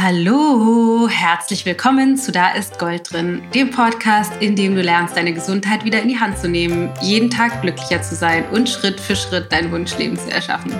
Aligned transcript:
Hallo, 0.00 1.08
herzlich 1.10 1.66
willkommen 1.66 2.16
zu 2.16 2.30
Da 2.30 2.52
ist 2.52 2.78
Gold 2.78 3.12
drin, 3.12 3.42
dem 3.52 3.72
Podcast, 3.72 4.32
in 4.38 4.54
dem 4.54 4.76
du 4.76 4.80
lernst, 4.80 5.16
deine 5.16 5.32
Gesundheit 5.32 5.84
wieder 5.84 6.00
in 6.00 6.06
die 6.06 6.20
Hand 6.20 6.38
zu 6.38 6.48
nehmen, 6.48 6.88
jeden 7.02 7.30
Tag 7.30 7.62
glücklicher 7.62 8.00
zu 8.00 8.14
sein 8.14 8.44
und 8.50 8.68
Schritt 8.68 9.00
für 9.00 9.16
Schritt 9.16 9.50
dein 9.50 9.72
Wunschleben 9.72 10.16
zu 10.16 10.30
erschaffen. 10.30 10.72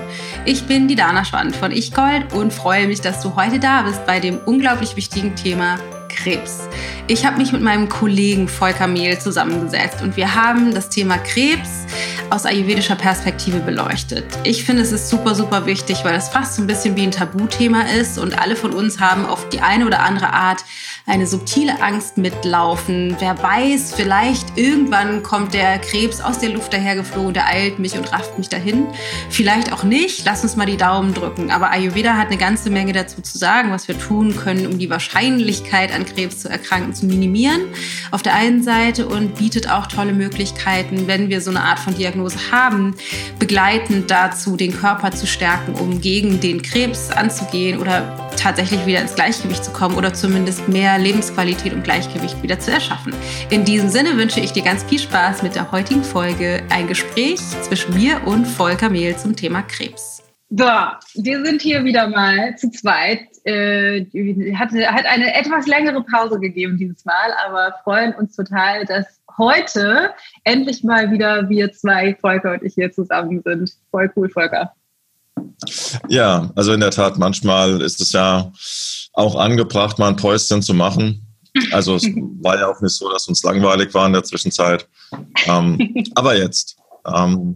Ich 0.45 0.65
bin 0.67 0.87
die 0.87 0.95
Dana 0.95 1.25
Schwand 1.25 1.53
von 1.53 1.73
Ich 1.73 1.93
Gold 1.93 2.31
und 2.31 2.53
freue 2.53 2.87
mich, 2.87 3.01
dass 3.01 3.21
du 3.21 3.35
heute 3.35 3.59
da 3.59 3.81
bist 3.81 4.05
bei 4.05 4.21
dem 4.21 4.37
unglaublich 4.45 4.95
wichtigen 4.95 5.35
Thema 5.35 5.77
Krebs. 6.21 6.59
Ich 7.07 7.25
habe 7.25 7.37
mich 7.37 7.51
mit 7.51 7.61
meinem 7.61 7.89
Kollegen 7.89 8.47
Volker 8.47 8.87
Mehl 8.87 9.19
zusammengesetzt 9.19 10.01
und 10.01 10.17
wir 10.17 10.35
haben 10.35 10.73
das 10.73 10.89
Thema 10.89 11.17
Krebs 11.17 11.69
aus 12.29 12.45
ayurvedischer 12.45 12.95
Perspektive 12.95 13.59
beleuchtet. 13.59 14.25
Ich 14.43 14.63
finde, 14.63 14.83
es 14.83 14.91
ist 14.91 15.09
super, 15.09 15.33
super 15.33 15.65
wichtig, 15.65 16.03
weil 16.03 16.15
es 16.15 16.29
fast 16.29 16.55
so 16.55 16.61
ein 16.61 16.67
bisschen 16.67 16.95
wie 16.95 17.03
ein 17.03 17.11
Tabuthema 17.11 17.81
ist 17.81 18.19
und 18.19 18.39
alle 18.39 18.55
von 18.55 18.71
uns 18.71 18.99
haben 18.99 19.25
auf 19.25 19.49
die 19.49 19.61
eine 19.61 19.85
oder 19.85 20.01
andere 20.01 20.31
Art 20.31 20.63
eine 21.09 21.25
subtile 21.25 21.81
Angst 21.81 22.17
mitlaufen. 22.17 23.15
Wer 23.19 23.41
weiß, 23.41 23.93
vielleicht 23.95 24.57
irgendwann 24.57 25.23
kommt 25.23 25.55
der 25.55 25.79
Krebs 25.79 26.21
aus 26.21 26.37
der 26.37 26.49
Luft 26.49 26.71
dahergeflogen, 26.71 27.33
der 27.33 27.47
eilt 27.47 27.79
mich 27.79 27.97
und 27.97 28.11
rafft 28.13 28.37
mich 28.37 28.47
dahin. 28.47 28.85
Vielleicht 29.29 29.73
auch 29.73 29.83
nicht. 29.83 30.23
Lass 30.25 30.43
uns 30.43 30.55
mal 30.55 30.67
die 30.67 30.77
Daumen 30.77 31.15
drücken. 31.15 31.49
Aber 31.49 31.71
Ayurveda 31.71 32.15
hat 32.15 32.27
eine 32.27 32.37
ganze 32.37 32.69
Menge 32.69 32.93
dazu 32.93 33.21
zu 33.21 33.39
sagen, 33.39 33.71
was 33.71 33.87
wir 33.87 33.97
tun 33.97 34.35
können, 34.35 34.67
um 34.67 34.77
die 34.77 34.89
Wahrscheinlichkeit 34.89 35.93
an 35.93 36.05
Krebs 36.05 36.39
zu 36.39 36.49
erkranken 36.49 36.93
zu 36.93 37.07
minimieren. 37.07 37.61
Auf 38.11 38.21
der 38.21 38.35
einen 38.35 38.61
Seite 38.61 39.07
und 39.07 39.35
bietet 39.35 39.69
auch 39.69 39.87
tolle 39.87 40.13
Möglichkeiten, 40.13 41.07
wenn 41.07 41.29
wir 41.29 41.41
so 41.41 41.49
eine 41.49 41.63
Art 41.63 41.79
von 41.79 41.95
Diagnose 41.95 42.37
haben, 42.51 42.95
begleitend 43.39 44.11
dazu, 44.11 44.55
den 44.55 44.77
Körper 44.77 45.09
zu 45.11 45.25
stärken, 45.25 45.73
um 45.73 46.01
gegen 46.01 46.39
den 46.39 46.61
Krebs 46.61 47.09
anzugehen 47.09 47.79
oder 47.79 48.29
tatsächlich 48.37 48.85
wieder 48.85 49.01
ins 49.01 49.15
Gleichgewicht 49.15 49.65
zu 49.65 49.71
kommen 49.71 49.95
oder 49.95 50.13
zumindest 50.13 50.67
mehr 50.69 50.98
Lebensqualität 51.01 51.73
und 51.73 51.83
Gleichgewicht 51.83 52.41
wieder 52.43 52.59
zu 52.59 52.71
erschaffen. 52.71 53.13
In 53.49 53.65
diesem 53.65 53.89
Sinne 53.89 54.17
wünsche 54.17 54.39
ich 54.39 54.51
dir 54.51 54.63
ganz 54.63 54.83
viel 54.83 54.99
Spaß 54.99 55.43
mit 55.43 55.55
der 55.55 55.71
heutigen 55.71 56.03
Folge. 56.03 56.61
Ein 56.69 56.87
Gespräch 56.87 57.39
zwischen 57.39 57.95
mir 57.95 58.21
und 58.25 58.45
Volker 58.45 58.89
Mehl 58.89 59.15
zum 59.15 59.35
Thema 59.35 59.61
Krebs. 59.63 60.23
So, 60.51 60.65
wir 60.65 61.45
sind 61.45 61.61
hier 61.61 61.83
wieder 61.83 62.07
mal 62.07 62.55
zu 62.57 62.71
zweit. 62.71 63.21
Äh, 63.43 64.05
hat, 64.55 64.71
hat 64.71 65.05
eine 65.05 65.35
etwas 65.35 65.67
längere 65.67 66.03
Pause 66.03 66.39
gegeben 66.39 66.77
dieses 66.77 67.05
Mal, 67.05 67.33
aber 67.45 67.75
freuen 67.83 68.13
uns 68.15 68.35
total, 68.35 68.85
dass 68.85 69.19
heute 69.37 70.09
endlich 70.43 70.83
mal 70.83 71.11
wieder 71.11 71.47
wir 71.49 71.71
zwei, 71.71 72.15
Volker 72.19 72.53
und 72.53 72.63
ich 72.63 72.73
hier 72.73 72.91
zusammen 72.91 73.41
sind. 73.43 73.71
Voll 73.91 74.11
cool, 74.15 74.29
Volker. 74.29 74.73
Ja, 76.07 76.51
also 76.55 76.73
in 76.73 76.79
der 76.79 76.91
Tat, 76.91 77.17
manchmal 77.17 77.81
ist 77.81 78.01
es 78.01 78.11
ja 78.11 78.51
auch 79.13 79.35
angebracht, 79.35 79.99
mal 79.99 80.09
ein 80.09 80.15
Päuschen 80.15 80.61
zu 80.61 80.73
machen. 80.73 81.25
Also 81.71 81.95
es 81.95 82.03
war 82.41 82.57
ja 82.57 82.67
auch 82.67 82.81
nicht 82.81 82.95
so, 82.95 83.11
dass 83.11 83.27
uns 83.27 83.43
langweilig 83.43 83.93
war 83.93 84.07
in 84.07 84.13
der 84.13 84.23
Zwischenzeit. 84.23 84.87
Ähm, 85.45 85.95
aber 86.15 86.37
jetzt. 86.37 86.77
Ähm, 87.05 87.55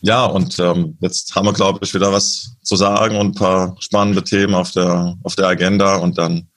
ja, 0.00 0.24
und 0.26 0.58
ähm, 0.58 0.96
jetzt 1.00 1.34
haben 1.34 1.46
wir, 1.46 1.52
glaube 1.52 1.80
ich, 1.82 1.92
wieder 1.92 2.12
was 2.12 2.56
zu 2.62 2.76
sagen 2.76 3.16
und 3.16 3.28
ein 3.28 3.34
paar 3.34 3.76
spannende 3.80 4.22
Themen 4.22 4.54
auf 4.54 4.70
der, 4.70 5.16
auf 5.24 5.34
der 5.34 5.48
Agenda 5.48 5.96
und 5.96 6.16
dann 6.18 6.48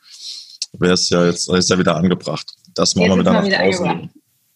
wäre 0.74 0.94
es 0.94 1.10
ja 1.10 1.26
jetzt 1.26 1.50
ist 1.50 1.70
ja 1.70 1.78
wieder 1.78 1.96
angebracht. 1.96 2.54
Das 2.76 2.96
machen 2.96 3.10
wir 3.10 3.20
wieder 3.20 3.34
nach 3.34 3.60
Hause. 3.60 4.10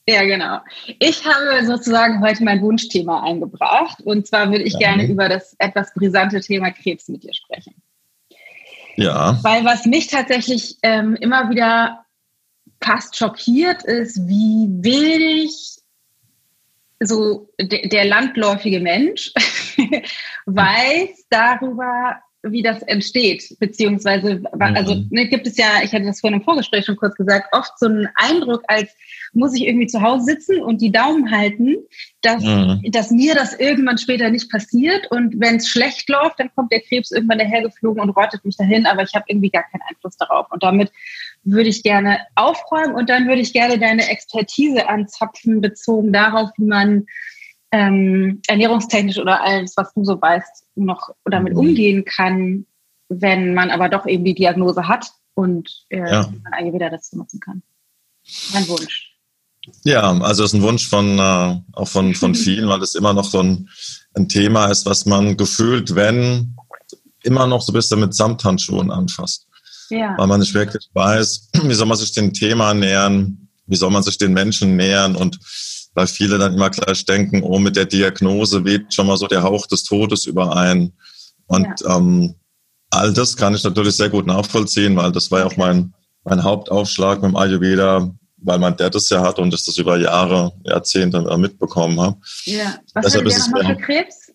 Ja, 0.07 0.23
genau. 0.23 0.59
Ich 0.99 1.25
habe 1.25 1.65
sozusagen 1.65 2.21
heute 2.21 2.43
mein 2.43 2.61
Wunschthema 2.61 3.23
eingebracht. 3.23 4.01
Und 4.03 4.27
zwar 4.27 4.51
würde 4.51 4.63
ich 4.63 4.73
ja. 4.73 4.79
gerne 4.79 5.07
über 5.07 5.27
das 5.27 5.55
etwas 5.57 5.93
brisante 5.95 6.39
Thema 6.41 6.69
Krebs 6.71 7.07
mit 7.07 7.23
dir 7.23 7.33
sprechen. 7.33 7.73
Ja. 8.95 9.39
Weil 9.43 9.65
was 9.65 9.85
mich 9.85 10.07
tatsächlich 10.07 10.77
ähm, 10.81 11.15
immer 11.15 11.49
wieder 11.49 12.05
fast 12.81 13.17
schockiert 13.17 13.83
ist, 13.83 14.27
wie 14.27 14.67
wenig 14.83 15.79
so 16.99 17.49
der 17.59 18.05
landläufige 18.05 18.79
Mensch 18.79 19.33
weiß 20.45 21.25
darüber, 21.29 22.21
wie 22.51 22.61
das 22.61 22.81
entsteht, 22.83 23.55
beziehungsweise, 23.59 24.43
also 24.59 24.95
mhm. 24.95 25.07
ne, 25.11 25.27
gibt 25.27 25.47
es 25.47 25.57
ja, 25.57 25.81
ich 25.83 25.93
hatte 25.93 26.05
das 26.05 26.21
vorhin 26.21 26.39
im 26.39 26.45
Vorgespräch 26.45 26.85
schon 26.85 26.95
kurz 26.95 27.15
gesagt, 27.15 27.47
oft 27.51 27.77
so 27.77 27.87
einen 27.87 28.07
Eindruck, 28.15 28.63
als 28.67 28.91
muss 29.33 29.55
ich 29.55 29.67
irgendwie 29.67 29.87
zu 29.87 30.01
Hause 30.01 30.25
sitzen 30.25 30.61
und 30.61 30.81
die 30.81 30.91
Daumen 30.91 31.29
halten, 31.31 31.75
dass, 32.21 32.43
mhm. 32.43 32.81
dass 32.91 33.11
mir 33.11 33.35
das 33.35 33.53
irgendwann 33.53 33.97
später 33.97 34.29
nicht 34.29 34.49
passiert 34.49 35.11
und 35.11 35.39
wenn 35.39 35.57
es 35.57 35.67
schlecht 35.67 36.09
läuft, 36.09 36.39
dann 36.39 36.51
kommt 36.55 36.71
der 36.71 36.81
Krebs 36.81 37.11
irgendwann 37.11 37.39
dahergeflogen 37.39 38.01
und 38.01 38.11
rottet 38.11 38.45
mich 38.45 38.57
dahin, 38.57 38.85
aber 38.85 39.03
ich 39.03 39.13
habe 39.13 39.25
irgendwie 39.27 39.49
gar 39.49 39.63
keinen 39.63 39.81
Einfluss 39.89 40.17
darauf 40.17 40.51
und 40.51 40.63
damit 40.63 40.91
würde 41.43 41.69
ich 41.69 41.83
gerne 41.83 42.19
aufräumen 42.35 42.95
und 42.95 43.09
dann 43.09 43.27
würde 43.27 43.41
ich 43.41 43.53
gerne 43.53 43.77
deine 43.77 44.09
Expertise 44.09 44.87
anzapfen, 44.87 45.61
bezogen 45.61 46.11
darauf, 46.11 46.49
wie 46.57 46.65
man 46.65 47.05
ähm, 47.75 48.41
ernährungstechnisch 48.47 49.17
oder 49.17 49.43
alles, 49.43 49.73
was 49.75 49.93
du 49.93 50.05
so 50.05 50.21
weißt, 50.21 50.65
noch 50.75 51.09
damit 51.25 51.53
mhm. 51.53 51.59
umgehen 51.59 52.05
kann, 52.05 52.65
wenn 53.09 53.53
man 53.53 53.69
aber 53.69 53.89
doch 53.89 54.07
eben 54.07 54.23
die 54.23 54.33
Diagnose 54.33 54.87
hat 54.87 55.11
und 55.33 55.85
äh, 55.89 55.97
ja. 55.97 56.33
man 56.43 56.53
eigentlich 56.53 56.75
wieder 56.75 56.89
dazu 56.89 57.17
nutzen 57.17 57.41
kann. 57.41 57.61
Mein 58.53 58.65
Wunsch. 58.69 59.11
Ja, 59.83 60.03
also 60.21 60.43
das 60.43 60.53
ist 60.53 60.59
ein 60.59 60.61
Wunsch 60.61 60.87
von 60.87 61.19
äh, 61.19 61.59
auch 61.73 61.87
von, 61.87 62.15
von 62.15 62.33
vielen, 62.35 62.69
weil 62.69 62.81
es 62.81 62.95
immer 62.95 63.13
noch 63.13 63.25
so 63.25 63.41
ein, 63.41 63.69
ein 64.13 64.29
Thema 64.29 64.67
ist, 64.67 64.85
was 64.85 65.05
man 65.05 65.35
gefühlt, 65.35 65.95
wenn, 65.95 66.55
immer 67.23 67.45
noch 67.47 67.61
so 67.61 67.73
ein 67.73 67.75
bisschen 67.75 67.99
mit 67.99 68.13
Samthandschuhen 68.13 68.89
anfasst. 68.89 69.47
Ja. 69.89 70.15
Weil 70.17 70.27
man 70.27 70.39
nicht 70.39 70.53
wirklich 70.53 70.87
weiß, 70.93 71.49
wie 71.63 71.73
soll 71.73 71.87
man 71.87 71.97
sich 71.97 72.13
dem 72.13 72.31
Thema 72.31 72.73
nähern, 72.73 73.49
wie 73.65 73.75
soll 73.75 73.91
man 73.91 74.03
sich 74.03 74.17
den 74.17 74.31
Menschen 74.31 74.77
nähern 74.77 75.17
und 75.17 75.39
weil 75.95 76.07
viele 76.07 76.37
dann 76.37 76.53
immer 76.53 76.69
gleich 76.69 77.05
denken, 77.05 77.41
oh, 77.41 77.57
mit 77.57 77.75
der 77.75 77.85
Diagnose 77.85 78.63
weht 78.63 78.93
schon 78.93 79.07
mal 79.07 79.17
so 79.17 79.27
der 79.27 79.41
Hauch 79.41 79.65
des 79.65 79.83
Todes 79.83 80.25
überein. 80.25 80.93
Und 81.47 81.67
ja. 81.81 81.97
ähm, 81.97 82.35
all 82.91 83.13
das 83.13 83.35
kann 83.35 83.55
ich 83.55 83.63
natürlich 83.63 83.95
sehr 83.95 84.09
gut 84.09 84.27
nachvollziehen, 84.27 84.95
weil 84.97 85.11
das 85.11 85.31
war 85.31 85.39
ja 85.39 85.45
auch 85.45 85.57
mein, 85.57 85.93
mein 86.23 86.43
Hauptaufschlag 86.43 87.21
mit 87.21 87.31
dem 87.31 87.35
Ayurveda, 87.37 88.13
weil 88.37 88.59
mein 88.59 88.75
Dad 88.75 88.93
das 88.93 89.09
ja 89.09 89.21
hat 89.21 89.39
und 89.39 89.53
ich 89.53 89.65
das 89.65 89.77
über 89.77 89.97
Jahre, 89.97 90.51
Jahrzehnte 90.63 91.21
mitbekommen 91.37 91.99
habe. 91.99 92.17
Ja, 92.43 92.75
was 92.93 93.05
Deshalb 93.05 93.25
hatte 93.25 93.35
der 93.35 93.39
nochmal 93.39 93.75
für 93.75 93.81
Krebs? 93.81 94.31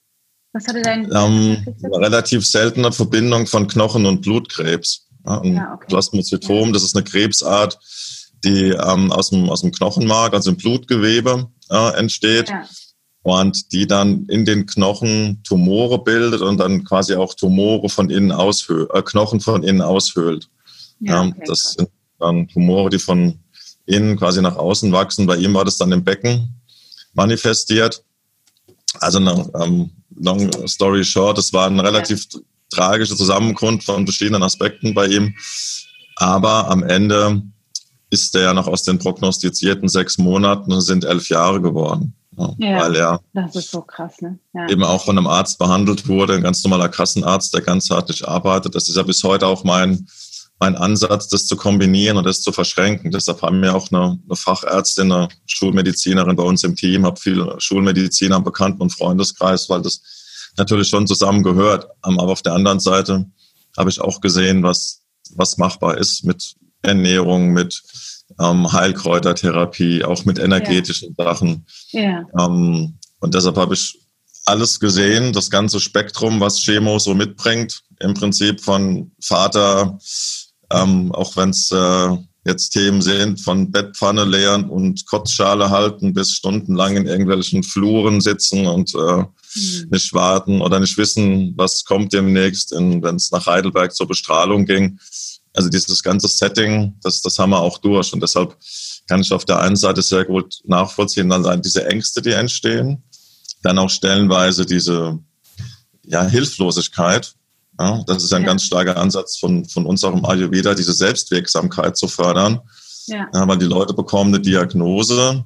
Was 0.52 0.66
hatte 0.66 0.82
dein 0.82 1.04
ähm, 1.04 1.64
Eine 1.82 2.06
relativ 2.06 2.44
seltene 2.46 2.90
Verbindung 2.90 3.46
von 3.46 3.68
Knochen- 3.68 4.06
und 4.06 4.22
Blutkrebs. 4.22 5.06
Ja, 5.26 5.44
ja, 5.44 5.74
okay. 5.74 5.86
Plasmazytom, 5.88 6.68
ja. 6.68 6.72
das 6.72 6.82
ist 6.82 6.96
eine 6.96 7.04
Krebsart, 7.04 7.78
die 8.44 8.70
ähm, 8.70 9.12
aus, 9.12 9.30
dem, 9.30 9.48
aus 9.48 9.62
dem 9.62 9.72
Knochenmark, 9.72 10.34
also 10.34 10.50
im 10.50 10.56
Blutgewebe 10.56 11.48
äh, 11.70 11.98
entsteht. 11.98 12.48
Ja. 12.48 12.64
Und 13.22 13.72
die 13.72 13.86
dann 13.86 14.24
in 14.26 14.46
den 14.46 14.64
Knochen 14.64 15.42
Tumore 15.44 16.02
bildet 16.02 16.40
und 16.40 16.56
dann 16.56 16.84
quasi 16.84 17.14
auch 17.14 17.34
Tumore 17.34 17.90
von 17.90 18.08
innen 18.08 18.32
aushöhlt, 18.32 18.90
äh, 18.94 19.02
Knochen 19.02 19.40
von 19.40 19.62
innen 19.62 19.82
aushöhlt. 19.82 20.48
Ja, 21.00 21.24
okay, 21.24 21.42
das 21.46 21.74
sind 21.76 21.90
dann 22.18 22.48
Tumore, 22.48 22.88
die 22.88 22.98
von 22.98 23.38
innen 23.84 24.16
quasi 24.16 24.40
nach 24.40 24.56
außen 24.56 24.90
wachsen. 24.92 25.26
Bei 25.26 25.36
ihm 25.36 25.52
war 25.52 25.64
das 25.64 25.76
dann 25.76 25.92
im 25.92 26.02
Becken 26.02 26.60
manifestiert. 27.12 28.02
Also 29.00 29.18
eine, 29.18 29.50
ähm, 29.60 29.90
long 30.16 30.50
story 30.66 31.04
short, 31.04 31.38
es 31.38 31.52
war 31.52 31.66
ein 31.66 31.80
relativ 31.80 32.26
ja. 32.32 32.40
tragischer 32.70 33.16
Zusammengrund 33.16 33.84
von 33.84 34.06
verschiedenen 34.06 34.42
Aspekten 34.42 34.94
bei 34.94 35.06
ihm. 35.06 35.34
Aber 36.16 36.70
am 36.70 36.82
Ende 36.82 37.42
ist 38.10 38.34
der 38.34 38.42
ja 38.42 38.54
noch 38.54 38.66
aus 38.66 38.82
den 38.82 38.98
prognostizierten 38.98 39.88
sechs 39.88 40.18
Monaten 40.18 40.72
und 40.72 40.80
sind 40.80 41.04
elf 41.04 41.28
Jahre 41.28 41.60
geworden. 41.60 42.14
Ja, 42.58 42.80
weil 42.80 42.96
er 42.96 43.20
so 43.50 43.82
krass, 43.82 44.20
ne? 44.20 44.38
ja. 44.54 44.68
eben 44.68 44.82
auch 44.82 45.04
von 45.04 45.18
einem 45.18 45.26
Arzt 45.26 45.58
behandelt 45.58 46.08
wurde, 46.08 46.34
ein 46.34 46.42
ganz 46.42 46.62
normaler 46.64 46.88
Kassenarzt, 46.88 47.52
der 47.52 47.60
ganzheitlich 47.60 48.26
arbeitet. 48.26 48.74
Das 48.74 48.88
ist 48.88 48.96
ja 48.96 49.02
bis 49.02 49.22
heute 49.24 49.46
auch 49.46 49.62
mein, 49.64 50.06
mein 50.58 50.76
Ansatz, 50.76 51.28
das 51.28 51.46
zu 51.46 51.56
kombinieren 51.56 52.16
und 52.16 52.24
das 52.24 52.40
zu 52.40 52.52
verschränken. 52.52 53.10
Deshalb 53.10 53.42
haben 53.42 53.60
wir 53.60 53.74
auch 53.74 53.90
eine, 53.92 54.18
eine 54.24 54.36
Fachärztin, 54.36 55.12
eine 55.12 55.28
Schulmedizinerin 55.46 56.36
bei 56.36 56.42
uns 56.42 56.64
im 56.64 56.76
Team, 56.76 57.04
habe 57.04 57.20
viele 57.20 57.56
Schulmediziner 57.58 58.36
im 58.36 58.44
Bekannten- 58.44 58.82
und 58.82 58.90
Freundeskreis, 58.90 59.68
weil 59.68 59.82
das 59.82 60.00
natürlich 60.56 60.88
schon 60.88 61.06
zusammengehört. 61.06 61.88
Aber 62.00 62.28
auf 62.28 62.42
der 62.42 62.54
anderen 62.54 62.80
Seite 62.80 63.26
habe 63.76 63.90
ich 63.90 64.00
auch 64.00 64.20
gesehen, 64.20 64.62
was, 64.62 65.02
was 65.34 65.58
machbar 65.58 65.98
ist 65.98 66.24
mit 66.24 66.54
Ernährung, 66.82 67.52
mit 67.52 67.82
ähm, 68.40 68.72
Heilkräutertherapie, 68.72 70.04
auch 70.04 70.24
mit 70.24 70.38
energetischen 70.38 71.14
ja. 71.18 71.24
Sachen. 71.24 71.66
Ja. 71.90 72.24
Ähm, 72.38 72.98
und 73.20 73.34
deshalb 73.34 73.56
habe 73.56 73.74
ich 73.74 73.98
alles 74.46 74.80
gesehen, 74.80 75.32
das 75.32 75.50
ganze 75.50 75.80
Spektrum, 75.80 76.40
was 76.40 76.60
Chemo 76.60 76.98
so 76.98 77.14
mitbringt, 77.14 77.82
im 78.00 78.14
Prinzip 78.14 78.60
von 78.60 79.12
Vater, 79.20 79.98
ähm, 80.72 81.12
auch 81.12 81.36
wenn 81.36 81.50
es 81.50 81.70
äh, 81.70 82.16
jetzt 82.44 82.70
Themen 82.70 83.02
sind, 83.02 83.40
von 83.40 83.70
Bettpfanne 83.70 84.24
leeren 84.24 84.70
und 84.70 85.06
Kotzschale 85.06 85.70
halten 85.70 86.14
bis 86.14 86.32
stundenlang 86.32 86.96
in 86.96 87.06
irgendwelchen 87.06 87.62
Fluren 87.62 88.20
sitzen 88.20 88.66
und 88.66 88.94
äh, 88.94 89.18
mhm. 89.18 89.88
nicht 89.90 90.14
warten 90.14 90.62
oder 90.62 90.80
nicht 90.80 90.96
wissen, 90.96 91.52
was 91.56 91.84
kommt 91.84 92.12
demnächst, 92.12 92.72
wenn 92.72 93.16
es 93.16 93.30
nach 93.30 93.46
Heidelberg 93.46 93.94
zur 93.94 94.08
Bestrahlung 94.08 94.64
ging. 94.64 94.98
Also 95.52 95.68
dieses 95.68 96.02
ganze 96.02 96.28
Setting, 96.28 96.94
das, 97.02 97.22
das 97.22 97.38
haben 97.38 97.50
wir 97.50 97.60
auch 97.60 97.78
durch. 97.78 98.12
Und 98.12 98.22
deshalb 98.22 98.56
kann 99.08 99.20
ich 99.20 99.32
auf 99.32 99.44
der 99.44 99.60
einen 99.60 99.76
Seite 99.76 100.02
sehr 100.02 100.24
gut 100.24 100.60
nachvollziehen, 100.64 101.28
dann 101.28 101.62
diese 101.62 101.86
Ängste, 101.86 102.22
die 102.22 102.30
entstehen, 102.30 103.02
dann 103.62 103.78
auch 103.78 103.90
stellenweise 103.90 104.64
diese 104.64 105.18
ja, 106.06 106.24
Hilflosigkeit. 106.24 107.34
Ja, 107.78 108.02
das 108.06 108.24
ist 108.24 108.32
ein 108.32 108.42
ja. 108.42 108.48
ganz 108.48 108.64
starker 108.64 108.96
Ansatz 108.96 109.38
von, 109.38 109.64
von 109.64 109.86
uns 109.86 110.04
auch 110.04 110.12
im 110.12 110.24
Ayurveda, 110.24 110.74
diese 110.74 110.92
Selbstwirksamkeit 110.92 111.96
zu 111.96 112.08
fördern. 112.08 112.60
Ja. 113.06 113.26
ja 113.32 113.48
weil 113.48 113.58
die 113.58 113.66
Leute 113.66 113.94
bekommen 113.94 114.34
eine 114.34 114.42
Diagnose, 114.42 115.44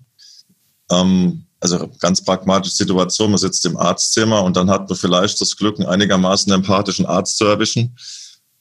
ähm, 0.90 1.46
also 1.60 1.88
ganz 1.98 2.22
pragmatische 2.22 2.76
Situation, 2.76 3.30
man 3.30 3.38
sitzt 3.38 3.64
im 3.64 3.78
Arztzimmer 3.78 4.42
und 4.42 4.56
dann 4.56 4.68
hat 4.68 4.88
man 4.88 4.98
vielleicht 4.98 5.40
das 5.40 5.56
Glück, 5.56 5.78
einen 5.78 5.88
einigermaßen 5.88 6.52
empathischen 6.52 7.06
Arzt 7.06 7.38
zu 7.38 7.46
erwischen, 7.46 7.96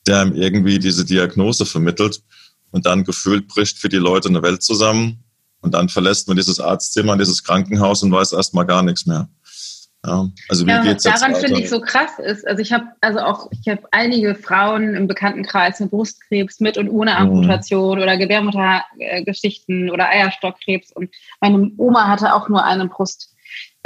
der 0.07 0.23
ihm 0.23 0.35
irgendwie 0.35 0.79
diese 0.79 1.05
Diagnose 1.05 1.65
vermittelt 1.65 2.21
und 2.71 2.85
dann 2.85 3.03
gefühlt 3.03 3.47
bricht 3.47 3.77
für 3.77 3.89
die 3.89 3.97
Leute 3.97 4.29
eine 4.29 4.41
Welt 4.41 4.63
zusammen 4.63 5.23
und 5.61 5.73
dann 5.73 5.89
verlässt 5.89 6.27
man 6.27 6.38
dieses 6.38 6.59
Arztzimmer, 6.59 7.17
dieses 7.17 7.44
Krankenhaus 7.44 8.03
und 8.03 8.11
weiß 8.11 8.33
erstmal 8.33 8.65
gar 8.65 8.83
nichts 8.83 9.05
mehr. 9.05 9.29
Ja, 10.05 10.29
also 10.50 10.65
wie 10.65 10.71
ja, 10.71 10.81
geht's 10.81 11.05
was 11.05 11.21
daran 11.21 11.35
finde 11.35 11.61
ich 11.61 11.69
so 11.69 11.79
krass 11.79 12.19
ist, 12.19 12.45
also 12.45 12.61
ich 12.61 12.73
habe 12.73 12.88
also 13.00 13.19
auch 13.19 13.50
ich 13.51 13.69
habe 13.69 13.83
einige 13.91 14.35
Frauen 14.35 14.95
im 14.95 15.07
Bekanntenkreis 15.07 15.79
mit 15.79 15.91
Brustkrebs 15.91 16.59
mit 16.59 16.77
und 16.77 16.89
ohne 16.89 17.11
mhm. 17.11 17.17
Amputation 17.17 17.97
mhm. 17.97 18.03
oder 18.03 18.17
Gebärmuttergeschichten 18.17 19.89
oder 19.89 20.09
Eierstockkrebs 20.09 20.91
und 20.91 21.09
meine 21.39 21.71
Oma 21.77 22.09
hatte 22.09 22.33
auch 22.33 22.50
nur 22.50 22.65
eine 22.65 22.89
Brust 22.89 23.33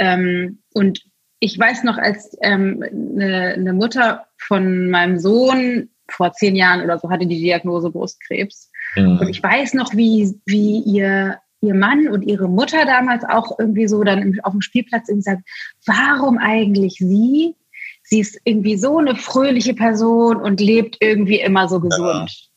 ähm, 0.00 0.58
und 0.74 1.04
ich 1.40 1.58
weiß 1.58 1.84
noch, 1.84 1.98
als 1.98 2.36
ähm, 2.42 2.82
eine, 2.82 3.54
eine 3.54 3.72
Mutter 3.72 4.26
von 4.38 4.90
meinem 4.90 5.18
Sohn 5.18 5.90
vor 6.10 6.32
zehn 6.32 6.56
Jahren 6.56 6.82
oder 6.82 6.98
so 6.98 7.10
hatte 7.10 7.26
die 7.26 7.40
Diagnose 7.40 7.90
Brustkrebs 7.90 8.70
mhm. 8.96 9.18
und 9.20 9.28
ich 9.28 9.42
weiß 9.42 9.74
noch, 9.74 9.94
wie 9.94 10.40
wie 10.46 10.80
ihr 10.80 11.38
ihr 11.60 11.74
Mann 11.74 12.08
und 12.08 12.22
ihre 12.22 12.48
Mutter 12.48 12.84
damals 12.84 13.24
auch 13.24 13.58
irgendwie 13.58 13.88
so 13.88 14.04
dann 14.04 14.38
auf 14.42 14.52
dem 14.52 14.60
Spielplatz 14.60 15.08
irgendwie 15.08 15.24
sagt, 15.24 15.42
warum 15.86 16.38
eigentlich 16.38 16.94
sie? 16.98 17.56
Sie 18.02 18.20
ist 18.20 18.40
irgendwie 18.44 18.76
so 18.76 18.98
eine 18.98 19.16
fröhliche 19.16 19.74
Person 19.74 20.36
und 20.36 20.60
lebt 20.60 20.96
irgendwie 21.00 21.40
immer 21.40 21.68
so 21.68 21.80
gesund. 21.80 22.30
Ja. 22.30 22.47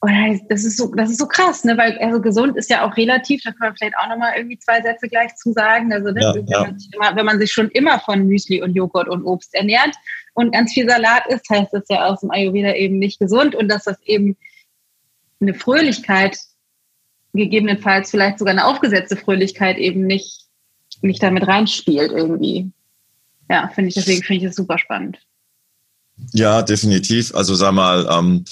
Und 0.00 0.12
das 0.48 0.64
ist 0.64 0.76
so, 0.76 0.94
das 0.94 1.10
ist 1.10 1.18
so 1.18 1.26
krass, 1.26 1.64
ne? 1.64 1.76
Weil 1.76 1.98
also 1.98 2.20
gesund 2.20 2.56
ist 2.56 2.70
ja 2.70 2.86
auch 2.86 2.96
relativ, 2.96 3.42
da 3.42 3.50
können 3.50 3.72
wir 3.72 3.76
vielleicht 3.76 3.96
auch 3.96 4.08
nochmal 4.08 4.34
irgendwie 4.36 4.58
zwei 4.58 4.80
Sätze 4.80 5.08
gleich 5.08 5.34
zu 5.34 5.52
sagen. 5.52 5.92
Also 5.92 6.12
ne? 6.12 6.20
ja, 6.20 6.34
wenn, 6.34 6.46
ja. 6.46 6.60
Man 6.60 6.78
immer, 6.92 7.16
wenn, 7.16 7.26
Man 7.26 7.38
sich 7.40 7.52
schon 7.52 7.68
immer 7.70 7.98
von 7.98 8.26
Müsli 8.26 8.62
und 8.62 8.74
Joghurt 8.74 9.08
und 9.08 9.24
Obst 9.24 9.54
ernährt 9.54 9.96
und 10.34 10.52
ganz 10.52 10.72
viel 10.72 10.88
Salat 10.88 11.26
isst, 11.28 11.50
heißt 11.50 11.72
das 11.72 11.84
ja 11.88 12.06
aus 12.06 12.20
dem 12.20 12.30
Ayurveda 12.30 12.74
eben 12.74 12.98
nicht 12.98 13.18
gesund 13.18 13.56
und 13.56 13.68
dass 13.68 13.84
das 13.84 14.00
eben 14.04 14.36
eine 15.40 15.54
Fröhlichkeit 15.54 16.38
gegebenenfalls 17.34 18.10
vielleicht 18.10 18.38
sogar 18.38 18.52
eine 18.52 18.66
aufgesetzte 18.66 19.16
Fröhlichkeit 19.16 19.78
eben 19.78 20.06
nicht, 20.06 20.46
nicht 21.02 21.22
damit 21.22 21.46
reinspielt 21.46 22.12
irgendwie. 22.12 22.70
Ja, 23.50 23.68
finde 23.74 23.88
ich, 23.88 23.94
deswegen 23.94 24.22
finde 24.22 24.44
ich 24.44 24.48
das 24.48 24.56
super 24.56 24.78
spannend. 24.78 25.18
Ja, 26.32 26.62
definitiv. 26.62 27.34
Also 27.34 27.54
sag 27.54 27.72
mal, 27.72 28.06
ähm, 28.10 28.44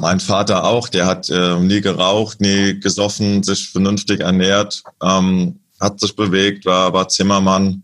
mein 0.00 0.20
Vater 0.20 0.64
auch, 0.64 0.88
der 0.88 1.06
hat 1.06 1.28
äh, 1.30 1.58
nie 1.58 1.80
geraucht, 1.80 2.40
nie 2.40 2.80
gesoffen, 2.80 3.42
sich 3.42 3.68
vernünftig 3.68 4.20
ernährt, 4.20 4.82
ähm, 5.02 5.60
hat 5.80 6.00
sich 6.00 6.16
bewegt, 6.16 6.64
war, 6.64 6.92
war 6.92 7.08
Zimmermann, 7.08 7.82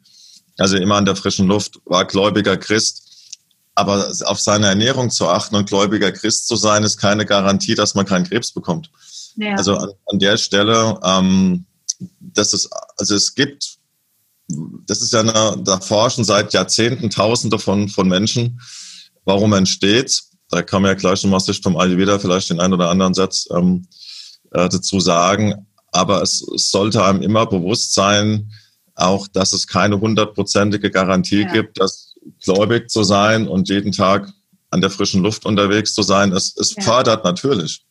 also 0.57 0.77
immer 0.77 0.99
in 0.99 1.05
der 1.05 1.17
frischen 1.17 1.47
Luft, 1.47 1.81
war 1.85 2.05
gläubiger 2.05 2.57
Christ. 2.57 3.05
Aber 3.75 4.13
auf 4.25 4.41
seine 4.41 4.67
Ernährung 4.67 5.11
zu 5.11 5.29
achten 5.29 5.55
und 5.55 5.69
gläubiger 5.69 6.11
Christ 6.11 6.49
zu 6.49 6.57
sein, 6.57 6.83
ist 6.83 6.97
keine 6.97 7.25
Garantie, 7.25 7.77
dass 7.77 7.95
man 7.95 8.07
keinen 8.07 8.29
Krebs 8.29 8.51
bekommt. 8.51 8.91
Ja. 9.37 9.55
Also 9.55 9.77
an, 9.77 9.91
an, 10.07 10.19
der 10.19 10.37
Stelle, 10.37 10.99
ähm, 11.05 11.65
dass 12.19 12.53
es, 12.53 12.69
also 12.97 13.15
es 13.15 13.37
gibt, 13.37 13.79
das 14.49 15.01
ist 15.01 15.13
ja 15.13 15.21
eine, 15.21 15.63
da 15.63 15.79
forschen 15.81 16.25
seit 16.25 16.53
Jahrzehnten 16.55 17.11
Tausende 17.11 17.61
von, 17.61 17.89
von 17.89 18.09
Menschen, 18.09 18.61
warum 19.25 19.53
entsteht. 19.53 20.23
Da 20.51 20.63
kann 20.63 20.83
man 20.83 20.91
ja 20.91 20.95
gleich 20.95 21.23
nochmal 21.23 21.41
sich 21.41 21.61
vom 21.61 21.77
Ayurveda 21.77 22.19
vielleicht 22.19 22.51
den 22.51 22.61
einen 22.61 22.75
oder 22.75 22.91
anderen 22.91 23.15
Satz 23.15 23.49
ähm, 23.55 23.87
äh, 24.53 24.69
dazu 24.69 25.01
sagen. 25.01 25.67
Aber 25.93 26.23
es, 26.23 26.47
es 26.55 26.71
sollte 26.71 27.05
einem 27.05 27.23
immer 27.23 27.47
bewusst 27.47 27.95
sein, 27.95 28.51
auch, 28.95 29.29
dass 29.29 29.53
es 29.53 29.67
keine 29.67 30.01
hundertprozentige 30.01 30.91
Garantie 30.91 31.43
ja. 31.43 31.53
gibt, 31.53 31.81
dass 31.81 32.15
gläubig 32.43 32.91
zu 32.91 33.05
sein 33.05 33.47
und 33.47 33.69
jeden 33.69 33.93
Tag 33.93 34.33
an 34.71 34.81
der 34.81 34.91
frischen 34.91 35.23
Luft 35.23 35.47
unterwegs 35.47 35.95
zu 35.95 36.03
sein. 36.03 36.33
Es, 36.33 36.57
es 36.57 36.75
ja. 36.75 36.83
fördert 36.83 37.25
natürlich. 37.25 37.85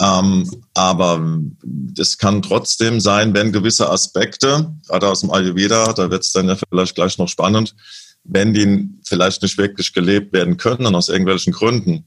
Ähm, 0.00 0.50
aber 0.74 1.20
das 1.62 2.18
kann 2.18 2.42
trotzdem 2.42 3.00
sein, 3.00 3.34
wenn 3.34 3.52
gewisse 3.52 3.88
Aspekte, 3.88 4.74
gerade 4.86 5.08
aus 5.08 5.20
dem 5.20 5.30
Ayurveda, 5.30 5.92
da 5.92 6.10
wird 6.10 6.24
es 6.24 6.32
dann 6.32 6.48
ja 6.48 6.56
vielleicht 6.56 6.94
gleich 6.94 7.18
noch 7.18 7.28
spannend, 7.28 7.74
wenn 8.24 8.52
die 8.52 8.88
vielleicht 9.04 9.42
nicht 9.42 9.58
wirklich 9.58 9.92
gelebt 9.92 10.32
werden 10.32 10.56
können 10.56 10.94
aus 10.94 11.08
irgendwelchen 11.08 11.52
Gründen, 11.52 12.06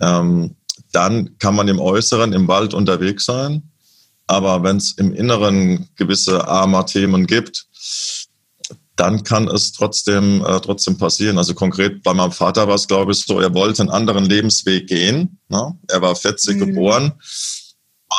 ähm, 0.00 0.56
dann 0.92 1.38
kann 1.38 1.54
man 1.54 1.68
im 1.68 1.78
Äußeren 1.78 2.32
im 2.32 2.48
Wald 2.48 2.74
unterwegs 2.74 3.24
sein. 3.24 3.70
Aber 4.26 4.62
wenn 4.62 4.76
es 4.76 4.92
im 4.92 5.12
Inneren 5.12 5.88
gewisse 5.96 6.46
Arma-Themen 6.46 7.26
gibt, 7.26 7.66
dann 8.96 9.24
kann 9.24 9.48
es 9.48 9.72
trotzdem, 9.72 10.44
äh, 10.44 10.60
trotzdem 10.60 10.98
passieren. 10.98 11.38
Also 11.38 11.54
konkret 11.54 12.02
bei 12.02 12.14
meinem 12.14 12.32
Vater 12.32 12.68
war 12.68 12.74
es, 12.74 12.86
glaube 12.86 13.12
ich, 13.12 13.20
so, 13.20 13.40
er 13.40 13.54
wollte 13.54 13.82
einen 13.82 13.90
anderen 13.90 14.24
Lebensweg 14.24 14.86
gehen. 14.86 15.38
Ne? 15.48 15.78
Er 15.88 16.02
war 16.02 16.14
40 16.14 16.56
mhm. 16.56 16.66
geboren 16.66 17.12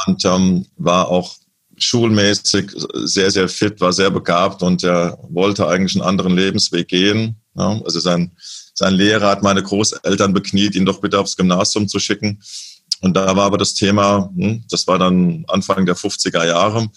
und 0.08 0.26
ähm, 0.26 0.66
war 0.76 1.10
auch 1.10 1.36
schulmäßig 1.78 2.72
sehr, 3.04 3.32
sehr 3.32 3.50
fit, 3.50 3.80
war 3.82 3.94
sehr 3.94 4.12
begabt 4.12 4.64
und 4.64 4.84
er 4.84 5.18
wollte 5.30 5.68
eigentlich 5.68 5.96
einen 5.96 6.08
anderen 6.08 6.36
Lebensweg 6.36 6.88
gehen. 6.88 7.38
Ne? 7.56 7.82
Also 7.86 8.00
sein, 8.00 8.32
sein 8.74 8.94
Lehrer 8.94 9.30
hat 9.30 9.44
meine 9.44 9.64
Großeltern 9.64 10.34
bekniet, 10.34 10.76
ihn 10.76 10.86
doch 10.86 11.02
bitte 11.02 11.20
aufs 11.20 11.36
Gymnasium 11.36 11.88
zu 11.88 12.00
schicken. 12.00 12.42
Und 13.02 13.16
da 13.18 13.36
war 13.36 13.46
aber 13.46 13.58
das 13.58 13.74
Thema, 13.74 14.32
hm, 14.34 14.64
das 14.70 14.88
war 14.88 14.98
dann 14.98 15.44
Anfang 15.50 15.86
der 15.86 15.98
50er 15.98 16.46
Jahre, 16.48 16.88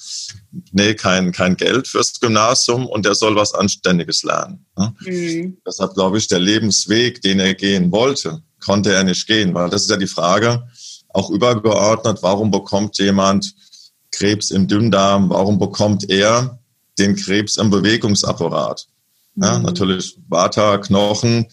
nee, 0.70 0.94
kein, 0.94 1.32
kein 1.32 1.56
Geld 1.56 1.88
fürs 1.88 2.20
Gymnasium 2.20 2.86
und 2.86 3.04
er 3.06 3.16
soll 3.16 3.34
was 3.34 3.52
Anständiges 3.54 4.22
lernen. 4.22 4.64
Mhm. 5.00 5.58
Deshalb 5.66 5.94
glaube 5.94 6.18
ich, 6.18 6.28
der 6.28 6.38
Lebensweg, 6.38 7.22
den 7.22 7.40
er 7.40 7.54
gehen 7.54 7.90
wollte, 7.90 8.40
konnte 8.60 8.92
er 8.92 9.02
nicht 9.02 9.26
gehen, 9.26 9.52
weil 9.52 9.68
das 9.68 9.82
ist 9.82 9.90
ja 9.90 9.96
die 9.96 10.06
Frage, 10.06 10.68
auch 11.08 11.30
übergeordnet, 11.30 12.18
warum 12.20 12.52
bekommt 12.52 12.98
jemand 12.98 13.54
Krebs 14.16 14.50
im 14.50 14.66
Dünndarm, 14.66 15.28
warum 15.28 15.58
bekommt 15.58 16.08
er 16.08 16.58
den 16.98 17.16
Krebs 17.16 17.58
im 17.58 17.70
Bewegungsapparat? 17.70 18.86
Ja, 19.36 19.58
mhm. 19.58 19.64
natürlich 19.64 20.16
Vata, 20.28 20.78
Knochen, 20.78 21.46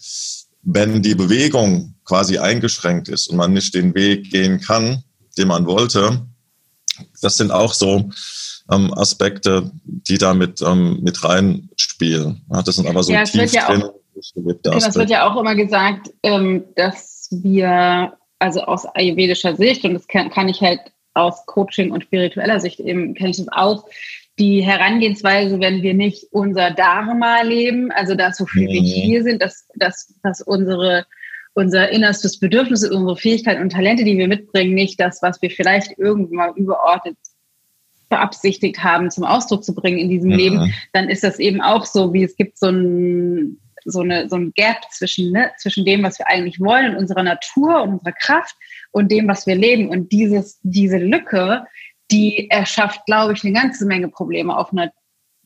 wenn 0.62 1.02
die 1.02 1.14
Bewegung 1.14 1.94
quasi 2.04 2.38
eingeschränkt 2.38 3.08
ist 3.08 3.28
und 3.28 3.36
man 3.36 3.52
nicht 3.52 3.74
den 3.74 3.94
Weg 3.94 4.30
gehen 4.30 4.60
kann, 4.60 5.04
den 5.36 5.48
man 5.48 5.66
wollte, 5.66 6.26
das 7.20 7.36
sind 7.36 7.50
auch 7.50 7.74
so 7.74 8.10
ähm, 8.70 8.94
Aspekte, 8.94 9.70
die 9.84 10.16
da 10.16 10.32
mit, 10.32 10.62
ähm, 10.62 11.00
mit 11.02 11.22
reinspielen. 11.22 12.46
Ja, 12.50 12.62
das 12.62 12.76
sind 12.76 12.86
aber 12.86 13.02
so 13.02 13.12
ja, 13.12 13.24
tief 13.24 13.52
ja 13.52 13.66
drin. 13.66 13.84
Das 14.62 14.94
wird 14.94 15.10
ja 15.10 15.28
auch 15.28 15.38
immer 15.38 15.54
gesagt, 15.54 16.10
ähm, 16.22 16.64
dass 16.76 17.28
wir, 17.30 18.16
also 18.38 18.62
aus 18.62 18.86
ayurvedischer 18.86 19.56
Sicht, 19.56 19.84
und 19.84 19.94
das 19.94 20.06
kann, 20.06 20.30
kann 20.30 20.48
ich 20.48 20.60
halt 20.62 20.80
aus 21.14 21.46
Coaching 21.46 21.90
und 21.90 22.02
spiritueller 22.02 22.60
Sicht 22.60 22.80
eben, 22.80 23.14
kenne 23.14 23.30
ich 23.30 23.38
das 23.38 23.48
auch, 23.48 23.86
die 24.38 24.62
Herangehensweise, 24.62 25.60
wenn 25.60 25.82
wir 25.82 25.94
nicht 25.94 26.26
unser 26.32 26.72
Dharma 26.72 27.42
leben, 27.42 27.92
also 27.92 28.14
das, 28.14 28.40
wofür 28.40 28.62
mhm. 28.62 28.68
wir 28.68 28.80
hier 28.82 29.22
sind, 29.22 29.42
dass, 29.42 29.68
dass, 29.76 30.12
dass 30.22 30.40
unsere, 30.40 31.06
unser 31.54 31.90
innerstes 31.90 32.40
Bedürfnis, 32.40 32.84
unsere 32.88 33.16
Fähigkeiten 33.16 33.62
und 33.62 33.70
Talente, 33.70 34.04
die 34.04 34.18
wir 34.18 34.26
mitbringen, 34.26 34.74
nicht 34.74 34.98
das, 34.98 35.22
was 35.22 35.40
wir 35.40 35.50
vielleicht 35.50 35.96
irgendwann 35.98 36.36
mal 36.36 36.52
überordnet 36.56 37.16
beabsichtigt 38.08 38.82
haben, 38.82 39.10
zum 39.10 39.24
Ausdruck 39.24 39.64
zu 39.64 39.74
bringen 39.74 39.98
in 39.98 40.08
diesem 40.08 40.30
mhm. 40.30 40.36
Leben, 40.36 40.74
dann 40.92 41.08
ist 41.08 41.24
das 41.24 41.38
eben 41.38 41.60
auch 41.60 41.86
so, 41.86 42.12
wie 42.12 42.24
es 42.24 42.36
gibt 42.36 42.58
so 42.58 42.68
ein, 42.68 43.58
so 43.84 44.00
eine, 44.00 44.28
so 44.28 44.36
ein 44.36 44.52
Gap 44.54 44.78
zwischen, 44.90 45.32
ne, 45.32 45.50
zwischen 45.58 45.84
dem, 45.84 46.02
was 46.02 46.18
wir 46.18 46.28
eigentlich 46.28 46.60
wollen 46.60 46.92
und 46.92 46.96
unserer 46.96 47.22
Natur 47.22 47.82
und 47.82 47.94
unserer 47.94 48.12
Kraft 48.12 48.54
und 48.92 49.10
dem, 49.10 49.28
was 49.28 49.46
wir 49.46 49.54
leben. 49.54 49.88
Und 49.88 50.12
dieses, 50.12 50.58
diese 50.62 50.98
Lücke, 50.98 51.64
die 52.10 52.50
erschafft, 52.50 53.06
glaube 53.06 53.32
ich, 53.32 53.44
eine 53.44 53.52
ganze 53.52 53.86
Menge 53.86 54.08
Probleme 54.08 54.56
auf 54.56 54.72
einer 54.72 54.92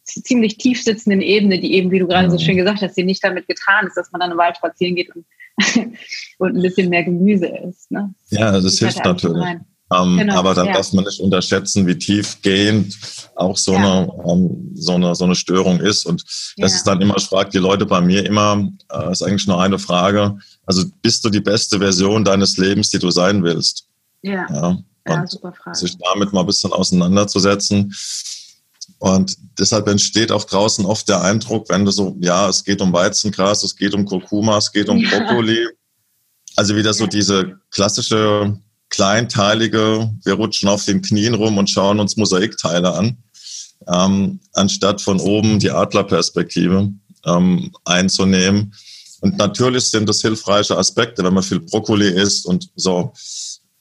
ziemlich 0.04 0.56
tief 0.56 0.82
sitzenden 0.82 1.20
Ebene, 1.20 1.58
die 1.58 1.74
eben, 1.74 1.90
wie 1.90 1.98
du 1.98 2.06
gerade 2.06 2.28
mhm. 2.28 2.32
so 2.32 2.38
schön 2.38 2.56
gesagt 2.56 2.82
hast, 2.82 2.96
die 2.96 3.04
nicht 3.04 3.22
damit 3.22 3.46
getan 3.46 3.86
ist, 3.86 3.96
dass 3.96 4.10
man 4.12 4.20
dann 4.20 4.32
im 4.32 4.38
Wald 4.38 4.56
spazieren 4.56 4.96
geht 4.96 5.14
und, 5.14 5.26
und 6.38 6.56
ein 6.56 6.62
bisschen 6.62 6.88
mehr 6.88 7.04
Gemüse 7.04 7.46
isst. 7.46 7.90
Ne? 7.90 8.14
Ja, 8.30 8.52
das, 8.52 8.64
das 8.64 8.78
hilft 8.78 9.04
natürlich. 9.04 9.42
Rein. 9.42 9.64
Ähm, 9.90 10.18
genau, 10.18 10.34
aber 10.36 10.54
dann 10.54 10.66
ja. 10.66 10.74
darf 10.74 10.92
man 10.92 11.04
nicht 11.04 11.20
unterschätzen, 11.20 11.86
wie 11.86 11.96
tiefgehend 11.96 12.94
auch 13.34 13.56
so, 13.56 13.72
ja. 13.72 13.78
eine, 13.78 14.12
ähm, 14.28 14.72
so, 14.74 14.92
eine, 14.92 15.14
so 15.14 15.24
eine 15.24 15.34
Störung 15.34 15.80
ist. 15.80 16.04
Und 16.04 16.22
das 16.58 16.72
ja. 16.72 16.76
ist 16.76 16.84
dann 16.84 17.00
immer, 17.00 17.16
ich 17.16 17.24
frage 17.24 17.50
die 17.50 17.58
Leute 17.58 17.86
bei 17.86 18.00
mir 18.00 18.26
immer, 18.26 18.68
äh, 18.92 19.12
ist 19.12 19.22
eigentlich 19.22 19.46
nur 19.46 19.60
eine 19.60 19.78
Frage, 19.78 20.38
also 20.66 20.84
bist 21.00 21.24
du 21.24 21.30
die 21.30 21.40
beste 21.40 21.78
Version 21.78 22.24
deines 22.24 22.58
Lebens, 22.58 22.90
die 22.90 22.98
du 22.98 23.10
sein 23.10 23.42
willst? 23.42 23.86
Ja, 24.20 24.46
ja, 24.50 24.78
Frage. 25.06 25.76
Sich 25.76 25.96
damit 25.96 26.32
mal 26.32 26.40
ein 26.40 26.46
bisschen 26.46 26.72
auseinanderzusetzen. 26.72 27.94
Und 28.98 29.36
deshalb 29.58 29.86
entsteht 29.86 30.32
auch 30.32 30.44
draußen 30.44 30.84
oft 30.84 31.08
der 31.08 31.22
Eindruck, 31.22 31.68
wenn 31.68 31.84
du 31.84 31.90
so, 31.92 32.16
ja, 32.20 32.48
es 32.48 32.64
geht 32.64 32.82
um 32.82 32.92
Weizengras, 32.92 33.62
es 33.62 33.76
geht 33.76 33.94
um 33.94 34.04
Kurkuma, 34.04 34.58
es 34.58 34.72
geht 34.72 34.88
um 34.88 35.00
Brokkoli. 35.02 35.66
Also 36.56 36.74
wieder 36.74 36.92
so 36.92 37.06
diese 37.06 37.58
klassische 37.70 38.58
kleinteilige, 38.90 40.10
wir 40.24 40.34
rutschen 40.34 40.68
auf 40.68 40.84
den 40.84 41.02
Knien 41.02 41.34
rum 41.34 41.58
und 41.58 41.70
schauen 41.70 42.00
uns 42.00 42.16
Mosaikteile 42.16 42.94
an, 42.94 43.18
ähm, 43.86 44.40
anstatt 44.52 45.00
von 45.00 45.20
oben 45.20 45.58
die 45.58 45.70
Adlerperspektive 45.70 46.92
ähm, 47.26 47.72
einzunehmen. 47.84 48.74
Und 49.20 49.36
natürlich 49.36 49.84
sind 49.84 50.08
das 50.08 50.20
hilfreiche 50.20 50.76
Aspekte, 50.76 51.24
wenn 51.24 51.34
man 51.34 51.42
viel 51.42 51.60
Brokkoli 51.60 52.08
isst 52.08 52.46
und 52.46 52.70
so. 52.76 53.12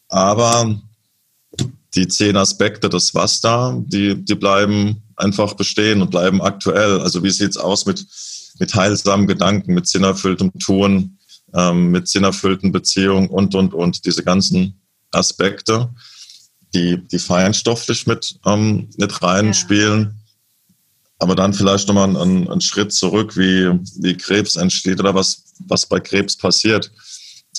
Aber 0.10 0.80
die 1.96 2.08
zehn 2.08 2.38
Aspekte 2.38 2.90
des 2.90 3.14
Was 3.16 3.42
da, 3.42 3.78
die, 3.86 4.16
die 4.24 4.36
bleiben 4.36 5.04
einfach 5.16 5.54
bestehen 5.54 6.02
und 6.02 6.12
bleiben 6.12 6.42
aktuell. 6.42 7.00
Also 7.02 7.24
wie 7.24 7.30
sieht's 7.30 7.58
aus 7.58 7.86
mit, 7.86 8.06
mit 8.60 8.74
heilsamen 8.74 9.28
Gedanken, 9.28 9.74
mit 9.74 9.88
sinnerfülltem 9.88 10.52
Tun, 10.60 11.18
ähm, 11.54 11.92
mit 11.92 12.08
sinnerfüllten 12.08 12.72
Beziehungen 12.72 13.30
und, 13.30 13.56
und, 13.56 13.74
und. 13.74 14.06
Diese 14.06 14.24
ganzen 14.24 14.80
Aspekte, 15.12 15.90
die, 16.74 17.04
die 17.08 17.20
feinstofflich 17.20 18.08
mit, 18.08 18.40
ähm, 18.46 18.90
mit 18.98 19.22
reinspielen. 19.22 20.02
Ja. 20.04 20.76
Aber 21.20 21.36
dann 21.36 21.54
vielleicht 21.54 21.88
nochmal 21.88 22.16
einen, 22.16 22.48
einen 22.48 22.62
Schritt 22.62 22.94
zurück, 22.94 23.36
wie, 23.38 23.72
wie 24.00 24.16
Krebs 24.16 24.56
entsteht 24.56 25.00
oder 25.00 25.16
was, 25.16 25.46
was 25.66 25.88
bei 25.88 26.00
Krebs 26.00 26.38
passiert, 26.38 26.92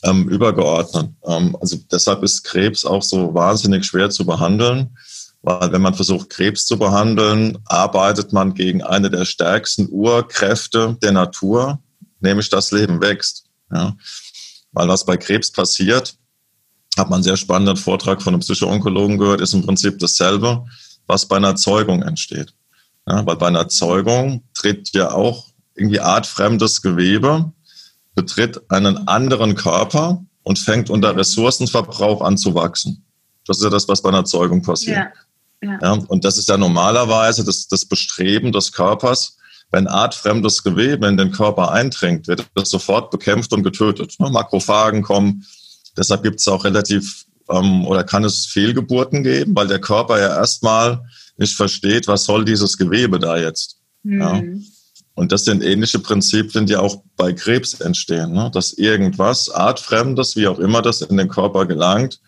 ähm, 0.04 0.28
übergeordnet. 0.28 1.10
Ähm, 1.26 1.56
also 1.60 1.76
deshalb 1.90 2.22
ist 2.22 2.44
Krebs 2.44 2.84
auch 2.84 3.02
so 3.02 3.34
wahnsinnig 3.34 3.84
schwer 3.84 4.10
zu 4.10 4.24
behandeln, 4.24 4.96
weil 5.42 5.72
wenn 5.72 5.82
man 5.82 5.94
versucht, 5.94 6.30
Krebs 6.30 6.66
zu 6.66 6.78
behandeln, 6.78 7.58
arbeitet 7.64 8.32
man 8.32 8.54
gegen 8.54 8.82
eine 8.82 9.10
der 9.10 9.24
stärksten 9.24 9.88
Urkräfte 9.90 10.96
der 11.02 11.12
Natur, 11.12 11.80
nämlich 12.20 12.48
das 12.50 12.70
Leben 12.70 13.00
wächst. 13.00 13.44
Ja. 13.72 13.96
Weil 14.72 14.88
was 14.88 15.04
bei 15.04 15.16
Krebs 15.16 15.50
passiert, 15.50 16.16
hat 16.98 17.08
man 17.08 17.18
einen 17.18 17.24
sehr 17.24 17.36
spannenden 17.36 17.76
Vortrag 17.76 18.22
von 18.22 18.34
einem 18.34 18.40
Psychoonkologen 18.40 19.18
gehört, 19.18 19.40
ist 19.40 19.54
im 19.54 19.64
Prinzip 19.64 19.98
dasselbe, 19.98 20.64
was 21.06 21.26
bei 21.26 21.36
einer 21.36 21.56
Zeugung 21.56 22.02
entsteht. 22.02 22.54
Ja, 23.08 23.24
weil 23.24 23.36
bei 23.36 23.46
einer 23.46 23.68
Zeugung 23.68 24.42
tritt 24.54 24.90
ja 24.92 25.12
auch 25.12 25.46
irgendwie 25.74 26.00
artfremdes 26.00 26.82
Gewebe, 26.82 27.52
betritt 28.14 28.60
einen 28.70 29.08
anderen 29.08 29.54
Körper 29.54 30.22
und 30.42 30.58
fängt 30.58 30.90
unter 30.90 31.16
Ressourcenverbrauch 31.16 32.20
an 32.20 32.36
zu 32.36 32.54
wachsen. 32.54 33.04
Das 33.46 33.58
ist 33.58 33.64
ja 33.64 33.70
das, 33.70 33.88
was 33.88 34.02
bei 34.02 34.10
einer 34.10 34.24
Zeugung 34.24 34.62
passiert. 34.62 35.06
Ja. 35.62 35.78
ja 35.80 35.92
und 35.92 36.24
das 36.24 36.36
ist 36.36 36.48
ja 36.48 36.56
normalerweise 36.56 37.44
das, 37.44 37.68
das 37.68 37.86
Bestreben 37.86 38.52
des 38.52 38.72
Körpers, 38.72 39.38
wenn 39.70 39.86
artfremdes 39.86 40.62
Gewebe 40.62 41.06
in 41.06 41.16
den 41.16 41.30
Körper 41.30 41.70
eindringt, 41.70 42.26
wird 42.26 42.46
das 42.54 42.70
sofort 42.70 43.10
bekämpft 43.10 43.52
und 43.52 43.62
getötet. 43.62 44.16
Makrophagen 44.18 45.02
kommen, 45.02 45.46
Deshalb 45.98 46.22
gibt 46.22 46.40
es 46.40 46.48
auch 46.48 46.64
relativ 46.64 47.26
ähm, 47.50 47.86
oder 47.86 48.04
kann 48.04 48.24
es 48.24 48.46
Fehlgeburten 48.46 49.22
geben, 49.22 49.54
weil 49.56 49.66
der 49.66 49.80
Körper 49.80 50.18
ja 50.18 50.28
erstmal 50.36 51.02
nicht 51.36 51.54
versteht, 51.54 52.08
was 52.08 52.24
soll 52.24 52.44
dieses 52.44 52.76
Gewebe 52.76 53.18
da 53.18 53.36
jetzt. 53.36 53.78
Mhm. 54.02 54.20
Ja. 54.20 54.42
Und 55.14 55.32
das 55.32 55.44
sind 55.44 55.64
ähnliche 55.64 55.98
Prinzipien, 55.98 56.66
die 56.66 56.76
auch 56.76 57.02
bei 57.16 57.32
Krebs 57.32 57.74
entstehen, 57.74 58.32
ne? 58.32 58.50
dass 58.54 58.72
irgendwas 58.74 59.50
artfremdes, 59.50 60.36
wie 60.36 60.46
auch 60.46 60.60
immer 60.60 60.80
das 60.80 61.00
in 61.00 61.16
den 61.16 61.28
Körper 61.28 61.66
gelangt, 61.66 62.20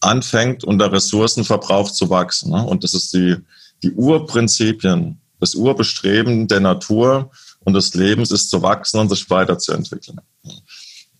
anfängt 0.00 0.64
unter 0.64 0.90
Ressourcenverbrauch 0.90 1.90
zu 1.90 2.08
wachsen. 2.08 2.52
Ne? 2.52 2.64
Und 2.64 2.84
das 2.84 2.94
ist 2.94 3.12
die, 3.12 3.36
die 3.82 3.92
Urprinzipien, 3.92 5.20
das 5.40 5.54
Urbestreben 5.54 6.48
der 6.48 6.60
Natur 6.60 7.30
und 7.60 7.74
des 7.74 7.92
Lebens 7.92 8.30
ist 8.30 8.48
zu 8.48 8.62
wachsen 8.62 8.98
und 9.00 9.10
sich 9.10 9.28
weiterzuentwickeln. 9.28 10.20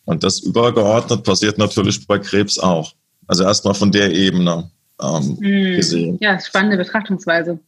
Und 0.07 0.25
das 0.25 0.41
übergeordnet 0.41 1.25
passiert 1.25 1.59
natürlich 1.59 2.07
bei 2.07 2.19
Krebs 2.19 2.59
auch. 2.59 2.95
Also 3.27 3.43
erstmal 3.43 3.75
von 3.75 3.93
der 3.93 4.13
Ebene 4.13 4.71
ähm, 5.03 5.37
mm, 5.41 5.77
gesehen. 5.77 6.19
Ja, 6.21 6.41
spannende 6.41 6.79
Betrachtungsweise. 6.79 7.59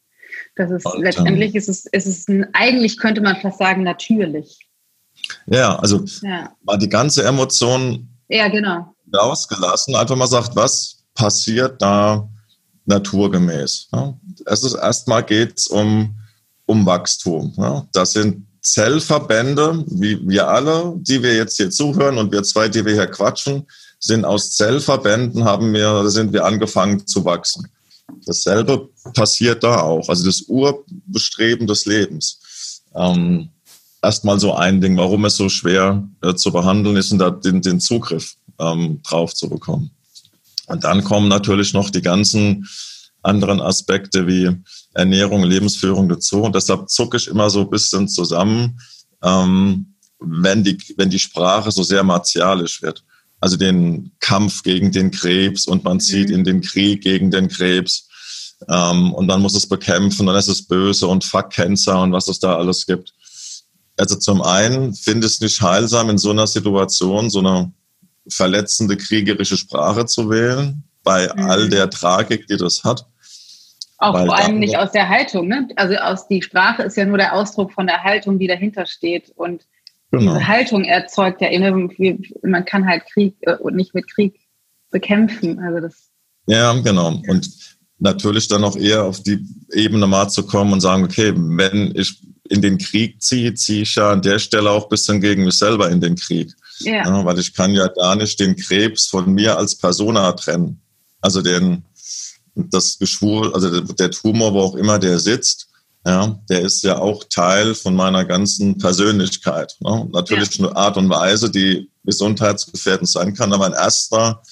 Das 0.56 0.70
ist 0.70 0.86
und, 0.86 1.02
letztendlich 1.02 1.54
ist 1.54 1.68
es, 1.68 1.86
ist 1.86 2.06
es 2.06 2.28
ein, 2.28 2.46
eigentlich 2.54 2.98
könnte 2.98 3.20
man 3.20 3.36
fast 3.36 3.58
sagen, 3.58 3.82
natürlich. 3.82 4.58
Ja, 5.46 5.76
also 5.76 6.04
ja. 6.22 6.52
mal 6.62 6.78
die 6.78 6.88
ganze 6.88 7.24
Emotion 7.24 8.08
ja, 8.28 8.48
genau. 8.48 8.94
rausgelassen, 9.14 9.96
einfach 9.96 10.16
mal 10.16 10.26
sagt, 10.26 10.54
was 10.54 11.04
passiert 11.14 11.82
da 11.82 12.28
naturgemäß. 12.86 13.88
Ja? 13.92 14.18
Es 14.46 14.62
ist 14.62 14.74
erstmal 14.74 15.24
geht 15.24 15.58
es 15.58 15.66
um, 15.66 16.16
um 16.66 16.86
Wachstum. 16.86 17.52
Ja? 17.56 17.86
Das 17.92 18.12
sind 18.12 18.46
Zellverbände, 18.72 19.84
wie 19.88 20.20
wir 20.28 20.48
alle, 20.48 20.94
die 20.96 21.22
wir 21.22 21.34
jetzt 21.34 21.56
hier 21.56 21.70
zuhören 21.70 22.18
und 22.18 22.32
wir 22.32 22.42
zwei, 22.42 22.68
die 22.68 22.84
wir 22.84 22.94
hier 22.94 23.06
quatschen, 23.06 23.66
sind 24.00 24.24
aus 24.24 24.52
Zellverbänden 24.56 25.44
haben 25.44 25.72
wir, 25.72 26.08
sind 26.08 26.32
wir 26.32 26.44
angefangen 26.44 27.06
zu 27.06 27.24
wachsen. 27.24 27.68
Dasselbe 28.26 28.88
passiert 29.14 29.64
da 29.64 29.80
auch. 29.80 30.08
Also 30.08 30.24
das 30.24 30.42
Urbestreben 30.42 31.66
des 31.66 31.84
Lebens. 31.86 32.82
Ähm, 32.94 33.50
Erstmal 34.00 34.38
so 34.38 34.54
ein 34.54 34.80
Ding, 34.80 34.96
warum 34.96 35.24
es 35.24 35.36
so 35.36 35.48
schwer 35.48 36.06
äh, 36.22 36.34
zu 36.34 36.52
behandeln 36.52 36.96
ist 36.96 37.10
und 37.10 37.18
da 37.18 37.30
den, 37.30 37.60
den 37.60 37.80
Zugriff 37.80 38.36
ähm, 38.60 39.00
drauf 39.02 39.34
zu 39.34 39.48
bekommen. 39.48 39.90
Und 40.66 40.84
dann 40.84 41.02
kommen 41.02 41.28
natürlich 41.28 41.72
noch 41.72 41.90
die 41.90 42.02
ganzen 42.02 42.68
anderen 43.28 43.60
Aspekte 43.60 44.26
wie 44.26 44.50
Ernährung, 44.94 45.44
Lebensführung 45.44 46.08
dazu. 46.08 46.42
Und 46.42 46.54
deshalb 46.54 46.88
zucke 46.88 47.18
ich 47.18 47.28
immer 47.28 47.50
so 47.50 47.60
ein 47.60 47.70
bisschen 47.70 48.08
zusammen, 48.08 48.80
ähm, 49.22 49.94
wenn, 50.18 50.64
die, 50.64 50.78
wenn 50.96 51.10
die 51.10 51.18
Sprache 51.18 51.70
so 51.70 51.82
sehr 51.82 52.02
martialisch 52.02 52.82
wird. 52.82 53.04
Also 53.40 53.56
den 53.56 54.10
Kampf 54.18 54.64
gegen 54.64 54.90
den 54.90 55.12
Krebs 55.12 55.66
und 55.66 55.84
man 55.84 56.00
zieht 56.00 56.30
mhm. 56.30 56.36
in 56.36 56.44
den 56.44 56.60
Krieg 56.60 57.02
gegen 57.02 57.30
den 57.30 57.48
Krebs. 57.48 58.08
Ähm, 58.68 59.12
und 59.12 59.28
dann 59.28 59.40
muss 59.40 59.54
es 59.54 59.68
bekämpfen, 59.68 60.26
dann 60.26 60.34
ist 60.34 60.48
es 60.48 60.66
böse 60.66 61.06
und 61.06 61.24
fuck 61.24 61.50
Cancer 61.50 62.02
und 62.02 62.12
was 62.12 62.26
es 62.26 62.40
da 62.40 62.56
alles 62.56 62.86
gibt. 62.86 63.14
Also 63.96 64.16
zum 64.16 64.42
einen 64.42 64.94
finde 64.94 65.26
ich 65.26 65.34
es 65.34 65.40
nicht 65.40 65.60
heilsam, 65.60 66.10
in 66.10 66.18
so 66.18 66.30
einer 66.30 66.46
Situation 66.46 67.30
so 67.30 67.40
eine 67.40 67.72
verletzende 68.28 68.96
kriegerische 68.96 69.56
Sprache 69.56 70.06
zu 70.06 70.30
wählen, 70.30 70.82
bei 71.02 71.32
mhm. 71.34 71.46
all 71.46 71.68
der 71.68 71.88
Tragik, 71.90 72.46
die 72.48 72.56
das 72.56 72.84
hat. 72.84 73.06
Auch 73.98 74.14
Weil 74.14 74.26
vor 74.26 74.36
allem 74.36 74.60
nicht 74.60 74.76
aus 74.76 74.92
der 74.92 75.08
Haltung, 75.08 75.48
ne? 75.48 75.68
Also 75.74 75.96
aus 75.96 76.28
die 76.28 76.40
Sprache 76.40 76.84
ist 76.84 76.96
ja 76.96 77.04
nur 77.04 77.18
der 77.18 77.34
Ausdruck 77.34 77.72
von 77.72 77.86
der 77.86 78.04
Haltung, 78.04 78.38
die 78.38 78.46
dahinter 78.46 78.86
steht. 78.86 79.30
Und 79.34 79.66
genau. 80.12 80.34
diese 80.34 80.46
Haltung 80.46 80.84
erzeugt 80.84 81.40
ja 81.40 81.48
immer, 81.48 81.72
man 82.42 82.64
kann 82.64 82.86
halt 82.86 83.04
Krieg 83.12 83.34
äh, 83.40 83.56
und 83.56 83.74
nicht 83.74 83.94
mit 83.94 84.08
Krieg 84.08 84.38
bekämpfen. 84.90 85.58
Also 85.58 85.80
das. 85.80 86.10
Ja, 86.46 86.72
genau. 86.80 87.20
Und 87.26 87.50
natürlich 87.98 88.46
dann 88.46 88.62
auch 88.62 88.76
eher 88.76 89.04
auf 89.04 89.20
die 89.22 89.44
Ebene 89.72 90.06
mal 90.06 90.28
zu 90.28 90.46
kommen 90.46 90.72
und 90.72 90.80
sagen, 90.80 91.02
okay, 91.02 91.32
wenn 91.34 91.92
ich 91.96 92.22
in 92.48 92.62
den 92.62 92.78
Krieg 92.78 93.20
ziehe, 93.20 93.52
ziehe 93.54 93.82
ich 93.82 93.96
ja 93.96 94.10
an 94.10 94.22
der 94.22 94.38
Stelle 94.38 94.70
auch 94.70 94.84
ein 94.84 94.88
bisschen 94.88 95.20
gegen 95.20 95.44
mich 95.44 95.58
selber 95.58 95.90
in 95.90 96.00
den 96.00 96.14
Krieg. 96.14 96.52
Ja. 96.78 97.04
ja 97.04 97.24
weil 97.24 97.38
ich 97.38 97.52
kann 97.52 97.72
ja 97.72 97.88
gar 97.88 98.14
nicht 98.14 98.38
den 98.38 98.56
Krebs 98.56 99.06
von 99.06 99.32
mir 99.34 99.58
als 99.58 99.76
Persona 99.76 100.32
trennen. 100.32 100.80
Also 101.20 101.42
den, 101.42 101.82
das 102.70 102.98
Geschwur, 102.98 103.54
also 103.54 103.80
der 103.80 104.10
Tumor, 104.10 104.52
wo 104.52 104.60
auch 104.60 104.74
immer 104.74 104.98
der 104.98 105.18
sitzt, 105.18 105.68
ja, 106.04 106.40
der 106.48 106.62
ist 106.62 106.82
ja 106.84 106.98
auch 106.98 107.24
Teil 107.24 107.74
von 107.74 107.94
meiner 107.94 108.24
ganzen 108.24 108.78
Persönlichkeit. 108.78 109.76
Ne? 109.80 110.08
Natürlich 110.12 110.56
ja. 110.56 110.66
eine 110.66 110.76
Art 110.76 110.96
und 110.96 111.10
Weise, 111.10 111.50
die 111.50 111.90
gesundheitsgefährdend 112.04 113.08
sein 113.08 113.34
kann, 113.34 113.52
aber 113.52 113.66
in 113.66 113.74
erster, 113.74 114.42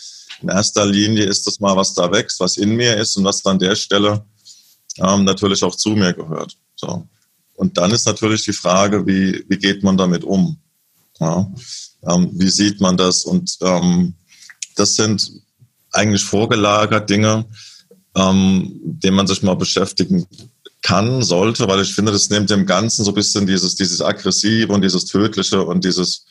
in 0.42 0.48
erster 0.48 0.84
Linie 0.84 1.24
ist 1.24 1.46
das 1.46 1.60
mal, 1.60 1.76
was 1.76 1.94
da 1.94 2.10
wächst, 2.12 2.40
was 2.40 2.56
in 2.56 2.76
mir 2.76 2.96
ist 2.96 3.16
und 3.16 3.24
was 3.24 3.44
an 3.46 3.58
der 3.58 3.74
Stelle 3.74 4.24
ähm, 4.98 5.24
natürlich 5.24 5.62
auch 5.62 5.74
zu 5.74 5.90
mir 5.90 6.12
gehört. 6.12 6.56
So. 6.74 7.08
Und 7.54 7.78
dann 7.78 7.90
ist 7.90 8.06
natürlich 8.06 8.44
die 8.44 8.52
Frage, 8.52 9.06
wie, 9.06 9.44
wie 9.48 9.58
geht 9.58 9.82
man 9.82 9.96
damit 9.96 10.24
um? 10.24 10.58
Ja? 11.18 11.50
Ähm, 12.06 12.30
wie 12.34 12.50
sieht 12.50 12.80
man 12.80 12.96
das? 12.96 13.24
Und 13.24 13.56
ähm, 13.62 14.14
das 14.74 14.96
sind 14.96 15.30
eigentlich 15.90 16.24
vorgelagert 16.24 17.08
Dinge, 17.08 17.46
ähm, 18.16 18.80
dem 18.82 19.14
man 19.14 19.26
sich 19.26 19.42
mal 19.42 19.54
beschäftigen 19.54 20.26
kann, 20.82 21.22
sollte, 21.22 21.68
weil 21.68 21.82
ich 21.82 21.94
finde, 21.94 22.12
das 22.12 22.30
nimmt 22.30 22.50
dem 22.50 22.64
Ganzen 22.64 23.04
so 23.04 23.10
ein 23.10 23.14
bisschen 23.14 23.46
dieses, 23.46 23.74
dieses 23.74 24.00
Aggressive 24.00 24.72
und 24.72 24.82
dieses 24.82 25.04
Tödliche 25.04 25.62
und 25.62 25.84
dieses, 25.84 26.24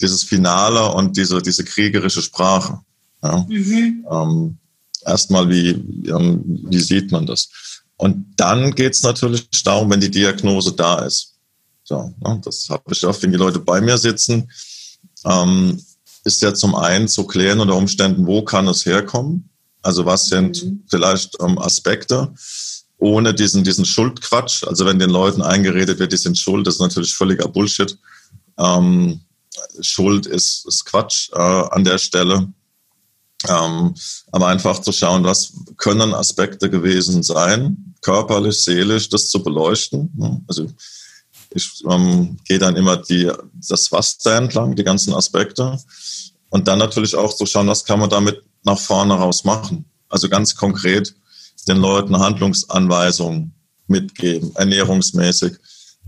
dieses 0.00 0.22
Finale 0.22 0.92
und 0.92 1.16
diese, 1.16 1.42
diese 1.42 1.64
kriegerische 1.64 2.22
Sprache. 2.22 2.80
Ja. 3.22 3.44
Mhm. 3.48 4.06
Ähm, 4.10 4.58
erstmal, 5.04 5.48
wie, 5.50 5.70
ähm, 6.08 6.42
wie 6.68 6.80
sieht 6.80 7.12
man 7.12 7.26
das? 7.26 7.48
Und 7.96 8.34
dann 8.36 8.74
geht 8.74 8.94
es 8.94 9.02
natürlich 9.02 9.48
darum, 9.64 9.90
wenn 9.90 10.00
die 10.00 10.10
Diagnose 10.10 10.72
da 10.72 11.00
ist. 11.00 11.34
So, 11.82 12.14
ne, 12.20 12.40
das 12.44 12.68
habe 12.68 12.92
ich 12.92 13.04
oft, 13.06 13.22
wenn 13.22 13.32
die 13.32 13.38
Leute 13.38 13.58
bei 13.58 13.80
mir 13.80 13.96
sitzen, 13.98 14.50
ähm, 15.24 15.80
ist 16.24 16.42
ja 16.42 16.52
zum 16.54 16.74
einen 16.74 17.08
zu 17.08 17.26
klären 17.26 17.60
unter 17.60 17.76
Umständen, 17.76 18.26
wo 18.26 18.42
kann 18.42 18.66
es 18.68 18.84
herkommen? 18.86 19.48
Also 19.86 20.04
was 20.04 20.26
sind 20.26 20.64
mhm. 20.64 20.82
vielleicht 20.88 21.36
ähm, 21.40 21.58
Aspekte, 21.58 22.34
ohne 22.98 23.32
diesen, 23.32 23.62
diesen 23.62 23.84
Schuldquatsch. 23.84 24.64
Also 24.64 24.84
wenn 24.84 24.98
den 24.98 25.10
Leuten 25.10 25.42
eingeredet 25.42 26.00
wird, 26.00 26.12
die 26.12 26.16
sind 26.16 26.36
schuld, 26.36 26.66
das 26.66 26.74
ist 26.74 26.80
natürlich 26.80 27.14
völliger 27.14 27.46
Bullshit. 27.46 27.96
Ähm, 28.58 29.20
Schuld 29.80 30.26
ist, 30.26 30.66
ist 30.66 30.84
Quatsch 30.86 31.30
äh, 31.32 31.36
an 31.38 31.84
der 31.84 31.98
Stelle. 31.98 32.48
Ähm, 33.48 33.94
aber 34.32 34.48
einfach 34.48 34.80
zu 34.80 34.90
schauen, 34.90 35.22
was 35.22 35.52
können 35.76 36.14
Aspekte 36.14 36.68
gewesen 36.68 37.22
sein, 37.22 37.94
körperlich, 38.00 38.64
seelisch, 38.64 39.08
das 39.08 39.28
zu 39.28 39.40
beleuchten. 39.40 40.44
Also 40.48 40.66
ich 41.50 41.84
ähm, 41.88 42.38
gehe 42.44 42.58
dann 42.58 42.74
immer 42.74 42.96
die, 42.96 43.30
das 43.68 43.92
Wasser 43.92 44.36
entlang, 44.36 44.74
die 44.74 44.84
ganzen 44.84 45.14
Aspekte. 45.14 45.78
Und 46.50 46.66
dann 46.66 46.80
natürlich 46.80 47.14
auch 47.14 47.34
zu 47.34 47.46
schauen, 47.46 47.68
was 47.68 47.84
kann 47.84 48.00
man 48.00 48.10
damit 48.10 48.42
nach 48.66 48.78
vorne 48.78 49.14
raus 49.14 49.44
machen. 49.44 49.86
Also 50.08 50.28
ganz 50.28 50.54
konkret 50.54 51.14
den 51.68 51.78
Leuten 51.78 52.18
Handlungsanweisungen 52.18 53.54
mitgeben, 53.86 54.54
ernährungsmäßig. 54.54 55.54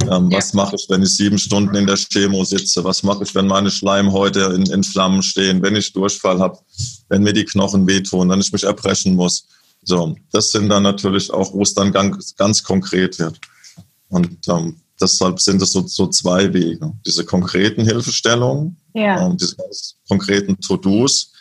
Ähm, 0.03 0.31
ja. 0.31 0.39
Was 0.39 0.53
mache 0.55 0.77
ich, 0.77 0.87
wenn 0.89 1.03
ich 1.03 1.17
sieben 1.17 1.39
Stunden 1.39 1.75
in 1.75 1.87
der 1.87 1.97
Chemo 1.97 2.45
sitze? 2.45 2.85
Was 2.85 3.03
mache 3.03 3.25
ich, 3.25 3.35
wenn 3.35 3.47
meine 3.47 3.71
Schleimhäute 3.71 4.41
in, 4.55 4.63
in 4.71 4.85
Flammen 4.85 5.23
stehen? 5.23 5.63
Wenn 5.63 5.75
ich 5.75 5.93
Durchfall 5.93 6.39
habe? 6.39 6.59
Wenn 7.09 7.23
mir 7.23 7.33
die 7.33 7.45
Knochen 7.45 7.87
wehtun? 7.87 8.29
Wenn 8.29 8.41
ich 8.41 8.53
mich 8.53 8.65
erbrechen 8.65 9.17
muss? 9.17 9.47
So, 9.83 10.15
das 10.31 10.53
sind 10.53 10.69
dann 10.69 10.85
natürlich 10.85 11.33
auch, 11.33 11.53
wo 11.53 11.63
es 11.63 11.75
dann 11.75 11.93
ganz, 11.93 12.37
ganz 12.37 12.63
konkret 12.63 13.19
wird. 13.19 13.41
Und 14.09 14.37
ähm, 14.49 14.77
deshalb 15.01 15.41
sind 15.41 15.63
es 15.63 15.73
so, 15.73 15.87
so 15.87 16.07
zwei 16.09 16.53
Wege. 16.53 16.93
Diese 17.05 17.25
konkreten 17.25 17.85
Hilfestellungen, 17.85 18.77
ja. 18.95 19.27
ähm, 19.27 19.37
diese 19.37 19.57
ganz 19.57 19.97
konkreten 20.09 20.61
To-Dos 20.61 21.33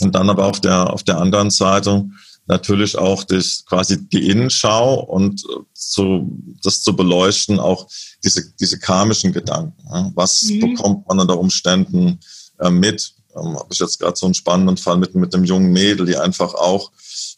und 0.00 0.14
dann 0.14 0.30
aber 0.30 0.46
auf 0.46 0.60
der, 0.60 0.92
auf 0.92 1.02
der 1.02 1.18
anderen 1.18 1.50
Seite 1.50 2.06
natürlich 2.46 2.98
auch 2.98 3.24
das, 3.24 3.64
quasi 3.64 4.08
die 4.08 4.28
Innenschau 4.28 5.00
und 5.00 5.44
zu, 5.72 6.36
das 6.62 6.82
zu 6.82 6.96
beleuchten, 6.96 7.60
auch 7.60 7.88
diese, 8.24 8.52
diese 8.58 8.78
karmischen 8.78 9.32
Gedanken. 9.32 10.12
Was 10.14 10.42
mhm. 10.42 10.60
bekommt 10.60 11.08
man 11.08 11.20
unter 11.20 11.38
Umständen 11.38 12.18
äh, 12.58 12.70
mit? 12.70 13.14
Ähm, 13.36 13.56
Habe 13.56 13.68
ich 13.70 13.78
jetzt 13.78 14.00
gerade 14.00 14.16
so 14.16 14.26
einen 14.26 14.34
spannenden 14.34 14.76
Fall 14.76 14.98
mit, 14.98 15.14
mit 15.14 15.34
einem 15.34 15.44
jungen 15.44 15.72
Mädel, 15.72 16.06
die 16.06 16.16
einfach 16.16 16.54
auch 16.54 16.90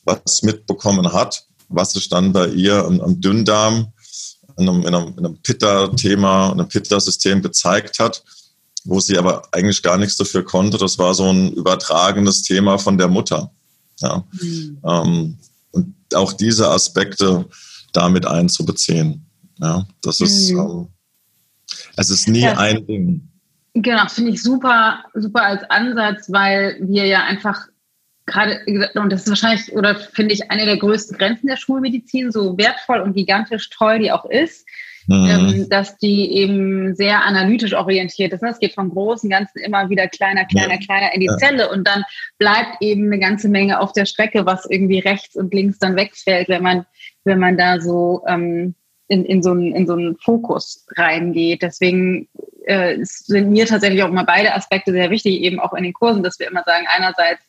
was 0.05 0.43
mitbekommen 0.43 1.13
hat, 1.13 1.45
was 1.69 1.93
sich 1.93 2.09
dann 2.09 2.33
bei 2.33 2.49
ihr 2.49 2.85
am, 2.85 3.01
am 3.01 3.21
Dünndarm 3.21 3.93
in 4.57 4.69
einem, 4.69 4.81
in 4.83 4.95
einem, 4.95 5.19
einem 5.19 5.39
Pitta-Thema, 5.43 6.53
einem 6.53 6.69
Pitta-System 6.69 7.43
gezeigt 7.43 7.99
hat, 7.99 8.23
wo 8.85 9.01
sie 9.01 9.19
aber 9.19 9.43
eigentlich 9.53 9.83
gar 9.83 9.97
nichts 9.97 10.17
dafür 10.17 10.45
konnte. 10.45 10.79
Das 10.79 10.99
war 10.99 11.15
so 11.15 11.31
ein 11.31 11.53
übertragenes 11.53 12.43
Thema 12.43 12.79
von 12.79 12.99
der 12.99 13.09
Mutter. 13.09 13.51
Ja. 14.01 14.25
Mhm. 14.41 14.79
Ähm, 14.85 15.39
und 15.73 15.95
auch 16.15 16.33
diese 16.33 16.69
Aspekte 16.69 17.47
damit 17.93 18.27
einzubeziehen. 18.27 19.25
Ja, 19.59 19.87
das 20.03 20.21
ist, 20.21 20.51
mhm. 20.51 20.59
ähm, 20.59 20.89
es 21.97 22.11
ist 22.11 22.29
nie 22.29 22.43
ja. 22.43 22.57
ein 22.59 22.87
Ding. 22.87 23.29
Genau, 23.75 24.07
finde 24.09 24.33
ich 24.33 24.43
super, 24.43 25.03
super 25.15 25.43
als 25.43 25.63
Ansatz, 25.71 26.31
weil 26.31 26.77
wir 26.81 27.07
ja 27.07 27.25
einfach 27.25 27.69
gerade, 28.27 28.61
und 28.95 29.11
das 29.11 29.23
ist 29.23 29.29
wahrscheinlich, 29.29 29.73
oder 29.73 29.97
finde 29.97 30.35
ich, 30.35 30.51
eine 30.51 30.65
der 30.65 30.77
größten 30.77 31.17
Grenzen 31.17 31.47
der 31.47 31.57
Schulmedizin, 31.57 32.31
so 32.31 32.57
wertvoll 32.59 33.01
und 33.01 33.15
gigantisch 33.15 33.71
toll 33.71 33.99
die 34.01 34.13
auch 34.13 34.27
ist, 34.27 34.67
mhm. 35.07 35.27
ähm, 35.27 35.67
dass 35.69 35.97
die 35.99 36.33
eben 36.33 36.95
sehr 36.95 37.25
analytisch 37.25 37.75
orientiert 37.75 38.33
ist. 38.33 38.43
Es 38.43 38.59
geht 38.59 38.75
vom 38.75 38.91
großen 38.91 39.29
Ganzen 39.29 39.59
immer 39.59 39.89
wieder 39.91 40.09
kleiner, 40.09 40.45
kleiner, 40.45 40.75
ja. 40.75 40.81
kleiner 40.81 41.15
in 41.15 41.21
die 41.21 41.27
ja. 41.27 41.37
Zelle 41.37 41.71
und 41.71 41.87
dann 41.87 42.05
bleibt 42.39 42.77
eben 42.81 43.07
eine 43.07 43.19
ganze 43.19 43.49
Menge 43.49 43.81
auf 43.81 43.93
der 43.93 44.07
Strecke, 44.07 44.47
was 44.47 44.69
irgendwie 44.69 45.01
rechts 45.01 45.37
und 45.37 45.53
links 45.55 45.79
dann 45.79 45.97
wegfällt, 45.97 46.49
wenn 46.49 46.63
man, 46.63 46.87
wenn 47.25 47.39
man 47.39 47.57
da 47.57 47.81
so 47.81 48.23
ähm, 48.27 48.75
in, 49.09 49.25
in, 49.25 49.43
so 49.43 49.51
einen, 49.51 49.75
in 49.75 49.87
so 49.87 49.93
einen 49.93 50.17
Fokus 50.17 50.87
reingeht. 50.97 51.63
Deswegen 51.63 52.29
äh, 52.65 52.97
sind 53.03 53.51
mir 53.51 53.67
tatsächlich 53.67 54.03
auch 54.03 54.09
immer 54.09 54.25
beide 54.25 54.55
Aspekte 54.55 54.93
sehr 54.93 55.11
wichtig, 55.11 55.41
eben 55.41 55.61
auch 55.61 55.75
in 55.75 55.85
den 55.85 55.93
Kursen, 55.93 56.23
dass 56.23 56.39
wir 56.39 56.49
immer 56.49 56.63
sagen, 56.65 56.87
einerseits 56.89 57.43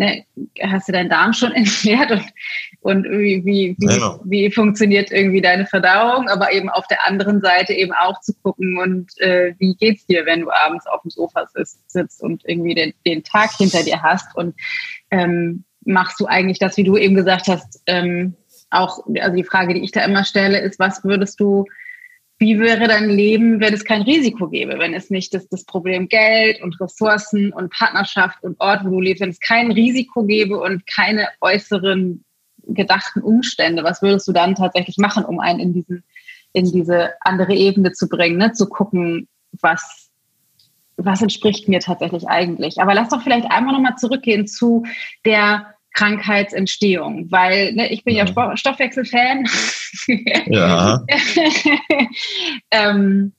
ne, 0.00 0.24
hast 0.62 0.88
du 0.88 0.92
deinen 0.92 1.10
Darm 1.10 1.32
schon 1.32 1.52
entleert 1.54 2.10
und, 2.10 2.24
und 2.80 3.04
wie, 3.04 3.44
wie, 3.44 3.76
wie, 3.78 3.98
ja. 3.98 4.18
wie 4.24 4.50
funktioniert 4.50 5.12
irgendwie 5.12 5.42
deine 5.42 5.66
Verdauung, 5.66 6.28
aber 6.28 6.52
eben 6.52 6.68
auf 6.70 6.86
der 6.88 7.06
anderen 7.06 7.40
Seite 7.40 7.74
eben 7.74 7.92
auch 7.92 8.20
zu 8.20 8.32
gucken 8.42 8.78
und 8.78 9.18
äh, 9.20 9.54
wie 9.58 9.74
geht's 9.74 10.06
dir, 10.06 10.26
wenn 10.26 10.40
du 10.40 10.50
abends 10.50 10.86
auf 10.86 11.02
dem 11.02 11.10
Sofa 11.10 11.46
sitzt, 11.54 11.90
sitzt 11.90 12.22
und 12.22 12.42
irgendwie 12.46 12.74
den, 12.74 12.94
den 13.06 13.22
Tag 13.22 13.50
hinter 13.56 13.82
dir 13.82 14.02
hast 14.02 14.34
und 14.34 14.54
ähm, 15.10 15.64
machst 15.84 16.18
du 16.18 16.26
eigentlich 16.26 16.58
das, 16.58 16.76
wie 16.76 16.84
du 16.84 16.96
eben 16.96 17.14
gesagt 17.14 17.46
hast, 17.48 17.82
ähm, 17.86 18.34
auch, 18.70 19.04
also 19.20 19.36
die 19.36 19.44
Frage, 19.44 19.74
die 19.74 19.84
ich 19.84 19.92
da 19.92 20.04
immer 20.04 20.24
stelle, 20.24 20.60
ist, 20.60 20.78
was 20.78 21.04
würdest 21.04 21.40
du 21.40 21.66
wie 22.40 22.58
wäre 22.58 22.88
dein 22.88 23.10
Leben, 23.10 23.60
wenn 23.60 23.74
es 23.74 23.84
kein 23.84 24.00
Risiko 24.00 24.48
gäbe, 24.48 24.78
wenn 24.78 24.94
es 24.94 25.10
nicht 25.10 25.34
das, 25.34 25.46
das 25.48 25.64
Problem 25.64 26.08
Geld 26.08 26.62
und 26.62 26.80
Ressourcen 26.80 27.52
und 27.52 27.70
Partnerschaft 27.70 28.42
und 28.42 28.58
Ort, 28.60 28.82
wo 28.84 28.88
du 28.88 29.00
lebst, 29.00 29.20
wenn 29.20 29.28
es 29.28 29.40
kein 29.40 29.70
Risiko 29.70 30.24
gäbe 30.24 30.58
und 30.58 30.86
keine 30.86 31.28
äußeren 31.42 32.24
gedachten 32.66 33.20
Umstände, 33.20 33.84
was 33.84 34.00
würdest 34.00 34.26
du 34.26 34.32
dann 34.32 34.54
tatsächlich 34.54 34.96
machen, 34.96 35.24
um 35.24 35.38
einen 35.38 35.60
in 35.60 35.72
diesen 35.74 36.04
in 36.52 36.64
diese 36.72 37.10
andere 37.20 37.54
Ebene 37.54 37.92
zu 37.92 38.08
bringen, 38.08 38.38
ne? 38.38 38.52
zu 38.52 38.68
gucken, 38.68 39.28
was 39.60 40.10
was 40.96 41.22
entspricht 41.22 41.68
mir 41.68 41.80
tatsächlich 41.80 42.26
eigentlich. 42.28 42.80
Aber 42.80 42.94
lass 42.94 43.10
doch 43.10 43.22
vielleicht 43.22 43.50
einmal 43.50 43.74
nochmal 43.74 43.96
zurückgehen 43.96 44.46
zu 44.46 44.84
der 45.24 45.74
Krankheitsentstehung, 45.94 47.30
weil 47.30 47.72
ne, 47.72 47.92
ich 47.92 48.04
bin 48.04 48.14
ja, 48.14 48.24
ja 48.24 48.56
Stoffwechselfan. 48.56 49.46
Ja. 50.46 51.04
ähm, 52.70 53.32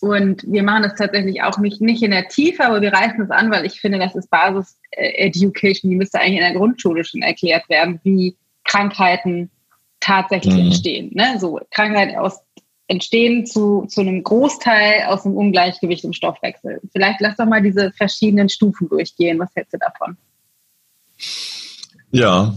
und 0.00 0.44
wir 0.46 0.62
machen 0.62 0.84
das 0.84 0.94
tatsächlich 0.94 1.42
auch 1.42 1.58
nicht, 1.58 1.80
nicht 1.80 2.02
in 2.02 2.12
der 2.12 2.28
Tiefe, 2.28 2.64
aber 2.64 2.80
wir 2.80 2.92
reißen 2.92 3.20
es 3.22 3.30
an, 3.30 3.50
weil 3.50 3.66
ich 3.66 3.80
finde, 3.80 3.98
das 3.98 4.14
ist 4.14 4.30
Basis-Education, 4.30 5.90
die 5.90 5.96
müsste 5.96 6.20
eigentlich 6.20 6.36
in 6.36 6.44
der 6.44 6.54
Grundschule 6.54 7.04
schon 7.04 7.22
erklärt 7.22 7.68
werden, 7.68 7.98
wie 8.04 8.36
Krankheiten 8.64 9.50
tatsächlich 9.98 10.54
mhm. 10.54 10.60
entstehen. 10.60 11.10
Ne? 11.14 11.38
So 11.40 11.60
Krankheiten 11.72 12.16
aus, 12.16 12.40
entstehen 12.86 13.44
zu, 13.44 13.86
zu 13.86 14.00
einem 14.00 14.22
Großteil 14.22 15.06
aus 15.08 15.26
einem 15.26 15.36
Ungleichgewicht 15.36 16.04
im 16.04 16.12
Stoffwechsel. 16.12 16.80
Vielleicht 16.92 17.20
lass 17.20 17.36
doch 17.36 17.46
mal 17.46 17.62
diese 17.62 17.92
verschiedenen 17.92 18.48
Stufen 18.48 18.88
durchgehen. 18.88 19.38
Was 19.40 19.54
hältst 19.54 19.74
du 19.74 19.78
davon? 19.78 20.16
Ja, 22.10 22.56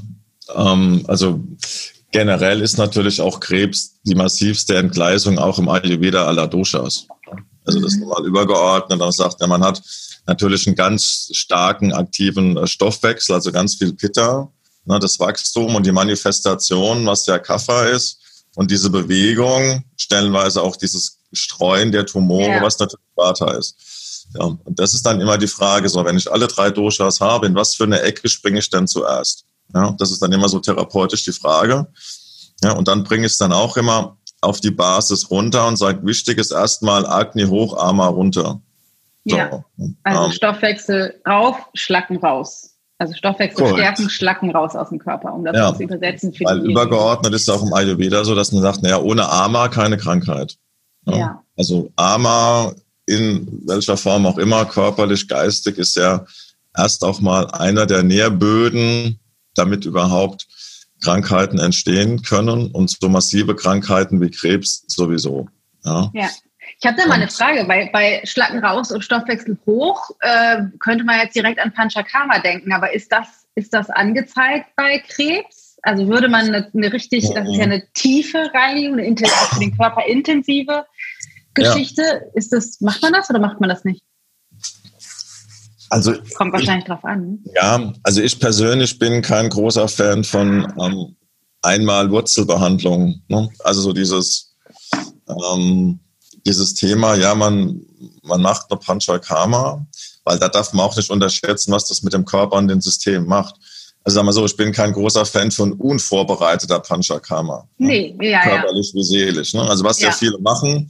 ähm, 0.55 1.03
also 1.07 1.43
generell 2.11 2.61
ist 2.61 2.77
natürlich 2.77 3.21
auch 3.21 3.39
Krebs 3.39 3.99
die 4.03 4.15
massivste 4.15 4.77
Entgleisung 4.77 5.39
auch 5.39 5.59
im 5.59 5.69
Ayurveda 5.69 6.25
aller 6.25 6.47
Doshas. 6.47 7.07
Also 7.65 7.79
das 7.79 7.93
ist 7.93 7.99
mhm. 7.99 8.07
normal 8.07 8.25
übergeordnet. 8.25 8.99
Dann 9.01 9.11
sagt 9.11 9.39
er, 9.39 9.47
man 9.47 9.63
hat 9.63 9.81
natürlich 10.27 10.67
einen 10.67 10.75
ganz 10.75 11.29
starken 11.33 11.93
aktiven 11.93 12.57
äh, 12.57 12.67
Stoffwechsel, 12.67 13.35
also 13.35 13.51
ganz 13.51 13.75
viel 13.75 13.93
Pitta, 13.93 14.51
ne, 14.85 14.99
das 14.99 15.19
Wachstum 15.19 15.75
und 15.75 15.85
die 15.85 15.91
Manifestation, 15.91 17.05
was 17.05 17.25
der 17.25 17.39
Kapha 17.39 17.85
ist. 17.85 18.19
Und 18.55 18.69
diese 18.69 18.89
Bewegung, 18.89 19.85
stellenweise 19.95 20.61
auch 20.61 20.75
dieses 20.75 21.19
Streuen 21.31 21.91
der 21.91 22.05
Tumore, 22.05 22.49
ja. 22.49 22.61
was 22.61 22.77
natürlich 22.79 23.05
Vata 23.15 23.51
ist. 23.57 23.75
Ja, 24.33 24.45
und 24.45 24.79
das 24.79 24.93
ist 24.93 25.05
dann 25.05 25.19
immer 25.19 25.37
die 25.37 25.47
Frage, 25.47 25.89
so 25.89 26.03
wenn 26.05 26.17
ich 26.17 26.31
alle 26.31 26.47
drei 26.47 26.69
Doshas 26.69 27.19
habe, 27.19 27.47
in 27.47 27.55
was 27.55 27.75
für 27.75 27.83
eine 27.83 28.01
Ecke 28.01 28.29
springe 28.29 28.59
ich 28.59 28.69
denn 28.69 28.87
zuerst? 28.87 29.45
Ja, 29.73 29.95
das 29.97 30.11
ist 30.11 30.21
dann 30.21 30.31
immer 30.31 30.49
so 30.49 30.59
therapeutisch 30.59 31.23
die 31.23 31.31
Frage. 31.31 31.87
Ja, 32.63 32.73
und 32.73 32.87
dann 32.87 33.03
bringe 33.03 33.25
ich 33.25 33.33
es 33.33 33.37
dann 33.37 33.53
auch 33.53 33.77
immer 33.77 34.17
auf 34.41 34.59
die 34.59 34.71
Basis 34.71 35.29
runter 35.29 35.67
und 35.67 35.77
sage, 35.77 36.05
wichtig 36.05 36.37
ist 36.37 36.51
erstmal 36.51 37.05
Agni 37.05 37.45
hoch, 37.45 37.77
Ama 37.77 38.07
runter. 38.07 38.61
So. 39.25 39.37
Ja, 39.37 39.63
also 40.03 40.25
ähm, 40.25 40.31
Stoffwechsel 40.31 41.21
rauf, 41.27 41.55
Schlacken 41.73 42.17
raus. 42.17 42.71
Also 42.97 43.13
Stoffwechsel 43.13 43.63
Correct. 43.63 43.79
stärken, 43.79 44.09
Schlacken 44.09 44.51
raus 44.51 44.75
aus 44.75 44.89
dem 44.89 44.99
Körper, 44.99 45.33
um 45.33 45.43
das 45.43 45.55
ja, 45.55 45.73
zu 45.75 45.83
übersetzen. 45.83 46.33
Für 46.33 46.45
weil 46.45 46.59
übergeordnet 46.59 47.33
ist 47.33 47.49
auch 47.49 47.63
im 47.63 47.73
Ayurveda 47.73 48.23
so, 48.23 48.35
dass 48.35 48.51
man 48.51 48.61
sagt, 48.61 48.83
naja, 48.83 48.99
ohne 48.99 49.27
Ama 49.27 49.69
keine 49.69 49.97
Krankheit. 49.97 50.57
Ja. 51.05 51.17
ja. 51.17 51.43
Also 51.57 51.89
Ama 51.95 52.73
in 53.05 53.61
welcher 53.65 53.97
Form 53.97 54.25
auch 54.25 54.37
immer, 54.37 54.65
körperlich, 54.65 55.27
geistig, 55.27 55.77
ist 55.77 55.95
ja 55.95 56.25
erst 56.75 57.03
auch 57.03 57.19
mal 57.19 57.47
einer 57.47 57.85
der 57.85 58.03
Nährböden, 58.03 59.19
damit 59.55 59.85
überhaupt 59.85 60.47
Krankheiten 61.03 61.59
entstehen 61.59 62.21
können 62.21 62.71
und 62.71 62.89
so 62.89 63.09
massive 63.09 63.55
Krankheiten 63.55 64.21
wie 64.21 64.29
Krebs 64.29 64.83
sowieso. 64.87 65.49
Ja. 65.83 66.11
ja. 66.13 66.29
Ich 66.79 66.87
habe 66.87 66.97
da 66.97 67.07
mal 67.07 67.15
eine 67.15 67.27
Frage, 67.27 67.67
weil 67.67 67.89
bei 67.91 68.21
Schlacken 68.23 68.63
raus 68.63 68.91
und 68.91 69.03
Stoffwechsel 69.03 69.57
hoch 69.65 70.09
äh, 70.21 70.63
könnte 70.79 71.03
man 71.03 71.19
jetzt 71.19 71.35
direkt 71.35 71.59
an 71.59 71.73
Panchakarma 71.73 72.39
denken, 72.39 72.71
aber 72.71 72.93
ist 72.93 73.11
das, 73.11 73.45
ist 73.55 73.73
das 73.73 73.89
angezeigt 73.89 74.67
bei 74.75 74.99
Krebs? 74.99 75.77
Also 75.83 76.07
würde 76.07 76.27
man 76.27 76.47
eine, 76.47 76.71
eine 76.73 76.93
richtig, 76.93 77.29
das 77.33 77.49
ist 77.49 77.57
ja 77.57 77.63
eine 77.63 77.83
tiefe 77.93 78.51
Reinigung, 78.53 78.99
eine 78.99 79.15
für 79.15 79.59
den 79.59 79.75
Körper 79.75 80.05
intensive 80.05 80.85
Geschichte. 81.53 82.01
Ja. 82.01 82.19
Ist 82.33 82.53
das, 82.53 82.81
macht 82.81 83.01
man 83.01 83.13
das 83.13 83.29
oder 83.29 83.39
macht 83.39 83.59
man 83.59 83.69
das 83.69 83.83
nicht? 83.83 84.03
Also 85.89 86.13
kommt 86.35 86.53
wahrscheinlich 86.53 86.85
ich, 86.85 86.89
drauf 86.89 87.03
an. 87.03 87.43
Ja, 87.53 87.91
also 88.03 88.21
ich 88.21 88.39
persönlich 88.39 88.97
bin 88.97 89.21
kein 89.21 89.49
großer 89.49 89.89
Fan 89.89 90.23
von 90.23 90.73
ähm, 90.79 91.17
einmal 91.61 92.09
Wurzelbehandlung. 92.09 93.21
Ne? 93.27 93.49
Also 93.59 93.81
so 93.81 93.91
dieses 93.91 94.55
ähm, 95.27 95.99
dieses 96.45 96.73
Thema, 96.73 97.15
ja, 97.15 97.35
man 97.35 97.81
man 98.23 98.41
macht 98.41 98.67
eine 98.69 98.79
Panchakarma, 98.79 99.85
weil 100.23 100.39
da 100.39 100.47
darf 100.47 100.71
man 100.71 100.85
auch 100.85 100.95
nicht 100.95 101.09
unterschätzen, 101.09 101.73
was 101.73 101.85
das 101.85 102.03
mit 102.03 102.13
dem 102.13 102.23
Körper 102.23 102.55
und 102.55 102.69
dem 102.69 102.81
System 102.81 103.25
macht. 103.25 103.55
Also 104.03 104.15
sagen 104.15 104.27
wir 104.27 104.33
so, 104.33 104.45
ich 104.45 104.57
bin 104.57 104.71
kein 104.71 104.93
großer 104.93 105.25
Fan 105.25 105.51
von 105.51 105.73
unvorbereiteter 105.73 106.79
Panchakarma. 106.79 107.67
Nee, 107.77 108.15
ne? 108.17 108.31
ja, 108.31 108.41
Körperlich 108.41 108.91
ja. 108.93 108.99
wie 108.99 109.03
seelisch. 109.03 109.53
Ne? 109.53 109.61
Also 109.61 109.83
was 109.83 109.99
ja. 109.99 110.07
ja 110.07 110.13
viele 110.13 110.39
machen, 110.39 110.89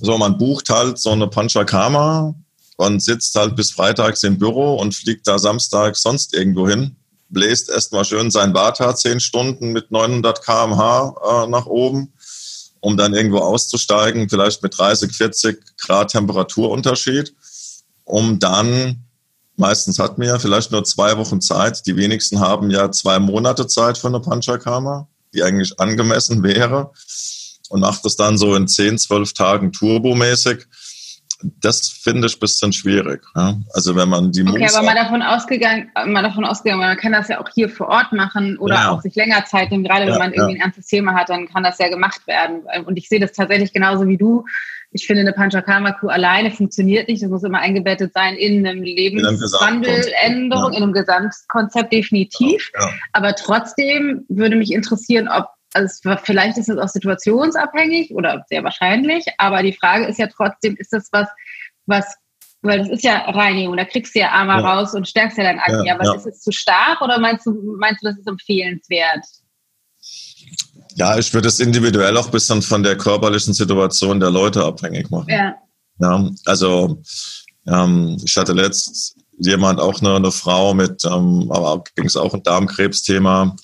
so 0.00 0.18
man 0.18 0.38
bucht 0.38 0.70
halt 0.70 0.98
so 0.98 1.10
eine 1.10 1.28
Panchakarma 1.28 2.34
und 2.76 3.02
sitzt 3.02 3.34
halt 3.34 3.56
bis 3.56 3.72
freitags 3.72 4.22
im 4.22 4.38
Büro 4.38 4.76
und 4.76 4.94
fliegt 4.94 5.26
da 5.26 5.38
samstags 5.38 6.02
sonst 6.02 6.34
irgendwo 6.34 6.68
hin, 6.68 6.96
bläst 7.28 7.68
erstmal 7.68 8.04
schön 8.04 8.30
sein 8.30 8.54
Vata 8.54 8.94
zehn 8.94 9.20
Stunden 9.20 9.72
mit 9.72 9.90
900 9.90 10.44
kmh 10.44 11.14
äh, 11.44 11.46
nach 11.48 11.66
oben, 11.66 12.12
um 12.80 12.96
dann 12.96 13.14
irgendwo 13.14 13.38
auszusteigen, 13.38 14.28
vielleicht 14.28 14.62
mit 14.62 14.78
30, 14.78 15.12
40 15.12 15.76
Grad 15.76 16.12
Temperaturunterschied, 16.12 17.34
um 18.04 18.38
dann, 18.38 19.04
meistens 19.56 19.98
hat 19.98 20.16
man 20.18 20.28
ja 20.28 20.38
vielleicht 20.38 20.70
nur 20.70 20.84
zwei 20.84 21.18
Wochen 21.18 21.40
Zeit, 21.40 21.84
die 21.86 21.96
wenigsten 21.96 22.38
haben 22.38 22.70
ja 22.70 22.92
zwei 22.92 23.18
Monate 23.18 23.66
Zeit 23.66 23.98
für 23.98 24.06
eine 24.06 24.20
Panchakarma, 24.20 25.08
die 25.34 25.42
eigentlich 25.42 25.78
angemessen 25.80 26.44
wäre 26.44 26.92
und 27.68 27.80
macht 27.80 28.04
das 28.04 28.16
dann 28.16 28.38
so 28.38 28.54
in 28.54 28.68
10, 28.68 28.98
12 28.98 29.32
Tagen 29.32 29.72
turbomäßig 29.72 30.66
das 31.60 31.88
finde 31.88 32.26
ich 32.26 32.36
ein 32.36 32.40
bisschen 32.40 32.72
schwierig. 32.72 33.22
Ja? 33.36 33.56
Also 33.72 33.94
wenn 33.94 34.08
man 34.08 34.32
die 34.32 34.46
Okay, 34.46 34.68
aber 34.74 34.84
mal 34.84 34.94
davon 34.94 35.22
ausgegangen, 35.22 35.90
mal 36.06 36.22
davon 36.22 36.44
ausgegangen, 36.44 36.80
man 36.80 36.96
kann 36.96 37.12
das 37.12 37.28
ja 37.28 37.40
auch 37.40 37.48
hier 37.54 37.68
vor 37.68 37.88
Ort 37.88 38.12
machen 38.12 38.58
oder 38.58 38.74
ja. 38.74 38.90
auch 38.90 39.00
sich 39.02 39.14
länger 39.14 39.44
Zeit 39.44 39.70
nehmen. 39.70 39.84
Gerade 39.84 40.06
ja, 40.06 40.12
wenn 40.12 40.18
man 40.18 40.32
irgendwie 40.32 40.56
ein 40.56 40.60
ernstes 40.60 40.86
Thema 40.86 41.14
hat, 41.14 41.28
dann 41.28 41.48
kann 41.48 41.62
das 41.62 41.78
ja 41.78 41.88
gemacht 41.88 42.26
werden. 42.26 42.62
Und 42.86 42.96
ich 42.96 43.08
sehe 43.08 43.20
das 43.20 43.32
tatsächlich 43.32 43.72
genauso 43.72 44.08
wie 44.08 44.16
du. 44.16 44.44
Ich 44.90 45.06
finde, 45.06 45.20
eine 45.20 45.32
Panchakarma-Kuh 45.34 46.08
alleine 46.08 46.50
funktioniert 46.50 47.08
nicht. 47.08 47.22
Das 47.22 47.28
muss 47.28 47.44
immer 47.44 47.58
eingebettet 47.58 48.14
sein 48.14 48.34
in 48.34 48.66
einem 48.66 48.82
Lebenswandeländerung, 48.82 50.72
in 50.72 50.82
einem 50.82 50.92
Gesamtkonzept 50.94 51.92
definitiv. 51.92 52.70
Aber 53.12 53.34
trotzdem 53.34 54.24
würde 54.28 54.56
mich 54.56 54.72
interessieren, 54.72 55.28
ob 55.28 55.50
also 55.74 56.14
vielleicht 56.22 56.58
ist 56.58 56.68
es 56.68 56.78
auch 56.78 56.88
situationsabhängig 56.88 58.12
oder 58.12 58.44
sehr 58.48 58.64
wahrscheinlich, 58.64 59.26
aber 59.38 59.62
die 59.62 59.72
Frage 59.72 60.06
ist 60.06 60.18
ja 60.18 60.28
trotzdem, 60.28 60.76
ist 60.76 60.92
das 60.92 61.08
was, 61.12 61.28
was, 61.86 62.06
weil 62.62 62.78
das 62.78 62.88
ist 62.88 63.04
ja 63.04 63.18
Reinigung, 63.30 63.76
da 63.76 63.84
kriegst 63.84 64.14
du 64.14 64.20
ja 64.20 64.30
Arme 64.30 64.52
ja. 64.52 64.60
raus 64.60 64.94
und 64.94 65.06
stärkst 65.06 65.38
ja 65.38 65.44
dein 65.44 65.58
Akne, 65.58 65.84
ja, 65.86 65.94
aber 65.94 66.04
ja. 66.04 66.14
ist 66.14 66.26
es 66.26 66.40
zu 66.40 66.52
stark 66.52 67.00
oder 67.02 67.18
meinst 67.18 67.46
du, 67.46 67.76
meinst 67.78 68.02
du, 68.02 68.08
das 68.08 68.18
ist 68.18 68.26
empfehlenswert? 68.26 69.24
Ja, 70.94 71.18
ich 71.18 71.32
würde 71.32 71.48
es 71.48 71.60
individuell 71.60 72.16
auch 72.16 72.26
ein 72.26 72.32
bisschen 72.32 72.62
von 72.62 72.82
der 72.82 72.96
körperlichen 72.96 73.54
Situation 73.54 74.20
der 74.20 74.30
Leute 74.30 74.64
abhängig 74.64 75.10
machen. 75.10 75.28
Ja. 75.28 75.54
ja 76.00 76.30
also 76.46 77.02
ähm, 77.66 78.16
ich 78.24 78.36
hatte 78.36 78.52
letzt 78.52 79.16
jemand, 79.38 79.78
auch 79.78 80.00
eine, 80.00 80.16
eine 80.16 80.32
Frau 80.32 80.74
mit, 80.74 81.04
ähm, 81.04 81.50
aber 81.50 81.84
ging 81.94 82.06
es 82.06 82.16
auch 82.16 82.34
ein 82.34 82.42
Darmkrebsthema, 82.42 83.54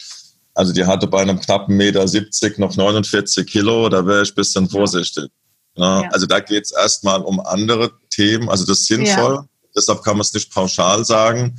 also 0.55 0.73
die 0.73 0.85
hatte 0.85 1.07
bei 1.07 1.21
einem 1.21 1.41
knappen 1.41 1.77
Meter 1.77 2.07
70 2.07 2.59
noch 2.59 2.77
49 2.77 3.47
Kilo, 3.47 3.89
da 3.89 4.07
wäre 4.07 4.23
ich 4.23 4.31
ein 4.31 4.37
bisschen 4.37 4.69
vorsichtig. 4.69 5.31
Ja. 5.77 6.03
Ja. 6.03 6.09
Also 6.11 6.27
da 6.27 6.41
geht 6.41 6.65
es 6.65 6.71
erstmal 6.73 7.21
um 7.23 7.41
andere 7.41 7.91
Themen, 8.11 8.49
also 8.49 8.65
das 8.65 8.81
ist 8.81 8.87
sinnvoll, 8.87 9.35
ja. 9.35 9.49
deshalb 9.77 10.03
kann 10.03 10.15
man 10.15 10.23
es 10.23 10.33
nicht 10.33 10.53
pauschal 10.53 11.05
sagen. 11.05 11.59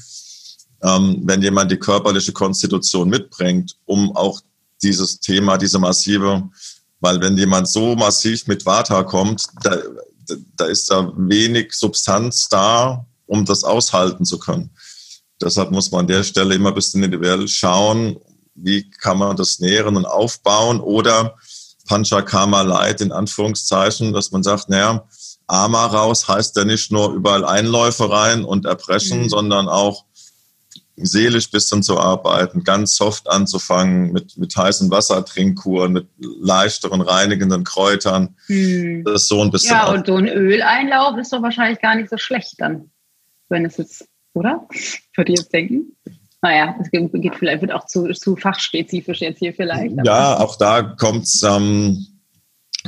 Ähm, 0.82 1.22
wenn 1.24 1.42
jemand 1.42 1.72
die 1.72 1.78
körperliche 1.78 2.32
Konstitution 2.32 3.10
mitbringt, 3.10 3.76
um 3.86 4.16
auch 4.16 4.40
dieses 4.82 5.20
Thema, 5.20 5.58
diese 5.58 5.80
massive, 5.80 6.50
weil 7.00 7.20
wenn 7.22 7.38
jemand 7.38 7.68
so 7.68 7.96
massiv 7.96 8.48
mit 8.48 8.66
Vata 8.66 9.04
kommt, 9.04 9.46
da, 9.64 9.78
da 10.56 10.66
ist 10.66 10.90
da 10.90 11.12
wenig 11.18 11.74
Substanz 11.74 12.48
da, 12.50 13.06
um 13.26 13.46
das 13.46 13.64
aushalten 13.64 14.26
zu 14.26 14.40
können. 14.40 14.70
Deshalb 15.42 15.72
muss 15.72 15.92
man 15.92 16.02
an 16.02 16.08
der 16.08 16.24
Stelle 16.24 16.56
immer 16.56 16.70
ein 16.70 16.76
bisschen 16.76 17.04
individuell 17.04 17.48
schauen, 17.48 18.18
wie 18.56 18.90
kann 18.90 19.18
man 19.18 19.36
das 19.36 19.60
nähren 19.60 19.98
und 19.98 20.06
aufbauen 20.06 20.80
oder 20.80 21.36
Panchakarma 21.88 22.62
Light 22.62 23.02
in 23.02 23.12
Anführungszeichen, 23.12 24.14
dass 24.14 24.32
man 24.32 24.44
sagt, 24.44 24.70
naja, 24.70 25.08
Ama 25.48 25.86
raus 25.86 26.28
heißt 26.28 26.56
ja 26.58 26.66
nicht 26.66 26.92
nur 26.92 27.14
überall 27.14 27.46
Einläufe 27.46 28.10
rein 28.10 28.44
und 28.44 28.66
erbrechen, 28.66 29.24
mhm. 29.24 29.30
sondern 29.30 29.68
auch 29.68 30.06
seelisch 30.98 31.52
bisschen 31.52 31.84
zu 31.84 32.00
arbeiten, 32.00 32.64
ganz 32.64 32.96
soft 32.96 33.30
anzufangen 33.30 34.14
mit, 34.14 34.38
mit 34.38 34.56
heißem 34.56 34.90
Wassertrinkkuren, 34.90 35.92
mit 35.92 36.08
leichteren 36.18 37.02
reinigenden 37.02 37.64
Kräutern. 37.66 38.36
Mhm. 38.48 39.04
Das 39.04 39.24
ist 39.24 39.28
so 39.28 39.44
ein 39.44 39.52
bisschen. 39.52 39.76
Ja, 39.76 39.92
und 39.92 40.08
so 40.08 40.16
ein 40.16 40.28
Öleinlauf 40.28 41.18
ist 41.18 41.34
doch 41.34 41.42
wahrscheinlich 41.42 41.82
gar 41.82 41.96
nicht 41.96 42.10
so 42.10 42.18
schlecht 42.18 42.56
dann, 42.60 42.90
wenn 43.50 43.66
es 43.66 43.78
jetzt, 43.78 44.08
oder? 44.34 44.68
Würde 45.16 45.34
ich 45.34 45.40
jetzt 45.40 45.54
denken 45.54 45.95
naja, 46.46 46.76
es 46.80 46.92
geht 46.92 47.36
vielleicht 47.40 47.62
wird 47.62 47.72
auch 47.72 47.88
zu, 47.88 48.14
zu 48.14 48.36
fachspezifisch 48.36 49.22
jetzt 49.22 49.40
hier 49.40 49.54
vielleicht. 49.54 49.96
Ja, 50.06 50.40
auch 50.40 50.56
da 50.58 50.84
kommt 50.84 51.24
es 51.24 51.42
ähm, 51.42 52.06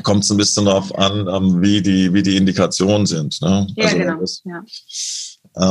kommt's 0.03 0.29
ein 0.29 0.37
bisschen 0.37 0.65
darauf 0.65 0.95
an, 0.95 1.27
ähm, 1.27 1.59
wie, 1.59 1.81
die, 1.81 2.13
wie 2.13 2.21
die 2.21 2.37
Indikationen 2.37 3.07
sind. 3.07 3.41
Ne? 3.41 3.65
Ja, 3.75 3.85
also, 3.85 3.97
genau. 3.97 4.19
Das, 4.19 4.43
ja. 4.45 4.63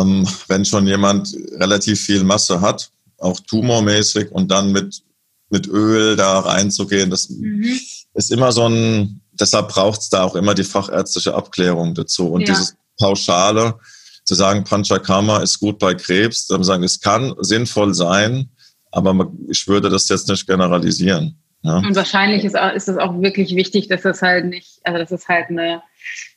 ähm, 0.01 0.27
wenn 0.49 0.64
schon 0.64 0.88
jemand 0.88 1.33
relativ 1.61 2.01
viel 2.01 2.25
Masse 2.25 2.61
hat, 2.61 2.90
auch 3.18 3.38
tumormäßig 3.38 4.33
und 4.33 4.51
dann 4.51 4.72
mit, 4.72 5.03
mit 5.51 5.68
Öl 5.68 6.16
da 6.16 6.40
reinzugehen, 6.40 7.09
das 7.09 7.31
mhm. 7.31 7.79
ist 8.14 8.33
immer 8.33 8.51
so 8.51 8.68
ein, 8.68 9.20
deshalb 9.33 9.68
braucht 9.68 10.01
es 10.01 10.09
da 10.09 10.25
auch 10.25 10.35
immer 10.35 10.55
die 10.55 10.64
fachärztliche 10.64 11.35
Abklärung 11.35 11.94
dazu. 11.94 12.33
Und 12.33 12.40
ja. 12.40 12.49
dieses 12.49 12.75
Pauschale, 12.99 13.79
zu 14.27 14.35
sagen, 14.35 14.65
Panchakarma 14.65 15.39
ist 15.39 15.61
gut 15.61 15.79
bei 15.79 15.95
Krebs, 15.95 16.47
dann 16.47 16.65
sagen, 16.65 16.83
es 16.83 17.01
kann 17.01 17.35
sinnvoll 17.39 17.95
sein, 17.95 18.51
aber 18.91 19.33
ich 19.49 19.67
würde 19.69 19.89
das 19.89 20.09
jetzt 20.09 20.29
nicht 20.29 20.47
generalisieren. 20.47 21.39
Ja. 21.62 21.79
Und 21.79 21.97
wahrscheinlich 21.97 22.45
ist, 22.45 22.57
ist 22.75 22.89
es 22.89 22.99
auch 22.99 23.21
wirklich 23.21 23.57
wichtig, 23.57 23.89
dass 23.89 24.03
das 24.03 24.23
halt 24.23 24.47
nicht, 24.47 24.81
also 24.85 24.99
dass 24.99 25.11
es 25.11 25.29
halt 25.29 25.49
eine, 25.49 25.83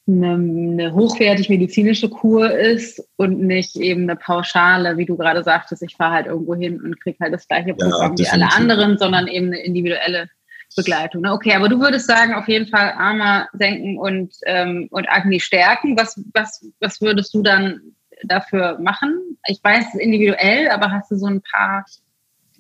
eine, 0.08 0.34
eine, 0.34 0.94
hochwertig 0.94 1.50
medizinische 1.50 2.10
Kur 2.10 2.52
ist 2.52 3.04
und 3.18 3.40
nicht 3.42 3.76
eben 3.76 4.04
eine 4.04 4.16
pauschale, 4.16 4.98
wie 4.98 5.06
du 5.06 5.18
gerade 5.18 5.44
sagtest, 5.44 5.84
ich 5.84 5.96
fahre 5.96 6.14
halt 6.14 6.28
irgendwo 6.28 6.56
hin 6.56 6.82
und 6.82 7.00
kriege 7.02 7.18
halt 7.20 7.34
das 7.34 7.48
gleiche 7.48 7.74
Programm 7.74 8.16
ja, 8.18 8.26
wie 8.26 8.30
alle 8.30 8.52
anderen, 8.54 8.98
sondern 8.98 9.28
eben 9.28 9.48
eine 9.48 9.60
individuelle 9.60 10.30
Begleitung. 10.76 11.22
Ne? 11.22 11.34
Okay, 11.34 11.54
aber 11.54 11.70
du 11.70 11.80
würdest 11.80 12.08
sagen, 12.08 12.34
auf 12.34 12.48
jeden 12.48 12.68
Fall 12.68 12.94
Arma 12.98 13.48
senken 13.54 13.98
und, 13.98 14.34
ähm, 14.46 14.88
und 14.92 15.08
Agni 15.10 15.40
stärken. 15.40 15.98
Was, 15.98 16.20
was, 16.34 16.66
was 16.80 17.02
würdest 17.02 17.34
du 17.34 17.42
dann 17.42 17.82
dafür 18.24 18.78
machen? 18.80 19.38
Ich 19.48 19.64
weiß, 19.64 19.86
es 19.88 19.94
ist 19.96 20.02
individuell, 20.02 20.70
aber 20.70 20.92
hast 20.92 21.12
du 21.12 21.18
so 21.18 21.28
ein 21.28 21.42
paar. 21.42 21.86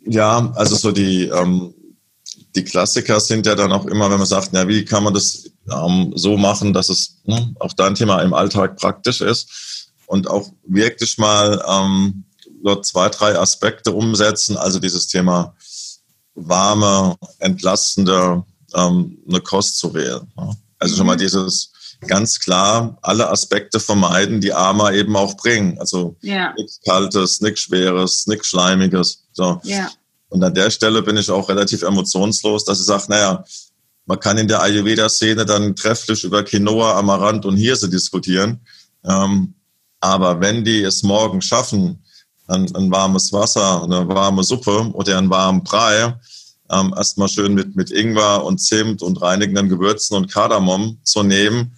Ja, 0.06 0.52
also 0.56 0.76
so 0.76 0.92
die, 0.92 1.26
ähm, 1.26 1.74
die 2.56 2.64
Klassiker 2.64 3.20
sind 3.20 3.46
ja 3.46 3.56
dann 3.56 3.72
auch 3.72 3.86
immer, 3.86 4.10
wenn 4.10 4.18
man 4.18 4.28
sagt, 4.28 4.54
ja, 4.54 4.68
wie 4.68 4.86
kann 4.86 5.04
man 5.04 5.14
das 5.14 5.52
ähm, 5.72 6.14
so 6.16 6.38
machen, 6.38 6.74
dass 6.74 6.90
es 6.90 7.22
ne, 7.26 7.54
auch 7.60 7.74
dein 7.74 7.96
Thema 7.96 8.22
im 8.22 8.34
Alltag 8.34 8.78
praktisch 8.78 9.22
ist 9.22 9.92
und 10.08 10.30
auch 10.30 10.50
wirklich 10.66 11.18
mal 11.18 11.64
ähm, 11.68 12.24
dort 12.64 12.86
zwei, 12.86 13.10
drei 13.10 13.38
Aspekte 13.38 13.92
umsetzen. 13.92 14.58
Also 14.58 14.80
dieses 14.80 15.08
Thema 15.08 15.56
warme, 16.48 17.16
entlastende 17.40 18.44
ähm, 18.76 19.18
eine 19.28 19.42
Kost 19.42 19.78
zu 19.78 19.94
wählen. 19.94 20.28
Also 20.80 20.96
schon 20.96 21.08
mal 21.08 21.16
mhm. 21.16 21.20
dieses 21.20 21.72
ganz 22.08 22.40
klar 22.40 22.98
alle 23.02 23.30
Aspekte 23.30 23.80
vermeiden, 23.80 24.40
die 24.40 24.54
Armer 24.54 24.94
eben 24.94 25.16
auch 25.16 25.36
bringen. 25.36 25.78
Also 25.80 26.16
ja. 26.22 26.54
nichts 26.58 26.80
Kaltes, 26.86 27.42
nichts 27.42 27.62
Schweres, 27.62 28.28
nichts 28.28 28.48
Schleimiges. 28.48 29.26
So. 29.34 29.60
Ja. 29.64 29.90
Und 30.30 30.44
an 30.44 30.54
der 30.54 30.70
Stelle 30.70 31.02
bin 31.02 31.18
ich 31.18 31.30
auch 31.30 31.50
relativ 31.50 31.82
emotionslos, 31.82 32.64
dass 32.64 32.80
ich 32.80 32.86
sage, 32.86 33.06
naja, 33.10 33.44
man 34.06 34.20
kann 34.20 34.38
in 34.38 34.48
der 34.48 34.62
Ayurveda-Szene 34.62 35.46
dann 35.46 35.76
trefflich 35.76 36.24
über 36.24 36.44
Quinoa, 36.44 36.98
Amaranth 36.98 37.46
und 37.46 37.58
Hirse 37.58 37.90
diskutieren. 37.90 38.60
Ähm, 39.04 39.54
aber 40.00 40.40
wenn 40.40 40.64
die 40.64 40.82
es 40.82 41.04
morgen 41.04 41.42
schaffen, 41.42 42.04
ein, 42.50 42.76
ein 42.76 42.92
warmes 42.92 43.32
Wasser, 43.32 43.84
eine 43.84 44.08
warme 44.08 44.44
Suppe 44.44 44.92
oder 44.94 45.18
einen 45.18 45.30
warmen 45.30 45.64
Brei, 45.64 46.14
ähm, 46.72 46.94
erstmal 46.96 47.30
schön 47.30 47.54
mit, 47.54 47.76
mit 47.76 47.92
Ingwer 47.92 48.44
und 48.44 48.60
Zimt 48.60 49.02
und 49.02 49.22
reinigenden 49.22 49.70
Gewürzen 49.70 50.16
und 50.16 50.32
Kardamom 50.32 51.00
zu 51.04 51.24
nehmen, 51.24 51.74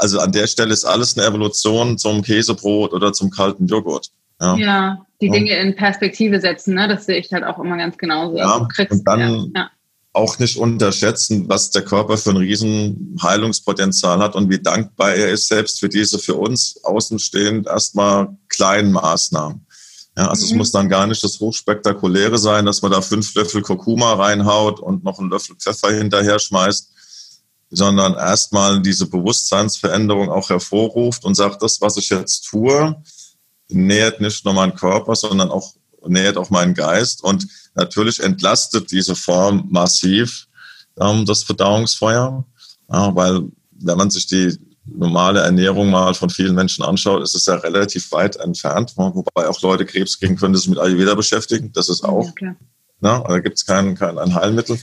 also 0.00 0.18
an 0.18 0.32
der 0.32 0.46
Stelle 0.46 0.72
ist 0.72 0.84
alles 0.84 1.16
eine 1.16 1.26
Evolution 1.26 1.98
zum 1.98 2.22
Käsebrot 2.22 2.94
oder 2.94 3.12
zum 3.12 3.30
kalten 3.30 3.66
Joghurt. 3.66 4.08
Ja, 4.40 4.56
ja 4.56 5.06
die 5.20 5.28
Dinge 5.28 5.58
in 5.58 5.76
Perspektive 5.76 6.40
setzen, 6.40 6.74
ne? 6.74 6.88
das 6.88 7.04
sehe 7.04 7.18
ich 7.18 7.30
halt 7.30 7.44
auch 7.44 7.58
immer 7.58 7.76
ganz 7.76 7.98
genauso. 7.98 8.38
Ja, 8.38 8.54
also 8.54 8.68
kriegst, 8.68 8.92
und 8.92 9.06
dann 9.06 9.52
ja. 9.54 9.70
auch 10.14 10.38
nicht 10.38 10.56
unterschätzen, 10.56 11.50
was 11.50 11.70
der 11.70 11.82
Körper 11.82 12.16
für 12.16 12.30
ein 12.30 12.38
riesen 12.38 13.18
Heilungspotenzial 13.22 14.18
hat 14.20 14.34
und 14.34 14.48
wie 14.48 14.58
dankbar 14.58 15.12
er 15.12 15.28
ist, 15.28 15.48
selbst 15.48 15.80
für 15.80 15.90
diese 15.90 16.18
für 16.18 16.36
uns 16.36 16.82
außenstehend 16.82 17.66
erstmal 17.66 18.34
kleinen 18.48 18.92
Maßnahmen. 18.92 19.66
Ja, 20.20 20.26
also 20.28 20.44
mhm. 20.44 20.50
es 20.50 20.56
muss 20.58 20.70
dann 20.70 20.90
gar 20.90 21.06
nicht 21.06 21.24
das 21.24 21.40
Hochspektakuläre 21.40 22.36
sein, 22.36 22.66
dass 22.66 22.82
man 22.82 22.92
da 22.92 23.00
fünf 23.00 23.34
Löffel 23.34 23.62
Kurkuma 23.62 24.12
reinhaut 24.12 24.78
und 24.78 25.02
noch 25.02 25.18
einen 25.18 25.30
Löffel 25.30 25.56
Pfeffer 25.56 25.92
hinterher 25.92 26.38
schmeißt, 26.38 26.90
sondern 27.70 28.12
erstmal 28.12 28.82
diese 28.82 29.06
Bewusstseinsveränderung 29.06 30.28
auch 30.28 30.50
hervorruft 30.50 31.24
und 31.24 31.36
sagt, 31.36 31.62
das, 31.62 31.80
was 31.80 31.96
ich 31.96 32.10
jetzt 32.10 32.42
tue, 32.42 33.02
nährt 33.70 34.20
nicht 34.20 34.44
nur 34.44 34.52
meinen 34.52 34.74
Körper, 34.74 35.16
sondern 35.16 35.50
auch 35.50 35.72
nährt 36.06 36.36
auch 36.36 36.50
meinen 36.50 36.74
Geist 36.74 37.24
und 37.24 37.46
natürlich 37.74 38.20
entlastet 38.20 38.90
diese 38.90 39.14
Form 39.14 39.68
massiv 39.70 40.48
ähm, 40.98 41.24
das 41.24 41.44
Verdauungsfeuer, 41.44 42.44
ja, 42.92 43.14
weil 43.16 43.44
wenn 43.70 43.96
man 43.96 44.10
sich 44.10 44.26
die 44.26 44.58
normale 44.96 45.40
Ernährung 45.40 45.90
mal 45.90 46.14
von 46.14 46.30
vielen 46.30 46.54
Menschen 46.54 46.84
anschaut, 46.84 47.22
ist 47.22 47.34
es 47.34 47.46
ja 47.46 47.54
relativ 47.54 48.10
weit 48.12 48.36
entfernt, 48.36 48.94
wobei 48.96 49.48
auch 49.48 49.60
Leute 49.62 49.86
Krebs 49.86 50.18
kriegen 50.18 50.36
können, 50.36 50.54
die 50.54 50.60
sich 50.60 50.68
mit 50.68 50.78
Ayurveda 50.78 51.14
beschäftigen. 51.14 51.72
Das 51.72 51.88
ist 51.88 52.04
auch, 52.04 52.30
ja, 52.40 52.54
ne, 53.00 53.24
da 53.26 53.38
gibt 53.40 53.56
es 53.58 53.66
kein, 53.66 53.94
kein 53.94 54.18
ein 54.18 54.34
Heilmittel. 54.34 54.78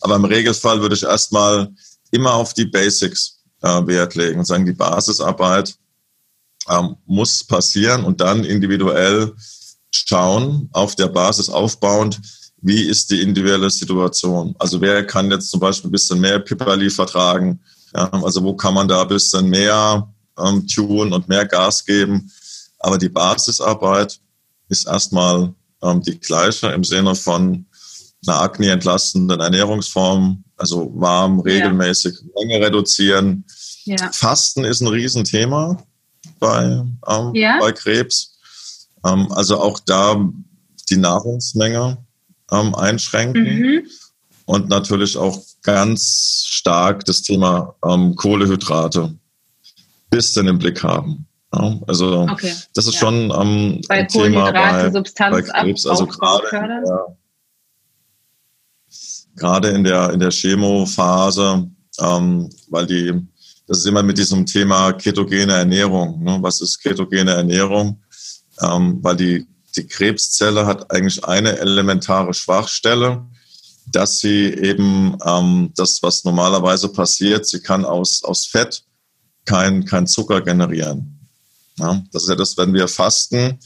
Aber 0.00 0.16
im 0.16 0.24
Regelfall 0.24 0.80
würde 0.80 0.94
ich 0.94 1.02
erstmal 1.02 1.68
immer 2.10 2.34
auf 2.34 2.54
die 2.54 2.66
Basics 2.66 3.40
äh, 3.62 3.86
Wert 3.86 4.14
legen 4.14 4.38
und 4.40 4.44
sagen, 4.44 4.66
die 4.66 4.72
Basisarbeit 4.72 5.76
ähm, 6.70 6.96
muss 7.06 7.44
passieren 7.44 8.04
und 8.04 8.20
dann 8.20 8.44
individuell 8.44 9.34
schauen, 9.90 10.68
auf 10.72 10.94
der 10.96 11.08
Basis 11.08 11.48
aufbauend, 11.48 12.20
wie 12.60 12.82
ist 12.82 13.10
die 13.10 13.22
individuelle 13.22 13.70
Situation. 13.70 14.54
Also 14.58 14.80
wer 14.80 15.06
kann 15.06 15.30
jetzt 15.30 15.50
zum 15.50 15.60
Beispiel 15.60 15.88
ein 15.88 15.92
bisschen 15.92 16.20
mehr 16.20 16.38
Pipperli 16.38 16.90
vertragen, 16.90 17.60
also 17.98 18.42
wo 18.42 18.54
kann 18.54 18.74
man 18.74 18.88
da 18.88 19.02
ein 19.02 19.08
bisschen 19.08 19.48
mehr 19.48 20.08
ähm, 20.38 20.66
tun 20.66 21.12
und 21.12 21.28
mehr 21.28 21.46
Gas 21.46 21.84
geben. 21.84 22.30
Aber 22.78 22.98
die 22.98 23.08
Basisarbeit 23.08 24.20
ist 24.68 24.86
erstmal 24.86 25.54
ähm, 25.82 26.02
die 26.02 26.18
gleiche 26.18 26.68
im 26.68 26.84
Sinne 26.84 27.14
von 27.14 27.66
einer 28.26 28.40
akne-entlastenden 28.40 29.40
Ernährungsform, 29.40 30.44
also 30.56 30.92
warm, 30.94 31.40
regelmäßig, 31.40 32.14
ja. 32.14 32.26
Menge 32.34 32.66
reduzieren. 32.66 33.44
Ja. 33.84 34.10
Fasten 34.12 34.64
ist 34.64 34.80
ein 34.80 34.88
Riesenthema 34.88 35.82
bei, 36.38 36.84
ähm, 37.08 37.34
ja. 37.34 37.58
bei 37.60 37.72
Krebs. 37.72 38.38
Ähm, 39.04 39.30
also 39.32 39.60
auch 39.60 39.78
da 39.80 40.16
die 40.90 40.96
Nahrungsmenge 40.96 41.98
ähm, 42.50 42.74
einschränken 42.74 43.42
mhm. 43.42 43.86
Und 44.48 44.70
natürlich 44.70 45.18
auch 45.18 45.42
ganz 45.62 46.44
stark 46.46 47.04
das 47.04 47.20
Thema 47.20 47.74
ähm, 47.84 48.16
Kohlehydrate 48.16 49.14
bisschen 50.08 50.48
im 50.48 50.58
Blick 50.58 50.82
haben. 50.82 51.26
Ja, 51.52 51.78
also 51.86 52.22
okay. 52.22 52.54
das 52.72 52.86
ist 52.86 52.94
ja. 52.94 53.00
schon 53.00 53.30
ähm, 53.30 53.82
ein 53.90 54.08
Thema 54.08 54.50
bei, 54.50 54.90
bei 54.90 55.42
Krebs. 55.42 55.86
Also 55.86 56.06
gerade 56.06 56.46
gerade 59.36 59.68
in 59.68 59.84
der, 59.84 60.14
in 60.14 60.20
der 60.20 60.30
Chemophase, 60.30 61.68
ähm, 62.00 62.50
weil 62.70 62.86
die, 62.86 63.12
das 63.66 63.80
ist 63.80 63.86
immer 63.86 64.02
mit 64.02 64.16
diesem 64.16 64.46
Thema 64.46 64.94
ketogene 64.94 65.52
Ernährung. 65.52 66.22
Ne? 66.24 66.38
Was 66.40 66.62
ist 66.62 66.78
ketogene 66.78 67.32
Ernährung? 67.32 68.02
Ähm, 68.62 68.98
weil 69.02 69.16
die, 69.16 69.46
die 69.76 69.86
Krebszelle 69.86 70.64
hat 70.64 70.90
eigentlich 70.90 71.22
eine 71.22 71.58
elementare 71.58 72.32
Schwachstelle, 72.32 73.26
dass 73.92 74.18
sie 74.18 74.52
eben 74.52 75.16
ähm, 75.24 75.72
das, 75.76 76.02
was 76.02 76.24
normalerweise 76.24 76.88
passiert, 76.88 77.46
sie 77.46 77.60
kann 77.60 77.84
aus, 77.84 78.22
aus 78.24 78.46
Fett 78.46 78.82
kein, 79.44 79.84
kein 79.84 80.06
Zucker 80.06 80.40
generieren. 80.40 81.18
Ja? 81.78 82.02
Das 82.12 82.24
ist 82.24 82.28
ja 82.28 82.36
das, 82.36 82.56
wenn 82.56 82.74
wir 82.74 82.88
fasten, 82.88 83.58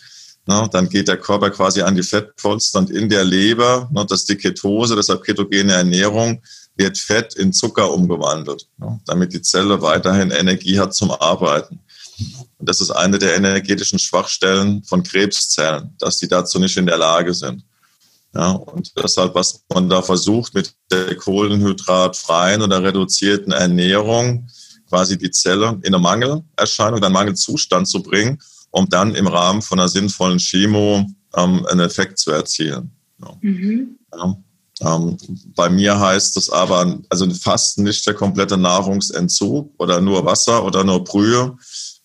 Ne, 0.45 0.69
dann 0.73 0.89
geht 0.89 1.07
der 1.07 1.19
Körper 1.19 1.51
quasi 1.51 1.83
an 1.83 1.95
die 1.95 2.03
Fettpolster 2.03 2.81
und 2.81 2.91
in 2.91 3.09
der 3.09 3.23
Leber, 3.23 3.89
ne, 3.93 4.05
das 4.09 4.21
ist 4.23 4.29
die 4.29 4.37
Ketose, 4.37 4.97
deshalb 4.97 5.23
ketogene 5.23 5.73
Ernährung, 5.73 6.43
wird 6.75 6.99
Fett 6.99 7.35
in 7.35 7.53
Zucker 7.53 7.93
umgewandelt, 7.93 8.67
ne, 8.77 8.99
damit 9.07 9.33
die 9.33 9.41
Zelle 9.41 9.81
weiterhin 9.83 10.33
Energie 10.33 10.81
hat 10.81 10.95
zum 10.95 11.13
Arbeiten. 11.13 11.79
Und 12.59 12.69
das 12.69 12.81
ist 12.81 12.91
eine 12.91 13.21
der 13.21 13.37
energetischen 13.37 14.01
Schwachstellen 14.01 14.83
von 14.83 15.05
Krebszellen, 15.05 15.95
dass 16.01 16.19
die 16.19 16.29
dazu 16.29 16.59
nicht 16.59 16.77
in 16.77 16.87
der 16.87 16.99
Lage 16.99 17.35
sind. 17.35 17.63
Ja, 18.35 18.53
und 18.53 18.93
deshalb, 18.97 19.35
was 19.35 19.65
man 19.73 19.91
da 19.91 20.01
versucht 20.01 20.55
mit 20.55 20.75
der 20.91 21.15
kohlenhydratfreien 21.17 22.63
oder 22.63 22.83
reduzierten 22.83 23.53
Ernährung, 23.53 24.49
quasi 24.89 25.19
die 25.19 25.31
Zelle 25.31 25.79
in 25.83 25.95
eine 25.95 25.99
Mangelerscheinung, 25.99 26.99
in 26.99 27.05
einen 27.05 27.13
Mangelzustand 27.13 27.89
zu 27.89 28.03
bringen 28.03 28.39
um 28.73 28.89
dann 28.89 29.15
im 29.15 29.29
Rahmen 29.29 29.63
von 29.63 29.79
einer 29.79 29.89
sinnvollen 29.89 30.39
Chemo 30.39 31.07
ähm, 31.37 31.67
einen 31.67 31.81
Effekt 31.81 32.19
zu 32.19 32.33
erzielen. 32.33 32.91
Ja. 33.21 33.37
Mhm. 33.41 33.99
Ja. 34.13 34.37
Ähm, 34.81 35.17
bei 35.55 35.69
mir 35.69 36.01
heißt 36.01 36.37
es 36.37 36.51
aber, 36.51 36.99
also 37.09 37.31
fast 37.35 37.79
nicht 37.79 38.05
der 38.07 38.15
komplette 38.15 38.57
Nahrungsentzug 38.57 39.73
oder 39.79 40.01
nur 40.01 40.25
Wasser 40.25 40.65
oder 40.65 40.83
nur 40.83 41.05
Brühe. 41.05 41.57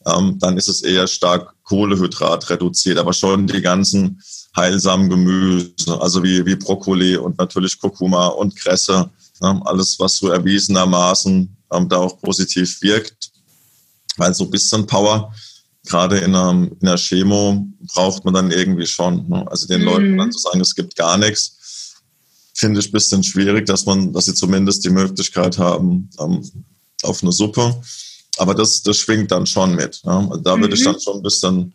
Ähm, 0.06 0.38
dann 0.40 0.58
ist 0.58 0.68
es 0.68 0.84
eher 0.84 1.08
stark 1.08 1.56
Kohlehydrat 1.64 2.50
reduziert, 2.50 2.98
aber 2.98 3.14
schon 3.14 3.48
die 3.48 3.62
ganzen 3.62 4.22
heilsamen 4.58 5.10
Gemüse, 5.10 6.02
also 6.02 6.24
wie, 6.24 6.46
wie 6.46 6.56
Brokkoli 6.56 7.16
und 7.16 7.38
natürlich 7.38 7.80
Kurkuma 7.80 8.28
und 8.28 8.56
Kresse, 8.56 9.10
ne, 9.40 9.62
alles, 9.66 10.00
was 10.00 10.18
so 10.18 10.30
erwiesenermaßen 10.30 11.56
ähm, 11.72 11.90
da 11.90 11.98
auch 11.98 12.20
positiv 12.20 12.82
wirkt, 12.82 13.32
weil 14.18 14.34
so 14.34 14.46
ein 14.46 14.52
bisschen 14.52 14.86
Power 14.86 15.32
gerade 15.86 16.18
in 16.18 16.36
einer, 16.36 16.52
in 16.52 16.78
einer 16.82 16.98
Chemo 16.98 17.66
braucht 17.94 18.26
man 18.26 18.34
dann 18.34 18.52
irgendwie 18.52 18.86
schon. 18.86 19.28
Ne? 19.30 19.46
Also 19.50 19.68
den 19.68 19.82
mhm. 19.82 19.88
Leuten 19.88 20.18
dann 20.18 20.32
zu 20.32 20.40
sagen, 20.40 20.60
es 20.60 20.76
gibt 20.76 20.96
gar 20.96 21.18
nichts, 21.18 21.96
finde 22.54 22.80
ich 22.80 22.88
ein 22.88 22.92
bisschen 22.92 23.24
schwierig, 23.24 23.66
dass 23.68 23.86
man, 23.86 24.12
dass 24.12 24.26
sie 24.26 24.34
zumindest 24.34 24.84
die 24.84 24.90
Möglichkeit 24.90 25.58
haben 25.58 26.10
ähm, 26.20 26.44
auf 27.04 27.22
eine 27.22 27.32
Suppe. 27.32 27.80
Aber 28.38 28.54
das, 28.54 28.82
das 28.84 28.98
schwingt 28.98 29.32
dann 29.32 29.46
schon 29.46 29.76
mit. 29.76 30.02
Ja? 30.04 30.20
Also 30.20 30.38
da 30.38 30.58
mhm. 30.58 30.62
würde 30.62 30.76
ich 30.76 30.82
mhm. 30.82 30.86
dann 30.86 31.00
schon 31.00 31.18
ein 31.18 31.24
bisschen 31.24 31.74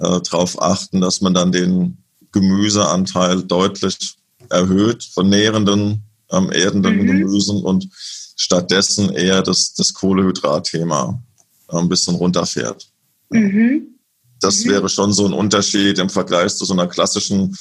äh, 0.00 0.20
drauf 0.20 0.60
achten, 0.60 1.00
dass 1.00 1.20
man 1.20 1.34
dann 1.34 1.52
den 1.52 2.01
Gemüseanteil 2.32 3.42
deutlich 3.42 4.16
erhöht 4.48 5.04
von 5.04 5.28
nährenden, 5.28 6.02
ähm, 6.30 6.50
erdenden 6.50 6.96
mhm. 6.96 7.06
Gemüsen 7.06 7.62
und 7.62 7.88
stattdessen 8.36 9.10
eher 9.10 9.42
das, 9.42 9.74
das 9.74 9.92
Kohlehydrat-Thema 9.94 11.22
äh, 11.70 11.76
ein 11.76 11.88
bisschen 11.88 12.16
runterfährt. 12.16 12.88
Mhm. 13.30 13.98
Das 14.40 14.64
mhm. 14.64 14.70
wäre 14.70 14.88
schon 14.88 15.12
so 15.12 15.26
ein 15.26 15.32
Unterschied 15.32 15.98
im 15.98 16.10
Vergleich 16.10 16.54
zu 16.56 16.64
so 16.64 16.72
einer 16.72 16.86
klassischen, 16.86 17.56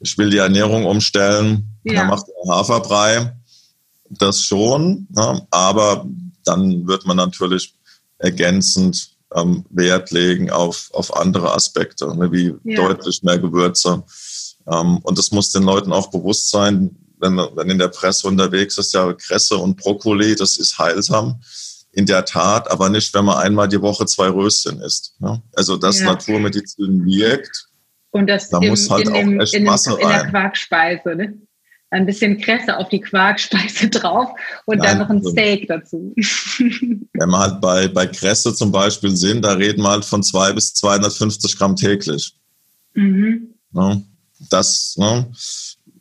ich 0.00 0.18
will 0.18 0.30
die 0.30 0.38
Ernährung 0.38 0.84
umstellen, 0.84 1.68
ja. 1.84 1.94
dann 1.94 2.08
macht 2.08 2.26
er 2.28 2.54
Haferbrei. 2.54 3.36
Das 4.08 4.40
schon, 4.40 5.08
ne? 5.10 5.46
aber 5.50 6.06
dann 6.44 6.86
wird 6.86 7.06
man 7.06 7.16
natürlich 7.16 7.74
ergänzend 8.18 9.15
ähm, 9.34 9.64
Wert 9.70 10.10
legen 10.10 10.50
auf, 10.50 10.90
auf 10.92 11.16
andere 11.16 11.52
Aspekte, 11.52 12.06
ne? 12.16 12.30
wie 12.32 12.54
ja. 12.64 12.76
deutlich 12.76 13.22
mehr 13.22 13.38
Gewürze. 13.38 14.04
Ähm, 14.68 14.98
und 15.02 15.18
das 15.18 15.30
muss 15.32 15.52
den 15.52 15.64
Leuten 15.64 15.92
auch 15.92 16.10
bewusst 16.10 16.50
sein, 16.50 16.96
wenn, 17.18 17.36
wenn 17.36 17.70
in 17.70 17.78
der 17.78 17.88
Presse 17.88 18.28
unterwegs 18.28 18.78
ist, 18.78 18.92
ja, 18.92 19.12
Kresse 19.12 19.56
und 19.56 19.76
Brokkoli, 19.76 20.36
das 20.36 20.58
ist 20.58 20.78
heilsam 20.78 21.40
in 21.92 22.04
der 22.04 22.26
Tat, 22.26 22.70
aber 22.70 22.90
nicht, 22.90 23.14
wenn 23.14 23.24
man 23.24 23.38
einmal 23.38 23.68
die 23.68 23.80
Woche 23.80 24.04
zwei 24.04 24.28
Röschen 24.28 24.80
isst. 24.82 25.14
Ne? 25.18 25.42
Also 25.54 25.78
das 25.78 26.00
ja. 26.00 26.06
Naturmedizin 26.06 27.06
wirkt. 27.06 27.68
Und 28.10 28.28
das 28.28 28.50
da 28.50 28.58
im, 28.58 28.68
muss 28.68 28.90
halt 28.90 29.08
in, 29.08 29.14
auch 29.14 29.18
dem, 29.18 29.40
echt 29.40 29.54
in, 29.54 29.64
Masse 29.64 29.92
in, 29.94 30.00
in 30.00 30.08
der 30.08 30.26
Quarkspeise. 30.26 31.14
Ne? 31.16 31.40
Ein 31.90 32.04
bisschen 32.04 32.40
Kresse 32.40 32.76
auf 32.76 32.88
die 32.88 33.00
Quarkspeise 33.00 33.88
drauf 33.90 34.30
und 34.64 34.78
Nein, 34.78 34.86
dann 34.86 34.98
noch 34.98 35.10
ein 35.10 35.18
also, 35.18 35.30
Steak 35.30 35.68
dazu. 35.68 36.14
Wenn 36.58 37.30
wir 37.30 37.38
halt 37.38 37.60
bei, 37.60 37.88
bei 37.88 38.06
Kresse 38.06 38.54
zum 38.54 38.72
Beispiel 38.72 39.16
sind, 39.16 39.42
da 39.42 39.52
reden 39.52 39.82
wir 39.82 39.90
halt 39.90 40.04
von 40.04 40.22
zwei 40.22 40.52
bis 40.52 40.74
250 40.74 41.56
Gramm 41.56 41.76
täglich. 41.76 42.34
Mhm. 42.94 43.54
Ne? 43.72 44.04
Das, 44.50 44.96
ne? 44.98 45.30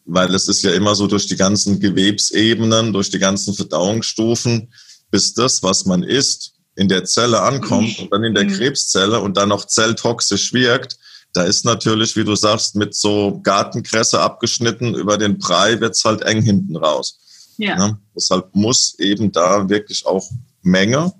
weil 0.05 0.33
es 0.33 0.47
ist 0.47 0.63
ja 0.63 0.71
immer 0.71 0.95
so 0.95 1.07
durch 1.07 1.27
die 1.27 1.35
ganzen 1.35 1.79
Gewebsebenen, 1.79 2.93
durch 2.93 3.09
die 3.09 3.19
ganzen 3.19 3.53
Verdauungsstufen, 3.53 4.71
bis 5.11 5.33
das, 5.33 5.63
was 5.63 5.85
man 5.85 6.03
isst, 6.03 6.53
in 6.75 6.87
der 6.87 7.05
Zelle 7.05 7.41
ankommt 7.41 7.99
und 7.99 8.11
dann 8.11 8.23
in 8.23 8.35
der 8.35 8.45
mhm. 8.45 8.49
Krebszelle 8.49 9.19
und 9.19 9.37
dann 9.37 9.49
noch 9.49 9.65
zelltoxisch 9.65 10.53
wirkt, 10.53 10.97
da 11.35 11.43
ist 11.43 11.65
natürlich, 11.65 12.15
wie 12.15 12.23
du 12.23 12.35
sagst, 12.35 12.75
mit 12.75 12.95
so 12.95 13.41
Gartenkresse 13.43 14.21
abgeschnitten 14.21 14.95
über 14.95 15.17
den 15.17 15.37
Brei 15.37 15.79
wird 15.81 15.93
es 15.93 16.05
halt 16.05 16.21
eng 16.21 16.41
hinten 16.41 16.77
raus. 16.77 17.19
Ja. 17.57 17.75
Ne? 17.75 17.97
Deshalb 18.15 18.55
muss 18.55 18.97
eben 18.99 19.31
da 19.31 19.67
wirklich 19.67 20.05
auch 20.05 20.25
Menge 20.61 21.13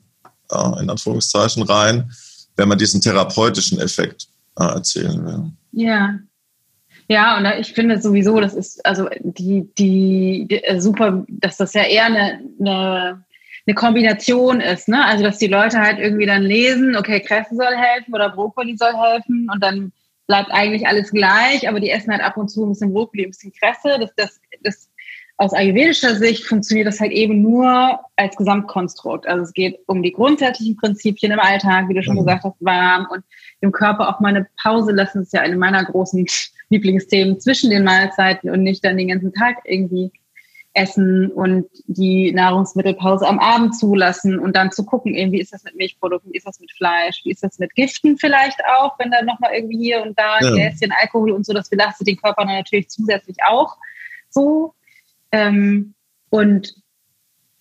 äh, 0.52 0.82
in 0.82 0.90
Anführungszeichen 0.90 1.64
rein, 1.64 2.12
wenn 2.56 2.70
man 2.70 2.78
diesen 2.78 3.02
therapeutischen 3.02 3.80
Effekt 3.80 4.28
äh, 4.58 4.64
erzählen 4.64 5.26
will. 5.26 5.52
Ja. 5.74 6.20
Ja, 7.08 7.38
und 7.38 7.46
ich 7.60 7.74
finde 7.74 8.02
sowieso, 8.02 8.40
das 8.40 8.56
ist 8.56 8.84
also 8.84 9.08
die, 9.22 9.70
die, 9.78 10.48
die 10.50 10.64
äh, 10.64 10.80
super, 10.80 11.24
dass 11.28 11.58
das 11.58 11.74
ja 11.74 11.84
eher 11.84 12.06
eine, 12.06 12.40
eine, 12.60 13.24
eine 13.68 13.76
Kombination 13.76 14.60
ist, 14.60 14.88
ne? 14.88 15.06
Also 15.06 15.24
dass 15.24 15.38
die 15.38 15.48
Leute 15.48 15.80
halt 15.80 16.00
irgendwie 16.00 16.26
dann 16.26 16.42
lesen, 16.42 16.96
okay, 16.96 17.20
Kresse 17.20 17.56
soll 17.56 17.76
helfen 17.76 18.12
oder 18.12 18.30
Brokkoli 18.30 18.76
soll 18.76 18.94
helfen 18.96 19.48
und 19.54 19.62
dann 19.62 19.92
bleibt 20.28 20.52
eigentlich 20.52 20.88
alles 20.88 21.12
gleich, 21.12 21.68
aber 21.68 21.80
die 21.80 21.90
essen 21.90 22.12
halt 22.12 22.24
ab 22.24 22.38
und 22.38 22.50
zu 22.50 22.66
ein 22.66 22.70
bisschen 22.70 22.94
Brokkoli, 22.94 23.26
ein 23.26 23.32
bisschen 23.32 23.54
Kresse. 23.54 23.98
Das, 24.00 24.12
das, 24.16 24.40
das 24.62 24.90
aus 25.38 25.54
ayurvedischer 25.54 26.16
Sicht 26.16 26.46
funktioniert 26.46 26.88
das 26.88 27.00
halt 27.00 27.12
eben 27.12 27.42
nur 27.42 28.00
als 28.16 28.36
Gesamtkonstrukt. 28.38 29.28
Also 29.28 29.44
es 29.44 29.54
geht 29.54 29.80
um 29.88 30.02
die 30.02 30.14
grundsätzlichen 30.14 30.78
Prinzipien 30.78 31.32
im 31.32 31.40
Alltag, 31.40 31.90
wie 31.90 31.94
du 31.94 32.04
schon 32.04 32.16
mhm. 32.16 32.20
gesagt 32.20 32.44
hast, 32.46 32.56
warm 32.60 33.08
und 33.12 33.24
dem 33.62 33.72
Körper 33.72 34.10
auch 34.10 34.20
mal 34.22 34.30
eine 34.30 34.48
Pause 34.62 34.94
lassen. 34.94 35.20
Das 35.20 35.28
ist 35.28 35.34
ja 35.34 35.42
eine 35.42 35.58
meiner 35.58 35.84
großen 35.84 36.26
Lieblingsthemen 36.70 37.40
zwischen 37.40 37.70
den 37.70 37.84
Mahlzeiten 37.84 38.50
und 38.50 38.64
nicht 38.64 38.84
dann 38.84 38.98
den 38.98 39.10
ganzen 39.10 39.34
Tag 39.34 39.58
irgendwie 39.66 40.12
essen 40.76 41.32
und 41.32 41.68
die 41.88 42.34
Nahrungsmittelpause 42.34 43.26
am 43.26 43.40
Abend 43.40 43.78
zulassen 43.78 44.38
und 44.38 44.56
dann 44.56 44.72
zu 44.72 44.86
gucken, 44.86 45.14
wie 45.14 45.40
ist 45.40 45.54
das 45.54 45.64
mit 45.64 45.76
Milchprodukten, 45.76 46.34
wie 46.34 46.38
ist 46.38 46.46
das 46.46 46.60
mit 46.60 46.72
Fleisch, 46.74 47.22
wie 47.24 47.32
ist 47.32 47.44
das 47.44 47.60
mit 47.60 47.74
Giften 47.76 48.18
vielleicht 48.18 48.60
auch, 48.78 49.00
wenn 49.00 49.10
da 49.10 49.22
nochmal 49.22 49.54
irgendwie 49.56 49.78
hier 49.78 50.04
und 50.04 50.20
da 50.20 50.36
ein 50.36 50.46
ja. 50.46 50.52
Gläschen 50.52 50.94
Alkohol 51.02 51.32
und 51.32 51.46
so, 51.46 51.54
das 51.54 51.70
belastet 51.70 52.08
den 52.08 52.18
Körper 52.18 52.44
dann 52.46 52.56
natürlich 52.56 52.90
zusätzlich 52.90 53.38
auch 53.48 53.78
so. 54.30 54.74
Ähm, 55.32 55.94
und 56.30 56.76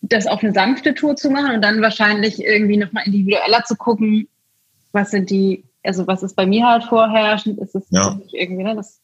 das 0.03 0.27
auf 0.27 0.43
eine 0.43 0.53
sanfte 0.53 0.95
Tour 0.95 1.15
zu 1.15 1.31
machen 1.31 1.55
und 1.55 1.63
dann 1.63 1.81
wahrscheinlich 1.81 2.43
irgendwie 2.43 2.77
nochmal 2.77 3.07
individueller 3.07 3.63
zu 3.65 3.77
gucken, 3.77 4.29
was 4.91 5.13
sind 5.13 5.31
die, 5.31 5.65
also 5.85 6.07
was 6.09 6.25
ist 6.25 6.35
bei 6.35 6.47
mir 6.47 6.67
halt 6.67 6.85
vorherrschend, 6.85 7.61
ist 7.61 7.77
es 7.77 7.87
ja. 7.91 8.19
irgendwie, 8.33 8.65
ne, 8.65 8.75
das 8.75 9.01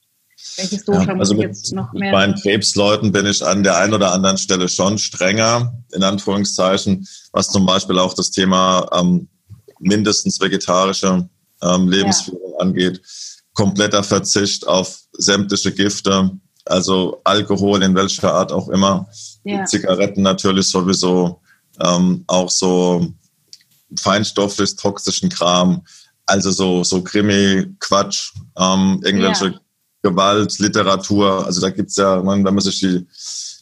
welches 0.56 0.84
Doof 0.84 1.06
ja, 1.06 1.14
also 1.14 1.34
mit, 1.34 1.56
noch 1.72 1.92
mehr? 1.92 2.12
Bei 2.12 2.32
Krebsleuten 2.32 3.12
bin 3.12 3.26
ich 3.26 3.44
an 3.44 3.62
der 3.62 3.76
einen 3.78 3.94
oder 3.94 4.12
anderen 4.12 4.38
Stelle 4.38 4.68
schon 4.68 4.98
strenger, 4.98 5.72
in 5.92 6.02
Anführungszeichen, 6.02 7.06
was 7.32 7.50
zum 7.50 7.66
Beispiel 7.66 7.98
auch 7.98 8.14
das 8.14 8.30
Thema 8.30 8.88
ähm, 8.92 9.28
mindestens 9.78 10.40
vegetarische 10.40 11.28
ähm, 11.62 11.88
Lebensführung 11.88 12.52
ja. 12.52 12.58
angeht. 12.58 13.00
Kompletter 13.54 14.02
Verzicht 14.02 14.66
auf 14.66 15.00
sämtliche 15.12 15.72
Gifte, 15.72 16.30
also 16.64 17.20
Alkohol 17.24 17.82
in 17.82 17.94
welcher 17.94 18.32
Art 18.32 18.52
auch 18.52 18.68
immer. 18.68 19.08
Ja. 19.44 19.64
Zigaretten 19.64 20.22
natürlich 20.22 20.68
sowieso, 20.68 21.40
ähm, 21.82 22.24
auch 22.26 22.50
so 22.50 23.06
feinstofflich 23.98 24.76
toxischen 24.76 25.30
Kram, 25.30 25.82
also 26.26 26.50
so, 26.50 26.84
so 26.84 27.02
Krimi-Quatsch, 27.02 28.32
ähm, 28.56 29.00
irgendwelche 29.02 29.46
ja. 29.46 29.60
Gewalt, 30.02 30.58
Literatur, 30.58 31.46
also 31.46 31.60
da 31.60 31.70
gibt's 31.70 31.96
ja, 31.96 32.24
wenn 32.24 32.42
man 32.42 32.60
sich 32.60 32.80
die, 32.80 33.06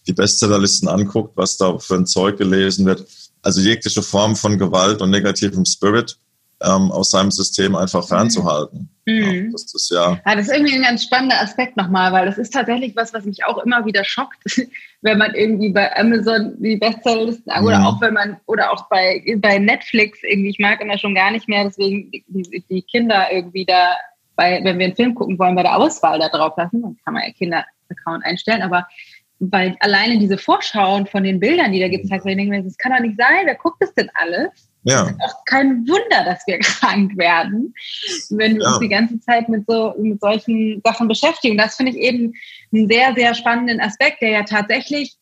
die 0.06 0.12
Bestsellerlisten 0.12 0.88
anguckt, 0.88 1.36
was 1.36 1.56
da 1.56 1.78
für 1.78 1.96
ein 1.96 2.06
Zeug 2.06 2.38
gelesen 2.38 2.86
wird, 2.86 3.06
also 3.42 3.60
jegliche 3.60 4.02
Form 4.02 4.36
von 4.36 4.58
Gewalt 4.58 5.02
und 5.02 5.10
negativem 5.10 5.64
Spirit 5.64 6.16
ähm, 6.62 6.90
aus 6.90 7.10
seinem 7.10 7.30
System 7.30 7.76
einfach 7.76 8.02
mhm. 8.04 8.08
fernzuhalten. 8.08 8.88
Mhm. 9.06 9.44
Ja, 9.46 9.52
das 9.52 9.74
ist 9.74 9.90
ja. 9.90 10.20
Ja, 10.26 10.34
das 10.34 10.48
ist 10.48 10.54
irgendwie 10.54 10.74
ein 10.74 10.82
ganz 10.82 11.04
spannender 11.04 11.40
Aspekt 11.40 11.76
nochmal, 11.76 12.12
weil 12.12 12.26
das 12.26 12.38
ist 12.38 12.52
tatsächlich 12.52 12.96
was, 12.96 13.14
was 13.14 13.24
mich 13.24 13.44
auch 13.44 13.58
immer 13.64 13.84
wieder 13.84 14.04
schockt, 14.04 14.38
wenn 15.02 15.18
man 15.18 15.34
irgendwie 15.34 15.70
bei 15.70 15.94
Amazon 15.96 16.56
die 16.58 16.76
Bestsellerlisten 16.76 17.52
mhm. 17.56 17.66
oder 17.66 17.86
auch 17.86 18.00
wenn 18.00 18.14
man 18.14 18.36
oder 18.46 18.72
auch 18.72 18.88
bei, 18.88 19.22
bei 19.38 19.58
Netflix 19.58 20.18
irgendwie, 20.22 20.50
ich 20.50 20.58
mag 20.58 20.80
immer 20.80 20.98
schon 20.98 21.14
gar 21.14 21.30
nicht 21.30 21.48
mehr, 21.48 21.64
deswegen 21.64 22.10
die, 22.10 22.64
die 22.68 22.82
Kinder 22.82 23.26
irgendwie 23.32 23.64
da, 23.64 23.96
bei, 24.38 24.62
wenn 24.62 24.78
wir 24.78 24.86
einen 24.86 24.96
Film 24.96 25.16
gucken 25.16 25.36
wollen, 25.38 25.56
bei 25.56 25.64
der 25.64 25.76
Auswahl 25.76 26.20
da 26.20 26.28
drauf 26.28 26.54
lassen, 26.56 26.80
dann 26.80 26.96
kann 27.04 27.14
man 27.14 27.24
ja 27.24 27.32
Kinder-Account 27.32 28.24
einstellen, 28.24 28.62
aber 28.62 28.86
weil 29.40 29.76
alleine 29.80 30.18
diese 30.18 30.38
Vorschauen 30.38 31.06
von 31.06 31.24
den 31.24 31.40
Bildern, 31.40 31.72
die 31.72 31.80
da 31.80 31.88
gezeigt 31.88 32.24
werden, 32.24 32.38
denke 32.38 32.58
ich 32.58 32.64
das 32.64 32.78
kann 32.78 32.92
doch 32.92 33.00
nicht 33.00 33.18
sein, 33.18 33.46
wer 33.46 33.56
guckt 33.56 33.76
das 33.80 33.92
denn 33.94 34.10
alles? 34.14 34.70
Ja. 34.84 35.02
Es 35.02 35.10
ist 35.10 35.20
auch 35.20 35.44
kein 35.44 35.86
Wunder, 35.88 36.24
dass 36.24 36.46
wir 36.46 36.58
krank 36.60 37.16
werden, 37.18 37.74
wenn 38.30 38.56
wir 38.56 38.62
ja. 38.62 38.68
uns 38.68 38.78
die 38.78 38.88
ganze 38.88 39.18
Zeit 39.20 39.48
mit 39.48 39.64
so 39.66 39.94
mit 39.98 40.20
solchen 40.20 40.80
Sachen 40.84 41.08
beschäftigen. 41.08 41.58
Das 41.58 41.74
finde 41.76 41.92
ich 41.92 41.98
eben 41.98 42.32
einen 42.72 42.88
sehr, 42.88 43.14
sehr 43.14 43.34
spannenden 43.34 43.80
Aspekt, 43.80 44.22
der 44.22 44.30
ja 44.30 44.42
tatsächlich 44.44 45.16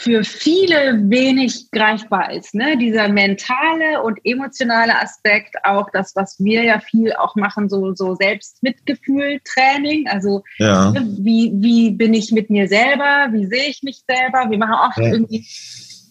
für 0.00 0.24
viele 0.24 0.98
wenig 1.10 1.70
greifbar 1.72 2.32
ist. 2.32 2.54
Ne? 2.54 2.78
Dieser 2.78 3.08
mentale 3.08 4.02
und 4.02 4.18
emotionale 4.24 4.98
Aspekt, 4.98 5.56
auch 5.62 5.90
das, 5.92 6.16
was 6.16 6.36
wir 6.38 6.64
ja 6.64 6.80
viel 6.80 7.12
auch 7.12 7.36
machen, 7.36 7.68
so, 7.68 7.94
so 7.94 8.14
Selbstmitgefühl-Training. 8.14 10.08
Also 10.08 10.42
ja. 10.56 10.92
Ne, 10.92 11.06
wie, 11.18 11.52
wie 11.56 11.90
bin 11.90 12.14
ich 12.14 12.32
mit 12.32 12.48
mir 12.48 12.66
selber, 12.66 13.28
wie 13.32 13.44
sehe 13.44 13.68
ich 13.68 13.82
mich 13.82 14.00
selber? 14.08 14.50
Wir 14.50 14.56
machen 14.56 14.88
oft 14.88 14.96
ja. 14.96 15.12
irgendwie 15.12 15.46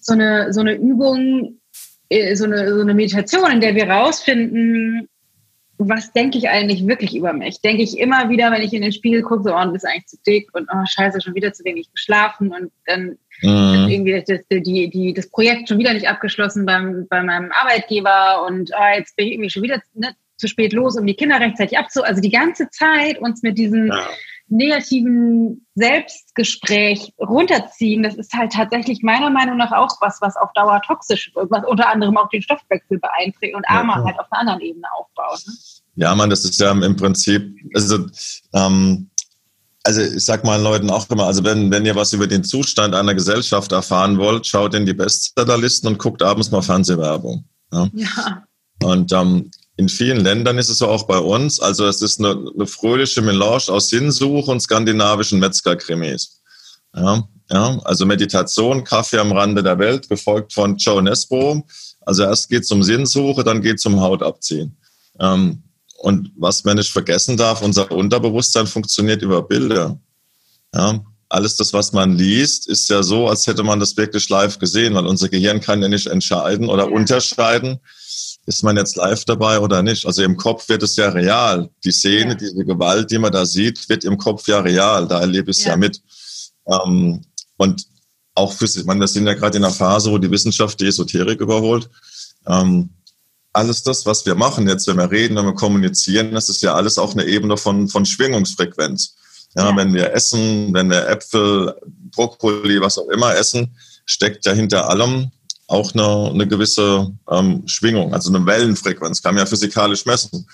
so 0.01 0.13
eine, 0.13 0.53
so 0.53 0.59
eine 0.59 0.73
Übung, 0.75 1.59
äh, 2.09 2.35
so 2.35 2.43
eine, 2.43 2.71
so 2.71 2.81
eine 2.81 2.93
Meditation, 2.93 3.51
in 3.51 3.59
der 3.59 3.73
wir 3.73 3.89
rausfinden, 3.89 5.08
was 5.79 6.11
denke 6.11 6.37
ich 6.37 6.49
eigentlich 6.49 6.85
wirklich 6.85 7.15
über 7.15 7.31
mich? 7.31 7.61
Denke 7.61 7.83
ich 7.83 7.97
immer 7.97 8.29
wieder, 8.29 8.51
wenn 8.51 8.61
ich 8.61 8.73
in 8.73 8.81
den 8.81 8.91
Spiegel 8.91 9.21
gucke, 9.21 9.43
so, 9.43 9.55
oh, 9.55 9.63
du 9.63 9.71
bist 9.71 9.85
eigentlich 9.85 10.07
zu 10.07 10.17
dick 10.27 10.49
und 10.53 10.69
oh, 10.71 10.85
scheiße, 10.85 11.21
schon 11.21 11.35
wieder 11.35 11.53
zu 11.53 11.63
wenig 11.63 11.89
geschlafen 11.91 12.51
und 12.51 12.71
dann 12.85 13.17
mhm. 13.41 13.87
irgendwie 13.89 14.23
das, 14.27 14.41
die, 14.51 14.89
die, 14.89 15.13
das 15.13 15.29
Projekt 15.29 15.69
schon 15.69 15.79
wieder 15.79 15.93
nicht 15.93 16.09
abgeschlossen 16.09 16.65
beim, 16.65 17.07
bei 17.09 17.23
meinem 17.23 17.51
Arbeitgeber 17.51 18.45
und 18.45 18.71
oh, 18.77 18.97
jetzt 18.97 19.15
bin 19.15 19.27
ich 19.27 19.33
irgendwie 19.33 19.49
schon 19.49 19.63
wieder 19.63 19.81
ne, 19.93 20.13
zu 20.35 20.47
spät 20.47 20.73
los, 20.73 20.97
um 20.97 21.05
die 21.07 21.15
Kinder 21.15 21.39
rechtzeitig 21.39 21.77
abzu... 21.77 22.03
Also 22.03 22.21
die 22.21 22.31
ganze 22.31 22.69
Zeit 22.69 23.17
uns 23.19 23.41
mit 23.41 23.57
diesen 23.57 23.87
ja 23.87 24.07
negativen 24.49 25.65
Selbstgespräch 25.75 27.13
runterziehen, 27.19 28.03
das 28.03 28.15
ist 28.15 28.33
halt 28.33 28.51
tatsächlich 28.51 29.01
meiner 29.03 29.29
Meinung 29.29 29.57
nach 29.57 29.71
auch 29.71 29.89
was, 30.01 30.19
was 30.21 30.35
auf 30.35 30.51
Dauer 30.53 30.81
toxisch 30.85 31.31
wird, 31.35 31.51
was 31.51 31.65
unter 31.65 31.89
anderem 31.89 32.17
auch 32.17 32.29
den 32.29 32.41
Stoffwechsel 32.41 32.99
beeinträchtigt 32.99 33.55
und 33.55 33.67
Armer 33.69 33.97
ja, 33.97 34.03
halt 34.05 34.19
auf 34.19 34.31
einer 34.31 34.41
anderen 34.41 34.61
Ebene 34.61 34.87
aufbaut. 34.97 35.41
Ne? 35.47 35.53
Ja, 35.95 36.15
man, 36.15 36.29
das 36.29 36.45
ist 36.45 36.59
ja 36.59 36.71
im 36.71 36.95
Prinzip, 36.95 37.55
also, 37.73 38.05
ähm, 38.53 39.09
also 39.83 40.01
ich 40.01 40.25
sag 40.25 40.43
mal 40.43 40.61
Leuten 40.61 40.89
auch 40.89 41.09
immer, 41.09 41.25
also 41.25 41.43
wenn, 41.43 41.71
wenn 41.71 41.85
ihr 41.85 41.95
was 41.95 42.13
über 42.13 42.27
den 42.27 42.43
Zustand 42.43 42.95
einer 42.95 43.13
Gesellschaft 43.13 43.71
erfahren 43.71 44.17
wollt, 44.17 44.47
schaut 44.47 44.73
in 44.73 44.85
die 44.85 44.93
Bestsellerlisten 44.93 45.89
und 45.89 45.99
guckt 45.99 46.23
abends 46.23 46.51
mal 46.51 46.61
Fernsehwerbung. 46.61 47.45
Ja. 47.71 47.87
ja. 47.93 48.43
Und 48.83 49.11
ähm, 49.11 49.51
in 49.79 49.87
vielen 49.87 50.19
Ländern 50.19 50.57
ist 50.57 50.67
es 50.67 50.79
so 50.79 50.89
auch 50.89 51.03
bei 51.03 51.17
uns. 51.17 51.61
Also 51.61 51.87
es 51.87 52.01
ist 52.01 52.19
eine, 52.19 52.31
eine 52.53 52.67
fröhliche 52.67 53.21
Melange 53.21 53.69
aus 53.69 53.87
Sinnsuche 53.87 54.51
und 54.51 54.59
skandinavischen 54.59 55.39
Metzgerkrimis. 55.39 56.41
Ja, 56.93 57.23
ja, 57.49 57.79
also 57.85 58.05
Meditation, 58.05 58.83
Kaffee 58.83 59.19
am 59.19 59.31
Rande 59.31 59.63
der 59.63 59.79
Welt, 59.79 60.09
gefolgt 60.09 60.51
von 60.51 60.75
Joe 60.75 61.01
Nesbo. 61.01 61.65
Also 62.01 62.23
erst 62.23 62.49
geht 62.49 62.63
es 62.63 62.71
um 62.71 62.83
Sinnsuche, 62.83 63.45
dann 63.45 63.61
geht 63.61 63.77
es 63.77 63.85
um 63.85 64.01
Hautabziehen. 64.01 64.75
Ähm, 65.17 65.63
und 65.99 66.29
was 66.35 66.65
man 66.65 66.75
nicht 66.75 66.91
vergessen 66.91 67.37
darf, 67.37 67.61
unser 67.61 67.89
Unterbewusstsein 67.89 68.67
funktioniert 68.67 69.21
über 69.21 69.43
Bilder. 69.43 69.97
Ja, 70.75 70.99
alles 71.29 71.55
das, 71.55 71.71
was 71.71 71.93
man 71.93 72.17
liest, 72.17 72.67
ist 72.67 72.89
ja 72.89 73.01
so, 73.01 73.29
als 73.29 73.47
hätte 73.47 73.63
man 73.63 73.79
das 73.79 73.95
wirklich 73.95 74.27
live 74.27 74.59
gesehen, 74.59 74.95
weil 74.95 75.07
unser 75.07 75.29
Gehirn 75.29 75.61
kann 75.61 75.81
ja 75.81 75.87
nicht 75.87 76.07
entscheiden 76.07 76.67
oder 76.67 76.91
unterscheiden, 76.91 77.79
ist 78.49 78.63
man 78.63 78.77
jetzt 78.77 78.95
live 78.95 79.25
dabei 79.25 79.59
oder 79.59 79.83
nicht? 79.83 80.07
Also 80.07 80.23
im 80.23 80.35
Kopf 80.35 80.67
wird 80.69 80.81
es 80.81 80.95
ja 80.95 81.09
real. 81.09 81.69
Die 81.83 81.91
Szene, 81.91 82.31
ja. 82.31 82.35
diese 82.35 82.65
Gewalt, 82.65 83.11
die 83.11 83.19
man 83.19 83.31
da 83.31 83.45
sieht, 83.45 83.87
wird 83.89 84.03
im 84.03 84.17
Kopf 84.17 84.47
ja 84.47 84.59
real. 84.59 85.07
Da 85.07 85.19
erlebe 85.19 85.51
ich 85.51 85.59
es 85.59 85.65
ja. 85.65 85.71
ja. 85.71 85.77
mit. 85.77 86.01
Ähm, 86.65 87.21
und 87.57 87.85
auch 88.33 88.51
für 88.51 88.65
sich, 88.65 88.85
man, 88.85 88.99
wir 88.99 89.07
sind 89.07 89.27
ja 89.27 89.35
gerade 89.35 89.59
in 89.59 89.63
einer 89.63 89.73
Phase, 89.73 90.09
wo 90.11 90.17
die 90.17 90.31
Wissenschaft 90.31 90.79
die 90.79 90.87
Esoterik 90.87 91.39
überholt. 91.39 91.91
Ähm, 92.47 92.89
alles 93.53 93.83
das, 93.83 94.07
was 94.07 94.25
wir 94.25 94.33
machen 94.33 94.67
jetzt, 94.67 94.87
wenn 94.87 94.97
wir 94.97 95.11
reden, 95.11 95.35
wenn 95.35 95.45
wir 95.45 95.53
kommunizieren, 95.53 96.33
das 96.33 96.49
ist 96.49 96.63
ja 96.63 96.73
alles 96.73 96.97
auch 96.97 97.13
eine 97.13 97.25
Ebene 97.25 97.55
von, 97.55 97.87
von 97.87 98.05
Schwingungsfrequenz. 98.05 99.15
Ja, 99.55 99.69
ja. 99.69 99.77
wenn 99.77 99.93
wir 99.93 100.11
essen, 100.13 100.73
wenn 100.73 100.89
wir 100.89 101.07
Äpfel, 101.07 101.75
Brokkoli, 101.85 102.81
was 102.81 102.97
auch 102.97 103.09
immer 103.09 103.35
essen, 103.35 103.75
steckt 104.05 104.47
ja 104.47 104.53
hinter 104.53 104.89
allem 104.89 105.31
auch 105.69 105.93
eine, 105.93 106.31
eine 106.31 106.47
gewisse 106.47 107.11
ähm, 107.29 107.63
Schwingung, 107.67 108.13
also 108.13 108.33
eine 108.33 108.45
Wellenfrequenz, 108.45 109.21
kann 109.21 109.35
man 109.35 109.43
ja 109.43 109.49
physikalisch 109.49 110.05
messen. 110.05 110.47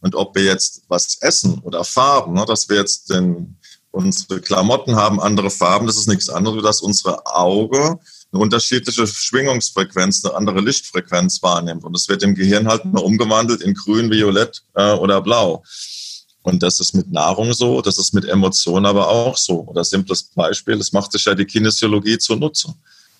Und 0.00 0.14
ob 0.14 0.34
wir 0.34 0.44
jetzt 0.44 0.82
was 0.88 1.18
essen 1.20 1.60
oder 1.60 1.84
Farben, 1.84 2.34
ne, 2.34 2.44
dass 2.46 2.68
wir 2.68 2.76
jetzt 2.76 3.10
den, 3.10 3.56
unsere 3.90 4.40
Klamotten 4.40 4.96
haben 4.96 5.20
andere 5.20 5.50
Farben, 5.50 5.86
das 5.86 5.96
ist 5.96 6.08
nichts 6.08 6.28
anderes, 6.28 6.62
dass 6.62 6.80
unsere 6.80 7.26
Auge 7.26 7.98
eine 8.32 8.42
unterschiedliche 8.42 9.06
Schwingungsfrequenz, 9.06 10.24
eine 10.24 10.34
andere 10.34 10.60
Lichtfrequenz 10.60 11.42
wahrnimmt. 11.42 11.84
Und 11.84 11.94
es 11.94 12.08
wird 12.08 12.22
im 12.22 12.34
Gehirn 12.34 12.66
halt 12.66 12.86
nur 12.86 13.04
umgewandelt 13.04 13.60
in 13.60 13.74
grün, 13.74 14.10
violett 14.10 14.62
äh, 14.74 14.92
oder 14.94 15.20
blau. 15.20 15.62
Und 16.40 16.62
das 16.62 16.80
ist 16.80 16.94
mit 16.94 17.12
Nahrung 17.12 17.52
so, 17.52 17.82
das 17.82 17.98
ist 17.98 18.14
mit 18.14 18.24
Emotionen 18.24 18.86
aber 18.86 19.08
auch 19.08 19.36
so. 19.36 19.60
Oder 19.66 19.84
simples 19.84 20.24
Beispiel, 20.24 20.78
das 20.78 20.92
macht 20.92 21.12
sich 21.12 21.26
ja 21.26 21.34
die 21.34 21.44
Kinesiologie 21.44 22.18
zunutze. 22.18 22.74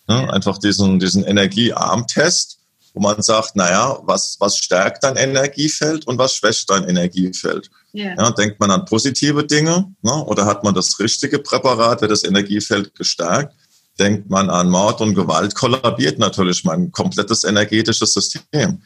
Ne? 0.09 0.33
Einfach 0.33 0.59
diesen, 0.59 0.99
diesen 0.99 1.25
Energiearmtest. 1.25 2.59
wo 2.95 3.01
man 3.01 3.23
sagt, 3.23 3.57
naja, 3.57 3.99
was, 4.03 4.37
was 4.39 4.59
stärkt 4.59 5.03
dein 5.03 5.17
Energiefeld 5.17 6.07
und 6.07 6.19
was 6.19 6.35
schwächt 6.35 6.69
dein 6.69 6.85
Energiefeld? 6.85 7.71
Yeah. 7.95 8.15
Ja, 8.19 8.31
denkt 8.33 8.61
man 8.61 8.71
an 8.71 8.85
positive 8.85 9.47
Dinge 9.47 9.95
ne? 10.03 10.25
oder 10.25 10.45
hat 10.45 10.63
man 10.65 10.75
das 10.75 10.99
richtige 10.99 11.39
Präparat, 11.39 12.03
wird 12.03 12.11
das 12.11 12.25
Energiefeld 12.25 12.95
gestärkt? 12.95 13.55
Denkt 13.99 14.31
man 14.31 14.51
an 14.51 14.71
Mord 14.71 15.01
und 15.01 15.15
Gewalt, 15.15 15.55
kollabiert 15.55 16.19
natürlich 16.19 16.65
mein 16.65 16.93
komplettes 16.93 17.45
energetisches 17.45 18.13
System. 18.13 18.83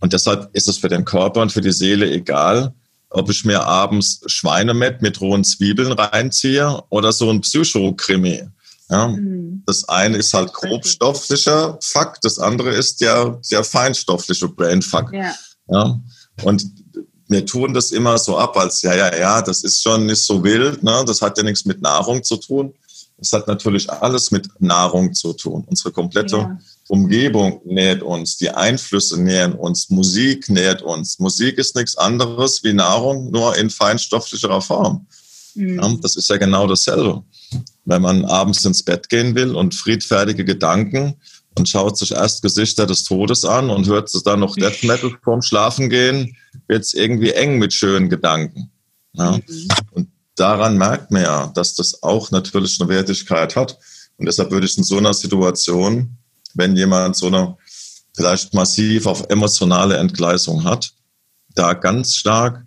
Und 0.00 0.12
deshalb 0.12 0.48
ist 0.54 0.68
es 0.68 0.78
für 0.78 0.88
den 0.88 1.04
Körper 1.04 1.42
und 1.42 1.52
für 1.52 1.60
die 1.60 1.72
Seele 1.72 2.10
egal, 2.10 2.74
ob 3.10 3.30
ich 3.30 3.44
mir 3.44 3.62
abends 3.64 4.20
Schweinemett 4.26 5.00
mit 5.00 5.20
rohen 5.20 5.44
Zwiebeln 5.44 5.92
reinziehe 5.92 6.82
oder 6.90 7.12
so 7.12 7.30
ein 7.30 7.40
Psychokrimi. 7.40 8.48
Ja, 8.88 9.08
mhm. 9.08 9.62
Das 9.66 9.88
eine 9.88 10.18
ist 10.18 10.32
halt 10.32 10.52
grobstofflicher 10.52 11.78
Fakt, 11.82 12.24
das 12.24 12.38
andere 12.38 12.70
ist 12.70 13.00
ja 13.00 13.38
der 13.50 13.64
feinstoffliche 13.64 14.48
Brainfuck. 14.48 15.12
Ja. 15.12 15.34
ja. 15.68 16.00
Und 16.44 16.64
wir 17.28 17.44
tun 17.44 17.74
das 17.74 17.90
immer 17.90 18.18
so 18.18 18.38
ab, 18.38 18.56
als 18.56 18.82
ja, 18.82 18.94
ja, 18.94 19.16
ja, 19.16 19.42
das 19.42 19.64
ist 19.64 19.82
schon 19.82 20.06
nicht 20.06 20.22
so 20.22 20.44
wild, 20.44 20.82
ne? 20.82 21.04
das 21.06 21.20
hat 21.20 21.36
ja 21.36 21.42
nichts 21.42 21.64
mit 21.64 21.82
Nahrung 21.82 22.22
zu 22.22 22.36
tun. 22.36 22.74
Das 23.18 23.32
hat 23.32 23.48
natürlich 23.48 23.90
alles 23.90 24.30
mit 24.30 24.48
Nahrung 24.60 25.14
zu 25.14 25.32
tun. 25.32 25.64
Unsere 25.66 25.90
komplette 25.90 26.36
ja. 26.36 26.58
Umgebung 26.88 27.62
nährt 27.64 28.02
uns, 28.02 28.36
die 28.36 28.50
Einflüsse 28.50 29.20
nähern 29.20 29.54
uns, 29.54 29.88
Musik 29.88 30.50
nährt 30.50 30.82
uns. 30.82 31.18
Musik 31.18 31.56
ist 31.56 31.74
nichts 31.76 31.96
anderes 31.96 32.62
wie 32.62 32.74
Nahrung, 32.74 33.30
nur 33.30 33.56
in 33.56 33.70
feinstofflicherer 33.70 34.60
Form. 34.60 35.06
Mhm. 35.56 36.00
Das 36.02 36.16
ist 36.16 36.28
ja 36.28 36.36
genau 36.36 36.66
dasselbe. 36.66 37.22
Wenn 37.84 38.02
man 38.02 38.24
abends 38.24 38.64
ins 38.64 38.82
Bett 38.82 39.08
gehen 39.08 39.34
will 39.34 39.54
und 39.54 39.74
friedfertige 39.74 40.44
Gedanken 40.44 41.16
und 41.58 41.68
schaut 41.68 41.96
sich 41.96 42.12
erst 42.12 42.42
Gesichter 42.42 42.86
des 42.86 43.04
Todes 43.04 43.44
an 43.44 43.70
und 43.70 43.86
hört 43.86 44.08
sich 44.08 44.22
dann 44.22 44.40
noch 44.40 44.54
Death 44.56 44.84
Metal 44.84 45.12
vorm 45.22 45.42
Schlafen 45.42 45.88
gehen, 45.88 46.36
wird 46.68 46.82
es 46.82 46.94
irgendwie 46.94 47.30
eng 47.30 47.58
mit 47.58 47.72
schönen 47.72 48.08
Gedanken. 48.08 48.70
Ja? 49.14 49.32
Mhm. 49.32 49.68
Und 49.92 50.08
daran 50.34 50.76
merkt 50.76 51.10
man 51.10 51.22
ja, 51.22 51.46
dass 51.54 51.74
das 51.74 52.02
auch 52.02 52.30
natürlich 52.30 52.80
eine 52.80 52.88
Wertigkeit 52.90 53.56
hat. 53.56 53.78
Und 54.18 54.26
deshalb 54.26 54.50
würde 54.50 54.66
ich 54.66 54.76
in 54.76 54.84
so 54.84 54.98
einer 54.98 55.14
Situation, 55.14 56.16
wenn 56.54 56.76
jemand 56.76 57.16
so 57.16 57.26
eine 57.26 57.56
vielleicht 58.14 58.54
massiv 58.54 59.06
auf 59.06 59.26
emotionale 59.28 59.96
Entgleisung 59.98 60.64
hat, 60.64 60.92
da 61.54 61.74
ganz 61.74 62.16
stark 62.16 62.65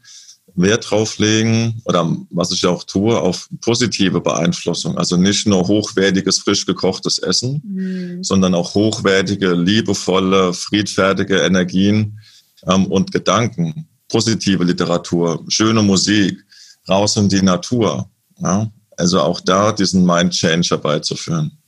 Wert 0.56 0.90
drauf 0.90 1.18
legen 1.20 1.82
oder 1.86 2.16
was 2.30 2.52
ich 2.52 2.66
auch 2.66 2.84
tue, 2.84 3.20
auf 3.20 3.50
positive 3.62 4.22
Beeinflussung. 4.22 4.98
Also 4.98 5.18
nicht 5.18 5.48
nur 5.48 5.68
hochwertiges, 5.68 6.40
frisch 6.40 6.66
gekochtes 6.66 7.20
Essen, 7.20 7.62
mhm. 7.66 8.24
sondern 8.24 8.56
auch 8.56 8.74
hochwertige, 8.76 9.54
liebevolle, 9.54 10.54
friedfertige 10.54 11.40
Energien 11.40 12.20
ähm, 12.68 12.88
und 12.88 13.12
Gedanken, 13.12 13.88
positive 14.08 14.64
Literatur, 14.64 15.44
schöne 15.48 15.84
Musik, 15.84 16.44
raus 16.88 17.16
in 17.18 17.30
die 17.30 17.42
Natur. 17.42 18.10
Ja? 18.40 18.72
Also 18.98 19.22
auch 19.22 19.40
da 19.40 19.72
diesen 19.72 20.06
Mind 20.06 20.34
Change 20.34 20.70
herbeizuführen. 20.72 21.59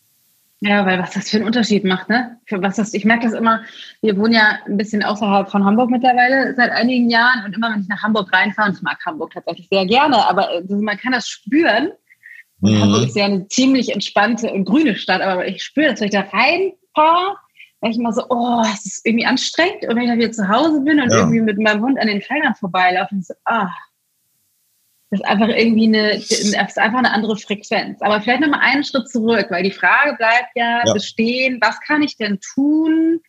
Ja, 0.63 0.85
weil 0.85 0.99
was 0.99 1.11
das 1.11 1.29
für 1.29 1.37
einen 1.37 1.47
Unterschied 1.47 1.83
macht, 1.83 2.07
ne? 2.07 2.37
Für 2.45 2.61
was 2.61 2.75
das, 2.75 2.93
ich 2.93 3.03
merke 3.03 3.25
das 3.25 3.33
immer, 3.33 3.63
wir 4.01 4.15
wohnen 4.15 4.33
ja 4.33 4.59
ein 4.67 4.77
bisschen 4.77 5.03
außerhalb 5.03 5.49
von 5.49 5.65
Hamburg 5.65 5.89
mittlerweile 5.89 6.53
seit 6.55 6.69
einigen 6.69 7.09
Jahren 7.09 7.43
und 7.45 7.55
immer 7.55 7.73
wenn 7.73 7.81
ich 7.81 7.87
nach 7.87 8.03
Hamburg 8.03 8.31
reinfahre, 8.31 8.69
und 8.69 8.75
ich 8.77 8.83
mag 8.83 8.99
Hamburg 9.03 9.33
tatsächlich 9.33 9.67
sehr 9.71 9.87
gerne, 9.87 10.23
aber 10.27 10.53
äh, 10.53 10.63
man 10.69 10.97
kann 10.97 11.13
das 11.13 11.27
spüren. 11.27 11.91
Mhm. 12.59 12.79
Hamburg 12.79 13.07
ist 13.07 13.15
ja 13.15 13.25
eine 13.25 13.47
ziemlich 13.47 13.91
entspannte 13.91 14.53
und 14.53 14.65
grüne 14.65 14.95
Stadt, 14.95 15.21
aber 15.21 15.47
ich 15.47 15.63
spüre 15.63 15.89
das, 15.89 15.99
wenn 15.99 16.09
ich 16.09 16.13
da 16.13 16.27
reinfahre, 16.31 17.37
ich 17.89 17.97
immer 17.97 18.13
so, 18.13 18.23
oh, 18.29 18.61
es 18.71 18.85
ist 18.85 19.05
irgendwie 19.07 19.25
anstrengend. 19.25 19.87
Und 19.87 19.95
wenn 19.95 20.03
ich 20.03 20.09
dann 20.09 20.19
wieder 20.19 20.31
zu 20.31 20.47
Hause 20.47 20.81
bin 20.81 21.01
und 21.01 21.09
ja. 21.09 21.17
irgendwie 21.17 21.41
mit 21.41 21.57
meinem 21.57 21.81
Hund 21.81 21.99
an 21.99 22.05
den 22.05 22.21
Feldern 22.21 22.53
vorbeilaufe, 22.53 23.15
so, 23.21 23.33
ah, 23.45 23.71
das 25.11 25.19
ist 25.19 25.25
einfach 25.25 25.49
irgendwie 25.49 25.87
eine, 25.87 26.13
das 26.13 26.31
ist 26.31 26.55
einfach 26.55 26.99
eine 26.99 27.11
andere 27.11 27.35
Frequenz. 27.35 28.01
Aber 28.01 28.21
vielleicht 28.21 28.41
nochmal 28.41 28.61
einen 28.61 28.85
Schritt 28.85 29.09
zurück, 29.09 29.47
weil 29.49 29.63
die 29.63 29.71
Frage 29.71 30.15
bleibt 30.15 30.51
ja, 30.55 30.83
ja, 30.85 30.93
bestehen, 30.93 31.59
was 31.61 31.81
kann 31.81 32.01
ich 32.01 32.15
denn 32.15 32.39
tun, 32.39 33.19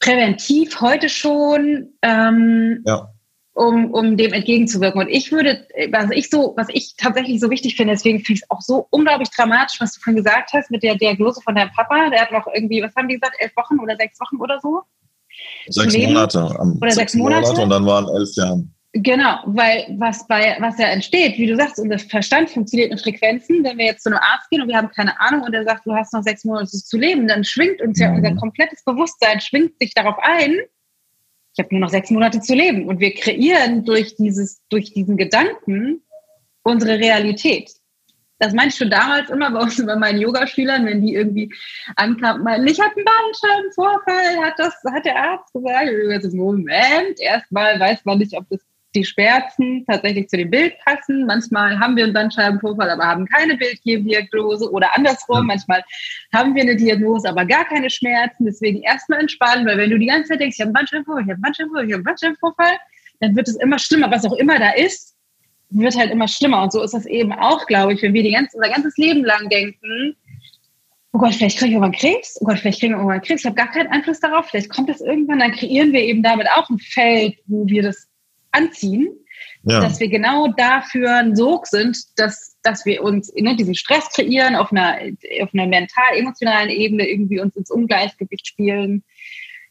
präventiv 0.00 0.80
heute 0.80 1.10
schon, 1.10 1.90
ähm, 2.00 2.82
ja. 2.86 3.12
um, 3.52 3.92
um 3.92 4.16
dem 4.16 4.32
entgegenzuwirken. 4.32 5.02
Und 5.02 5.08
ich 5.08 5.30
würde, 5.30 5.66
was 5.90 6.10
ich 6.10 6.30
so, 6.30 6.54
was 6.56 6.68
ich 6.70 6.96
tatsächlich 6.96 7.38
so 7.38 7.50
wichtig 7.50 7.76
finde, 7.76 7.92
deswegen 7.92 8.20
finde 8.20 8.38
ich 8.38 8.42
es 8.44 8.50
auch 8.50 8.62
so 8.62 8.86
unglaublich 8.88 9.28
dramatisch, 9.28 9.78
was 9.82 9.92
du 9.92 10.00
vorhin 10.00 10.24
gesagt 10.24 10.54
hast 10.54 10.70
mit 10.70 10.82
der 10.82 10.94
Diagnose 10.94 11.42
von 11.42 11.54
deinem 11.54 11.70
Papa. 11.72 12.08
Der 12.08 12.22
hat 12.22 12.32
noch 12.32 12.46
irgendwie, 12.46 12.82
was 12.82 12.94
haben 12.96 13.08
die 13.08 13.16
gesagt, 13.16 13.36
elf 13.40 13.54
Wochen 13.56 13.78
oder 13.78 13.94
sechs 13.96 14.18
Wochen 14.20 14.40
oder 14.40 14.58
so? 14.62 14.80
Sechs 15.66 15.94
Monate. 15.98 16.44
Oder 16.80 16.90
sechs 16.92 17.12
Monate. 17.12 17.42
Monate 17.42 17.60
und 17.60 17.68
dann 17.68 17.84
waren 17.84 18.08
elf 18.16 18.34
Jahre. 18.34 18.64
Genau, 19.02 19.40
weil 19.46 19.94
was 19.98 20.26
bei 20.26 20.56
was 20.60 20.78
ja 20.78 20.86
entsteht, 20.86 21.36
wie 21.38 21.46
du 21.46 21.56
sagst, 21.56 21.78
unser 21.78 21.98
Verstand 21.98 22.50
funktioniert 22.50 22.90
in 22.90 22.98
Frequenzen. 22.98 23.62
Wenn 23.62 23.78
wir 23.78 23.86
jetzt 23.86 24.02
zu 24.02 24.10
einem 24.10 24.18
Arzt 24.18 24.50
gehen 24.50 24.62
und 24.62 24.68
wir 24.68 24.76
haben 24.76 24.90
keine 24.90 25.20
Ahnung 25.20 25.42
und 25.42 25.54
er 25.54 25.64
sagt, 25.64 25.86
du 25.86 25.94
hast 25.94 26.12
noch 26.12 26.22
sechs 26.22 26.44
Monate 26.44 26.70
zu 26.70 26.96
leben, 26.96 27.28
dann 27.28 27.44
schwingt 27.44 27.80
uns 27.80 28.00
ja 28.00 28.12
unser 28.12 28.34
komplettes 28.34 28.82
Bewusstsein, 28.84 29.40
schwingt 29.40 29.78
sich 29.78 29.94
darauf 29.94 30.16
ein, 30.20 30.56
ich 31.58 31.64
habe 31.64 31.74
nur 31.74 31.80
noch 31.80 31.90
sechs 31.90 32.10
Monate 32.10 32.40
zu 32.40 32.54
leben. 32.54 32.86
Und 32.86 33.00
wir 33.00 33.12
kreieren 33.14 33.84
durch 33.84 34.14
dieses, 34.14 34.62
durch 34.68 34.92
diesen 34.92 35.16
Gedanken 35.16 36.02
unsere 36.62 36.98
Realität. 36.98 37.70
Das 38.38 38.52
meinte 38.52 38.68
ich 38.68 38.76
schon 38.76 38.90
damals 38.90 39.28
immer 39.30 39.50
bei 39.50 39.60
uns, 39.60 39.84
bei 39.84 39.96
meinen 39.96 40.20
Yogaschülern, 40.20 40.86
wenn 40.86 41.04
die 41.04 41.14
irgendwie 41.14 41.52
ankamen, 41.96 42.44
meinen, 42.44 42.68
ich 42.68 42.78
habe 42.78 42.94
einen 42.94 43.04
Bandscheibenvorfall, 43.04 44.44
hat 44.44 44.54
das, 44.58 44.74
hat 44.92 45.04
der 45.04 45.16
Arzt 45.16 45.52
gesagt. 45.52 46.32
Moment, 46.32 47.20
erstmal 47.20 47.80
weiß 47.80 48.04
man 48.04 48.18
nicht, 48.18 48.36
ob 48.36 48.48
das 48.48 48.60
die 48.94 49.04
Schmerzen 49.04 49.84
tatsächlich 49.86 50.28
zu 50.28 50.36
dem 50.36 50.50
Bild 50.50 50.74
passen. 50.84 51.26
Manchmal 51.26 51.78
haben 51.78 51.96
wir 51.96 52.04
einen 52.04 52.12
Bandscheibenvorfall, 52.12 52.90
aber 52.90 53.04
haben 53.04 53.26
keine 53.26 53.56
Bildgebdiagnose 53.56 54.70
oder 54.70 54.96
andersrum. 54.96 55.46
Manchmal 55.46 55.84
haben 56.32 56.54
wir 56.54 56.62
eine 56.62 56.76
Diagnose, 56.76 57.28
aber 57.28 57.44
gar 57.44 57.64
keine 57.66 57.90
Schmerzen. 57.90 58.46
Deswegen 58.46 58.82
erstmal 58.82 59.20
entspannen, 59.20 59.66
weil 59.66 59.76
wenn 59.76 59.90
du 59.90 59.98
die 59.98 60.06
ganze 60.06 60.30
Zeit 60.30 60.40
denkst, 60.40 60.56
ich 60.56 60.60
habe 60.60 60.68
einen 60.68 60.74
Bandscheibenvorfall, 60.74 61.22
ich 61.22 61.30
habe 61.30 61.34
einen 61.34 61.42
Bandscheibenvorfall, 61.42 61.86
ich 61.86 61.92
habe 61.92 61.98
einen 61.98 62.04
Bandscheibenvorfall, 62.04 62.78
dann 63.20 63.36
wird 63.36 63.48
es 63.48 63.56
immer 63.56 63.78
schlimmer. 63.78 64.10
Was 64.10 64.24
auch 64.24 64.36
immer 64.36 64.58
da 64.58 64.70
ist, 64.70 65.16
wird 65.70 65.96
halt 65.96 66.10
immer 66.10 66.28
schlimmer. 66.28 66.62
Und 66.62 66.72
so 66.72 66.82
ist 66.82 66.94
das 66.94 67.06
eben 67.06 67.32
auch, 67.32 67.66
glaube 67.66 67.92
ich, 67.92 68.02
wenn 68.02 68.14
wir 68.14 68.22
die 68.22 68.32
ganze, 68.32 68.56
unser 68.56 68.70
ganzes 68.70 68.96
Leben 68.96 69.24
lang 69.24 69.48
denken, 69.50 70.16
oh 71.12 71.18
Gott, 71.18 71.34
vielleicht 71.34 71.58
kriege 71.58 71.70
ich 71.70 71.74
irgendwann 71.74 71.98
Krebs, 71.98 72.38
oh 72.40 72.46
Gott, 72.46 72.58
vielleicht 72.58 72.80
kriegen 72.80 72.94
wir 72.94 72.98
irgendwann 72.98 73.22
Krebs, 73.22 73.42
ich 73.42 73.46
habe 73.46 73.56
gar 73.56 73.70
keinen 73.70 73.88
Einfluss 73.88 74.20
darauf, 74.20 74.46
vielleicht 74.46 74.70
kommt 74.70 74.88
das 74.88 75.00
irgendwann, 75.00 75.40
dann 75.40 75.52
kreieren 75.52 75.92
wir 75.92 76.00
eben 76.00 76.22
damit 76.22 76.46
auch 76.54 76.68
ein 76.70 76.78
Feld, 76.78 77.36
wo 77.46 77.66
wir 77.66 77.82
das 77.82 78.08
anziehen, 78.52 79.08
ja. 79.62 79.80
dass 79.80 80.00
wir 80.00 80.08
genau 80.08 80.48
dafür 80.56 81.16
ein 81.16 81.36
Sog 81.36 81.66
sind, 81.66 81.98
dass, 82.16 82.56
dass 82.62 82.84
wir 82.86 83.02
uns 83.02 83.32
ne, 83.34 83.56
diesen 83.56 83.74
Stress 83.74 84.08
kreieren, 84.10 84.56
auf 84.56 84.72
einer, 84.72 84.98
auf 85.42 85.50
einer 85.52 85.66
mental-emotionalen 85.66 86.70
Ebene 86.70 87.08
irgendwie 87.08 87.40
uns 87.40 87.56
ins 87.56 87.70
Ungleichgewicht 87.70 88.46
spielen, 88.46 89.04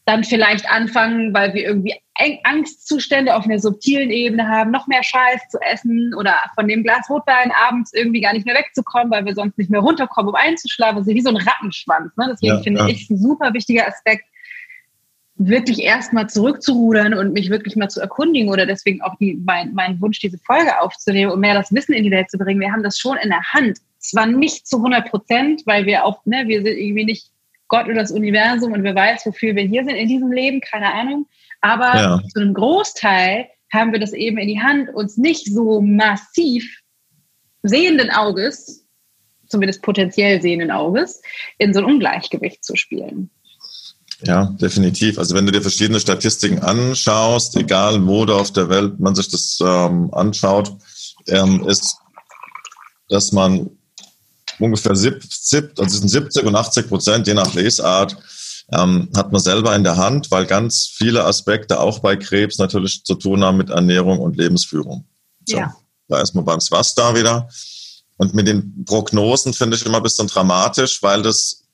dann 0.08 0.24
vielleicht 0.24 0.70
anfangen, 0.70 1.34
weil 1.34 1.52
wir 1.52 1.64
irgendwie 1.64 1.94
Angstzustände 2.42 3.36
auf 3.36 3.44
einer 3.44 3.58
subtilen 3.58 4.10
Ebene 4.10 4.48
haben, 4.48 4.70
noch 4.70 4.86
mehr 4.86 5.02
Scheiß 5.02 5.48
zu 5.50 5.58
essen 5.60 6.14
oder 6.18 6.34
von 6.54 6.66
dem 6.66 6.82
Glas 6.82 7.10
Rotwein 7.10 7.52
abends 7.52 7.92
irgendwie 7.92 8.22
gar 8.22 8.32
nicht 8.32 8.46
mehr 8.46 8.54
wegzukommen, 8.54 9.10
weil 9.10 9.26
wir 9.26 9.34
sonst 9.34 9.58
nicht 9.58 9.70
mehr 9.70 9.80
runterkommen, 9.80 10.30
um 10.30 10.34
einzuschlafen. 10.34 10.96
Also 10.96 11.10
wie 11.10 11.20
so 11.20 11.28
ein 11.28 11.36
Rattenschwanz. 11.36 12.16
Ne? 12.16 12.28
Deswegen 12.32 12.56
ja, 12.56 12.62
finde 12.62 12.80
ja. 12.80 12.88
ich 12.88 13.10
ein 13.10 13.18
super 13.18 13.52
wichtiger 13.52 13.86
Aspekt, 13.86 14.24
wirklich 15.38 15.82
erstmal 15.82 16.28
zurückzurudern 16.28 17.14
und 17.14 17.32
mich 17.32 17.48
wirklich 17.48 17.76
mal 17.76 17.88
zu 17.88 18.00
erkundigen 18.00 18.50
oder 18.50 18.66
deswegen 18.66 19.00
auch 19.02 19.14
die, 19.18 19.40
mein, 19.44 19.72
mein 19.72 20.00
Wunsch, 20.00 20.18
diese 20.18 20.38
Folge 20.38 20.80
aufzunehmen 20.80 21.30
und 21.30 21.40
mehr 21.40 21.54
das 21.54 21.72
Wissen 21.72 21.94
in 21.94 22.02
die 22.02 22.10
Welt 22.10 22.28
zu 22.28 22.38
bringen. 22.38 22.60
Wir 22.60 22.72
haben 22.72 22.82
das 22.82 22.98
schon 22.98 23.16
in 23.18 23.30
der 23.30 23.42
Hand. 23.52 23.78
Zwar 23.98 24.26
nicht 24.26 24.66
zu 24.66 24.78
100 24.78 25.08
Prozent, 25.08 25.62
weil 25.64 25.86
wir 25.86 26.04
auch, 26.04 26.26
ne, 26.26 26.44
wir 26.46 26.62
sind 26.62 26.76
irgendwie 26.76 27.04
nicht 27.04 27.30
Gott 27.68 27.84
oder 27.84 27.94
das 27.94 28.10
Universum 28.10 28.72
und 28.72 28.82
wer 28.82 28.94
weiß, 28.94 29.26
wofür 29.26 29.54
wir 29.54 29.62
hier 29.62 29.84
sind 29.84 29.94
in 29.94 30.08
diesem 30.08 30.32
Leben, 30.32 30.60
keine 30.60 30.92
Ahnung. 30.92 31.26
Aber 31.60 31.94
ja. 31.94 32.22
zu 32.32 32.40
einem 32.40 32.54
Großteil 32.54 33.48
haben 33.72 33.92
wir 33.92 34.00
das 34.00 34.12
eben 34.12 34.38
in 34.38 34.48
die 34.48 34.60
Hand, 34.60 34.92
uns 34.92 35.16
nicht 35.18 35.46
so 35.52 35.80
massiv 35.80 36.80
sehenden 37.62 38.10
Auges, 38.10 38.86
zumindest 39.46 39.82
potenziell 39.82 40.40
sehenden 40.40 40.70
Auges, 40.70 41.22
in 41.58 41.72
so 41.72 41.80
ein 41.80 41.86
Ungleichgewicht 41.86 42.64
zu 42.64 42.76
spielen. 42.76 43.30
Ja, 44.22 44.46
definitiv. 44.60 45.18
Also 45.18 45.34
wenn 45.34 45.46
du 45.46 45.52
dir 45.52 45.62
verschiedene 45.62 46.00
Statistiken 46.00 46.58
anschaust, 46.60 47.56
egal 47.56 48.04
wo 48.06 48.24
da 48.24 48.34
auf 48.34 48.52
der 48.52 48.68
Welt 48.68 48.98
man 48.98 49.14
sich 49.14 49.28
das 49.28 49.58
ähm, 49.64 50.12
anschaut, 50.12 50.76
ähm, 51.28 51.66
ist, 51.68 51.96
dass 53.08 53.32
man 53.32 53.70
ungefähr 54.58 54.96
70, 54.96 55.78
also 55.78 56.06
70 56.06 56.44
und 56.44 56.56
80 56.56 56.88
Prozent, 56.88 57.26
je 57.28 57.34
nach 57.34 57.54
Lesart, 57.54 58.16
ähm, 58.72 59.08
hat 59.16 59.30
man 59.32 59.40
selber 59.40 59.74
in 59.76 59.84
der 59.84 59.96
Hand, 59.96 60.30
weil 60.30 60.46
ganz 60.46 60.90
viele 60.92 61.24
Aspekte 61.24 61.78
auch 61.78 62.00
bei 62.00 62.16
Krebs 62.16 62.58
natürlich 62.58 63.04
zu 63.04 63.14
tun 63.14 63.44
haben 63.44 63.56
mit 63.56 63.70
Ernährung 63.70 64.18
und 64.18 64.36
Lebensführung. 64.36 65.06
So, 65.46 65.58
ja. 65.58 65.74
Da 66.08 66.20
ist 66.20 66.34
man 66.34 66.44
beim 66.44 66.58
Was 66.70 66.94
da 66.94 67.14
wieder. 67.14 67.48
Und 68.16 68.34
mit 68.34 68.48
den 68.48 68.84
Prognosen 68.84 69.54
finde 69.54 69.76
ich 69.76 69.86
immer 69.86 69.98
ein 69.98 70.02
bisschen 70.02 70.26
dramatisch, 70.26 71.02
weil 71.02 71.22
das 71.22 71.67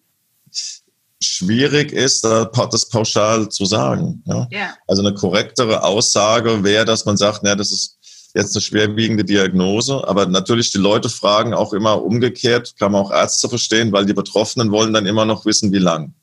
schwierig 1.24 1.92
ist, 1.92 2.24
das 2.24 2.88
pauschal 2.88 3.48
zu 3.48 3.64
sagen. 3.64 4.22
Ja? 4.26 4.48
ja. 4.50 4.74
Also 4.86 5.02
eine 5.02 5.14
korrektere 5.14 5.82
Aussage 5.82 6.64
wäre, 6.64 6.84
dass 6.84 7.04
man 7.04 7.16
sagt, 7.16 7.46
ja, 7.46 7.54
das 7.54 7.72
ist 7.72 7.98
jetzt 8.34 8.54
eine 8.56 8.62
schwerwiegende 8.62 9.24
Diagnose, 9.24 10.06
aber 10.06 10.26
natürlich 10.26 10.72
die 10.72 10.78
Leute 10.78 11.08
fragen 11.08 11.54
auch 11.54 11.72
immer 11.72 12.02
umgekehrt, 12.02 12.74
kann 12.78 12.92
man 12.92 13.04
auch 13.04 13.12
Ärzte 13.12 13.48
verstehen, 13.48 13.92
weil 13.92 14.06
die 14.06 14.12
Betroffenen 14.12 14.72
wollen 14.72 14.92
dann 14.92 15.06
immer 15.06 15.24
noch 15.24 15.46
wissen, 15.46 15.72
wie 15.72 15.78
lang. 15.78 16.14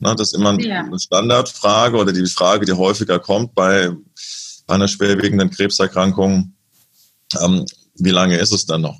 Na, 0.00 0.14
das 0.14 0.28
ist 0.28 0.34
immer 0.34 0.50
eine 0.50 0.98
Standardfrage 0.98 1.96
oder 1.96 2.12
die 2.12 2.26
Frage, 2.26 2.66
die 2.66 2.72
häufiger 2.72 3.18
kommt 3.18 3.54
bei, 3.54 3.90
bei 4.66 4.74
einer 4.74 4.88
schwerwiegenden 4.88 5.50
Krebserkrankung. 5.50 6.52
Ähm, 7.40 7.64
wie 7.96 8.10
lange 8.10 8.36
ist 8.38 8.52
es 8.52 8.66
dann 8.66 8.82
noch? 8.82 8.98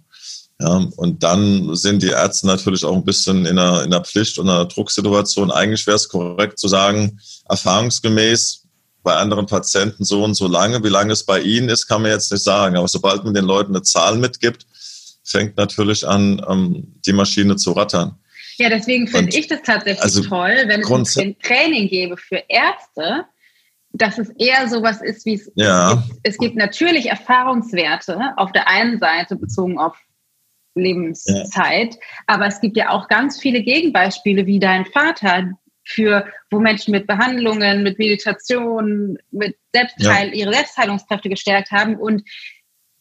Ja, 0.61 0.87
und 0.97 1.23
dann 1.23 1.75
sind 1.75 2.03
die 2.03 2.11
Ärzte 2.11 2.47
natürlich 2.47 2.85
auch 2.85 2.95
ein 2.95 3.05
bisschen 3.05 3.45
in 3.45 3.59
einer, 3.59 3.83
in 3.83 3.93
einer 3.93 4.05
Pflicht 4.05 4.39
und 4.39 4.49
einer 4.49 4.67
Drucksituation. 4.67 5.51
Eigentlich 5.51 5.87
wäre 5.87 5.97
es 5.97 6.09
korrekt 6.09 6.59
zu 6.59 6.69
sagen, 6.69 7.19
erfahrungsgemäß 7.49 8.65
bei 9.03 9.15
anderen 9.15 9.47
Patienten 9.47 10.05
so 10.05 10.23
und 10.23 10.35
so 10.35 10.47
lange. 10.47 10.83
Wie 10.85 10.89
lange 10.89 11.13
es 11.13 11.25
bei 11.25 11.41
ihnen 11.41 11.69
ist, 11.69 11.89
kann 11.89 12.03
man 12.03 12.13
jetzt 12.13 12.31
nicht 12.31 12.45
sagen. 12.45 12.77
Aber 12.77 12.89
sobald 12.89 13.25
man 13.25 13.35
den 13.35 13.45
Leuten 13.45 13.75
eine 13.75 13.83
Zahl 13.83 14.17
mitgibt, 14.17 14.67
fängt 15.25 15.57
natürlich 15.57 16.07
an, 16.07 16.41
ähm, 16.49 16.95
die 17.05 17.13
Maschine 17.13 17.57
zu 17.57 17.73
rattern. 17.73 18.17
Ja, 18.57 18.69
deswegen 18.69 19.09
finde 19.09 19.37
ich 19.37 19.49
das 19.49 19.63
tatsächlich 19.63 20.03
also 20.03 20.23
toll, 20.23 20.55
wenn 20.67 20.81
es 20.81 21.19
ein 21.19 21.37
Training 21.41 21.89
gäbe 21.89 22.17
für 22.17 22.43
Ärzte, 22.49 23.25
dass 23.93 24.19
es 24.19 24.29
eher 24.39 24.69
sowas 24.69 25.01
ist, 25.03 25.27
wie 25.27 25.35
es, 25.35 25.51
ja. 25.57 26.05
es, 26.23 26.35
es 26.35 26.39
gibt 26.39 26.57
natürlich 26.57 27.07
Erfahrungswerte 27.07 28.19
auf 28.37 28.53
der 28.53 28.69
einen 28.69 28.99
Seite 28.99 29.37
bezogen 29.37 29.79
auf 29.79 29.97
Lebenszeit. 30.75 31.95
Ja. 31.95 32.01
Aber 32.27 32.47
es 32.47 32.61
gibt 32.61 32.77
ja 32.77 32.91
auch 32.91 33.09
ganz 33.09 33.41
viele 33.41 33.63
Gegenbeispiele, 33.63 34.47
wie 34.47 34.59
dein 34.59 34.87
Vater, 34.87 35.51
für 35.85 36.27
wo 36.51 36.59
Menschen 36.59 36.93
mit 36.93 37.07
Behandlungen, 37.07 37.83
mit 37.83 37.99
Meditation, 37.99 39.19
mit 39.31 39.57
Selbstheil, 39.75 40.29
ja. 40.29 40.35
ihre 40.35 40.55
Selbstheilungskräfte 40.55 41.29
gestärkt 41.29 41.71
haben 41.71 41.97
und 41.97 42.23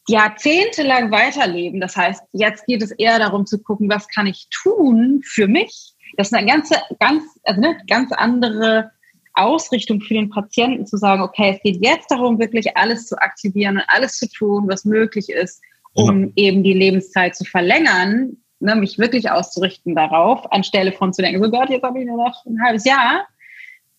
jahrzehntelang 0.06 1.10
weiterleben. 1.10 1.80
Das 1.80 1.96
heißt, 1.96 2.22
jetzt 2.32 2.66
geht 2.66 2.82
es 2.82 2.90
eher 2.92 3.18
darum 3.18 3.46
zu 3.46 3.58
gucken, 3.58 3.88
was 3.88 4.06
kann 4.08 4.26
ich 4.26 4.48
tun 4.50 5.22
für 5.24 5.48
mich? 5.48 5.94
Das 6.16 6.28
ist 6.28 6.34
eine 6.34 6.46
ganze, 6.46 6.74
ganz, 7.00 7.24
also 7.44 7.62
eine 7.62 7.78
ganz 7.88 8.12
andere 8.12 8.90
Ausrichtung 9.32 10.00
für 10.00 10.14
den 10.14 10.30
Patienten 10.30 10.86
zu 10.86 10.96
sagen, 10.96 11.22
okay, 11.22 11.54
es 11.56 11.62
geht 11.62 11.82
jetzt 11.82 12.10
darum, 12.10 12.38
wirklich 12.38 12.76
alles 12.76 13.06
zu 13.06 13.16
aktivieren 13.20 13.76
und 13.78 13.84
alles 13.88 14.12
zu 14.18 14.28
tun, 14.28 14.68
was 14.68 14.84
möglich 14.84 15.30
ist, 15.30 15.60
um 15.94 16.32
eben 16.36 16.62
die 16.62 16.72
Lebenszeit 16.72 17.36
zu 17.36 17.44
verlängern, 17.44 18.36
ne, 18.60 18.74
mich 18.74 18.98
wirklich 18.98 19.30
auszurichten 19.30 19.94
darauf, 19.94 20.50
anstelle 20.52 20.92
von 20.92 21.12
zu 21.12 21.22
denken, 21.22 21.42
so 21.42 21.50
Gott, 21.50 21.70
jetzt 21.70 21.84
habe 21.84 22.00
ich 22.00 22.06
nur 22.06 22.16
noch 22.16 22.44
ein 22.46 22.60
halbes 22.62 22.84
Jahr, 22.84 23.26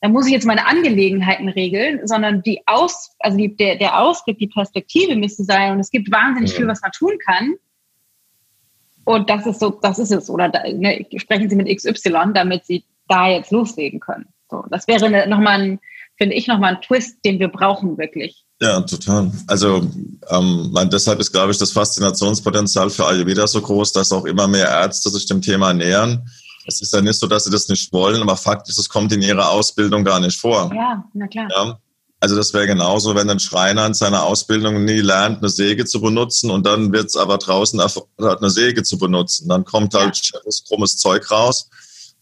dann 0.02 0.12
muss 0.12 0.28
ich 0.28 0.34
jetzt 0.34 0.46
meine 0.46 0.68
Angelegenheiten 0.68 1.50
regeln, 1.50 2.06
sondern 2.06 2.44
die 2.44 2.62
Aus, 2.68 3.16
also 3.20 3.38
die, 3.38 3.56
der, 3.56 3.78
der 3.78 4.00
Ausblick, 4.00 4.38
die 4.38 4.48
Perspektive 4.48 5.16
müsste 5.16 5.44
sein 5.44 5.72
und 5.72 5.80
es 5.80 5.90
gibt 5.90 6.12
wahnsinnig 6.12 6.52
ja. 6.52 6.58
viel, 6.58 6.68
was 6.68 6.82
man 6.82 6.92
tun 6.92 7.14
kann. 7.26 7.56
Und 9.06 9.30
das 9.30 9.46
ist 9.46 9.60
so, 9.60 9.70
das 9.70 10.00
ist 10.00 10.12
es. 10.12 10.30
Oder 10.30 10.50
da, 10.50 10.64
ne, 10.64 11.06
sprechen 11.16 11.50
Sie 11.50 11.56
mit 11.56 11.76
XY, 11.76 12.34
damit 12.34 12.66
Sie 12.66 12.84
da 13.08 13.30
jetzt 13.30 13.52
loslegen 13.52 14.00
können. 14.00 14.26
So, 14.50 14.66
das 14.70 14.88
wäre 14.88 15.10
ne, 15.10 15.28
nochmal 15.28 15.62
ein, 15.62 15.80
finde 16.18 16.36
ich, 16.36 16.48
nochmal 16.48 16.76
ein 16.76 16.82
Twist, 16.82 17.24
den 17.24 17.40
wir 17.40 17.48
brauchen 17.48 17.98
wirklich. 17.98 18.46
Ja, 18.62 18.82
total. 18.82 19.32
Also 19.48 19.88
ähm, 20.30 20.72
man, 20.72 20.90
deshalb 20.90 21.20
ist, 21.20 21.32
glaube 21.32 21.52
ich, 21.52 21.58
das 21.58 21.72
Faszinationspotenzial 21.72 22.90
für 22.90 23.06
Ayurveda 23.06 23.48
so 23.48 23.62
groß, 23.62 23.92
dass 23.94 24.12
auch 24.12 24.26
immer 24.26 24.48
mehr 24.48 24.68
Ärzte 24.68 25.10
sich 25.10 25.26
dem 25.26 25.42
Thema 25.42 25.74
nähern. 25.74 26.28
Es 26.68 26.82
ist 26.82 26.94
ja 26.94 27.02
nicht 27.02 27.20
so, 27.20 27.28
dass 27.28 27.44
sie 27.44 27.52
das 27.52 27.68
nicht 27.70 27.94
wollen, 27.94 28.22
aber 28.22 28.38
Fakt 28.38 28.68
ist, 28.70 28.80
es 28.80 28.90
kommt 28.90 29.12
in 29.12 29.22
ihrer 29.22 29.52
Ausbildung 29.52 30.04
gar 30.04 30.20
nicht 30.20 30.40
vor. 30.40 30.72
Ja, 30.74 31.04
na 31.14 31.28
klar. 31.28 31.48
Ja? 31.52 31.80
Also 32.20 32.36
das 32.36 32.54
wäre 32.54 32.66
genauso, 32.66 33.14
wenn 33.14 33.30
ein 33.30 33.40
Schreiner 33.40 33.86
in 33.86 33.94
seiner 33.94 34.24
Ausbildung 34.24 34.84
nie 34.84 35.02
lernt, 35.02 35.40
eine 35.40 35.50
Säge 35.50 35.86
zu 35.86 36.02
benutzen 36.02 36.50
und 36.50 36.66
dann 36.66 36.92
wird 36.92 37.08
es 37.08 37.18
aber 37.18 37.38
draußen 37.38 37.80
erfordert, 37.80 38.42
eine 38.42 38.50
Säge 38.50 38.82
zu 38.82 38.98
benutzen. 38.98 39.48
Dann 39.48 39.64
kommt 39.64 39.94
halt 39.94 40.20
ja. 40.34 40.40
krummes 40.68 40.98
Zeug 40.98 41.30
raus. 41.30 41.70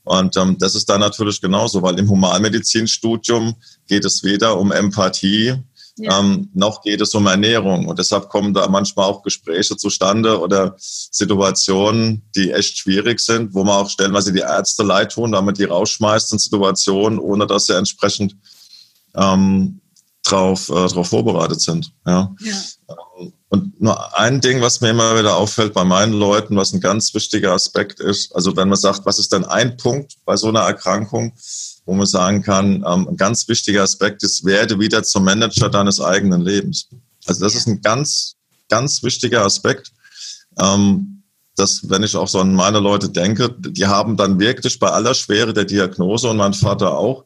Und 0.04 0.36
ähm, 0.36 0.58
das 0.60 0.76
ist 0.76 0.90
dann 0.90 1.00
natürlich 1.00 1.40
genauso, 1.40 1.82
weil 1.82 1.98
im 1.98 2.10
Humanmedizinstudium 2.10 3.56
geht 3.88 4.04
es 4.04 4.24
weder 4.24 4.58
um 4.58 4.74
Empathie, 4.74 5.56
ja. 5.98 6.20
Ähm, 6.20 6.50
noch 6.54 6.82
geht 6.82 7.02
es 7.02 7.14
um 7.14 7.28
Ernährung. 7.28 7.88
Und 7.88 8.00
deshalb 8.00 8.30
kommen 8.30 8.54
da 8.54 8.68
manchmal 8.68 9.06
auch 9.06 9.22
Gespräche 9.22 9.78
zustande 9.78 10.40
oder 10.40 10.76
Situationen, 10.78 12.24
die 12.36 12.52
echt 12.52 12.78
schwierig 12.78 13.20
sind, 13.20 13.54
wo 13.54 13.64
man 13.64 13.78
auch 13.78 13.90
stellenweise 13.90 14.34
die 14.34 14.40
Ärzte 14.40 14.84
leid 14.84 15.12
tun, 15.12 15.32
damit 15.32 15.60
die 15.60 15.66
rausschmeißt 15.66 16.34
in 16.34 16.40
Situationen, 16.40 17.20
ohne 17.20 17.46
dass 17.46 17.68
sie 17.68 17.78
entsprechend 17.78 18.36
ähm, 19.16 19.82
drauf, 20.24 20.70
äh, 20.70 20.88
drauf 20.88 21.10
vorbereitet 21.10 21.62
sind. 21.62 21.94
Ja. 22.08 22.34
ja. 22.40 22.56
Ähm, 22.90 23.34
und 23.50 23.80
nur 23.80 24.18
ein 24.18 24.42
Ding, 24.42 24.62
was 24.62 24.82
mir 24.82 24.90
immer 24.90 25.16
wieder 25.16 25.38
auffällt 25.38 25.76
bei 25.76 25.84
meinen 25.84 26.14
Leuten, 26.14 26.56
was 26.56 26.74
ein 26.74 26.82
ganz 26.82 27.14
wichtiger 27.14 27.52
Aspekt 27.52 28.00
ist, 28.00 28.36
also 28.36 28.58
wenn 28.58 28.68
man 28.68 28.80
sagt, 28.80 29.06
was 29.06 29.20
ist 29.20 29.32
denn 29.32 29.46
ein 29.46 29.78
Punkt 29.78 30.16
bei 30.26 30.36
so 30.38 30.48
einer 30.48 30.62
Erkrankung, 30.62 31.34
wo 31.86 31.94
man 31.94 32.06
sagen 32.06 32.42
kann, 32.42 32.84
ähm, 32.88 33.08
ein 33.10 33.18
ganz 33.18 33.48
wichtiger 33.48 33.84
Aspekt 33.84 34.24
ist, 34.24 34.46
werde 34.46 34.80
wieder 34.80 35.04
zum 35.04 35.26
Manager 35.26 35.70
deines 35.70 36.00
eigenen 36.00 36.42
Lebens. 36.42 36.88
Also 37.26 37.44
das 37.44 37.56
ist 37.56 37.68
ein 37.68 37.82
ganz, 37.82 38.36
ganz 38.70 39.04
wichtiger 39.04 39.44
Aspekt. 39.46 39.92
Ähm, 40.60 41.24
dass, 41.56 41.88
wenn 41.90 42.04
ich 42.04 42.16
auch 42.16 42.28
so 42.28 42.40
an 42.40 42.54
meine 42.54 42.80
Leute 42.80 43.10
denke, 43.10 43.56
die 43.60 43.86
haben 43.86 44.18
dann 44.18 44.40
wirklich 44.40 44.80
bei 44.80 44.90
aller 44.90 45.14
Schwere 45.14 45.54
der 45.54 45.66
Diagnose 45.66 46.30
und 46.30 46.38
mein 46.38 46.54
Vater 46.54 46.98
auch, 46.98 47.26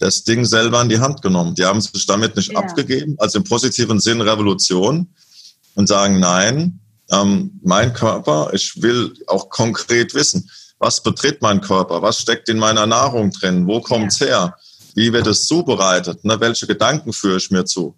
das 0.00 0.24
Ding 0.24 0.44
selber 0.44 0.80
in 0.82 0.88
die 0.88 1.00
Hand 1.00 1.22
genommen. 1.22 1.54
Die 1.54 1.64
haben 1.64 1.80
sich 1.80 2.06
damit 2.06 2.36
nicht 2.36 2.52
ja. 2.52 2.58
abgegeben, 2.58 3.16
also 3.18 3.38
im 3.38 3.44
positiven 3.44 4.00
Sinn 4.00 4.20
Revolution 4.20 5.08
und 5.74 5.86
sagen, 5.86 6.20
nein, 6.20 6.80
ähm, 7.10 7.58
mein 7.62 7.92
Körper, 7.92 8.50
ich 8.52 8.80
will 8.82 9.14
auch 9.26 9.48
konkret 9.48 10.14
wissen, 10.14 10.50
was 10.78 11.02
betritt 11.02 11.42
mein 11.42 11.60
Körper, 11.60 12.02
was 12.02 12.20
steckt 12.20 12.48
in 12.48 12.58
meiner 12.58 12.86
Nahrung 12.86 13.30
drin, 13.30 13.66
wo 13.66 13.80
kommt's 13.80 14.20
her, 14.20 14.56
wie 14.94 15.12
wird 15.12 15.26
es 15.26 15.46
zubereitet, 15.46 16.24
ne, 16.24 16.40
welche 16.40 16.66
Gedanken 16.66 17.12
führe 17.12 17.36
ich 17.36 17.50
mir 17.50 17.64
zu. 17.64 17.96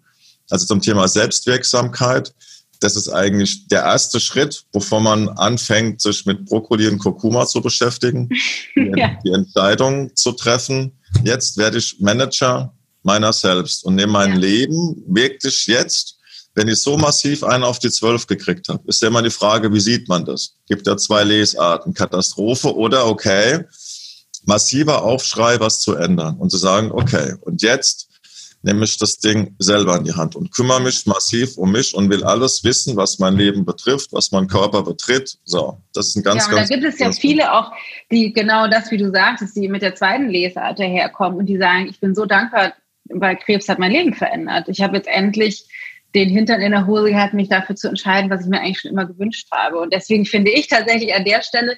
Also 0.49 0.65
zum 0.65 0.81
Thema 0.81 1.07
Selbstwirksamkeit, 1.07 2.33
das 2.79 2.95
ist 2.95 3.09
eigentlich 3.09 3.67
der 3.67 3.83
erste 3.83 4.19
Schritt, 4.19 4.63
bevor 4.71 4.99
man 4.99 5.29
anfängt, 5.29 6.01
sich 6.01 6.25
mit 6.25 6.45
Brokkoli 6.45 6.87
und 6.87 6.97
Kurkuma 6.97 7.45
zu 7.45 7.61
beschäftigen, 7.61 8.29
ja. 8.75 9.17
die 9.23 9.31
Entscheidung 9.31 10.15
zu 10.15 10.31
treffen. 10.31 10.91
Jetzt 11.23 11.57
werde 11.57 11.77
ich 11.77 11.99
Manager 11.99 12.73
meiner 13.03 13.33
selbst 13.33 13.85
und 13.85 13.95
nehme 13.95 14.13
mein 14.13 14.33
ja. 14.33 14.39
Leben 14.39 15.03
wirklich 15.07 15.67
jetzt 15.67 16.17
wenn 16.53 16.67
ich 16.67 16.81
so 16.81 16.97
massiv 16.97 17.43
einen 17.43 17.63
auf 17.63 17.79
die 17.79 17.89
Zwölf 17.89 18.27
gekriegt 18.27 18.67
habe, 18.69 18.83
ist 18.87 19.01
ja 19.01 19.07
immer 19.07 19.21
die 19.21 19.29
Frage, 19.29 19.73
wie 19.73 19.79
sieht 19.79 20.09
man 20.09 20.25
das? 20.25 20.55
Gibt 20.67 20.87
ja 20.87 20.97
zwei 20.97 21.23
Lesarten, 21.23 21.93
Katastrophe 21.93 22.75
oder 22.75 23.07
okay, 23.07 23.65
massiver 24.45 25.03
Aufschrei, 25.03 25.59
was 25.59 25.81
zu 25.81 25.95
ändern 25.95 26.37
und 26.37 26.49
zu 26.49 26.57
sagen, 26.57 26.91
okay, 26.91 27.35
und 27.41 27.61
jetzt 27.61 28.09
nehme 28.63 28.83
ich 28.83 28.97
das 28.97 29.17
Ding 29.17 29.55
selber 29.59 29.97
in 29.97 30.03
die 30.03 30.13
Hand 30.13 30.35
und 30.35 30.51
kümmere 30.51 30.81
mich 30.81 31.05
massiv 31.05 31.57
um 31.57 31.71
mich 31.71 31.95
und 31.95 32.09
will 32.09 32.23
alles 32.23 32.63
wissen, 32.63 32.95
was 32.95 33.17
mein 33.17 33.35
Leben 33.35 33.65
betrifft, 33.65 34.13
was 34.13 34.31
mein 34.31 34.47
Körper 34.47 34.83
betritt. 34.83 35.37
So, 35.45 35.81
das 35.93 36.09
ist 36.09 36.17
ein 36.17 36.23
ganz, 36.23 36.43
ja, 36.43 36.49
und 36.49 36.55
ganz. 36.57 36.69
Da 36.69 36.75
gibt 36.75 36.87
es 36.87 36.99
ja 36.99 37.11
viele 37.11 37.51
auch, 37.53 37.71
die 38.11 38.33
genau 38.33 38.67
das, 38.67 38.91
wie 38.91 38.97
du 38.97 39.11
sagtest, 39.11 39.55
die 39.55 39.67
mit 39.67 39.81
der 39.81 39.95
zweiten 39.95 40.29
Lesart 40.29 40.79
daherkommen 40.79 41.39
und 41.39 41.47
die 41.47 41.57
sagen, 41.57 41.87
ich 41.89 41.99
bin 41.99 42.13
so 42.13 42.25
dankbar, 42.25 42.73
weil 43.05 43.35
Krebs 43.37 43.67
hat 43.67 43.79
mein 43.79 43.91
Leben 43.91 44.13
verändert. 44.13 44.67
Ich 44.69 44.81
habe 44.81 44.97
jetzt 44.97 45.07
endlich 45.07 45.65
den 46.15 46.29
Hintern 46.29 46.61
in 46.61 46.71
der 46.71 46.87
Hose 46.87 47.09
gehabt, 47.09 47.33
mich 47.33 47.49
dafür 47.49 47.75
zu 47.75 47.87
entscheiden, 47.87 48.29
was 48.29 48.43
ich 48.43 48.49
mir 48.49 48.59
eigentlich 48.59 48.81
schon 48.81 48.91
immer 48.91 49.05
gewünscht 49.05 49.47
habe. 49.51 49.79
Und 49.79 49.93
deswegen 49.93 50.25
finde 50.25 50.51
ich 50.51 50.67
tatsächlich 50.67 51.13
an 51.13 51.25
der 51.25 51.41
Stelle 51.41 51.77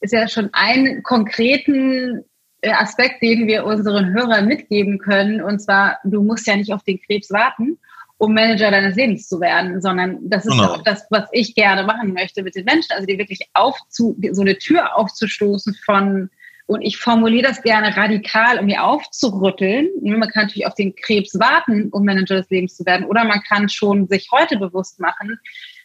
ist 0.00 0.12
ja 0.12 0.28
schon 0.28 0.48
einen 0.52 1.02
konkreten 1.02 2.24
äh, 2.62 2.70
Aspekt, 2.72 3.22
den 3.22 3.46
wir 3.46 3.64
unseren 3.64 4.14
Hörern 4.14 4.46
mitgeben 4.46 4.98
können. 4.98 5.42
Und 5.42 5.60
zwar, 5.60 5.98
du 6.04 6.22
musst 6.22 6.46
ja 6.46 6.56
nicht 6.56 6.72
auf 6.72 6.82
den 6.84 7.00
Krebs 7.02 7.30
warten, 7.30 7.78
um 8.16 8.34
Manager 8.34 8.70
deines 8.70 8.96
Lebens 8.96 9.28
zu 9.28 9.40
werden, 9.40 9.80
sondern 9.80 10.18
das 10.22 10.44
ist 10.46 10.52
genau. 10.52 10.74
auch 10.74 10.82
das, 10.82 11.06
was 11.10 11.28
ich 11.32 11.54
gerne 11.54 11.84
machen 11.84 12.12
möchte 12.12 12.42
mit 12.42 12.54
den 12.54 12.64
Menschen. 12.64 12.92
Also 12.92 13.06
die 13.06 13.18
wirklich 13.18 13.40
aufzu, 13.54 14.16
so 14.32 14.42
eine 14.42 14.56
Tür 14.58 14.96
aufzustoßen 14.96 15.74
von 15.84 16.30
und 16.70 16.82
ich 16.82 16.98
formuliere 16.98 17.48
das 17.48 17.62
gerne 17.62 17.96
radikal, 17.96 18.60
um 18.60 18.66
mir 18.66 18.84
aufzurütteln. 18.84 19.88
Man 20.02 20.28
kann 20.30 20.44
natürlich 20.44 20.68
auf 20.68 20.76
den 20.76 20.94
Krebs 20.94 21.36
warten, 21.36 21.88
um 21.90 22.04
Manager 22.04 22.36
des 22.36 22.48
Lebens 22.48 22.76
zu 22.76 22.86
werden. 22.86 23.06
Oder 23.06 23.24
man 23.24 23.42
kann 23.42 23.68
schon 23.68 24.06
sich 24.06 24.28
heute 24.30 24.56
bewusst 24.56 25.00
machen, 25.00 25.40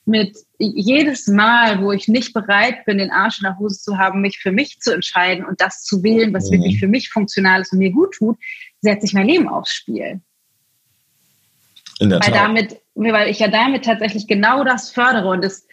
mit 0.05 0.37
jedes 0.59 1.25
Mal, 1.25 1.81
wo 1.81 1.91
ich 1.91 2.07
nicht 2.07 2.33
bereit 2.33 2.85
bin, 2.85 2.99
den 2.99 3.09
Arsch 3.09 3.39
in 3.39 3.45
der 3.45 3.57
Hose 3.57 3.81
zu 3.81 3.97
haben, 3.97 4.21
mich 4.21 4.37
für 4.37 4.51
mich 4.51 4.79
zu 4.79 4.93
entscheiden 4.93 5.43
und 5.43 5.59
das 5.59 5.81
zu 5.81 6.03
wählen, 6.03 6.31
was 6.35 6.51
mhm. 6.51 6.57
wirklich 6.57 6.79
für 6.79 6.87
mich 6.87 7.09
funktional 7.09 7.61
ist 7.61 7.73
und 7.73 7.79
mir 7.79 7.91
gut 7.91 8.13
tut, 8.13 8.37
setze 8.81 9.07
ich 9.07 9.13
mein 9.13 9.25
Leben 9.25 9.49
aufs 9.49 9.73
Spiel. 9.73 10.21
In 11.99 12.11
der 12.11 12.19
weil 12.19 12.31
Tat. 12.31 12.35
damit, 12.35 12.79
weil 12.93 13.31
ich 13.31 13.39
ja 13.39 13.47
damit 13.47 13.85
tatsächlich 13.85 14.27
genau 14.27 14.63
das 14.63 14.91
fördere 14.91 15.29
und 15.29 15.43
das 15.43 15.65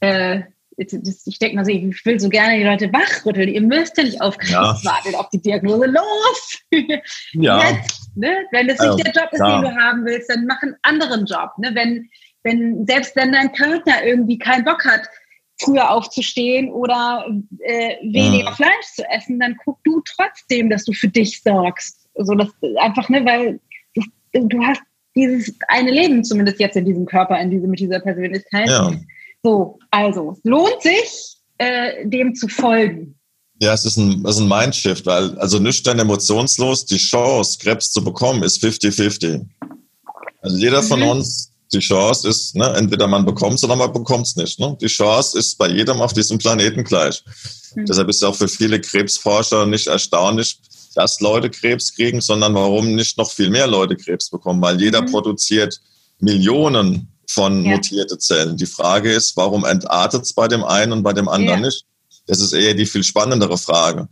äh, 0.00 0.40
ich 0.78 1.38
denke 1.40 1.56
mal 1.56 1.64
so, 1.64 1.72
ich 1.72 2.06
will 2.06 2.20
so 2.20 2.28
gerne 2.28 2.56
die 2.56 2.64
Leute 2.64 2.92
wachrütteln. 2.92 3.48
Ihr 3.48 3.62
müsst 3.62 3.98
ja 3.98 4.04
nicht 4.04 4.20
auf 4.20 4.38
Krebs 4.38 4.52
ja. 4.52 4.84
warten, 4.84 5.14
auf 5.16 5.28
die 5.30 5.42
Diagnose. 5.42 5.86
Los! 5.86 6.58
Ja. 7.32 7.70
Jetzt, 7.70 8.16
ne? 8.16 8.46
Wenn 8.52 8.68
das 8.68 8.78
nicht 8.78 8.90
ähm, 8.90 8.96
der 9.12 9.22
Job 9.22 9.32
ist, 9.32 9.40
ja. 9.40 9.60
den 9.60 9.70
du 9.70 9.76
haben 9.76 10.04
willst, 10.04 10.30
dann 10.30 10.46
mach 10.46 10.62
einen 10.62 10.76
anderen 10.82 11.26
Job. 11.26 11.50
Ne? 11.58 11.70
Wenn, 11.74 12.08
wenn, 12.42 12.86
selbst 12.86 13.16
wenn 13.16 13.32
dein 13.32 13.52
Partner 13.52 14.04
irgendwie 14.04 14.38
keinen 14.38 14.64
Bock 14.64 14.84
hat, 14.84 15.02
früher 15.60 15.90
aufzustehen 15.90 16.70
oder 16.70 17.26
äh, 17.60 17.96
weniger 18.02 18.50
mhm. 18.50 18.54
Fleisch 18.54 18.86
zu 18.94 19.08
essen, 19.10 19.40
dann 19.40 19.56
guck 19.64 19.82
du 19.84 20.00
trotzdem, 20.06 20.70
dass 20.70 20.84
du 20.84 20.92
für 20.92 21.08
dich 21.08 21.42
sorgst. 21.42 22.06
So, 22.14 22.34
das 22.34 22.48
einfach, 22.76 23.08
ne, 23.08 23.24
weil 23.24 23.60
du, 23.94 24.46
du 24.46 24.64
hast 24.64 24.82
dieses 25.16 25.54
eine 25.68 25.90
Leben 25.90 26.22
zumindest 26.24 26.60
jetzt 26.60 26.76
in 26.76 26.84
diesem 26.84 27.06
Körper, 27.06 27.40
in 27.40 27.50
diese, 27.50 27.66
mit 27.66 27.80
dieser 27.80 28.00
Persönlichkeit. 28.00 28.68
Ja. 28.68 28.92
So, 29.42 29.78
also, 29.90 30.36
lohnt 30.42 30.82
sich, 30.82 31.36
äh, 31.58 32.06
dem 32.06 32.34
zu 32.34 32.48
folgen. 32.48 33.18
Ja, 33.60 33.72
es 33.72 33.84
ist 33.84 33.96
ein, 33.96 34.24
es 34.24 34.36
ist 34.36 34.42
ein 34.42 34.48
Mindshift, 34.48 35.06
weil 35.06 35.36
also 35.38 35.58
nüchtern 35.58 35.98
emotionslos, 35.98 36.84
die 36.86 36.96
Chance, 36.96 37.58
Krebs 37.60 37.90
zu 37.90 38.02
bekommen, 38.04 38.42
ist 38.42 38.62
50-50. 38.62 39.44
Also 40.42 40.56
jeder 40.56 40.82
mhm. 40.82 40.86
von 40.86 41.02
uns, 41.02 41.52
die 41.72 41.80
Chance 41.80 42.28
ist, 42.28 42.54
ne, 42.54 42.72
entweder 42.76 43.08
man 43.08 43.24
bekommt 43.24 43.54
es 43.54 43.64
oder 43.64 43.76
man 43.76 43.92
bekommt 43.92 44.26
es 44.26 44.36
nicht. 44.36 44.58
Ne? 44.60 44.76
Die 44.80 44.86
Chance 44.86 45.38
ist 45.38 45.58
bei 45.58 45.68
jedem 45.68 46.00
auf 46.00 46.12
diesem 46.12 46.38
Planeten 46.38 46.84
gleich. 46.84 47.22
Mhm. 47.74 47.86
Deshalb 47.86 48.08
ist 48.08 48.16
es 48.16 48.22
auch 48.22 48.36
für 48.36 48.48
viele 48.48 48.80
Krebsforscher 48.80 49.66
nicht 49.66 49.88
erstaunlich, 49.88 50.60
dass 50.94 51.20
Leute 51.20 51.50
Krebs 51.50 51.94
kriegen, 51.94 52.20
sondern 52.20 52.54
warum 52.54 52.94
nicht 52.94 53.18
noch 53.18 53.30
viel 53.30 53.50
mehr 53.50 53.66
Leute 53.66 53.96
Krebs 53.96 54.30
bekommen, 54.30 54.62
weil 54.62 54.80
jeder 54.80 55.02
mhm. 55.02 55.10
produziert 55.10 55.80
Millionen 56.20 57.08
von 57.28 57.64
ja. 57.64 57.72
mutierte 57.72 58.18
Zellen. 58.18 58.56
Die 58.56 58.66
Frage 58.66 59.12
ist, 59.12 59.36
warum 59.36 59.64
entartet 59.64 60.22
es 60.24 60.32
bei 60.32 60.48
dem 60.48 60.64
einen 60.64 60.92
und 60.92 61.02
bei 61.02 61.12
dem 61.12 61.28
anderen 61.28 61.60
ja. 61.60 61.66
nicht? 61.66 61.84
Das 62.26 62.40
ist 62.40 62.52
eher 62.52 62.74
die 62.74 62.86
viel 62.86 63.04
spannendere 63.04 63.58
Frage. 63.58 64.08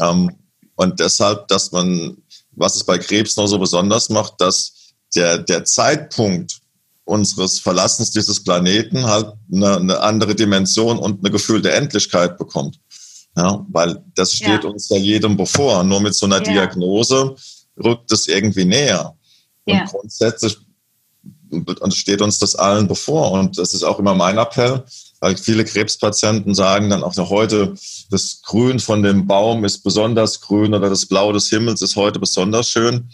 Ähm, 0.00 0.30
und 0.74 1.00
deshalb, 1.00 1.48
dass 1.48 1.72
man, 1.72 2.16
was 2.52 2.76
es 2.76 2.84
bei 2.84 2.98
Krebs 2.98 3.36
noch 3.36 3.46
so 3.46 3.58
besonders 3.58 4.08
macht, 4.08 4.40
dass 4.40 4.72
der, 5.14 5.38
der 5.38 5.64
Zeitpunkt 5.64 6.60
unseres 7.04 7.60
Verlassens 7.60 8.10
dieses 8.10 8.42
Planeten 8.42 9.06
halt 9.06 9.32
eine, 9.52 9.76
eine 9.76 10.00
andere 10.00 10.34
Dimension 10.34 10.98
und 10.98 11.20
eine 11.20 11.30
gefühlte 11.30 11.72
Endlichkeit 11.72 12.36
bekommt. 12.36 12.78
Ja, 13.36 13.64
weil 13.70 14.02
das 14.14 14.32
steht 14.32 14.64
ja. 14.64 14.70
uns 14.70 14.88
ja 14.88 14.96
jedem 14.96 15.36
bevor. 15.36 15.84
Nur 15.84 16.00
mit 16.00 16.14
so 16.14 16.26
einer 16.26 16.38
ja. 16.38 16.52
Diagnose 16.52 17.36
rückt 17.82 18.10
es 18.12 18.28
irgendwie 18.28 18.64
näher. 18.64 19.14
Und 19.66 19.84
grundsätzlich 19.86 20.56
und 20.56 20.65
steht 21.90 22.22
uns 22.22 22.38
das 22.38 22.54
allen 22.54 22.88
bevor. 22.88 23.32
Und 23.32 23.58
das 23.58 23.74
ist 23.74 23.82
auch 23.82 23.98
immer 23.98 24.14
mein 24.14 24.38
Appell, 24.38 24.84
weil 25.20 25.36
viele 25.36 25.64
Krebspatienten 25.64 26.54
sagen 26.54 26.90
dann 26.90 27.02
auch 27.02 27.16
noch 27.16 27.30
heute, 27.30 27.74
das 28.10 28.40
Grün 28.42 28.80
von 28.80 29.02
dem 29.02 29.26
Baum 29.26 29.64
ist 29.64 29.82
besonders 29.82 30.40
grün 30.40 30.74
oder 30.74 30.90
das 30.90 31.06
Blau 31.06 31.32
des 31.32 31.48
Himmels 31.48 31.82
ist 31.82 31.96
heute 31.96 32.18
besonders 32.18 32.70
schön. 32.70 33.10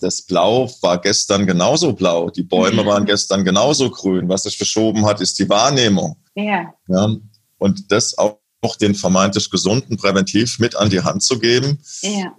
Das 0.00 0.22
Blau 0.22 0.70
war 0.82 0.98
gestern 1.00 1.46
genauso 1.46 1.92
blau. 1.92 2.30
Die 2.30 2.44
Bäume 2.44 2.86
waren 2.86 3.06
gestern 3.06 3.44
genauso 3.44 3.90
grün. 3.90 4.28
Was 4.28 4.44
sich 4.44 4.56
verschoben 4.56 5.04
hat, 5.04 5.20
ist 5.20 5.38
die 5.38 5.48
Wahrnehmung. 5.48 6.16
Ja. 6.36 6.72
ja 6.86 7.16
und 7.58 7.90
das 7.90 8.16
auch 8.16 8.38
den 8.80 8.94
vermeintlich 8.94 9.50
Gesunden 9.50 9.96
präventiv 9.96 10.60
mit 10.60 10.76
an 10.76 10.90
die 10.90 11.00
Hand 11.00 11.24
zu 11.24 11.40
geben. 11.40 11.82
Ja 12.02 12.36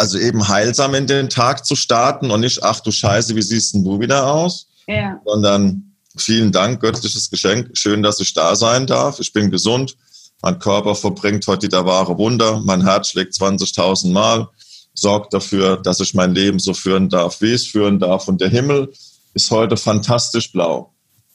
also 0.00 0.18
eben 0.18 0.48
heilsam 0.48 0.94
in 0.94 1.06
den 1.06 1.28
Tag 1.28 1.66
zu 1.66 1.76
starten 1.76 2.30
und 2.30 2.40
nicht, 2.40 2.64
ach 2.64 2.80
du 2.80 2.90
Scheiße, 2.90 3.36
wie 3.36 3.42
siehst 3.42 3.74
denn 3.74 3.84
du 3.84 4.00
wieder 4.00 4.32
aus? 4.32 4.66
Ja. 4.88 5.20
Sondern 5.26 5.94
vielen 6.16 6.52
Dank, 6.52 6.80
göttliches 6.80 7.30
Geschenk, 7.30 7.76
schön, 7.76 8.02
dass 8.02 8.18
ich 8.18 8.32
da 8.32 8.56
sein 8.56 8.86
darf. 8.86 9.20
Ich 9.20 9.32
bin 9.32 9.50
gesund, 9.50 9.96
mein 10.42 10.58
Körper 10.58 10.94
verbringt 10.94 11.46
heute 11.46 11.68
der 11.68 11.84
wahre 11.84 12.16
Wunder, 12.16 12.60
mein 12.64 12.82
Herz 12.82 13.10
schlägt 13.10 13.34
20.000 13.34 14.10
Mal, 14.10 14.48
sorgt 14.94 15.34
dafür, 15.34 15.76
dass 15.76 16.00
ich 16.00 16.14
mein 16.14 16.34
Leben 16.34 16.58
so 16.58 16.72
führen 16.72 17.10
darf, 17.10 17.42
wie 17.42 17.52
ich 17.52 17.62
es 17.62 17.66
führen 17.66 17.98
darf. 17.98 18.26
Und 18.26 18.40
der 18.40 18.48
Himmel 18.48 18.90
ist 19.34 19.50
heute 19.50 19.76
fantastisch 19.76 20.50
blau. 20.50 20.94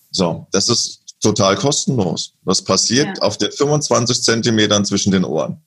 So, 0.09 0.47
das 0.51 0.69
ist 0.69 1.01
total 1.21 1.55
kostenlos. 1.55 2.33
Das 2.43 2.63
passiert 2.63 3.17
ja. 3.17 3.23
auf 3.23 3.37
den 3.37 3.51
25 3.51 4.23
Zentimetern 4.23 4.85
zwischen 4.85 5.11
den 5.11 5.23
Ohren. 5.23 5.61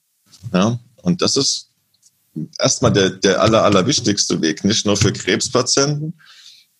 Ja, 0.53 0.81
und 1.03 1.23
das 1.23 1.37
ist 1.37 1.68
erstmal 2.59 2.93
der, 2.93 3.11
der 3.11 3.41
aller, 3.41 3.65
allerwichtigste 3.65 4.41
Weg, 4.41 4.65
nicht 4.65 4.87
nur 4.87 4.97
für 4.97 5.13
Krebspatienten, 5.13 6.19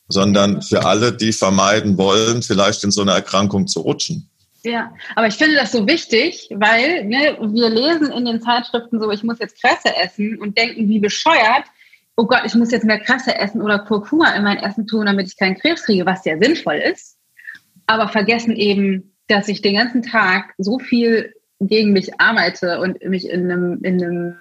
sondern 0.09 0.63
für 0.63 0.85
alle, 0.85 1.13
die 1.13 1.33
vermeiden 1.33 1.99
wollen, 1.99 2.43
vielleicht 2.43 2.83
in 2.85 2.91
so 2.91 3.03
eine 3.03 3.13
Erkrankung 3.13 3.67
zu 3.67 3.81
rutschen. 3.81 4.31
Ja, 4.65 4.93
aber 5.15 5.29
ich 5.29 5.35
finde 5.35 5.55
das 5.55 5.73
so 5.73 5.87
wichtig, 5.87 6.49
weil 6.53 7.05
ne, 7.05 7.39
wir 7.41 7.71
lesen 7.71 8.11
in 8.11 8.25
den 8.25 8.41
Zeitschriften 8.41 9.01
so, 9.01 9.11
ich 9.11 9.23
muss 9.23 9.39
jetzt 9.39 9.61
Kresse 9.61 9.95
essen 9.97 10.39
und 10.41 10.59
denken, 10.59 10.89
wie 10.89 10.99
bescheuert, 10.99 11.65
oh 12.17 12.27
Gott, 12.27 12.43
ich 12.45 12.55
muss 12.55 12.73
jetzt 12.73 12.85
mehr 12.85 12.99
Kresse 12.99 13.37
essen 13.37 13.63
oder 13.63 13.79
Kurkuma 13.79 14.35
in 14.35 14.43
mein 14.43 14.59
Essen 14.59 14.87
tun, 14.87 15.07
damit 15.07 15.29
ich 15.29 15.37
keinen 15.37 15.57
Krebs 15.57 15.85
kriege, 15.85 16.05
was 16.05 16.25
ja 16.25 16.37
sinnvoll 16.37 16.77
ist. 16.77 17.17
Aber 17.87 18.09
vergessen 18.09 18.57
eben, 18.57 19.15
dass 19.29 19.47
ich 19.47 19.63
den 19.63 19.77
ganzen 19.77 20.03
Tag 20.03 20.53
so 20.59 20.79
viel 20.81 21.33
gegen 21.61 21.93
mich 21.93 22.21
arbeite 22.21 22.81
und 22.81 23.03
mich 23.05 23.29
in 23.29 23.51
einem, 23.51 23.79
in 23.83 24.03
einem 24.03 24.37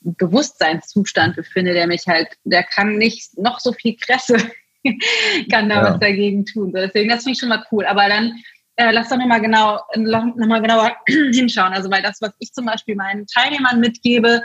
Bewusstseinszustand 0.00 1.36
befinde, 1.36 1.74
der 1.74 1.86
mich 1.86 2.06
halt, 2.06 2.28
der 2.44 2.62
kann 2.62 2.96
nicht 2.98 3.36
noch 3.36 3.60
so 3.60 3.72
viel 3.72 3.96
Kresse, 3.96 4.36
kann 5.50 5.68
da 5.68 5.76
ja. 5.76 5.82
was 5.84 6.00
dagegen 6.00 6.44
tun. 6.44 6.72
So, 6.72 6.78
deswegen, 6.78 7.08
das 7.08 7.24
finde 7.24 7.32
ich 7.32 7.40
schon 7.40 7.48
mal 7.48 7.64
cool. 7.72 7.84
Aber 7.84 8.08
dann 8.08 8.34
äh, 8.76 8.92
lass 8.92 9.08
doch 9.08 9.16
nochmal 9.16 9.40
genau, 9.40 9.80
noch 9.96 10.34
mal 10.34 10.62
genauer 10.62 10.96
hinschauen. 11.06 11.72
Also, 11.72 11.90
weil 11.90 12.02
das, 12.02 12.20
was 12.20 12.32
ich 12.38 12.52
zum 12.52 12.66
Beispiel 12.66 12.94
meinen 12.94 13.26
Teilnehmern 13.26 13.80
mitgebe, 13.80 14.42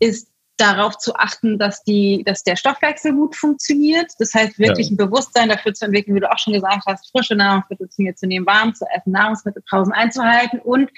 ist 0.00 0.28
darauf 0.56 0.96
zu 0.98 1.14
achten, 1.14 1.58
dass 1.58 1.84
die, 1.84 2.22
dass 2.24 2.42
der 2.42 2.56
Stoffwechsel 2.56 3.12
gut 3.12 3.36
funktioniert. 3.36 4.10
Das 4.18 4.32
heißt, 4.34 4.58
wirklich 4.58 4.88
ja. 4.88 4.94
ein 4.94 4.96
Bewusstsein 4.96 5.48
dafür 5.48 5.74
zu 5.74 5.84
entwickeln, 5.84 6.14
wie 6.14 6.20
du 6.20 6.30
auch 6.30 6.38
schon 6.38 6.54
gesagt 6.54 6.84
hast, 6.86 7.10
frische 7.10 7.36
Nahrungsmittel 7.36 7.88
zu 7.88 8.02
mir 8.02 8.14
zu 8.14 8.26
nehmen, 8.26 8.46
warm 8.46 8.74
zu 8.74 8.86
essen, 8.94 9.12
Nahrungsmittelpausen 9.12 9.92
einzuhalten 9.92 10.58
und 10.60 10.90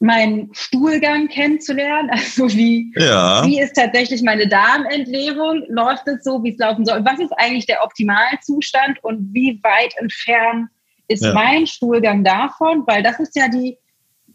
meinen 0.00 0.50
Stuhlgang 0.52 1.28
kennenzulernen. 1.28 2.10
Also 2.18 2.48
wie, 2.50 2.92
ja. 2.96 3.44
wie 3.44 3.60
ist 3.60 3.74
tatsächlich 3.74 4.22
meine 4.22 4.48
Darmentleerung? 4.48 5.64
Läuft 5.68 6.06
es 6.08 6.24
so, 6.24 6.42
wie 6.42 6.52
es 6.52 6.58
laufen 6.58 6.84
soll? 6.84 7.04
Was 7.04 7.18
ist 7.18 7.32
eigentlich 7.32 7.66
der 7.66 7.84
Optimalzustand 7.84 9.02
und 9.02 9.32
wie 9.32 9.60
weit 9.62 9.94
entfernt 9.96 10.68
ist 11.08 11.24
ja. 11.24 11.32
mein 11.32 11.66
Stuhlgang 11.66 12.24
davon? 12.24 12.84
Weil 12.86 13.02
das 13.02 13.18
ist 13.18 13.34
ja 13.36 13.48
die, 13.48 13.78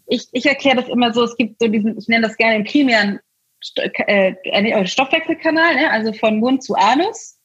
ich, 0.06 0.26
ich 0.32 0.46
erkläre 0.46 0.76
das 0.76 0.88
immer 0.88 1.12
so, 1.12 1.24
es 1.24 1.36
gibt 1.36 1.60
so 1.60 1.68
diesen, 1.68 1.96
ich 1.98 2.08
nenne 2.08 2.26
das 2.26 2.36
gerne 2.36 2.56
den 2.56 2.64
primären 2.64 3.20
äh, 3.76 4.34
äh, 4.44 4.86
Stoffwechselkanal, 4.86 5.76
ne? 5.76 5.90
also 5.90 6.12
von 6.12 6.38
Mund 6.38 6.62
zu 6.62 6.74
Anus. 6.74 7.38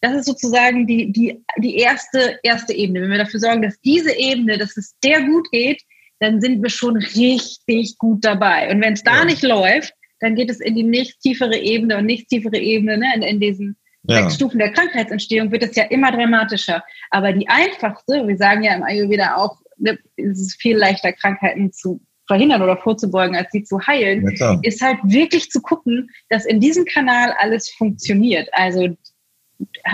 Das 0.00 0.14
ist 0.14 0.26
sozusagen 0.26 0.86
die, 0.86 1.12
die, 1.12 1.42
die 1.58 1.76
erste, 1.76 2.38
erste 2.42 2.72
Ebene. 2.72 3.02
Wenn 3.02 3.10
wir 3.10 3.18
dafür 3.18 3.40
sorgen, 3.40 3.62
dass 3.62 3.80
diese 3.80 4.14
Ebene, 4.16 4.58
dass 4.58 4.76
es 4.76 4.94
der 5.02 5.22
gut 5.22 5.50
geht, 5.50 5.82
dann 6.18 6.40
sind 6.40 6.62
wir 6.62 6.70
schon 6.70 6.96
richtig 6.96 7.96
gut 7.98 8.24
dabei. 8.24 8.70
Und 8.70 8.82
wenn 8.82 8.94
es 8.94 9.02
da 9.02 9.18
ja. 9.18 9.24
nicht 9.24 9.42
läuft, 9.42 9.94
dann 10.20 10.34
geht 10.34 10.50
es 10.50 10.60
in 10.60 10.74
die 10.74 10.82
nächst 10.82 11.20
tiefere 11.20 11.56
Ebene 11.56 11.98
und 11.98 12.06
nächst 12.06 12.28
tiefere 12.28 12.56
Ebene, 12.56 12.98
ne? 12.98 13.06
in, 13.16 13.22
in 13.22 13.40
diesen 13.40 13.76
ja. 14.04 14.22
sechs 14.22 14.36
Stufen 14.36 14.58
der 14.58 14.72
Krankheitsentstehung 14.72 15.50
wird 15.50 15.62
es 15.62 15.76
ja 15.76 15.84
immer 15.84 16.12
dramatischer. 16.12 16.82
Aber 17.10 17.32
die 17.32 17.48
einfachste, 17.48 18.26
wir 18.26 18.36
sagen 18.36 18.62
ja 18.62 18.74
im 18.74 18.82
Ayurveda 18.82 19.36
auch, 19.36 19.58
ne, 19.76 19.98
es 20.16 20.40
ist 20.40 20.60
viel 20.60 20.76
leichter, 20.76 21.12
Krankheiten 21.12 21.72
zu 21.72 22.00
verhindern 22.26 22.62
oder 22.62 22.76
vorzubeugen, 22.76 23.36
als 23.36 23.52
sie 23.52 23.62
zu 23.62 23.86
heilen, 23.86 24.28
ja, 24.36 24.58
ist 24.62 24.82
halt 24.82 24.98
wirklich 25.04 25.50
zu 25.50 25.60
gucken, 25.60 26.10
dass 26.28 26.44
in 26.44 26.60
diesem 26.60 26.84
Kanal 26.84 27.34
alles 27.38 27.70
funktioniert. 27.70 28.48
Also 28.52 28.96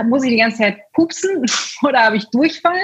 muss 0.04 0.24
ich 0.24 0.30
die 0.30 0.38
ganze 0.38 0.58
Zeit 0.58 0.78
pupsen 0.92 1.44
oder 1.82 2.04
habe 2.04 2.16
ich 2.16 2.24
Durchfall 2.30 2.80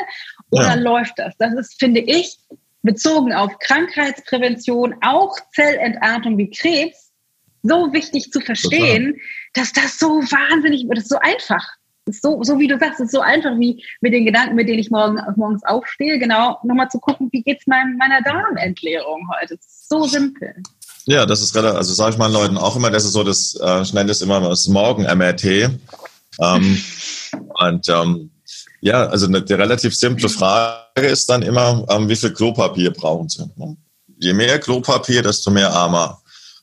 oder 0.50 0.68
ja. 0.68 0.74
läuft 0.74 1.18
das? 1.18 1.34
Das 1.38 1.54
ist, 1.54 1.78
finde 1.78 2.00
ich, 2.00 2.36
bezogen 2.82 3.32
auf 3.32 3.58
Krankheitsprävention, 3.58 4.94
auch 5.02 5.36
Zellentartung 5.54 6.38
wie 6.38 6.50
Krebs, 6.50 7.10
so 7.62 7.92
wichtig 7.92 8.30
zu 8.30 8.40
verstehen, 8.40 9.14
Total. 9.14 9.22
dass 9.54 9.72
das 9.72 9.98
so 9.98 10.06
wahnsinnig, 10.06 10.86
das 10.88 11.04
ist 11.04 11.10
so 11.10 11.18
einfach. 11.18 11.66
Ist 12.06 12.22
so, 12.22 12.42
so 12.42 12.58
wie 12.58 12.68
du 12.68 12.78
sagst, 12.78 13.00
ist 13.00 13.12
so 13.12 13.20
einfach 13.20 13.58
wie 13.58 13.84
mit 14.00 14.14
den 14.14 14.24
Gedanken, 14.24 14.54
mit 14.54 14.66
denen 14.66 14.78
ich 14.78 14.90
morgen, 14.90 15.18
morgens 15.36 15.62
aufstehe, 15.64 16.18
genau 16.18 16.58
nochmal 16.62 16.88
zu 16.88 16.98
gucken, 16.98 17.28
wie 17.32 17.42
geht 17.42 17.60
es 17.60 17.66
mein, 17.66 17.96
meiner 17.98 18.22
Darmentleerung 18.22 19.28
heute. 19.38 19.56
Das 19.56 19.66
ist 19.66 19.88
so 19.90 20.06
simpel. 20.06 20.54
Ja, 21.04 21.26
das 21.26 21.42
ist 21.42 21.54
relativ, 21.54 21.76
also 21.76 21.92
sage 21.92 22.12
ich 22.12 22.18
meinen 22.18 22.32
Leuten 22.32 22.56
auch 22.56 22.76
immer, 22.76 22.90
das 22.90 23.04
ist 23.04 23.12
so 23.12 23.24
das, 23.24 23.58
äh, 23.62 23.82
ich 23.82 23.92
nenne 23.92 24.08
das 24.08 24.22
immer 24.22 24.40
das 24.40 24.68
Morgen-MRT. 24.68 25.44
Ähm, 25.44 25.70
und 27.60 27.88
ähm, 27.88 28.30
ja, 28.80 29.06
also 29.06 29.26
eine, 29.26 29.42
die 29.42 29.54
relativ 29.54 29.96
simple 29.96 30.28
Frage 30.28 31.06
ist 31.06 31.28
dann 31.28 31.42
immer, 31.42 31.84
ähm, 31.88 32.08
wie 32.08 32.16
viel 32.16 32.32
Klopapier 32.32 32.92
brauchen 32.92 33.28
Sie? 33.28 33.44
Ne? 33.56 33.76
Je 34.20 34.32
mehr 34.32 34.58
Klopapier, 34.58 35.22
desto 35.22 35.50
mehr 35.50 35.72
Armer. 35.72 36.20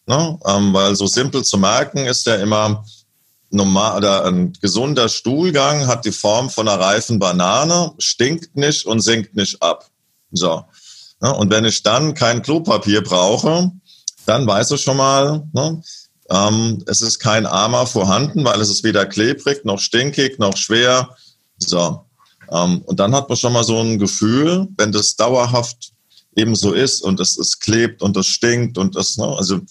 Ne? 0.07 0.37
Ähm, 0.45 0.73
weil 0.73 0.95
so 0.95 1.07
simpel 1.07 1.43
zu 1.43 1.57
merken 1.57 2.05
ist 2.05 2.25
ja 2.25 2.35
immer, 2.35 2.85
normal 3.49 3.97
oder 3.97 4.25
ein 4.25 4.53
gesunder 4.61 5.09
Stuhlgang 5.09 5.87
hat 5.87 6.05
die 6.05 6.11
Form 6.11 6.49
von 6.49 6.67
einer 6.67 6.79
reifen 6.79 7.19
Banane, 7.19 7.93
stinkt 7.97 8.55
nicht 8.55 8.85
und 8.85 9.01
sinkt 9.01 9.35
nicht 9.35 9.61
ab. 9.61 9.89
So. 10.31 10.65
Ja, 11.21 11.29
und 11.31 11.49
wenn 11.49 11.65
ich 11.65 11.81
dann 11.81 12.13
kein 12.13 12.41
Klopapier 12.41 13.01
brauche, 13.01 13.71
dann 14.25 14.45
weiß 14.45 14.71
ich 14.71 14.81
schon 14.81 14.97
mal, 14.97 15.47
ne, 15.53 15.81
ähm, 16.29 16.83
es 16.87 17.01
ist 17.01 17.19
kein 17.19 17.45
Armer 17.45 17.85
vorhanden, 17.85 18.43
weil 18.43 18.59
es 18.59 18.69
ist 18.69 18.83
weder 18.83 19.05
klebrig, 19.05 19.63
noch 19.63 19.79
stinkig, 19.79 20.39
noch 20.39 20.57
schwer. 20.57 21.15
So. 21.57 22.04
Ähm, 22.51 22.81
und 22.85 22.99
dann 22.99 23.13
hat 23.15 23.29
man 23.29 23.37
schon 23.37 23.53
mal 23.53 23.63
so 23.63 23.79
ein 23.79 23.99
Gefühl, 23.99 24.67
wenn 24.77 24.91
das 24.91 25.15
dauerhaft 25.15 25.91
eben 26.35 26.55
so 26.55 26.73
ist 26.73 27.01
und 27.01 27.19
es, 27.19 27.37
es 27.37 27.59
klebt 27.59 28.01
und 28.01 28.17
es 28.17 28.27
stinkt 28.27 28.77
und 28.77 28.95
das, 28.95 29.17
ne, 29.17 29.25
also 29.25 29.61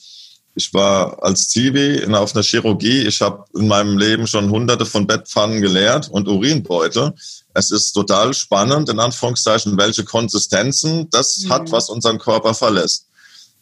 ich 0.57 0.73
war 0.73 1.23
als 1.23 1.49
Zivi 1.49 1.97
in, 1.97 2.15
auf 2.15 2.35
einer 2.35 2.45
Chirurgie. 2.45 3.03
Ich 3.03 3.21
habe 3.21 3.45
in 3.55 3.67
meinem 3.67 3.99
Leben 3.99 4.27
schon 4.27 4.51
hunderte 4.51 4.87
von 4.87 5.07
Bettpfannen 5.07 5.61
geleert 5.61 6.09
und 6.09 6.29
Urinbeute. 6.29 7.13
Es 7.55 7.71
ist 7.73 7.93
total 7.93 8.35
spannend, 8.35 8.89
in 8.89 9.01
Anführungszeichen, 9.01 9.77
welche 9.77 10.05
Konsistenzen 10.05 11.09
das 11.11 11.39
mhm. 11.39 11.51
hat, 11.51 11.73
was 11.73 11.89
unseren 11.89 12.19
Körper 12.19 12.55
verlässt. 12.55 13.09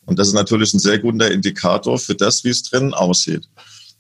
Und 0.05 0.19
das 0.19 0.29
ist 0.29 0.35
natürlich 0.35 0.75
ein 0.75 0.81
sehr 0.81 0.99
guter 0.99 1.31
Indikator 1.31 1.99
für 1.99 2.15
das, 2.15 2.45
wie 2.45 2.51
es 2.51 2.63
drinnen 2.63 2.93
aussieht. 2.93 3.49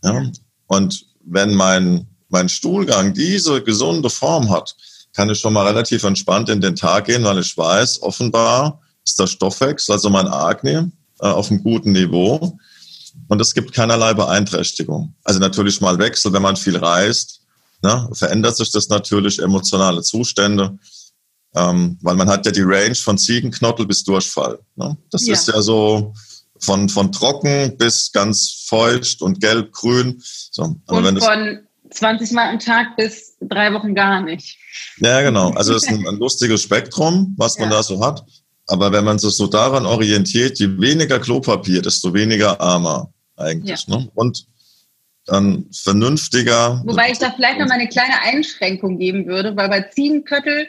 Ja? 0.04 0.30
Und 0.66 1.06
wenn 1.24 1.54
mein, 1.54 2.06
mein 2.28 2.48
Stuhlgang 2.48 3.14
diese 3.14 3.62
gesunde 3.62 4.10
Form 4.10 4.50
hat, 4.50 4.76
kann 5.14 5.30
ich 5.30 5.38
schon 5.38 5.52
mal 5.52 5.66
relativ 5.66 6.04
entspannt 6.04 6.48
in 6.48 6.60
den 6.60 6.76
Tag 6.76 7.06
gehen, 7.06 7.24
weil 7.24 7.38
ich 7.38 7.56
weiß, 7.56 8.02
offenbar 8.02 8.80
ist 9.04 9.18
der 9.18 9.26
Stoffwechsel, 9.26 9.92
also 9.92 10.10
mein 10.10 10.28
Agni, 10.28 10.90
äh, 11.20 11.26
auf 11.26 11.50
einem 11.50 11.62
guten 11.62 11.92
Niveau. 11.92 12.58
Und 13.28 13.40
es 13.40 13.54
gibt 13.54 13.72
keinerlei 13.72 14.14
Beeinträchtigung. 14.14 15.14
Also 15.24 15.38
natürlich 15.38 15.80
mal 15.80 15.98
Wechsel, 15.98 16.32
wenn 16.32 16.42
man 16.42 16.56
viel 16.56 16.76
reist, 16.76 17.42
ne, 17.82 18.08
verändert 18.12 18.56
sich 18.56 18.70
das 18.70 18.88
natürlich, 18.88 19.38
emotionale 19.38 20.02
Zustände. 20.02 20.78
Ähm, 21.54 21.98
weil 22.00 22.16
man 22.16 22.30
hat 22.30 22.46
ja 22.46 22.52
die 22.52 22.62
Range 22.62 22.94
von 22.94 23.18
Ziegenknottel 23.18 23.86
bis 23.86 24.04
Durchfall. 24.04 24.58
Ne? 24.76 24.96
Das 25.10 25.26
ja. 25.26 25.34
ist 25.34 25.48
ja 25.48 25.60
so 25.60 26.14
von, 26.58 26.88
von 26.88 27.12
trocken 27.12 27.76
bis 27.76 28.10
ganz 28.12 28.64
feucht 28.66 29.20
und 29.20 29.40
gelb, 29.40 29.72
grün. 29.72 30.22
So, 30.50 30.76
aber 30.86 31.08
und 31.08 31.22
von 31.22 31.60
20 31.92 32.32
Mal 32.32 32.50
am 32.50 32.58
Tag 32.58 32.96
bis 32.96 33.36
drei 33.40 33.72
Wochen 33.72 33.94
gar 33.94 34.22
nicht. 34.22 34.58
Ja, 34.98 35.22
genau. 35.22 35.50
Also 35.50 35.74
es 35.74 35.82
ist 35.82 35.90
ein, 35.90 36.06
ein 36.06 36.16
lustiges 36.16 36.62
Spektrum, 36.62 37.34
was 37.38 37.58
man 37.58 37.70
da 37.70 37.82
so 37.82 38.04
hat. 38.04 38.24
Aber 38.66 38.92
wenn 38.92 39.04
man 39.04 39.18
sich 39.18 39.34
so 39.34 39.46
daran 39.46 39.86
orientiert, 39.86 40.58
je 40.58 40.80
weniger 40.80 41.18
Klopapier, 41.18 41.82
desto 41.82 42.14
weniger 42.14 42.60
armer 42.60 43.12
eigentlich. 43.36 43.86
Ja. 43.86 43.98
Ne? 43.98 44.08
Und 44.14 44.46
dann 45.26 45.66
vernünftiger. 45.72 46.82
Wobei 46.84 47.10
ich 47.10 47.18
da 47.18 47.30
vielleicht 47.30 47.58
noch 47.58 47.68
mal 47.68 47.74
eine 47.74 47.88
kleine 47.88 48.20
Einschränkung 48.22 48.98
geben 48.98 49.26
würde, 49.26 49.56
weil 49.56 49.68
bei 49.68 49.82
Ziegenköttel 49.82 50.66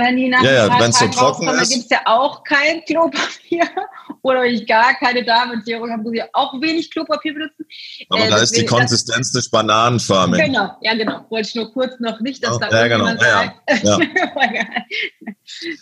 wenn 0.00 0.16
die 0.16 0.28
nach 0.28 0.42
ja, 0.42 0.66
ja, 0.66 0.80
wenn 0.80 0.90
es 0.90 0.98
so 0.98 1.06
trocken 1.08 1.48
ist. 1.48 1.70
gibt 1.70 1.84
es 1.84 1.90
ja 1.90 2.00
auch 2.06 2.42
kein 2.44 2.84
Klopapier. 2.84 3.68
Oder 4.22 4.42
wenn 4.42 4.54
ich 4.54 4.66
gar 4.66 4.94
keine 4.94 5.24
Darmentleerung 5.24 5.90
habe, 5.90 6.02
muss 6.02 6.12
ich 6.14 6.22
auch 6.32 6.60
wenig 6.60 6.90
Klopapier 6.90 7.34
benutzen. 7.34 7.64
Aber 8.08 8.24
äh, 8.24 8.30
da 8.30 8.38
ist 8.38 8.56
die 8.56 8.66
Konsistenz 8.66 9.32
nicht 9.32 9.50
bananenförmig. 9.50 10.40
Genau, 10.42 10.70
ja 10.82 10.94
genau. 10.94 11.24
Wollte 11.30 11.48
ich 11.48 11.54
nur 11.54 11.72
kurz 11.72 11.98
noch 12.00 12.20
nicht, 12.20 12.44
dass 12.44 12.58
ja, 12.60 12.68
da 12.68 12.86
ja, 12.86 12.88
genau. 12.88 13.06
ja, 13.06 13.54
ja. 13.82 14.64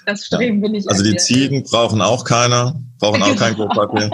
das 0.06 0.26
Streben 0.26 0.60
bin 0.60 0.74
ich. 0.74 0.88
Also 0.88 1.02
die 1.02 1.16
Ziegen 1.16 1.62
brauchen 1.64 2.00
auch 2.00 2.24
keiner, 2.24 2.78
brauchen 2.98 3.22
auch 3.22 3.36
kein 3.36 3.54
Klopapier. 3.56 4.10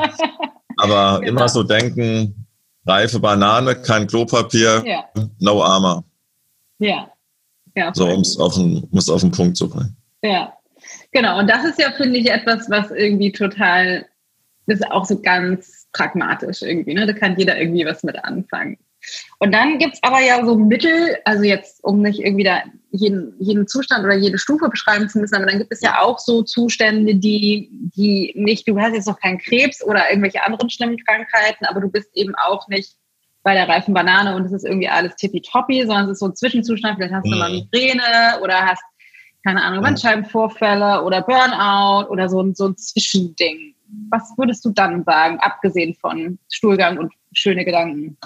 Aber 0.76 1.20
genau. 1.20 1.30
immer 1.30 1.48
so 1.48 1.62
denken, 1.62 2.46
reife 2.86 3.20
Banane, 3.20 3.76
kein 3.76 4.06
Klopapier, 4.06 4.84
no 5.38 5.62
armor. 5.62 6.04
Ja, 6.78 7.08
ja, 7.74 7.92
so, 7.94 8.06
um 8.06 8.20
es 8.20 8.38
auf, 8.38 8.54
den, 8.54 8.88
auf 8.92 9.20
den 9.20 9.30
Punkt 9.30 9.56
zu 9.56 9.68
bringen. 9.68 9.96
Ja, 10.22 10.56
genau. 11.12 11.38
Und 11.38 11.48
das 11.48 11.64
ist 11.64 11.78
ja, 11.78 11.92
finde 11.92 12.18
ich, 12.18 12.30
etwas, 12.30 12.70
was 12.70 12.90
irgendwie 12.90 13.32
total, 13.32 14.06
das 14.66 14.80
ist 14.80 14.90
auch 14.90 15.04
so 15.04 15.20
ganz 15.20 15.88
pragmatisch 15.92 16.62
irgendwie. 16.62 16.94
Ne? 16.94 17.06
Da 17.06 17.12
kann 17.12 17.36
jeder 17.36 17.58
irgendwie 17.58 17.84
was 17.84 18.02
mit 18.02 18.22
anfangen. 18.24 18.78
Und 19.38 19.52
dann 19.52 19.78
gibt 19.78 19.94
es 19.94 20.02
aber 20.02 20.20
ja 20.20 20.44
so 20.44 20.56
Mittel, 20.56 21.18
also 21.24 21.42
jetzt, 21.42 21.82
um 21.84 22.00
nicht 22.00 22.20
irgendwie 22.20 22.44
da 22.44 22.62
jeden, 22.90 23.34
jeden 23.38 23.66
Zustand 23.66 24.04
oder 24.04 24.14
jede 24.14 24.38
Stufe 24.38 24.68
beschreiben 24.68 25.08
zu 25.08 25.18
müssen, 25.18 25.34
aber 25.34 25.46
dann 25.46 25.58
gibt 25.58 25.72
es 25.72 25.82
ja 25.82 26.00
auch 26.00 26.18
so 26.18 26.42
Zustände, 26.42 27.14
die, 27.16 27.68
die 27.94 28.32
nicht, 28.34 28.66
du 28.66 28.80
hast 28.80 28.94
jetzt 28.94 29.08
noch 29.08 29.20
keinen 29.20 29.38
Krebs 29.38 29.84
oder 29.84 30.08
irgendwelche 30.08 30.42
anderen 30.42 30.70
schlimmen 30.70 30.96
Krankheiten, 31.04 31.66
aber 31.66 31.80
du 31.80 31.88
bist 31.88 32.08
eben 32.14 32.34
auch 32.34 32.66
nicht 32.68 32.96
bei 33.44 33.54
der 33.54 33.68
reifen 33.68 33.94
Banane 33.94 34.34
und 34.34 34.46
es 34.46 34.52
ist 34.52 34.64
irgendwie 34.64 34.88
alles 34.88 35.14
tippitoppi, 35.16 35.82
sondern 35.82 36.06
es 36.06 36.12
ist 36.12 36.20
so 36.20 36.26
ein 36.26 36.34
Zwischenzustand. 36.34 36.96
Vielleicht 36.96 37.14
hast 37.14 37.26
du 37.26 37.36
mal 37.36 37.50
mhm. 37.50 37.68
Migräne 37.70 38.40
oder 38.42 38.54
hast, 38.62 38.82
keine 39.44 39.62
Ahnung, 39.62 39.82
Bandscheibenvorfälle 39.82 41.02
oder 41.02 41.20
Burnout 41.22 42.10
oder 42.10 42.28
so, 42.28 42.40
ein 42.40 42.54
so 42.54 42.68
ein 42.68 42.76
Zwischending. 42.76 43.74
Was 44.10 44.32
würdest 44.38 44.64
du 44.64 44.70
dann 44.70 45.04
sagen, 45.04 45.38
abgesehen 45.40 45.94
von 46.00 46.38
Stuhlgang 46.50 46.98
und 46.98 47.12
schöne 47.34 47.64
Gedanken? 47.66 48.16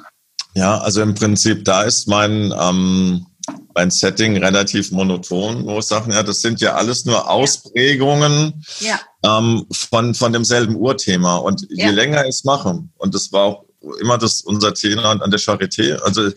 Ja, 0.54 0.78
also 0.78 1.02
im 1.02 1.14
Prinzip, 1.14 1.64
da 1.64 1.82
ist 1.82 2.06
mein, 2.06 2.54
ähm, 2.58 3.26
mein 3.74 3.90
Setting 3.90 4.36
relativ 4.36 4.92
monoton, 4.92 5.66
wo 5.66 5.78
ich 5.78 5.84
sage, 5.84 6.12
ja, 6.12 6.22
das 6.22 6.40
sind 6.40 6.60
ja 6.60 6.74
alles 6.74 7.04
nur 7.04 7.28
Ausprägungen 7.28 8.64
ja. 8.78 9.00
ähm, 9.24 9.66
von, 9.72 10.14
von 10.14 10.32
demselben 10.32 10.76
Urthema. 10.76 11.38
Und 11.38 11.66
je 11.70 11.86
ja. 11.86 11.90
länger 11.90 12.22
ich 12.22 12.36
es 12.36 12.44
mache, 12.44 12.84
und 12.96 13.14
das 13.14 13.32
war 13.32 13.42
auch 13.42 13.67
immer 14.00 14.18
das 14.18 14.42
unser 14.42 14.74
Thema 14.74 15.10
an 15.20 15.30
der 15.30 15.40
Charité. 15.40 15.94
Also 15.96 16.30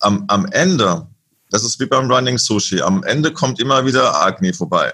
am, 0.00 0.24
am 0.28 0.46
Ende, 0.46 1.06
das 1.50 1.64
ist 1.64 1.80
wie 1.80 1.86
beim 1.86 2.10
Running 2.10 2.38
Sushi, 2.38 2.80
am 2.80 3.02
Ende 3.02 3.32
kommt 3.32 3.60
immer 3.60 3.84
wieder 3.86 4.22
Agni 4.22 4.52
vorbei. 4.52 4.92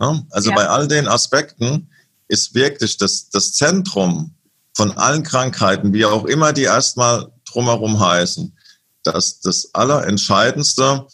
Ja? 0.00 0.22
Also 0.30 0.50
ja. 0.50 0.56
bei 0.56 0.68
all 0.68 0.88
den 0.88 1.08
Aspekten 1.08 1.88
ist 2.28 2.54
wirklich 2.54 2.96
das, 2.96 3.28
das 3.30 3.52
Zentrum 3.52 4.34
von 4.74 4.92
allen 4.92 5.22
Krankheiten, 5.22 5.92
wie 5.92 6.04
auch 6.04 6.24
immer 6.24 6.52
die 6.52 6.62
erstmal 6.62 7.30
drumherum 7.52 7.98
heißen, 7.98 8.56
dass 9.02 9.40
das 9.40 9.74
Allerentscheidendste, 9.74 11.06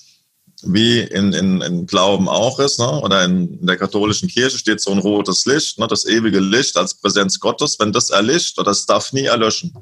wie 0.63 1.01
in, 1.01 1.33
in, 1.33 1.61
in 1.61 1.87
Glauben 1.87 2.29
auch 2.29 2.59
ist, 2.59 2.79
ne? 2.79 3.01
oder 3.01 3.25
in, 3.25 3.59
in 3.61 3.67
der 3.67 3.77
katholischen 3.77 4.29
Kirche 4.29 4.59
steht 4.59 4.81
so 4.81 4.91
ein 4.91 4.99
rotes 4.99 5.45
Licht, 5.47 5.79
ne? 5.79 5.87
das 5.87 6.07
ewige 6.07 6.41
Licht 6.41 6.77
als 6.77 6.95
Präsenz 6.95 7.39
Gottes, 7.41 7.79
wenn 7.79 7.93
das 7.93 8.11
erlischt, 8.11 8.59
oder 8.59 8.71
das 8.71 8.87
darf 8.87 9.13
nie 9.13 9.25
erlöschen. 9.25 9.73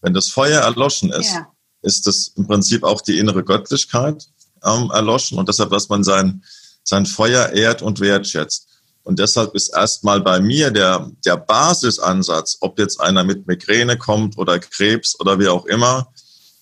Wenn 0.00 0.14
das 0.14 0.28
Feuer 0.28 0.62
erloschen 0.62 1.12
ist, 1.12 1.32
ja. 1.32 1.48
ist 1.82 2.06
das 2.06 2.32
im 2.36 2.46
Prinzip 2.46 2.84
auch 2.84 3.00
die 3.00 3.18
innere 3.18 3.44
Göttlichkeit 3.44 4.26
ähm, 4.64 4.90
erloschen 4.92 5.38
und 5.38 5.48
deshalb, 5.48 5.70
dass 5.70 5.88
man 5.88 6.04
sein, 6.04 6.44
sein 6.82 7.06
Feuer 7.06 7.50
ehrt 7.50 7.82
und 7.82 8.00
wertschätzt. 8.00 8.66
Und 9.02 9.18
deshalb 9.18 9.54
ist 9.54 9.70
erstmal 9.74 10.20
bei 10.20 10.38
mir 10.38 10.70
der, 10.70 11.10
der 11.24 11.38
Basisansatz, 11.38 12.58
ob 12.60 12.78
jetzt 12.78 13.00
einer 13.00 13.24
mit 13.24 13.46
Migräne 13.46 13.96
kommt 13.96 14.36
oder 14.36 14.58
Krebs 14.58 15.18
oder 15.18 15.38
wie 15.38 15.48
auch 15.48 15.64
immer, 15.64 16.12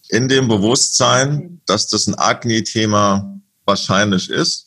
in 0.09 0.28
dem 0.28 0.47
Bewusstsein, 0.47 1.61
dass 1.66 1.89
das 1.89 2.07
ein 2.07 2.14
Agni-Thema 2.14 3.41
wahrscheinlich 3.64 4.30
ist, 4.30 4.66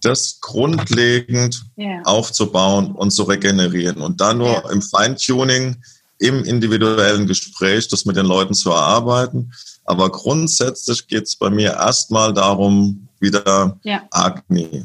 das 0.00 0.38
grundlegend 0.40 1.64
yeah. 1.76 2.00
aufzubauen 2.04 2.92
und 2.92 3.10
zu 3.10 3.24
regenerieren. 3.24 4.00
Und 4.00 4.20
da 4.20 4.32
nur 4.32 4.48
yeah. 4.48 4.70
im 4.70 4.80
Feintuning 4.80 5.82
im 6.22 6.44
individuellen 6.44 7.26
Gespräch 7.26 7.88
das 7.88 8.04
mit 8.04 8.16
den 8.16 8.26
Leuten 8.26 8.54
zu 8.54 8.70
erarbeiten. 8.70 9.52
Aber 9.84 10.10
grundsätzlich 10.10 11.06
geht 11.08 11.24
es 11.24 11.36
bei 11.36 11.50
mir 11.50 11.72
erstmal 11.72 12.32
darum, 12.32 13.08
wieder 13.18 13.78
ja. 13.82 14.02
Agni 14.10 14.84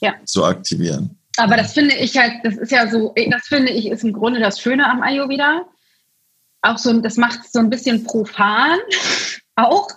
ja. 0.00 0.14
zu 0.24 0.44
aktivieren. 0.44 1.16
Aber 1.36 1.56
das 1.56 1.72
finde 1.72 1.94
ich 1.94 2.16
halt, 2.16 2.34
das 2.42 2.56
ist 2.56 2.72
ja 2.72 2.88
so, 2.88 3.14
das 3.30 3.46
finde 3.46 3.72
ich 3.72 3.86
ist 3.86 4.04
im 4.04 4.12
Grunde 4.12 4.40
das 4.40 4.60
Schöne 4.60 4.90
am 4.90 5.02
Ayurveda. 5.02 5.66
Auch 6.62 6.78
so, 6.78 6.92
das 7.00 7.16
macht 7.16 7.40
es 7.44 7.52
so 7.52 7.58
ein 7.58 7.70
bisschen 7.70 8.04
profan 8.04 8.78
auch. 9.56 9.88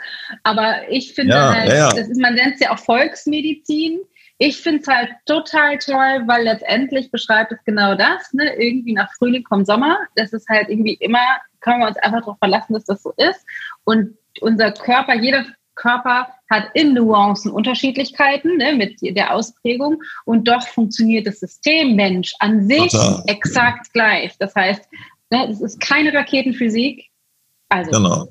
Aber 0.44 0.90
ich 0.90 1.14
finde 1.14 1.36
ja, 1.36 1.54
halt, 1.54 1.72
ja. 1.72 1.90
das 1.92 2.08
ist, 2.10 2.22
man 2.22 2.36
nennt 2.36 2.56
es 2.56 2.62
ja 2.62 2.74
auch 2.74 2.80
Volksmedizin. 2.80 4.00
Ich 4.38 4.58
finde 4.58 4.82
es 4.82 4.88
halt 4.88 5.10
total 5.26 5.78
toll, 5.78 6.24
weil 6.28 6.44
letztendlich 6.44 7.12
beschreibt 7.12 7.52
es 7.52 7.64
genau 7.66 7.96
das. 7.96 8.34
Ne? 8.34 8.56
Irgendwie 8.58 8.94
nach 8.94 9.12
Frühling 9.14 9.44
kommt 9.44 9.68
Sommer. 9.68 9.98
Das 10.16 10.34
ist 10.34 10.48
halt 10.50 10.70
irgendwie 10.70 10.96
immer, 10.96 11.24
können 11.62 11.80
wir 11.80 11.88
uns 11.88 11.98
einfach 11.98 12.20
darauf 12.20 12.38
verlassen, 12.40 12.74
dass 12.74 12.86
das 12.86 13.04
so 13.04 13.14
ist. 13.18 13.46
Und 13.84 14.18
unser 14.42 14.72
Körper, 14.72 15.16
jeder 15.16 15.46
Körper 15.76 16.28
hat 16.50 16.70
in 16.74 16.94
Nuancen 16.94 17.52
Unterschiedlichkeiten 17.52 18.58
ne, 18.58 18.74
mit 18.74 19.00
der 19.02 19.34
Ausprägung 19.34 20.02
und 20.26 20.48
doch 20.48 20.68
funktioniert 20.68 21.26
das 21.26 21.40
System 21.40 21.96
Mensch 21.96 22.34
an 22.40 22.68
sich 22.68 22.92
Total. 22.92 23.24
exakt 23.28 23.92
gleich. 23.94 24.36
Das 24.38 24.54
heißt, 24.56 24.88
ne, 25.32 25.48
es 25.50 25.62
ist 25.62 25.80
keine 25.80 26.14
Raketenphysik. 26.14 27.10
Also 27.70 27.92
genau 27.92 28.28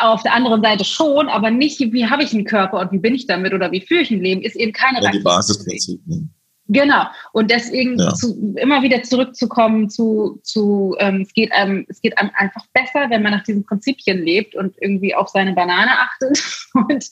auf 0.00 0.22
der 0.22 0.34
anderen 0.34 0.62
Seite 0.62 0.84
schon, 0.84 1.28
aber 1.28 1.50
nicht, 1.50 1.80
wie 1.80 2.06
habe 2.06 2.22
ich 2.22 2.32
einen 2.32 2.44
Körper 2.44 2.80
und 2.80 2.92
wie 2.92 2.98
bin 2.98 3.14
ich 3.14 3.26
damit 3.26 3.52
oder 3.52 3.72
wie 3.72 3.80
führe 3.80 4.02
ich 4.02 4.10
ein 4.10 4.20
Leben, 4.20 4.42
ist 4.42 4.56
eben 4.56 4.72
keine 4.72 5.02
ja, 5.02 5.10
Die 5.10 5.20
Basisprinzipien. 5.20 6.32
Genau. 6.68 7.04
Und 7.32 7.50
deswegen 7.50 7.98
ja. 7.98 8.12
zu, 8.14 8.54
immer 8.56 8.82
wieder 8.82 9.02
zurückzukommen 9.02 9.88
zu, 9.88 10.40
zu 10.42 10.96
ähm, 10.98 11.22
es, 11.22 11.32
geht 11.32 11.52
einem, 11.52 11.86
es 11.88 12.00
geht 12.00 12.18
einem 12.18 12.30
einfach 12.34 12.64
besser, 12.72 13.08
wenn 13.08 13.22
man 13.22 13.32
nach 13.32 13.44
diesen 13.44 13.64
Prinzipien 13.64 14.22
lebt 14.22 14.56
und 14.56 14.74
irgendwie 14.80 15.14
auf 15.14 15.28
seine 15.28 15.52
Banane 15.52 15.92
achtet 15.92 16.42
und 16.74 17.08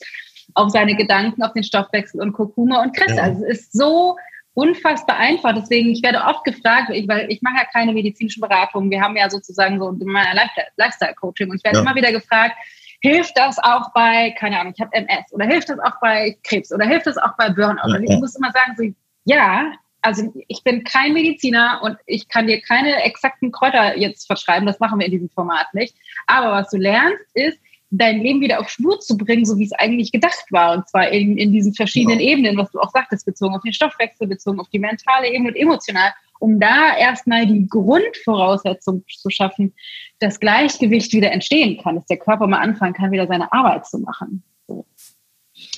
auf 0.55 0.71
seine 0.71 0.95
Gedanken, 0.95 1.41
auf 1.41 1.53
den 1.53 1.63
Stoffwechsel 1.63 2.21
und 2.21 2.33
Kurkuma 2.33 2.81
und 2.83 2.95
Kresse. 2.95 3.15
Ja. 3.15 3.23
Also 3.23 3.45
es 3.45 3.59
ist 3.59 3.73
so 3.73 4.17
unfassbar 4.55 5.17
einfach. 5.17 5.53
Deswegen, 5.53 5.91
ich 5.91 6.01
werde 6.01 6.23
oft 6.23 6.43
gefragt, 6.43 6.89
weil 6.89 7.31
ich 7.31 7.41
mache 7.43 7.57
ja 7.57 7.65
keine 7.65 7.93
medizinische 7.93 8.39
Beratung. 8.39 8.89
Wir 8.89 9.01
haben 9.01 9.15
ja 9.15 9.29
sozusagen 9.29 9.79
so 9.79 9.89
in 9.89 10.07
meiner 10.07 10.49
Lifestyle-Coaching 10.77 11.51
und 11.51 11.57
ich 11.57 11.63
werde 11.63 11.77
ja. 11.77 11.83
immer 11.83 11.95
wieder 11.95 12.11
gefragt, 12.11 12.55
hilft 13.01 13.37
das 13.37 13.59
auch 13.59 13.93
bei, 13.93 14.33
keine 14.39 14.59
Ahnung, 14.59 14.73
ich 14.75 14.81
habe 14.81 14.95
MS 14.95 15.31
oder 15.31 15.45
hilft 15.45 15.69
das 15.69 15.77
auch 15.79 15.99
bei 16.01 16.37
Krebs 16.43 16.71
oder 16.73 16.85
hilft 16.85 17.05
das 17.05 17.17
auch 17.17 17.35
bei 17.37 17.49
Burnout? 17.49 17.87
Ja, 17.87 17.99
ich 17.99 18.19
muss 18.19 18.35
immer 18.35 18.51
sagen, 18.51 18.73
so, 18.77 18.83
ja, 19.25 19.73
also 20.01 20.31
ich 20.47 20.63
bin 20.63 20.83
kein 20.83 21.13
Mediziner 21.13 21.81
und 21.83 21.97
ich 22.05 22.29
kann 22.29 22.47
dir 22.47 22.61
keine 22.61 23.03
exakten 23.03 23.51
Kräuter 23.51 23.97
jetzt 23.97 24.25
verschreiben, 24.25 24.65
das 24.65 24.79
machen 24.79 24.99
wir 24.99 25.05
in 25.05 25.11
diesem 25.11 25.29
Format 25.29 25.73
nicht. 25.73 25.95
Aber 26.27 26.51
was 26.51 26.69
du 26.69 26.77
lernst, 26.77 27.25
ist, 27.33 27.59
dein 27.91 28.21
Leben 28.21 28.41
wieder 28.41 28.59
auf 28.59 28.69
Spur 28.69 28.99
zu 28.99 29.17
bringen, 29.17 29.45
so 29.45 29.57
wie 29.57 29.65
es 29.65 29.71
eigentlich 29.73 30.11
gedacht 30.11 30.45
war. 30.51 30.77
Und 30.77 30.89
zwar 30.89 31.09
in, 31.09 31.37
in 31.37 31.51
diesen 31.51 31.73
verschiedenen 31.73 32.19
ja. 32.19 32.31
Ebenen, 32.31 32.57
was 32.57 32.71
du 32.71 32.79
auch 32.79 32.91
sagtest, 32.91 33.25
bezogen 33.25 33.55
auf 33.55 33.61
den 33.61 33.73
Stoffwechsel, 33.73 34.27
bezogen 34.27 34.59
auf 34.59 34.69
die 34.69 34.79
mentale 34.79 35.27
Ebene 35.29 35.49
und 35.49 35.55
emotional, 35.55 36.11
um 36.39 36.59
da 36.59 36.97
erstmal 36.97 37.45
die 37.47 37.67
Grundvoraussetzung 37.67 39.03
zu 39.07 39.29
schaffen, 39.29 39.73
dass 40.19 40.39
Gleichgewicht 40.39 41.13
wieder 41.13 41.31
entstehen 41.31 41.81
kann, 41.81 41.95
dass 41.95 42.05
der 42.05 42.17
Körper 42.17 42.47
mal 42.47 42.59
anfangen 42.59 42.93
kann, 42.93 43.11
wieder 43.11 43.27
seine 43.27 43.51
Arbeit 43.53 43.85
zu 43.87 43.99
machen. 43.99 44.43
So. 44.67 44.85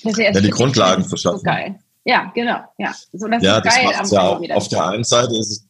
ja, 0.03 0.31
die 0.31 0.49
Grundlagen 0.49 1.03
zu 1.03 1.17
schaffen. 1.17 1.39
So 1.39 1.43
geil. 1.43 1.79
Ja, 2.05 2.31
genau. 2.33 2.59
Ja, 2.77 2.95
so, 3.11 3.27
das 3.27 3.43
ja, 3.43 3.57
ist 3.57 3.63
geil 3.63 3.93
das 3.97 4.11
ja 4.11 4.21
auch. 4.21 4.49
Auf 4.51 4.69
der 4.69 4.87
einen 4.87 5.03
Seite 5.03 5.35
ist 5.35 5.51
es 5.51 5.67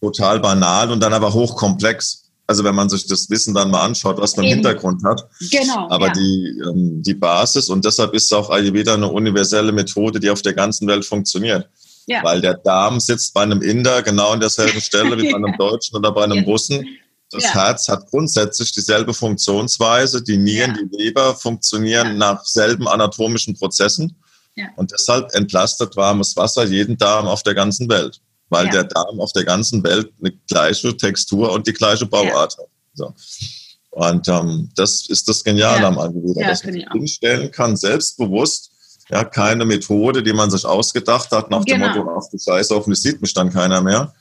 total 0.00 0.38
banal 0.38 0.90
und 0.90 1.02
dann 1.02 1.12
aber 1.12 1.32
hochkomplex. 1.32 2.19
Also 2.50 2.64
wenn 2.64 2.74
man 2.74 2.88
sich 2.88 3.06
das 3.06 3.30
Wissen 3.30 3.54
dann 3.54 3.70
mal 3.70 3.84
anschaut, 3.84 4.18
was 4.18 4.34
man 4.34 4.44
im 4.44 4.54
Hintergrund 4.54 5.04
hat. 5.04 5.24
Genau. 5.52 5.88
Aber 5.88 6.08
ja. 6.08 6.12
die, 6.14 6.60
ähm, 6.68 7.00
die 7.00 7.14
Basis 7.14 7.68
und 7.68 7.84
deshalb 7.84 8.12
ist 8.12 8.34
auch 8.34 8.50
Ayurveda 8.50 8.94
eine 8.94 9.06
universelle 9.06 9.70
Methode, 9.70 10.18
die 10.18 10.28
auf 10.28 10.42
der 10.42 10.54
ganzen 10.54 10.88
Welt 10.88 11.04
funktioniert. 11.04 11.68
Ja. 12.08 12.24
Weil 12.24 12.40
der 12.40 12.54
Darm 12.54 12.98
sitzt 12.98 13.34
bei 13.34 13.42
einem 13.42 13.62
Inder 13.62 14.02
genau 14.02 14.30
an 14.30 14.40
derselben 14.40 14.80
Stelle 14.80 15.16
wie 15.16 15.30
bei 15.30 15.36
einem 15.36 15.56
Deutschen 15.58 15.96
oder 15.96 16.10
bei 16.10 16.24
einem 16.24 16.38
ja. 16.38 16.42
Russen. 16.42 16.84
Das 17.30 17.44
ja. 17.44 17.54
Herz 17.54 17.86
hat 17.86 18.10
grundsätzlich 18.10 18.72
dieselbe 18.72 19.14
Funktionsweise. 19.14 20.20
Die 20.20 20.36
Nieren, 20.36 20.76
die 20.76 20.96
Leber 20.96 21.36
funktionieren 21.36 22.18
nach 22.18 22.44
selben 22.44 22.88
anatomischen 22.88 23.54
Prozessen. 23.56 24.16
Und 24.74 24.90
deshalb 24.90 25.32
entlastet 25.34 25.94
warmes 25.96 26.36
Wasser 26.36 26.64
jeden 26.64 26.98
Darm 26.98 27.28
auf 27.28 27.44
der 27.44 27.54
ganzen 27.54 27.88
Welt, 27.88 28.20
weil 28.50 28.66
ja. 28.66 28.72
der 28.72 28.84
Darm 28.84 29.20
auf 29.20 29.32
der 29.32 29.44
ganzen 29.44 29.82
Welt 29.82 30.12
eine 30.20 30.32
gleiche 30.48 30.96
Textur 30.96 31.52
und 31.52 31.66
die 31.66 31.72
gleiche 31.72 32.04
Bauart 32.04 32.58
hat. 32.58 32.68
So. 32.94 33.14
Und 33.90 34.28
ähm, 34.28 34.70
das 34.76 35.06
ist 35.08 35.28
das 35.28 35.42
Geniale 35.42 35.82
ja. 35.82 35.88
am 35.88 35.98
Ayurveda, 35.98 36.42
ja, 36.42 36.48
dass 36.48 36.64
man 36.64 36.74
hinstellen 36.92 37.50
kann, 37.50 37.76
selbstbewusst, 37.76 38.70
ja, 39.08 39.24
keine 39.24 39.64
Methode, 39.64 40.22
die 40.22 40.32
man 40.32 40.50
sich 40.50 40.64
ausgedacht 40.64 41.30
hat, 41.32 41.50
nach 41.50 41.64
genau. 41.64 41.92
dem 41.92 42.04
Motto, 42.04 42.10
auf 42.16 42.28
die 42.30 42.38
Scheiße, 42.38 42.74
hoffentlich 42.74 43.02
sieht 43.02 43.20
mich 43.20 43.34
dann 43.34 43.52
keiner 43.52 43.80
mehr, 43.80 44.14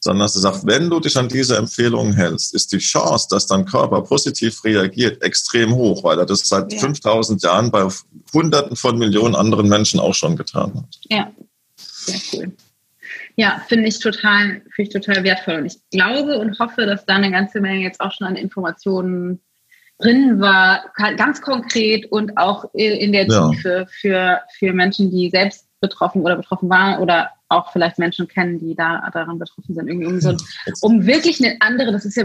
sondern 0.00 0.24
dass 0.24 0.32
du 0.32 0.38
sagst, 0.38 0.66
wenn 0.66 0.88
du 0.88 0.98
dich 0.98 1.16
an 1.18 1.28
diese 1.28 1.58
Empfehlungen 1.58 2.14
hältst, 2.14 2.54
ist 2.54 2.72
die 2.72 2.78
Chance, 2.78 3.26
dass 3.28 3.46
dein 3.46 3.66
Körper 3.66 4.00
positiv 4.00 4.64
reagiert, 4.64 5.22
extrem 5.22 5.74
hoch, 5.74 6.02
weil 6.02 6.18
er 6.18 6.24
das 6.24 6.40
seit 6.48 6.72
ja. 6.72 6.78
5000 6.78 7.42
Jahren 7.42 7.70
bei 7.70 7.86
Hunderten 8.32 8.76
von 8.76 8.98
Millionen 8.98 9.34
anderen 9.34 9.68
Menschen 9.68 10.00
auch 10.00 10.14
schon 10.14 10.36
getan 10.36 10.72
hat. 10.74 10.98
Ja, 11.10 11.30
sehr 11.76 12.20
cool. 12.32 12.52
Ja, 13.40 13.58
finde 13.68 13.88
ich 13.88 13.98
total, 14.00 14.60
finde 14.74 14.82
ich 14.82 14.88
total 14.90 15.24
wertvoll. 15.24 15.54
Und 15.54 15.64
ich 15.64 15.78
glaube 15.90 16.38
und 16.38 16.58
hoffe, 16.58 16.84
dass 16.84 17.06
da 17.06 17.14
eine 17.14 17.30
ganze 17.30 17.62
Menge 17.62 17.82
jetzt 17.82 17.98
auch 18.02 18.12
schon 18.12 18.26
an 18.26 18.36
Informationen 18.36 19.40
drin 19.96 20.42
war, 20.42 20.92
ganz 21.16 21.40
konkret 21.40 22.04
und 22.12 22.36
auch 22.36 22.66
in 22.74 23.12
der 23.12 23.26
Tiefe 23.26 23.68
ja. 23.68 23.86
für, 23.86 24.40
für 24.58 24.74
Menschen, 24.74 25.10
die 25.10 25.30
selbst 25.30 25.70
betroffen 25.80 26.20
oder 26.20 26.36
betroffen 26.36 26.68
waren 26.68 27.00
oder 27.00 27.30
auch 27.48 27.72
vielleicht 27.72 27.98
Menschen 27.98 28.28
kennen, 28.28 28.58
die 28.58 28.74
da 28.74 29.08
daran 29.10 29.38
betroffen 29.38 29.74
sind. 29.74 29.88
Irgendwie 29.88 30.06
um, 30.06 30.20
so, 30.20 30.36
um 30.82 31.06
wirklich 31.06 31.42
eine 31.42 31.56
andere, 31.60 31.92
das 31.92 32.04
ist 32.04 32.18
ja 32.18 32.24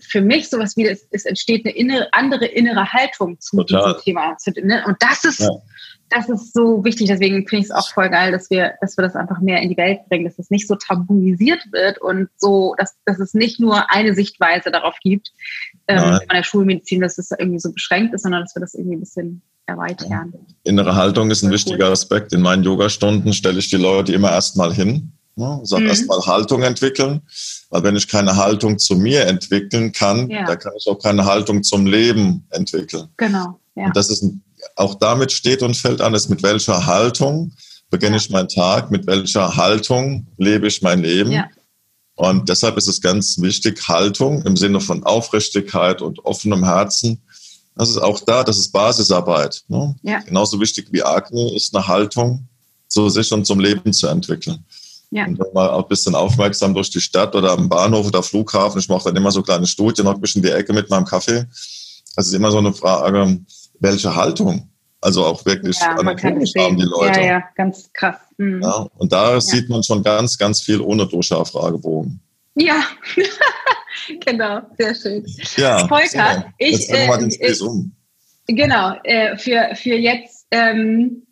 für 0.00 0.20
mich 0.20 0.50
sowas 0.50 0.76
wie, 0.76 0.86
es, 0.86 1.06
es 1.12 1.26
entsteht 1.26 1.64
eine 1.64 1.76
innere, 1.76 2.08
andere 2.12 2.46
innere 2.46 2.92
Haltung 2.92 3.38
zu 3.38 3.58
Total. 3.58 3.94
diesem 3.94 4.02
Thema. 4.02 4.36
Ne? 4.62 4.84
Und 4.84 4.96
das 4.98 5.22
ist, 5.22 5.40
ja. 5.40 5.50
Das 6.10 6.28
ist 6.28 6.54
so 6.54 6.84
wichtig. 6.84 7.08
Deswegen 7.08 7.46
finde 7.48 7.64
ich 7.64 7.70
es 7.70 7.70
auch 7.70 7.88
voll 7.88 8.08
geil, 8.10 8.32
dass 8.32 8.50
wir, 8.50 8.74
dass 8.80 8.96
wir 8.96 9.02
das 9.02 9.16
einfach 9.16 9.40
mehr 9.40 9.60
in 9.60 9.70
die 9.70 9.76
Welt 9.76 10.00
bringen, 10.08 10.24
dass 10.24 10.38
es 10.38 10.50
nicht 10.50 10.68
so 10.68 10.76
tabuisiert 10.76 11.60
wird 11.72 12.00
und 12.00 12.28
so, 12.36 12.74
dass, 12.78 12.94
dass 13.04 13.18
es 13.18 13.34
nicht 13.34 13.60
nur 13.60 13.90
eine 13.90 14.14
Sichtweise 14.14 14.70
darauf 14.70 14.94
gibt, 15.02 15.32
ähm, 15.88 16.18
von 16.18 16.34
der 16.34 16.42
Schulmedizin, 16.42 17.00
dass 17.00 17.18
es 17.18 17.30
irgendwie 17.30 17.58
so 17.58 17.72
beschränkt 17.72 18.14
ist, 18.14 18.22
sondern 18.22 18.42
dass 18.42 18.54
wir 18.54 18.60
das 18.60 18.74
irgendwie 18.74 18.96
ein 18.96 19.00
bisschen 19.00 19.42
erweitern. 19.66 20.32
Innere 20.62 20.94
Haltung 20.94 21.30
ist 21.30 21.42
ein 21.42 21.50
wichtiger 21.50 21.90
Aspekt. 21.90 22.32
In 22.32 22.40
meinen 22.40 22.62
Yoga-Stunden 22.62 23.32
stelle 23.32 23.58
ich 23.58 23.68
die 23.68 23.76
Leute 23.76 24.12
immer 24.12 24.30
erstmal 24.30 24.72
hin. 24.72 25.12
Ne? 25.34 25.60
Sag 25.64 25.80
mhm. 25.80 25.88
erstmal 25.88 26.20
Haltung 26.20 26.62
entwickeln, 26.62 27.20
weil 27.68 27.82
wenn 27.82 27.96
ich 27.96 28.08
keine 28.08 28.36
Haltung 28.36 28.78
zu 28.78 28.96
mir 28.96 29.26
entwickeln 29.26 29.92
kann, 29.92 30.30
ja. 30.30 30.46
da 30.46 30.56
kann 30.56 30.72
ich 30.78 30.86
auch 30.88 30.98
keine 30.98 31.26
Haltung 31.26 31.62
zum 31.62 31.84
Leben 31.84 32.46
entwickeln. 32.50 33.08
Genau. 33.18 33.60
Ja. 33.74 33.86
Und 33.86 33.96
das 33.96 34.08
ist 34.08 34.22
ein, 34.22 34.42
auch 34.76 34.94
damit 34.94 35.32
steht 35.32 35.62
und 35.62 35.76
fällt 35.76 36.00
alles, 36.00 36.28
mit 36.28 36.42
welcher 36.42 36.86
Haltung 36.86 37.52
beginne 37.90 38.16
ja. 38.16 38.22
ich 38.22 38.30
meinen 38.30 38.48
Tag, 38.48 38.90
mit 38.90 39.06
welcher 39.06 39.56
Haltung 39.56 40.26
lebe 40.38 40.68
ich 40.68 40.82
mein 40.82 41.02
Leben. 41.02 41.32
Ja. 41.32 41.48
Und 42.14 42.48
deshalb 42.48 42.76
ist 42.76 42.88
es 42.88 43.00
ganz 43.00 43.40
wichtig, 43.40 43.88
Haltung 43.88 44.42
im 44.42 44.56
Sinne 44.56 44.80
von 44.80 45.04
Aufrichtigkeit 45.04 46.00
und 46.00 46.24
offenem 46.24 46.64
Herzen 46.64 47.20
das 47.76 47.90
ist 47.90 47.98
auch 47.98 48.20
da, 48.20 48.42
das 48.42 48.56
ist 48.56 48.72
Basisarbeit. 48.72 49.62
Ne? 49.68 49.94
Ja. 50.02 50.20
Genauso 50.20 50.58
wichtig 50.58 50.88
wie 50.92 51.02
Akne 51.02 51.54
ist 51.54 51.76
eine 51.76 51.86
Haltung 51.86 52.48
zu 52.88 53.08
sich 53.10 53.30
und 53.32 53.46
zum 53.46 53.60
Leben 53.60 53.92
zu 53.92 54.06
entwickeln. 54.06 54.64
Ja. 55.10 55.26
Und 55.26 55.38
dann 55.38 55.52
mal 55.52 55.68
auch 55.70 55.82
ein 55.82 55.88
bisschen 55.88 56.14
aufmerksam 56.14 56.74
durch 56.74 56.90
die 56.90 57.00
Stadt 57.00 57.34
oder 57.34 57.52
am 57.52 57.68
Bahnhof 57.68 58.06
oder 58.06 58.22
Flughafen. 58.22 58.80
Ich 58.80 58.88
mache 58.88 59.04
dann 59.04 59.16
immer 59.16 59.30
so 59.30 59.42
kleine 59.42 59.66
Studien, 59.66 60.06
noch 60.06 60.14
ein 60.14 60.20
bisschen 60.20 60.42
die 60.42 60.50
Ecke 60.50 60.72
mit 60.72 60.88
meinem 60.88 61.04
Kaffee. 61.04 61.46
Das 62.16 62.26
ist 62.26 62.32
immer 62.32 62.50
so 62.50 62.58
eine 62.58 62.72
Frage, 62.72 63.38
welche 63.80 64.14
Haltung? 64.14 64.68
Also 65.00 65.24
auch 65.24 65.44
wirklich 65.44 65.78
ja, 65.78 65.94
anatomisch 65.94 66.52
haben 66.58 66.76
die 66.76 66.84
Leute. 66.84 67.20
Ja, 67.20 67.26
ja, 67.26 67.44
ganz 67.54 67.90
krass. 67.92 68.16
Mhm. 68.38 68.62
Ja, 68.62 68.88
und 68.96 69.12
da 69.12 69.34
ja. 69.34 69.40
sieht 69.40 69.68
man 69.68 69.82
schon 69.82 70.02
ganz, 70.02 70.36
ganz 70.36 70.60
viel 70.60 70.80
ohne 70.80 71.06
Durchschau-Fragebogen. 71.06 72.20
Ja, 72.54 72.82
genau, 74.24 74.62
sehr 74.78 74.94
schön. 74.94 75.24
Ja, 75.56 75.86
Volker, 75.86 76.36
so. 76.36 76.52
ich. 76.58 76.90
Äh, 76.90 77.28
ich 77.28 77.60
um. 77.60 77.92
Genau, 78.48 78.94
äh, 79.04 79.36
für, 79.36 79.74
für 79.74 79.94
jetzt 79.94 80.46
ähm, 80.50 81.25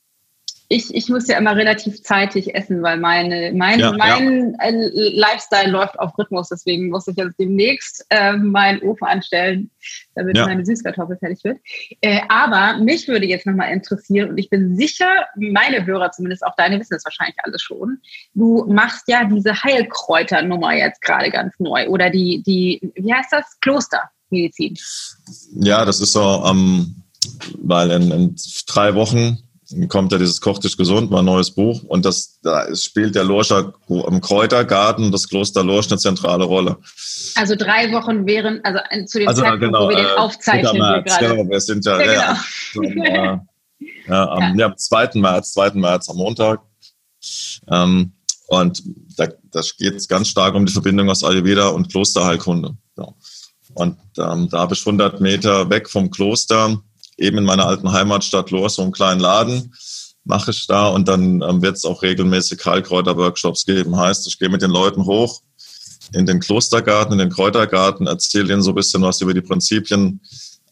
ich, 0.69 0.95
ich 0.95 1.09
muss 1.09 1.29
ja 1.29 1.37
immer 1.37 1.57
relativ 1.57 2.03
zeitig 2.03 2.55
essen, 2.55 2.83
weil 2.83 2.99
meine, 2.99 3.53
mein, 3.53 3.81
ja, 3.81 3.93
mein 3.93 4.57
ja. 4.59 4.67
Äh, 4.67 5.11
Lifestyle 5.15 5.71
läuft 5.71 5.99
auf 5.99 6.17
Rhythmus. 6.19 6.49
Deswegen 6.49 6.89
muss 6.89 7.07
ich 7.07 7.17
jetzt 7.17 7.39
demnächst 7.39 8.05
äh, 8.09 8.33
meinen 8.33 8.81
Ofen 8.83 9.07
anstellen, 9.07 9.71
damit 10.15 10.37
ja. 10.37 10.47
meine 10.47 10.65
Süßkartoffel 10.65 11.19
fertig 11.19 11.45
wird. 11.45 11.59
Äh, 12.01 12.23
aber 12.29 12.79
mich 12.79 13.09
würde 13.09 13.27
jetzt 13.27 13.47
nochmal 13.47 13.73
interessieren, 13.73 14.31
und 14.31 14.39
ich 14.39 14.49
bin 14.49 14.75
sicher, 14.75 15.27
meine 15.37 15.85
Hörer 15.85 16.11
zumindest, 16.12 16.45
auch 16.45 16.55
deine 16.57 16.81
wissen 16.81 16.95
es 16.95 17.05
wahrscheinlich 17.05 17.37
alle 17.43 17.59
schon, 17.59 17.99
du 18.33 18.65
machst 18.67 19.07
ja 19.07 19.25
diese 19.25 19.62
Heilkräuternummer 19.62 20.75
jetzt 20.75 21.03
gerade 21.03 21.31
ganz 21.31 21.55
neu. 21.59 21.89
Oder 21.89 22.09
die, 22.09 22.43
die, 22.43 22.93
wie 22.95 23.12
heißt 23.12 23.33
das? 23.33 23.61
Klostermedizin. 23.61 24.79
Ja, 25.57 25.85
das 25.85 26.01
ist 26.01 26.12
so, 26.12 26.43
ähm, 26.47 27.03
weil 27.59 27.91
in, 27.91 28.11
in 28.11 28.37
drei 28.67 28.95
Wochen 28.95 29.39
kommt 29.89 30.12
ja 30.12 30.18
dieses 30.18 30.41
Kochtisch 30.41 30.77
gesund, 30.77 31.11
mein 31.11 31.25
neues 31.25 31.51
Buch. 31.51 31.83
Und 31.85 32.05
das, 32.05 32.41
da 32.43 32.75
spielt 32.75 33.14
der 33.14 33.25
Lorscher 33.25 33.75
im 33.89 34.20
Kräutergarten, 34.20 35.12
das 35.12 35.29
Kloster 35.29 35.64
Lorsch, 35.64 35.91
eine 35.91 35.99
zentrale 35.99 36.45
Rolle. 36.45 36.79
Also 37.35 37.55
drei 37.57 37.93
Wochen 37.93 38.27
wären, 38.27 38.61
also 38.64 38.79
zu 39.07 39.18
dem 39.18 39.29
also, 39.29 39.43
Zeitpunkt, 39.43 39.64
genau, 39.64 39.85
wo 39.85 39.89
wir 39.91 39.97
den 39.97 40.07
äh, 40.07 40.16
aufzeichnen. 40.16 40.79
März, 40.79 41.20
wir 41.20 41.29
genau, 41.29 41.51
wir 41.51 41.61
sind 41.61 41.85
ja, 41.85 42.01
ja, 42.01 42.39
genau. 42.72 43.05
ja, 43.05 43.47
ja, 44.07 44.29
am, 44.29 44.59
ja. 44.59 44.66
am 44.66 44.77
2. 44.77 45.11
März, 45.14 45.53
2. 45.53 45.70
März 45.75 46.09
am 46.09 46.16
Montag. 46.16 46.61
Ähm, 47.70 48.12
und 48.49 48.83
da, 49.16 49.27
da 49.51 49.61
geht 49.79 49.95
es 49.95 50.09
ganz 50.09 50.29
stark 50.29 50.55
um 50.55 50.66
die 50.66 50.72
Verbindung 50.72 51.09
aus 51.11 51.25
Ayurveda 51.25 51.68
und 51.68 51.91
Klosterheilkunde. 51.91 52.77
Und 53.75 53.99
ähm, 54.18 54.49
da 54.51 54.59
habe 54.59 54.75
ich 54.75 54.81
100 54.81 55.20
Meter 55.20 55.68
weg 55.68 55.91
vom 55.91 56.11
Kloster 56.11 56.81
eben 57.19 57.39
in 57.39 57.45
meiner 57.45 57.67
alten 57.67 57.93
Heimatstadt 57.93 58.51
Lohr 58.51 58.71
so 58.71 58.83
einen 58.83 58.93
kleinen 58.93 59.21
Laden 59.21 59.73
mache 60.25 60.51
ich 60.51 60.67
da 60.67 60.89
und 60.89 61.07
dann 61.07 61.43
ähm, 61.43 61.62
wird 61.62 61.77
es 61.77 61.85
auch 61.85 62.03
regelmäßig 62.03 62.65
Heilkräuter-Workshops 62.65 63.67
geben. 63.67 63.97
Heißt, 63.97 64.27
ich 64.27 64.39
gehe 64.39 64.49
mit 64.49 64.62
den 64.62 64.71
Leuten 64.71 65.05
hoch 65.05 65.43
in 66.12 66.27
den 66.27 66.41
Klostergarten, 66.41 67.12
in 67.12 67.19
den 67.19 67.31
Kräutergarten, 67.31 68.07
erzähle 68.07 68.53
ihnen 68.53 68.62
so 68.62 68.71
ein 68.71 68.75
bisschen 68.75 69.03
was 69.03 69.21
über 69.21 69.35
die 69.35 69.41
Prinzipien 69.41 70.21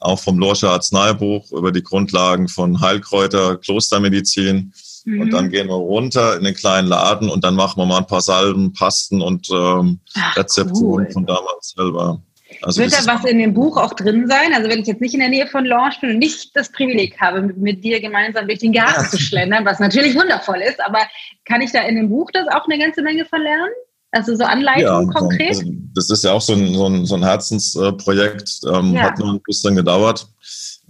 auch 0.00 0.18
vom 0.18 0.38
Lorscher 0.38 0.70
Arzneibuch, 0.70 1.52
über 1.52 1.70
die 1.70 1.82
Grundlagen 1.82 2.48
von 2.48 2.80
Heilkräuter, 2.80 3.56
Klostermedizin. 3.58 4.72
Mhm. 5.04 5.20
Und 5.20 5.30
dann 5.30 5.50
gehen 5.50 5.68
wir 5.68 5.74
runter 5.74 6.36
in 6.36 6.44
den 6.44 6.54
kleinen 6.54 6.88
Laden 6.88 7.28
und 7.28 7.44
dann 7.44 7.54
machen 7.54 7.80
wir 7.80 7.86
mal 7.86 7.98
ein 7.98 8.06
paar 8.06 8.20
Salben, 8.20 8.72
Pasten 8.72 9.20
und 9.20 9.48
ähm, 9.50 10.00
Rezepturen 10.34 11.06
cool. 11.06 11.12
von 11.12 11.26
damals 11.26 11.74
selber. 11.76 12.20
Also 12.62 12.82
Wird 12.82 12.92
da 12.92 13.06
was 13.06 13.24
in 13.24 13.38
dem 13.38 13.54
Buch 13.54 13.76
auch 13.76 13.94
drin 13.94 14.26
sein? 14.28 14.52
Also 14.54 14.68
wenn 14.68 14.80
ich 14.80 14.86
jetzt 14.86 15.00
nicht 15.00 15.14
in 15.14 15.20
der 15.20 15.28
Nähe 15.28 15.46
von 15.46 15.64
Launch 15.64 16.00
bin 16.00 16.10
und 16.10 16.18
nicht 16.18 16.54
das 16.54 16.70
Privileg 16.70 17.20
habe, 17.20 17.42
mit, 17.42 17.56
mit 17.58 17.84
dir 17.84 18.00
gemeinsam 18.00 18.46
durch 18.46 18.58
den 18.58 18.72
Garten 18.72 19.02
ja. 19.02 19.08
zu 19.08 19.18
schlendern, 19.18 19.64
was 19.64 19.78
natürlich 19.78 20.14
wundervoll 20.14 20.60
ist, 20.60 20.80
aber 20.80 20.98
kann 21.44 21.60
ich 21.60 21.72
da 21.72 21.82
in 21.82 21.96
dem 21.96 22.08
Buch 22.08 22.30
das 22.32 22.46
auch 22.48 22.66
eine 22.66 22.78
ganze 22.78 23.02
Menge 23.02 23.24
verlernen? 23.24 23.72
Also 24.10 24.36
so 24.36 24.44
Anleitungen 24.44 25.08
ja, 25.08 25.18
konkret? 25.18 25.48
Also 25.48 25.62
das 25.94 26.10
ist 26.10 26.24
ja 26.24 26.32
auch 26.32 26.42
so 26.42 26.52
ein, 26.52 26.74
so 26.74 26.86
ein, 26.86 27.06
so 27.06 27.14
ein 27.14 27.24
Herzensprojekt, 27.24 28.60
ähm, 28.66 28.94
ja. 28.94 29.04
hat 29.04 29.18
nur 29.18 29.34
ein 29.34 29.40
bisschen 29.44 29.74
gedauert. 29.74 30.26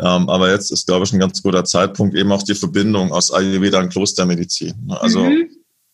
Ähm, 0.00 0.28
aber 0.28 0.50
jetzt 0.50 0.72
ist, 0.72 0.86
glaube 0.86 1.04
ich, 1.04 1.12
ein 1.12 1.20
ganz 1.20 1.40
guter 1.42 1.64
Zeitpunkt, 1.64 2.16
eben 2.16 2.32
auch 2.32 2.42
die 2.42 2.54
Verbindung 2.54 3.12
aus 3.12 3.32
Ayurveda 3.32 3.78
und 3.78 3.90
Klostermedizin. 3.90 4.74
Also 4.88 5.20
mhm. 5.20 5.48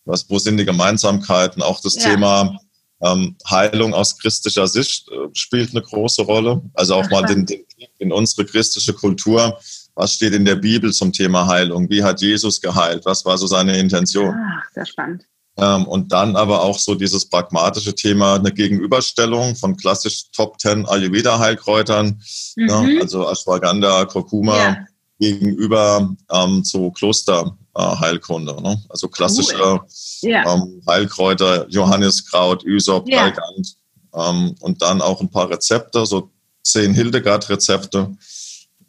was, 0.07 0.29
wo 0.31 0.39
sind 0.39 0.57
die 0.57 0.65
Gemeinsamkeiten? 0.65 1.63
Auch 1.63 1.81
das. 1.83 1.95
Thema 1.95 2.59
ähm, 3.01 3.37
Heilung 3.49 3.95
aus 3.95 4.19
christlicher 4.19 4.67
Sicht 4.67 5.09
äh, 5.09 5.29
spielt 5.33 5.71
eine 5.71 5.83
große 5.83 6.23
Rolle. 6.23 6.63
Also 6.75 6.95
auch 6.95 7.09
mal 7.11 7.23
den, 7.23 7.47
den, 7.47 7.65
in 7.99 8.13
unsere 8.13 8.45
christliche 8.45 8.93
Kultur. 8.93 9.59
Was 9.95 10.15
steht 10.15 10.35
in 10.35 10.45
der 10.45 10.57
Bibel 10.57 10.93
zum 10.93 11.13
Thema 11.13 11.47
Heilung? 11.47 11.89
Wie 11.91 12.03
hat 12.03 12.21
Jesus 12.21 12.61
geheilt? 12.61 13.05
Was 13.05 13.25
war 13.25 13.39
so 13.39 13.47
seine 13.47 13.79
Intention? 13.79 14.35
Ach, 14.35 14.71
sehr 14.73 14.87
spannend. 14.87 15.25
Ähm, 15.59 15.87
und 15.87 16.13
dann 16.13 16.37
aber 16.37 16.63
auch 16.63 16.79
so 16.79 16.95
dieses 16.95 17.29
pragmatische 17.29 17.95
Thema, 17.95 18.37
eine 18.37 18.53
Gegenüberstellung 18.53 19.57
von 19.57 19.77
klassisch 19.77 20.31
Top 20.31 20.61
10 20.61 20.87
Ayurveda-Heilkräutern, 20.87 22.21
mhm. 22.57 22.69
ja, 22.69 23.01
also 23.01 23.29
Ashwagandha, 23.29 24.05
Kurkuma, 24.05 24.57
ja. 24.57 24.77
gegenüber 25.19 26.15
ähm, 26.31 26.63
zu 26.63 26.93
Klosterheilkunde. 26.93 27.59
Äh, 27.79 28.61
ne? 28.61 28.83
Also 28.89 29.09
klassische 29.09 29.57
cool. 29.63 29.81
ja. 30.23 30.53
ähm, 30.53 30.83
Heilkräuter, 30.89 31.67
Johanniskraut, 31.69 32.65
Ysop, 32.65 33.09
ja. 33.09 33.29
Galgant 33.29 33.77
ähm, 34.15 34.55
und 34.61 34.83
dann 34.83 35.01
auch 35.01 35.21
ein 35.21 35.31
paar 35.31 35.49
Rezepte, 35.49 36.05
so 36.05 36.31
zehn 36.63 36.93
Hildegard-Rezepte 36.95 38.17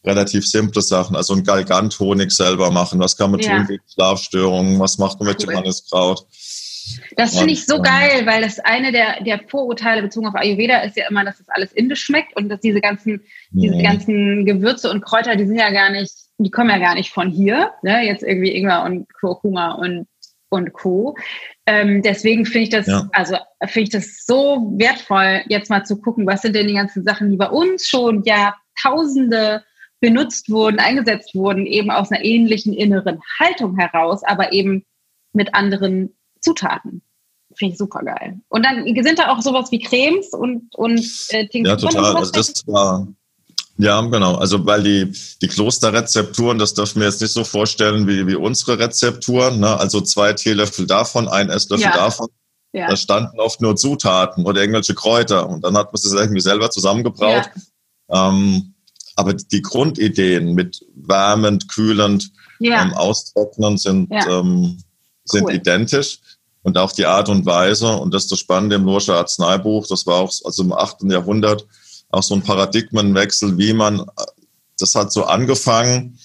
relativ 0.06 0.48
simple 0.48 0.82
Sachen, 0.82 1.16
also 1.16 1.34
ein 1.34 1.44
Galgant-Honig 1.44 2.32
selber 2.32 2.72
machen. 2.72 3.00
Was 3.00 3.18
kann 3.18 3.32
man 3.32 3.40
ja. 3.42 3.58
tun 3.58 3.68
gegen 3.68 3.84
Schlafstörungen? 3.94 4.80
Was 4.80 4.98
macht 4.98 5.20
man 5.20 5.30
mit 5.30 5.44
cool. 5.46 5.54
Johanniskraut? 5.54 6.26
Das 7.18 7.38
finde 7.38 7.54
ich 7.54 7.66
so 7.66 7.76
ähm, 7.76 7.84
geil, 7.84 8.26
weil 8.26 8.42
das 8.42 8.60
eine 8.60 8.92
der, 8.92 9.22
der 9.24 9.42
Vorurteile 9.48 10.02
bezogen 10.02 10.28
auf 10.28 10.36
Ayurveda 10.36 10.80
ist 10.80 10.98
ja 10.98 11.08
immer, 11.10 11.24
dass 11.24 11.38
das 11.38 11.50
alles 11.50 11.72
indisch 11.74 12.02
schmeckt 12.02 12.36
und 12.36 12.50
dass 12.50 12.62
diese 12.62 12.82
ganzen, 12.82 13.22
diese 13.52 13.76
mhm. 13.76 13.84
ganzen 13.84 14.46
Gewürze 14.46 14.90
und 14.90 15.02
Kräuter, 15.02 15.36
die 15.36 15.46
sind 15.46 15.58
ja 15.58 15.70
gar 15.70 15.92
nicht, 15.92 16.14
die 16.40 16.52
kommen 16.52 16.70
ja 16.70 16.80
gar 16.80 16.96
nicht 16.96 17.12
von 17.12 17.30
hier. 17.30 17.74
Ne? 17.84 18.06
Jetzt 18.06 18.24
irgendwie 18.24 18.56
Ingwer 18.56 18.84
und 18.84 19.14
Kurkuma 19.14 19.74
und, 19.74 20.08
und 20.50 20.74
Co. 20.74 21.16
Ähm, 21.66 22.02
deswegen 22.02 22.46
finde 22.46 22.64
ich 22.64 22.70
das, 22.70 22.88
ja. 22.88 23.10
also 23.12 23.36
finde 23.66 23.82
ich 23.82 23.90
das 23.90 24.26
so 24.26 24.74
wertvoll, 24.78 25.42
jetzt 25.50 25.70
mal 25.70 25.86
zu 25.86 26.00
gucken, 26.02 26.26
was 26.26 26.42
sind 26.42 26.56
denn 26.56 26.68
die 26.68 26.74
ganzen 26.74 27.04
Sachen, 27.04 27.30
die 27.30 27.38
bei 27.38 27.50
uns 27.50 27.88
schon 27.88 28.24
Jahrtausende 28.24 29.64
benutzt 30.00 30.50
wurden, 30.50 30.80
eingesetzt 30.80 31.36
wurden, 31.36 31.66
eben 31.66 31.92
aus 31.92 32.10
einer 32.10 32.24
ähnlichen 32.24 32.74
inneren 32.74 33.22
Haltung 33.40 33.78
heraus, 33.78 34.24
aber 34.24 34.54
eben 34.54 34.86
mit 35.34 35.54
anderen 35.54 36.16
Zutaten. 36.40 37.02
Finde 37.54 37.74
ich 37.74 37.78
super 37.78 38.04
geil. 38.04 38.40
Und 38.48 38.66
dann 38.66 38.86
sind 39.04 39.20
da 39.20 39.30
auch 39.30 39.42
sowas 39.42 39.72
wie 39.72 39.80
Cremes 39.80 40.30
und, 40.30 40.74
und 40.76 41.00
äh, 41.30 41.48
Ja, 41.52 41.76
total. 41.76 42.16
Also 42.16 42.32
das 42.32 42.66
war, 42.68 43.08
ja, 43.80 44.02
genau. 44.02 44.36
Also 44.36 44.66
weil 44.66 44.84
die, 44.84 45.14
die 45.42 45.48
Klosterrezepturen, 45.48 46.60
das 46.60 46.74
dürfen 46.74 47.00
wir 47.00 47.08
jetzt 47.08 47.22
nicht 47.22 47.32
so 47.32 47.46
vorstellen 47.46 48.08
wie, 48.08 48.28
wie 48.28 48.36
unsere 48.36 48.78
Rezepturen. 48.78 49.62
Ne? 49.62 49.80
Also 49.80 50.02
zwei 50.02 50.34
Teelöffel 50.34 50.86
davon, 50.86 51.30
ein 51.30 51.50
Esslöffel 51.50 51.86
ja. 51.86 51.96
davon. 51.96 52.28
Ja. 52.74 52.90
Da 52.90 52.98
standen 52.98 53.40
oft 53.40 53.62
nur 53.62 53.78
Zutaten 53.78 54.46
oder 54.46 54.60
irgendwelche 54.60 54.96
Kräuter. 54.96 55.48
Und 55.48 55.64
dann 55.64 55.78
hat 55.78 55.94
man 55.94 55.96
es 55.96 56.12
irgendwie 56.12 56.42
selber 56.42 56.70
zusammengebraut. 56.70 57.50
Ja. 58.10 58.30
Ähm, 58.30 58.74
aber 59.16 59.34
die 59.34 59.62
Grundideen 59.62 60.56
mit 60.56 60.86
wärmend, 60.96 61.70
kühlend, 61.70 62.32
ähm, 62.60 62.94
austrocknen 62.94 63.78
sind, 63.78 64.12
ähm, 64.12 64.84
sind 65.24 65.46
cool. 65.46 65.54
identisch. 65.54 66.20
Und 66.64 66.78
auch 66.78 66.92
die 66.92 67.06
Art 67.06 67.30
und 67.30 67.46
Weise, 67.46 67.88
und 67.88 68.14
das 68.14 68.24
ist 68.24 68.34
das 68.34 68.40
Spannende 68.40 68.76
im 68.76 68.84
Lorscher 68.84 69.16
Arzneibuch, 69.16 69.88
das 69.88 70.06
war 70.06 70.16
auch 70.16 70.34
also 70.44 70.64
im 70.64 70.74
8. 70.74 71.04
Jahrhundert 71.04 71.66
auch 72.10 72.24
so 72.24 72.36
ein 72.36 72.44
Paradigmenwechsel, 72.44 73.58
wie 73.58 73.74
man, 73.74 74.06
das 74.80 74.96
hat 74.96 75.12
so 75.12 75.26
angefangen, 75.26 76.20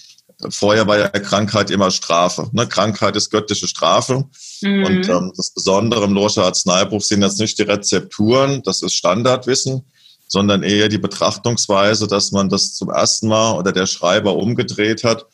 vorher 0.49 0.87
war 0.87 0.97
ja 0.97 1.07
Krankheit 1.09 1.69
immer 1.69 1.91
Strafe. 1.91 2.49
Ne? 2.51 2.67
Krankheit 2.67 3.15
ist 3.15 3.29
göttliche 3.29 3.67
Strafe. 3.67 4.25
Mhm. 4.61 4.85
Und 4.85 5.09
ähm, 5.09 5.33
das 5.35 5.51
Besondere 5.51 6.05
im 6.05 6.13
Lorscher 6.13 6.43
Arzneibuch 6.43 7.01
sind 7.01 7.21
jetzt 7.21 7.39
nicht 7.39 7.57
die 7.57 7.63
Rezepturen, 7.63 8.61
das 8.63 8.81
ist 8.81 8.93
Standardwissen, 8.93 9.85
sondern 10.27 10.63
eher 10.63 10.89
die 10.89 10.97
Betrachtungsweise, 10.97 12.07
dass 12.07 12.31
man 12.31 12.49
das 12.49 12.73
zum 12.73 12.89
ersten 12.89 13.27
Mal 13.27 13.57
oder 13.57 13.71
der 13.71 13.85
Schreiber 13.85 14.35
umgedreht 14.35 15.03
hat, 15.03 15.25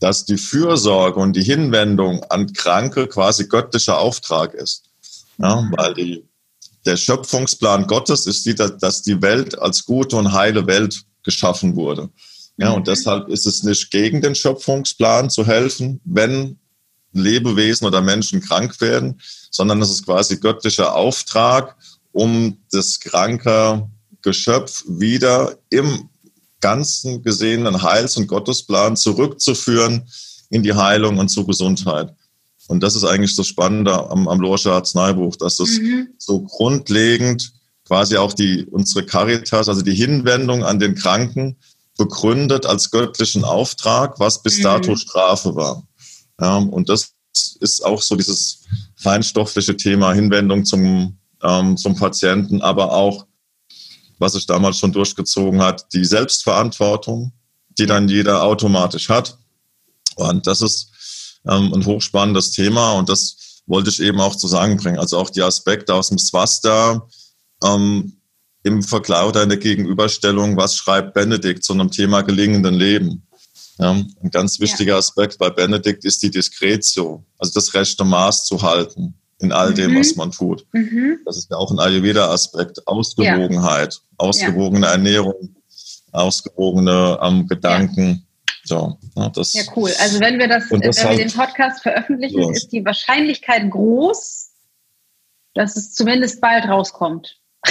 dass 0.00 0.24
die 0.24 0.36
Fürsorge 0.36 1.20
und 1.20 1.34
die 1.36 1.44
Hinwendung 1.44 2.24
an 2.24 2.52
Kranke 2.52 3.06
quasi 3.06 3.46
göttlicher 3.46 3.98
Auftrag 3.98 4.52
ist. 4.52 4.84
Ja, 5.38 5.68
weil 5.76 5.94
die, 5.94 6.24
der 6.84 6.96
Schöpfungsplan 6.96 7.86
Gottes 7.86 8.26
ist, 8.26 8.44
die, 8.44 8.54
dass 8.54 9.02
die 9.02 9.22
Welt 9.22 9.58
als 9.58 9.84
gute 9.84 10.16
und 10.16 10.32
heile 10.32 10.66
Welt 10.66 11.02
geschaffen 11.22 11.76
wurde. 11.76 12.10
Ja, 12.56 12.70
und 12.70 12.86
deshalb 12.86 13.28
ist 13.28 13.46
es 13.46 13.62
nicht 13.62 13.90
gegen 13.90 14.20
den 14.20 14.34
Schöpfungsplan 14.34 15.30
zu 15.30 15.46
helfen, 15.46 16.00
wenn 16.04 16.58
Lebewesen 17.12 17.86
oder 17.86 18.00
Menschen 18.00 18.40
krank 18.40 18.80
werden, 18.80 19.20
sondern 19.50 19.80
es 19.82 19.90
ist 19.90 20.04
quasi 20.04 20.38
göttlicher 20.38 20.94
Auftrag, 20.94 21.76
um 22.12 22.58
das 22.70 23.00
kranke 23.00 23.88
Geschöpf 24.22 24.84
wieder 24.86 25.58
im 25.70 26.08
ganzen 26.60 27.22
gesehenen 27.22 27.82
Heils- 27.82 28.16
und 28.16 28.28
Gottesplan 28.28 28.96
zurückzuführen 28.96 30.08
in 30.50 30.62
die 30.62 30.74
Heilung 30.74 31.18
und 31.18 31.28
zur 31.28 31.46
Gesundheit. 31.46 32.14
Und 32.72 32.82
das 32.82 32.94
ist 32.94 33.04
eigentlich 33.04 33.36
das 33.36 33.46
Spannende 33.48 34.10
am, 34.10 34.26
am 34.28 34.40
Lorscher 34.40 34.72
Arzneibuch, 34.72 35.36
dass 35.36 35.60
es 35.60 35.78
mhm. 35.78 36.08
so 36.16 36.40
grundlegend 36.40 37.52
quasi 37.84 38.16
auch 38.16 38.32
die, 38.32 38.64
unsere 38.64 39.04
Caritas, 39.04 39.68
also 39.68 39.82
die 39.82 39.94
Hinwendung 39.94 40.64
an 40.64 40.78
den 40.78 40.94
Kranken, 40.94 41.58
begründet 41.98 42.64
als 42.64 42.90
göttlichen 42.90 43.44
Auftrag, 43.44 44.18
was 44.18 44.42
bis 44.42 44.56
mhm. 44.56 44.62
dato 44.62 44.96
Strafe 44.96 45.54
war. 45.54 45.86
Ja, 46.40 46.56
und 46.56 46.88
das 46.88 47.12
ist 47.60 47.84
auch 47.84 48.00
so 48.00 48.16
dieses 48.16 48.64
feinstoffliche 48.96 49.76
Thema 49.76 50.14
Hinwendung 50.14 50.64
zum, 50.64 51.18
ähm, 51.42 51.76
zum 51.76 51.94
Patienten, 51.96 52.62
aber 52.62 52.92
auch 52.92 53.26
was 54.18 54.32
sich 54.32 54.46
damals 54.46 54.78
schon 54.78 54.92
durchgezogen 54.92 55.60
hat, 55.60 55.92
die 55.92 56.06
Selbstverantwortung, 56.06 57.32
die 57.76 57.84
dann 57.84 58.08
jeder 58.08 58.42
automatisch 58.42 59.10
hat. 59.10 59.36
Und 60.16 60.46
das 60.46 60.62
ist 60.62 60.91
ähm, 61.46 61.72
ein 61.74 61.86
hochspannendes 61.86 62.52
Thema 62.52 62.92
und 62.92 63.08
das 63.08 63.62
wollte 63.66 63.90
ich 63.90 64.00
eben 64.00 64.20
auch 64.20 64.36
zu 64.36 64.48
sagen 64.48 64.76
bringen. 64.76 64.98
Also 64.98 65.18
auch 65.18 65.30
die 65.30 65.42
Aspekte 65.42 65.94
aus 65.94 66.08
dem 66.08 66.18
Swasta 66.18 67.06
ähm, 67.64 68.14
im 68.64 68.82
Vergleich 68.82 69.26
oder 69.26 69.42
in 69.42 69.48
der 69.48 69.58
Gegenüberstellung, 69.58 70.56
was 70.56 70.76
schreibt 70.76 71.14
Benedikt 71.14 71.64
zu 71.64 71.72
einem 71.72 71.90
Thema 71.90 72.22
gelingenden 72.22 72.74
Leben. 72.74 73.26
Ja, 73.78 73.90
ein 73.90 74.30
ganz 74.30 74.60
wichtiger 74.60 74.92
ja. 74.92 74.98
Aspekt 74.98 75.38
bei 75.38 75.50
Benedikt 75.50 76.04
ist 76.04 76.22
die 76.22 76.30
Diskretio, 76.30 77.24
also 77.38 77.52
das 77.54 77.72
rechte 77.74 78.04
Maß 78.04 78.46
zu 78.46 78.62
halten 78.62 79.14
in 79.42 79.50
all 79.52 79.74
dem, 79.74 79.92
mhm. 79.92 79.98
was 79.98 80.14
man 80.14 80.30
tut. 80.30 80.64
Mhm. 80.72 81.18
Das 81.24 81.36
ist 81.36 81.50
ja 81.50 81.56
auch 81.56 81.70
ein 81.70 81.80
Ayurveda-Aspekt. 81.80 82.86
Ausgewogenheit, 82.86 83.94
ja. 83.94 84.00
ausgewogene. 84.18 84.86
Ernährung, 84.86 85.56
ausgewogene 86.12 87.18
ähm, 87.20 87.48
Gedanken. 87.48 88.24
So, 88.64 88.96
ja, 89.16 89.28
das, 89.30 89.52
ja, 89.54 89.62
cool. 89.74 89.90
Also 89.98 90.20
wenn 90.20 90.38
wir 90.38 90.46
das, 90.48 90.68
das 90.68 90.80
wenn 90.80 90.82
halt, 90.82 91.18
wir 91.18 91.26
den 91.26 91.32
Podcast 91.32 91.82
veröffentlichen, 91.82 92.52
ist 92.52 92.68
die 92.72 92.84
Wahrscheinlichkeit 92.84 93.70
groß, 93.70 94.50
dass 95.54 95.76
es 95.76 95.92
zumindest 95.92 96.40
bald 96.40 96.66
rauskommt. 96.66 97.38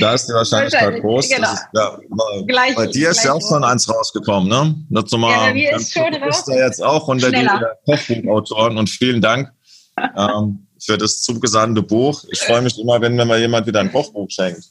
Da 0.00 0.14
ist 0.14 0.26
die 0.26 0.32
Wahrscheinlichkeit 0.32 1.02
groß. 1.02 1.28
Genau. 1.28 1.52
Ist, 1.52 1.66
ja, 1.74 1.98
gleich, 2.46 2.74
bei 2.74 2.86
dir 2.86 3.10
ist 3.10 3.24
ja 3.24 3.34
auch 3.34 3.46
schon 3.46 3.62
eins 3.62 3.86
rausgekommen, 3.86 4.48
ne? 4.48 4.74
Dazu 4.88 5.18
mal, 5.18 5.54
ja, 5.54 5.76
ist 5.76 5.92
schon 5.92 6.14
raus. 6.14 6.46
Bist 6.46 6.58
jetzt 6.58 6.82
auch 6.82 7.08
unter 7.08 7.30
die 7.30 7.46
Kochbuchautoren 7.84 8.78
und 8.78 8.88
vielen 8.88 9.20
Dank 9.20 9.52
ähm, 10.16 10.66
für 10.80 10.96
das 10.96 11.20
zugesandte 11.20 11.82
Buch. 11.82 12.24
Ich 12.30 12.40
freue 12.40 12.62
mich 12.62 12.78
immer, 12.78 13.02
wenn 13.02 13.16
mir 13.16 13.26
mal 13.26 13.38
jemand 13.38 13.66
wieder 13.66 13.80
ein 13.80 13.92
Kochbuch 13.92 14.30
schenkt. 14.30 14.62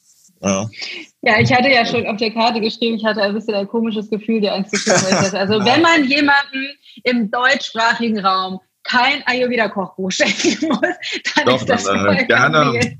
Ja. 0.42 0.70
ja, 1.24 1.40
ich 1.40 1.52
hatte 1.52 1.70
ja 1.70 1.86
schon 1.86 2.06
auf 2.08 2.18
der 2.18 2.32
Karte 2.32 2.62
geschrieben, 2.62 2.98
ich 2.98 3.06
hatte 3.06 3.22
ein 3.22 3.34
bisschen 3.34 3.56
ein 3.56 3.68
komisches 3.68 4.10
Gefühl, 4.10 4.42
dir 4.42 4.54
eins 4.54 4.70
zu 4.70 4.78
führen. 4.78 5.36
Also 5.36 5.66
wenn 5.66 5.82
man 5.82 6.06
jemanden 6.06 6.70
im 7.04 7.32
deutschsprachigen 7.32 8.20
Raum 8.20 8.60
kein 8.84 9.22
Ayurveda-Kochbuch 9.26 10.12
schenken 10.12 10.68
muss, 10.70 10.80
dann 11.36 11.46
Doch, 11.46 11.62
ist 11.62 11.70
das 11.70 11.84
dann, 11.84 12.06
äh, 12.08 12.26
gerne. 12.26 12.98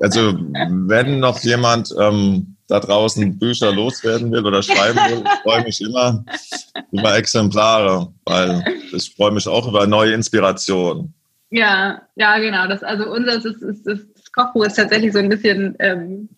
Also 0.00 0.34
wenn 0.34 1.20
noch 1.20 1.40
jemand 1.40 1.94
ähm, 1.98 2.56
da 2.66 2.80
draußen 2.80 3.38
Bücher 3.38 3.72
loswerden 3.72 4.32
will 4.32 4.44
oder 4.44 4.62
schreiben 4.62 4.98
will, 4.98 5.22
ich 5.24 5.42
freue 5.42 5.64
mich 5.64 5.80
immer 5.80 6.24
über 6.90 7.16
Exemplare, 7.16 8.12
weil 8.24 8.64
ich 8.92 9.14
freue 9.14 9.30
mich 9.30 9.46
auch 9.46 9.68
über 9.68 9.86
neue 9.86 10.12
Inspirationen. 10.12 11.14
Ja, 11.50 12.00
ja, 12.16 12.38
genau. 12.38 12.66
Das, 12.66 12.82
also 12.82 13.10
unser 13.10 13.34
ist, 13.34 13.44
ist, 13.44 13.62
ist, 13.62 13.86
das 13.86 13.98
Kochbuch 14.32 14.66
ist 14.66 14.76
tatsächlich 14.76 15.12
so 15.12 15.18
ein 15.18 15.28
bisschen 15.28 15.76
ähm, 15.78 16.28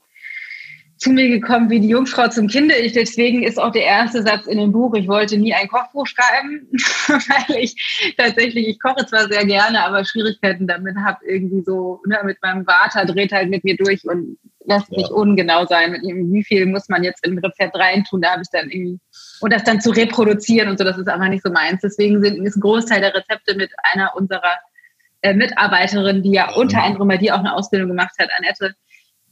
zu 0.97 1.11
mir 1.11 1.29
gekommen 1.29 1.71
wie 1.71 1.81
die 1.81 1.89
Jungfrau 1.89 2.29
zum 2.29 2.49
Kinde. 2.49 2.75
Ich, 2.77 2.93
deswegen 2.93 3.43
ist 3.43 3.59
auch 3.59 3.73
der 3.73 3.85
erste 3.85 4.23
Satz 4.23 4.47
in 4.47 4.59
dem 4.59 4.73
Buch, 4.73 4.95
ich 4.95 5.09
wollte 5.09 5.37
nie 5.37 5.53
ein 5.53 5.69
Kochbuch 5.69 6.07
schreiben, 6.07 6.69
weil 7.09 7.57
ich 7.57 8.15
tatsächlich, 8.17 8.69
ich 8.69 8.81
koche 8.81 9.05
zwar 9.07 9.29
sehr 9.29 9.45
gerne, 9.45 9.85
aber 9.85 10.05
Schwierigkeiten 10.05 10.67
damit 10.67 10.97
habe 10.97 11.19
irgendwie 11.27 11.63
so, 11.63 12.01
ne, 12.07 12.19
mit 12.25 12.41
meinem 12.43 12.65
Vater 12.65 13.05
dreht 13.05 13.33
halt 13.33 13.51
mit 13.51 13.65
mir 13.65 13.77
durch 13.77 14.05
und 14.05 14.39
lässt 14.67 14.91
ja. 14.91 14.99
mich 14.99 15.11
ungenau 15.11 15.67
sein 15.67 15.93
mit 15.93 16.05
ihm. 16.05 16.33
Wie 16.33 16.45
viel 16.45 16.67
muss 16.67 16.89
man 16.89 17.03
jetzt 17.03 17.27
im 17.27 17.39
Rezept 17.39 17.77
reintun? 17.77 18.23
Da 18.23 18.33
habe 18.33 18.43
ich 18.43 18.51
dann 18.51 18.71
irgendwie, 18.71 18.99
und 19.41 19.53
das 19.53 19.65
dann 19.65 19.81
zu 19.81 19.91
reproduzieren 19.91 20.69
und 20.69 20.79
so, 20.79 20.85
das 20.85 20.97
ist 20.97 21.09
einfach 21.09 21.29
nicht 21.29 21.45
so 21.45 21.51
meins. 21.51 21.81
Deswegen 21.83 22.23
sind, 22.23 22.43
ist 22.45 22.57
ein 22.57 22.61
Großteil 22.61 23.01
der 23.01 23.15
Rezepte 23.15 23.57
mit 23.57 23.71
einer 23.93 24.15
unserer 24.17 24.57
äh, 25.25 25.33
Mitarbeiterinnen, 25.33 26.23
die 26.23 26.33
ja 26.33 26.55
unter 26.55 26.83
anderem 26.83 27.09
bei 27.09 27.17
dir 27.17 27.35
auch 27.35 27.39
eine 27.39 27.55
Ausbildung 27.55 27.89
gemacht 27.89 28.15
hat, 28.19 28.29
Annette, 28.37 28.75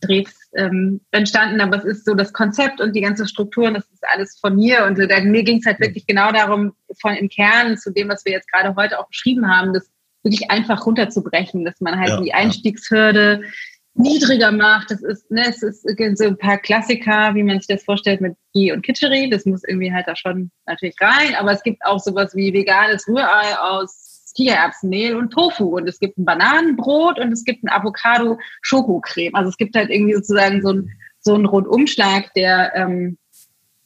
Drehs 0.01 0.51
ähm, 0.57 1.03
entstanden, 1.11 1.61
aber 1.61 1.77
es 1.77 1.85
ist 1.85 2.07
so 2.07 2.15
das 2.15 2.33
Konzept 2.33 2.81
und 2.81 2.97
die 2.97 3.03
ganze 3.03 3.29
Struktur, 3.29 3.71
das 3.71 3.85
ist 3.85 4.03
alles 4.09 4.39
von 4.41 4.57
mir. 4.57 4.85
Und 4.87 4.99
äh, 4.99 5.21
mir 5.23 5.45
ging 5.45 5.59
es 5.59 5.67
halt 5.67 5.81
wirklich 5.81 6.07
genau 6.07 6.33
darum, 6.33 6.73
von 7.01 7.15
im 7.15 7.29
Kern 7.29 7.77
zu 7.77 7.93
dem, 7.93 8.09
was 8.09 8.25
wir 8.25 8.33
jetzt 8.33 8.51
gerade 8.51 8.75
heute 8.75 8.99
auch 8.99 9.07
beschrieben 9.07 9.49
haben, 9.49 9.75
das 9.75 9.91
wirklich 10.25 10.51
einfach 10.51 10.87
runterzubrechen, 10.87 11.65
dass 11.65 11.81
man 11.81 12.01
halt 12.01 12.09
ja, 12.09 12.21
die 12.21 12.35
Einstiegshürde 12.35 13.43
ja. 13.43 13.49
niedriger 13.95 14.51
macht. 14.51 14.91
Das 14.91 15.03
ist, 15.03 15.31
ne, 15.31 15.45
es 15.47 15.63
ist 15.63 15.87
so 16.17 16.25
ein 16.25 16.39
paar 16.39 16.59
Klassiker, 16.59 17.35
wie 17.35 17.43
man 17.43 17.59
sich 17.59 17.69
das 17.69 17.85
vorstellt 17.85 18.23
mit 18.23 18.35
Ghee 18.55 18.73
und 18.73 18.83
Kitchery. 18.83 19.29
Das 19.29 19.45
muss 19.45 19.63
irgendwie 19.63 19.93
halt 19.93 20.09
da 20.09 20.17
schon 20.17 20.51
natürlich 20.67 20.97
rein. 21.01 21.35
Aber 21.39 21.53
es 21.53 21.63
gibt 21.63 21.85
auch 21.85 22.01
sowas 22.01 22.35
wie 22.35 22.53
veganes 22.53 23.07
Rührei 23.07 23.59
aus 23.59 24.02
Kichererbsenmehl 24.35 25.17
und 25.17 25.31
Tofu 25.31 25.77
und 25.77 25.89
es 25.89 25.99
gibt 25.99 26.19
ein 26.19 26.25
Bananenbrot 26.25 27.19
und 27.19 27.33
es 27.33 27.45
gibt 27.45 27.65
ein 27.65 27.69
Avocado-Schokocreme. 27.69 29.35
Also 29.35 29.51
es 29.51 29.57
gibt 29.57 29.75
halt 29.75 29.91
irgendwie 29.91 30.15
sozusagen 30.15 30.63
so 30.63 30.73
ein, 30.73 30.91
so 31.21 31.35
einen 31.35 31.47
Rundumschlag, 31.47 32.33
der, 32.35 32.75
ähm, 32.75 33.19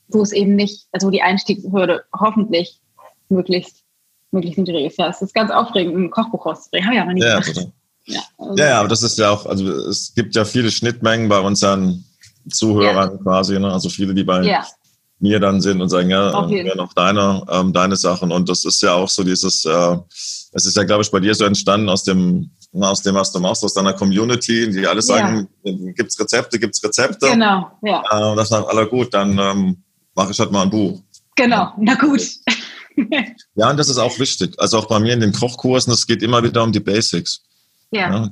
wo 0.08 0.22
es 0.22 0.32
eben 0.32 0.54
nicht, 0.54 0.86
also 0.92 1.10
die 1.10 1.22
Einstiegshürde 1.22 2.04
hoffentlich 2.18 2.80
möglichst, 3.28 3.84
möglichst 4.30 4.58
niedrig 4.58 4.86
ist. 4.86 4.98
Ja, 4.98 5.08
es 5.08 5.22
ist 5.22 5.34
ganz 5.34 5.50
aufregend, 5.50 5.96
ein 5.96 6.10
Kochbuch 6.10 6.46
rauszubringen. 6.46 6.86
Habe 6.86 6.96
ich 6.96 7.02
aber 7.02 7.12
nicht 7.12 7.24
ja, 7.24 7.40
gemacht. 7.40 7.72
Ja, 8.06 8.20
also 8.38 8.62
ja, 8.62 8.80
aber 8.80 8.88
das 8.88 9.02
ist 9.02 9.18
ja 9.18 9.30
auch, 9.30 9.46
also 9.46 9.68
es 9.88 10.14
gibt 10.14 10.34
ja 10.36 10.44
viele 10.44 10.70
Schnittmengen 10.70 11.28
bei 11.28 11.40
unseren 11.40 12.04
Zuhörern 12.48 13.12
ja. 13.12 13.22
quasi, 13.22 13.58
ne? 13.58 13.72
also 13.72 13.88
viele, 13.88 14.14
die 14.14 14.22
bei 14.22 14.42
ja 14.42 14.64
mir 15.18 15.40
dann 15.40 15.60
sind 15.60 15.80
und 15.80 15.88
sagen, 15.88 16.10
ja, 16.10 16.48
wäre 16.50 16.76
noch 16.76 16.92
deine, 16.92 17.42
ähm, 17.48 17.72
deine 17.72 17.96
Sachen. 17.96 18.32
Und 18.32 18.48
das 18.48 18.64
ist 18.64 18.82
ja 18.82 18.94
auch 18.94 19.08
so 19.08 19.24
dieses, 19.24 19.64
äh, 19.64 19.96
es 20.56 20.64
ist 20.64 20.74
ja, 20.74 20.84
glaube 20.84 21.02
ich, 21.02 21.10
bei 21.10 21.20
dir 21.20 21.34
so 21.34 21.44
entstanden 21.44 21.90
aus 21.90 22.02
dem, 22.02 22.50
aus 22.72 23.02
dem, 23.02 23.14
was 23.14 23.30
du 23.30 23.38
machst, 23.40 23.62
aus 23.62 23.74
deiner 23.74 23.92
Community, 23.92 24.70
die 24.70 24.86
alle 24.86 25.02
sagen, 25.02 25.48
ja. 25.62 25.72
gibt's 25.92 26.18
Rezepte, 26.18 26.58
gibt's 26.58 26.82
Rezepte. 26.82 27.28
Genau, 27.30 27.70
ja. 27.82 28.02
Äh, 28.10 28.30
und 28.30 28.38
das 28.38 28.48
sagt, 28.48 28.66
aller 28.66 28.86
gut, 28.86 29.12
dann 29.12 29.38
ähm, 29.38 29.76
mache 30.14 30.32
ich 30.32 30.40
halt 30.40 30.50
mal 30.52 30.62
ein 30.62 30.70
Buch. 30.70 31.02
Genau, 31.36 31.74
na 31.78 31.94
gut. 31.94 32.22
ja, 33.54 33.70
und 33.70 33.76
das 33.76 33.90
ist 33.90 33.98
auch 33.98 34.18
wichtig. 34.18 34.54
Also 34.56 34.78
auch 34.78 34.86
bei 34.86 34.98
mir 34.98 35.12
in 35.12 35.20
den 35.20 35.32
Kochkursen, 35.32 35.92
es 35.92 36.06
geht 36.06 36.22
immer 36.22 36.42
wieder 36.42 36.62
um 36.62 36.72
die 36.72 36.80
Basics. 36.80 37.42
ja? 37.90 38.10
ja? 38.10 38.30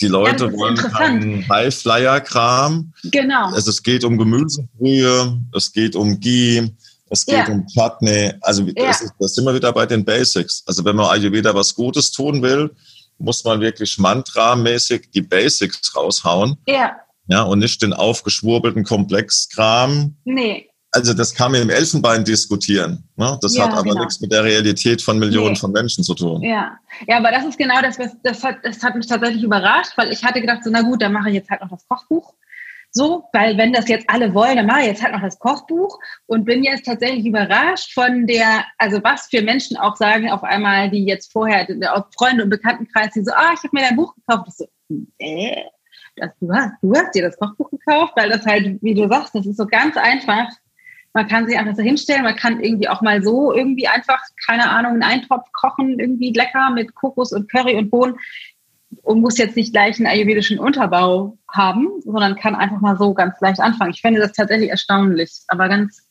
Die 0.00 0.08
Leute 0.08 0.46
ja, 0.46 0.52
wollen 0.54 0.76
keinen 0.76 1.48
High-Flyer-Kram. 1.48 2.92
Genau. 3.04 3.44
Also 3.52 3.70
es 3.70 3.84
geht 3.84 4.02
um 4.02 4.18
Gemüsebrühe, 4.18 5.40
es 5.54 5.70
geht 5.72 5.94
um 5.94 6.18
Ghee, 6.18 6.72
es 7.12 7.26
geht 7.26 7.46
ja. 7.46 7.48
um 7.48 7.66
Chutney. 7.66 8.32
Also 8.40 8.62
ja. 8.62 8.86
das, 8.86 9.02
ist, 9.02 9.12
das 9.18 9.34
sind 9.34 9.44
wir 9.44 9.54
wieder 9.54 9.72
bei 9.72 9.86
den 9.86 10.04
Basics. 10.04 10.64
Also 10.66 10.84
wenn 10.84 10.96
man 10.96 11.06
Ayurveda 11.06 11.54
was 11.54 11.74
Gutes 11.74 12.10
tun 12.10 12.42
will, 12.42 12.70
muss 13.18 13.44
man 13.44 13.60
wirklich 13.60 13.98
mantramäßig 13.98 15.10
die 15.14 15.22
Basics 15.22 15.94
raushauen. 15.94 16.56
Ja. 16.66 16.96
Ja, 17.28 17.42
und 17.42 17.60
nicht 17.60 17.82
den 17.82 17.92
aufgeschwurbelten 17.92 18.84
Komplexkram. 18.84 20.16
Nee 20.24 20.68
also 20.92 21.14
das 21.14 21.34
kann 21.34 21.52
man 21.52 21.62
im 21.62 21.70
Elfenbein 21.70 22.24
diskutieren. 22.24 23.02
Ne? 23.16 23.38
Das 23.40 23.56
ja, 23.56 23.64
hat 23.64 23.72
aber 23.72 23.82
genau. 23.82 24.00
nichts 24.00 24.20
mit 24.20 24.30
der 24.30 24.44
Realität 24.44 25.00
von 25.00 25.18
Millionen 25.18 25.54
nee. 25.54 25.58
von 25.58 25.72
Menschen 25.72 26.04
zu 26.04 26.14
tun. 26.14 26.42
Ja. 26.42 26.76
ja, 27.08 27.16
aber 27.16 27.30
das 27.30 27.46
ist 27.46 27.58
genau 27.58 27.80
das, 27.80 27.98
was 27.98 28.10
das 28.22 28.44
hat, 28.44 28.58
das 28.62 28.82
hat 28.82 28.94
mich 28.94 29.06
tatsächlich 29.06 29.42
überrascht, 29.42 29.92
weil 29.96 30.12
ich 30.12 30.22
hatte 30.22 30.40
gedacht, 30.40 30.62
so 30.62 30.70
na 30.70 30.82
gut, 30.82 31.00
dann 31.00 31.12
mache 31.12 31.30
ich 31.30 31.36
jetzt 31.36 31.50
halt 31.50 31.62
noch 31.62 31.70
das 31.70 31.88
Kochbuch. 31.88 32.34
So, 32.94 33.24
weil 33.32 33.56
wenn 33.56 33.72
das 33.72 33.88
jetzt 33.88 34.08
alle 34.08 34.34
wollen, 34.34 34.56
dann 34.56 34.66
mache 34.66 34.82
ich 34.82 34.86
jetzt 34.88 35.02
halt 35.02 35.14
noch 35.14 35.22
das 35.22 35.38
Kochbuch 35.38 35.98
und 36.26 36.44
bin 36.44 36.62
jetzt 36.62 36.84
tatsächlich 36.84 37.24
überrascht 37.24 37.94
von 37.94 38.26
der, 38.26 38.66
also 38.76 39.02
was 39.02 39.28
für 39.30 39.40
Menschen 39.40 39.78
auch 39.78 39.96
sagen 39.96 40.30
auf 40.30 40.42
einmal, 40.42 40.90
die 40.90 41.06
jetzt 41.06 41.32
vorher, 41.32 41.66
auch 41.94 42.06
Freunde 42.14 42.44
und 42.44 42.50
Bekanntenkreis, 42.50 43.14
die 43.14 43.24
so, 43.24 43.32
ah, 43.32 43.54
ich 43.54 43.64
habe 43.64 43.70
mir 43.72 43.80
dein 43.80 43.96
Buch 43.96 44.14
gekauft. 44.14 44.48
Ich 44.48 44.54
so, 44.56 44.66
äh, 45.18 45.64
das, 46.16 46.30
du, 46.38 46.52
hast, 46.52 46.72
du 46.82 46.92
hast 46.94 47.14
dir 47.14 47.22
das 47.22 47.38
Kochbuch 47.38 47.70
gekauft, 47.70 48.12
weil 48.16 48.28
das 48.28 48.44
halt, 48.44 48.82
wie 48.82 48.94
du 48.94 49.08
sagst, 49.08 49.34
das 49.34 49.46
ist 49.46 49.56
so 49.56 49.66
ganz 49.66 49.96
einfach. 49.96 50.48
Man 51.14 51.28
kann 51.28 51.46
sich 51.46 51.58
einfach 51.58 51.76
so 51.76 51.82
hinstellen, 51.82 52.24
man 52.24 52.36
kann 52.36 52.60
irgendwie 52.60 52.88
auch 52.88 53.00
mal 53.00 53.22
so 53.22 53.54
irgendwie 53.54 53.88
einfach, 53.88 54.20
keine 54.46 54.68
Ahnung, 54.68 54.92
einen 54.92 55.02
Eintopf 55.02 55.50
kochen, 55.52 55.98
irgendwie 55.98 56.32
lecker 56.32 56.70
mit 56.70 56.94
Kokos 56.94 57.32
und 57.32 57.50
Curry 57.50 57.76
und 57.76 57.90
Bohnen 57.90 58.16
und 59.02 59.20
muss 59.20 59.38
jetzt 59.38 59.56
nicht 59.56 59.72
gleich 59.72 59.96
einen 59.96 60.06
ayurvedischen 60.06 60.58
Unterbau 60.58 61.38
haben, 61.48 61.88
sondern 62.04 62.36
kann 62.36 62.54
einfach 62.54 62.80
mal 62.80 62.96
so 62.98 63.14
ganz 63.14 63.40
leicht 63.40 63.60
anfangen. 63.60 63.92
Ich 63.94 64.00
finde 64.00 64.20
das 64.20 64.32
tatsächlich 64.32 64.70
erstaunlich, 64.70 65.30
aber 65.48 65.68
ganz, 65.68 66.02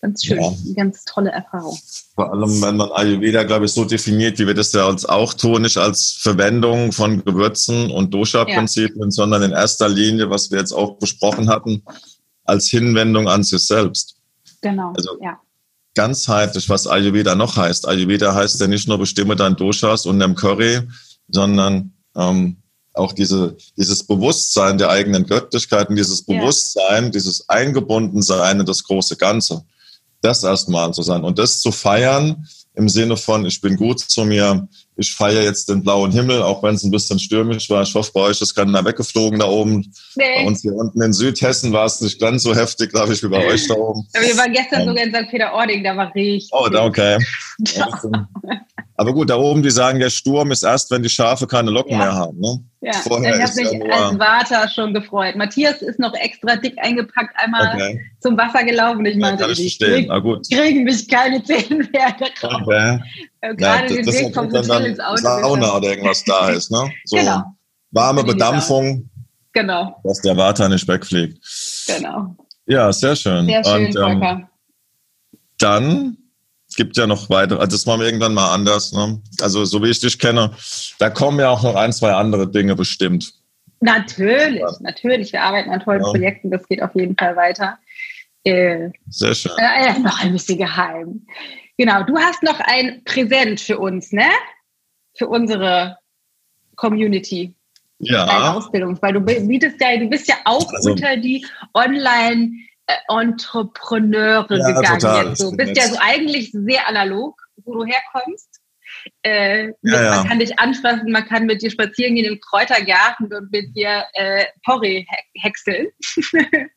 ganz 0.00 0.24
schön, 0.24 0.40
ja. 0.40 0.48
eine 0.48 0.74
ganz 0.74 1.04
tolle 1.04 1.30
Erfahrung. 1.30 1.76
Vor 2.14 2.32
allem, 2.32 2.62
wenn 2.62 2.76
man 2.76 2.92
Ayurveda, 2.92 3.42
glaube 3.42 3.64
ich, 3.64 3.72
so 3.72 3.84
definiert, 3.84 4.38
wie 4.38 4.46
wir 4.46 4.54
das 4.54 4.72
ja 4.72 4.86
uns 4.86 5.04
auch 5.04 5.34
tun, 5.34 5.62
nicht 5.62 5.76
als 5.76 6.12
Verwendung 6.20 6.92
von 6.92 7.24
Gewürzen 7.24 7.90
und 7.90 8.14
Dosha-Prinzipien, 8.14 9.04
ja. 9.04 9.10
sondern 9.10 9.42
in 9.42 9.52
erster 9.52 9.88
Linie, 9.88 10.30
was 10.30 10.50
wir 10.50 10.58
jetzt 10.58 10.72
auch 10.72 10.98
besprochen 10.98 11.48
hatten, 11.48 11.82
als 12.44 12.68
Hinwendung 12.68 13.28
an 13.28 13.42
sich 13.42 13.66
selbst. 13.66 14.16
Genau. 14.60 14.92
Also 14.94 15.18
ja. 15.20 15.40
ganzheitlich, 15.94 16.68
was 16.68 16.86
Ayurveda 16.86 17.34
noch 17.34 17.56
heißt. 17.56 17.88
Ayurveda 17.88 18.34
heißt 18.34 18.60
ja 18.60 18.66
nicht 18.66 18.86
nur 18.86 18.98
bestimme 18.98 19.36
dein 19.36 19.56
Doshas 19.56 20.06
und 20.06 20.20
dem 20.20 20.34
Curry, 20.34 20.82
sondern 21.28 21.93
ähm, 22.16 22.56
auch 22.94 23.12
diese, 23.12 23.56
dieses 23.76 24.04
Bewusstsein 24.06 24.78
der 24.78 24.88
eigenen 24.88 25.26
Göttlichkeiten, 25.26 25.96
dieses 25.96 26.22
Bewusstsein, 26.22 27.04
ja. 27.04 27.10
dieses 27.10 27.48
Eingebundensein 27.48 28.60
in 28.60 28.66
das 28.66 28.84
große 28.84 29.16
Ganze. 29.16 29.64
Das 30.20 30.42
erstmal 30.42 30.94
zu 30.94 31.02
sein 31.02 31.24
und 31.24 31.38
das 31.38 31.60
zu 31.60 31.70
feiern 31.70 32.46
im 32.76 32.88
Sinne 32.88 33.16
von, 33.16 33.46
ich 33.46 33.60
bin 33.60 33.76
gut 33.76 34.00
zu 34.00 34.24
mir, 34.24 34.66
ich 34.96 35.12
feiere 35.12 35.42
jetzt 35.42 35.68
den 35.68 35.82
blauen 35.82 36.10
Himmel, 36.10 36.42
auch 36.42 36.62
wenn 36.62 36.74
es 36.74 36.82
ein 36.82 36.90
bisschen 36.90 37.18
stürmisch 37.18 37.70
war. 37.70 37.82
Ich 37.82 37.94
hoffe, 37.94 38.10
bei 38.12 38.20
euch 38.20 38.40
ist 38.40 38.54
keiner 38.54 38.84
weggeflogen 38.84 39.38
da 39.38 39.46
oben. 39.46 39.92
Nee. 40.16 40.24
Bei 40.36 40.46
uns 40.46 40.62
hier 40.62 40.74
unten 40.74 41.00
in 41.00 41.12
Südhessen 41.12 41.72
war 41.72 41.86
es 41.86 42.00
nicht 42.00 42.20
ganz 42.20 42.42
so 42.42 42.54
heftig, 42.54 42.90
glaube 42.90 43.12
ich, 43.12 43.22
wie 43.22 43.28
bei 43.28 43.46
euch 43.46 43.68
da 43.68 43.74
oben. 43.74 44.06
wir 44.12 44.36
waren 44.36 44.52
gestern 44.52 44.82
ähm, 44.82 44.88
sogar 44.88 45.04
in 45.04 45.14
St. 45.14 45.30
Peter-Ording, 45.30 45.84
da 45.84 45.96
war 45.96 46.14
richtig. 46.14 46.50
Oh, 46.52 46.68
okay. 46.72 47.18
Ja. 47.76 47.88
Aber 48.96 49.12
gut, 49.12 49.28
da 49.28 49.36
oben, 49.36 49.62
die 49.62 49.70
sagen, 49.70 49.98
der 49.98 50.10
Sturm 50.10 50.52
ist 50.52 50.62
erst, 50.62 50.90
wenn 50.92 51.02
die 51.02 51.08
Schafe 51.08 51.48
keine 51.48 51.70
Locken 51.70 51.92
ja. 51.92 51.98
mehr 51.98 52.14
haben. 52.14 52.38
Ne? 52.38 52.60
Ja, 52.80 52.92
Vorher 52.92 53.34
ich 53.34 53.42
habe 53.42 53.54
mich 53.56 53.88
ja 53.88 54.06
als 54.06 54.16
Vater 54.16 54.68
schon 54.68 54.94
gefreut. 54.94 55.34
Matthias 55.34 55.82
ist 55.82 55.98
noch 55.98 56.14
extra 56.14 56.54
dick 56.56 56.76
eingepackt, 56.78 57.34
einmal 57.36 57.74
okay. 57.74 58.00
zum 58.20 58.36
Wasser 58.36 58.62
gelaufen. 58.62 59.04
Ich 59.04 59.16
meinte, 59.16 59.44
ja, 59.44 59.50
ich 59.50 59.78
krieg, 59.80 60.08
ah, 60.10 60.20
gut. 60.20 60.48
kriegen 60.48 60.84
mich 60.84 61.08
keine 61.08 61.42
Zehen 61.42 61.88
mehr 61.92 62.14
Okay. 62.40 63.00
Äh, 63.40 63.54
gerade 63.56 63.94
ja, 63.94 64.02
den 64.02 64.06
Weg 64.06 64.34
vom 64.34 64.52
Hotel 64.52 64.86
ins 64.86 65.00
Auto. 65.00 65.22
Sauna 65.22 65.76
oder 65.76 65.88
irgendwas 65.88 66.22
da 66.24 66.50
ist, 66.50 66.70
ne? 66.70 66.88
So 67.04 67.16
genau. 67.16 67.42
warme 67.90 68.22
Bedampfung. 68.22 69.10
Genau. 69.52 70.00
Dass 70.04 70.20
der 70.20 70.36
Vater 70.36 70.68
nicht 70.68 70.86
wegfliegt. 70.86 71.38
Genau. 71.86 72.36
Ja, 72.66 72.92
sehr 72.92 73.16
schön. 73.16 73.46
Sehr 73.46 73.64
schön, 73.64 73.86
Und, 73.86 73.96
ähm, 73.96 74.46
Dann 75.58 76.16
gibt 76.76 76.96
ja 76.96 77.06
noch 77.06 77.30
weitere, 77.30 77.58
also 77.58 77.76
das 77.76 77.86
machen 77.86 78.00
wir 78.00 78.06
irgendwann 78.06 78.34
mal 78.34 78.52
anders. 78.52 78.92
Ne? 78.92 79.20
Also 79.40 79.64
so 79.64 79.82
wie 79.82 79.90
ich 79.90 80.00
dich 80.00 80.18
kenne, 80.18 80.50
da 80.98 81.10
kommen 81.10 81.38
ja 81.38 81.50
auch 81.50 81.62
noch 81.62 81.74
ein, 81.74 81.92
zwei 81.92 82.12
andere 82.12 82.50
Dinge 82.50 82.74
bestimmt. 82.74 83.34
Natürlich, 83.80 84.60
ja. 84.60 84.76
natürlich. 84.80 85.32
Wir 85.32 85.42
arbeiten 85.42 85.70
an 85.70 85.80
tollen 85.80 86.02
ja. 86.02 86.10
Projekten, 86.10 86.50
das 86.50 86.66
geht 86.68 86.82
auf 86.82 86.94
jeden 86.94 87.16
Fall 87.16 87.36
weiter. 87.36 87.78
Äh, 88.44 88.90
Sehr 89.08 89.34
schön. 89.34 89.52
Äh, 89.58 89.98
noch 89.98 90.22
ein 90.22 90.32
bisschen 90.32 90.58
geheim. 90.58 91.26
Genau, 91.76 92.02
du 92.02 92.16
hast 92.16 92.42
noch 92.42 92.60
ein 92.60 93.02
Präsent 93.04 93.60
für 93.60 93.78
uns, 93.78 94.12
ne? 94.12 94.28
Für 95.16 95.28
unsere 95.28 95.98
Community. 96.76 97.54
Ja. 97.98 98.26
Deine 98.26 98.56
Ausbildung, 98.56 98.98
weil 99.00 99.12
du 99.12 99.20
bietest 99.20 99.80
ja, 99.80 99.96
du 99.96 100.08
bist 100.08 100.28
ja 100.28 100.36
auch 100.44 100.72
also, 100.72 100.92
unter 100.92 101.16
die 101.16 101.44
Online- 101.74 102.52
Entrepreneure 103.08 104.46
ja, 104.56 104.66
gegangen. 104.68 105.00
Total. 105.00 105.28
Jetzt. 105.28 105.42
Du 105.42 105.56
bist 105.56 105.76
ja 105.76 105.88
so 105.88 105.96
eigentlich 106.00 106.52
sehr 106.52 106.86
analog, 106.86 107.40
wo 107.64 107.74
du 107.74 107.84
herkommst. 107.84 108.60
Äh, 109.22 109.68
ja, 109.82 110.02
ja. 110.02 110.16
Man 110.16 110.28
kann 110.28 110.38
dich 110.38 110.58
anfassen, 110.58 111.10
man 111.10 111.26
kann 111.26 111.46
mit 111.46 111.62
dir 111.62 111.70
spazieren 111.70 112.14
gehen 112.14 112.24
im 112.24 112.40
Kräutergarten 112.40 113.32
und 113.32 113.50
mit 113.50 113.74
dir 113.74 114.04
äh, 114.14 114.44
Porree 114.64 115.04
häckseln. 115.34 115.88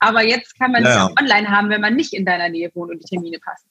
Aber 0.00 0.24
jetzt 0.24 0.58
kann 0.58 0.72
man 0.72 0.84
ja, 0.84 0.90
dich 0.90 1.00
auch 1.00 1.22
online 1.22 1.48
haben, 1.48 1.70
wenn 1.70 1.80
man 1.80 1.94
nicht 1.94 2.14
in 2.14 2.24
deiner 2.24 2.48
Nähe 2.48 2.70
wohnt 2.74 2.92
und 2.92 2.98
die 3.00 3.06
Termine 3.06 3.38
passen. 3.38 3.68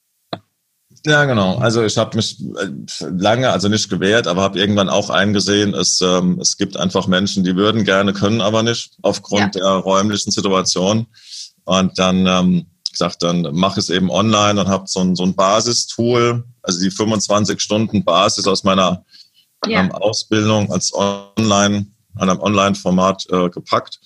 Ja, 1.05 1.25
genau. 1.25 1.57
Also 1.57 1.83
ich 1.83 1.97
habe 1.97 2.15
mich 2.15 2.39
äh, 2.41 3.05
lange, 3.17 3.51
also 3.51 3.69
nicht 3.69 3.89
gewehrt, 3.89 4.27
aber 4.27 4.41
habe 4.41 4.59
irgendwann 4.59 4.89
auch 4.89 5.09
eingesehen, 5.09 5.73
es, 5.73 6.01
ähm, 6.01 6.39
es 6.41 6.57
gibt 6.57 6.77
einfach 6.77 7.07
Menschen, 7.07 7.43
die 7.43 7.55
würden 7.55 7.83
gerne, 7.83 8.13
können 8.13 8.41
aber 8.41 8.63
nicht 8.63 8.97
aufgrund 9.01 9.55
der 9.55 9.65
räumlichen 9.65 10.31
Situation. 10.31 11.07
Und 11.67 11.99
dann 11.99 12.25
ähm, 12.25 12.65
gesagt, 12.89 13.23
dann 13.23 13.41
mache 13.53 13.79
es 13.79 13.89
eben 13.89 14.09
online 14.09 14.59
und 14.59 14.67
habe 14.67 14.85
so 14.87 15.01
ein, 15.01 15.15
so 15.15 15.23
ein 15.23 15.35
Basistool, 15.35 16.45
also 16.61 16.79
die 16.79 16.89
25 16.89 17.59
Stunden 17.59 18.05
Basis 18.05 18.47
aus 18.47 18.63
meiner 18.63 19.03
ja. 19.67 19.81
ähm, 19.81 19.91
Ausbildung 19.91 20.71
als 20.71 20.93
Online, 20.93 21.87
an 22.15 22.29
einem 22.29 22.39
Online-Format 22.39 23.27
äh, 23.29 23.49
gepackt. 23.49 23.99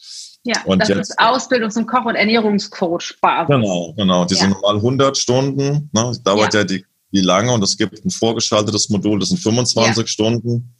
Ja, 0.44 0.56
und 0.66 0.80
das 0.80 0.90
jetzt, 0.90 1.10
ist 1.12 1.20
Ausbildungs- 1.20 1.78
und 1.78 1.86
Koch- 1.86 2.06
und 2.06 2.16
Ernährungscoach 2.16 3.20
Basis. 3.22 3.56
Genau, 3.56 3.94
genau. 3.96 4.26
Die 4.26 4.34
ja. 4.34 4.42
sind 4.42 4.50
normal 4.50 4.78
100 4.78 5.16
Stunden, 5.16 5.90
ne, 5.94 6.18
dauert 6.24 6.56
ja, 6.56 6.62
ja 6.62 6.66
die 6.66 6.84
wie 7.12 7.22
lange 7.22 7.52
und 7.52 7.64
es 7.64 7.78
gibt 7.78 8.04
ein 8.04 8.10
vorgeschaltetes 8.10 8.90
Modul, 8.90 9.20
das 9.20 9.30
sind 9.30 9.38
25 9.38 9.98
ja. 9.98 10.08
Stunden, 10.08 10.74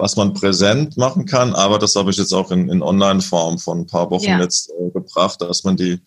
was 0.00 0.16
man 0.16 0.32
präsent 0.32 0.96
machen 0.96 1.26
kann, 1.26 1.54
aber 1.54 1.78
das 1.78 1.94
habe 1.94 2.10
ich 2.10 2.16
jetzt 2.16 2.32
auch 2.32 2.50
in, 2.50 2.68
in 2.68 2.82
Online-Form 2.82 3.58
von 3.58 3.80
ein 3.80 3.86
paar 3.86 4.10
Wochen 4.10 4.24
ja. 4.24 4.40
jetzt 4.40 4.70
äh, 4.70 4.90
gebracht, 4.90 5.40
dass 5.42 5.62
man 5.64 5.76
die 5.76 6.00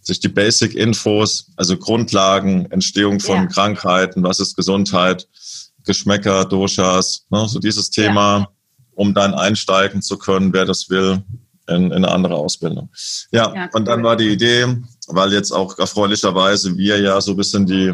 sich 0.00 0.20
die 0.20 0.28
Basic-Infos, 0.28 1.50
also 1.56 1.76
Grundlagen, 1.76 2.70
Entstehung 2.70 3.18
von 3.18 3.36
ja. 3.36 3.46
Krankheiten, 3.46 4.22
was 4.22 4.38
ist 4.38 4.54
Gesundheit, 4.54 5.26
Geschmäcker, 5.84 6.44
Doshas, 6.44 7.26
ne, 7.30 7.48
so 7.48 7.58
dieses 7.58 7.90
Thema, 7.90 8.38
ja. 8.38 8.48
um 8.94 9.14
dann 9.14 9.34
einsteigen 9.34 10.02
zu 10.02 10.16
können, 10.16 10.52
wer 10.52 10.64
das 10.64 10.88
will, 10.90 11.24
in, 11.68 11.86
in 11.86 11.92
eine 11.92 12.10
andere 12.10 12.36
Ausbildung. 12.36 12.88
Ja, 13.32 13.52
ja 13.52 13.68
und 13.72 13.86
dann 13.86 14.04
war 14.04 14.16
die 14.16 14.28
Idee, 14.28 14.76
weil 15.08 15.32
jetzt 15.32 15.50
auch 15.50 15.76
erfreulicherweise 15.78 16.76
wir 16.76 17.00
ja 17.00 17.20
so 17.20 17.32
ein 17.32 17.36
bisschen 17.36 17.66
die 17.66 17.92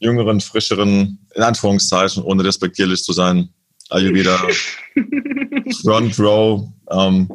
jüngeren, 0.00 0.40
frischeren, 0.40 1.18
in 1.34 1.42
Anführungszeichen, 1.42 2.24
ohne 2.24 2.42
respektierlich 2.44 3.04
zu 3.04 3.12
sein, 3.12 3.50
Ayurveda 3.90 4.38
Front 5.82 6.18
Row 6.18 6.68
ähm, 6.90 7.28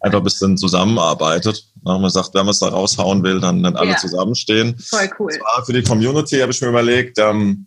einfach 0.00 0.18
ein 0.18 0.24
bisschen 0.24 0.56
zusammenarbeitet. 0.56 1.66
Ja, 1.84 1.98
man 1.98 2.10
sagt, 2.10 2.34
wenn 2.34 2.46
man 2.46 2.50
es 2.50 2.60
da 2.60 2.68
raushauen 2.68 3.22
will, 3.22 3.40
dann, 3.40 3.62
dann 3.62 3.76
alle 3.76 3.90
ja. 3.90 3.96
zusammenstehen. 3.96 4.78
Voll 4.78 5.10
cool. 5.18 5.32
Für 5.64 5.72
die 5.72 5.82
Community 5.82 6.38
habe 6.38 6.52
ich 6.52 6.60
mir 6.60 6.68
überlegt, 6.68 7.18
ähm, 7.18 7.66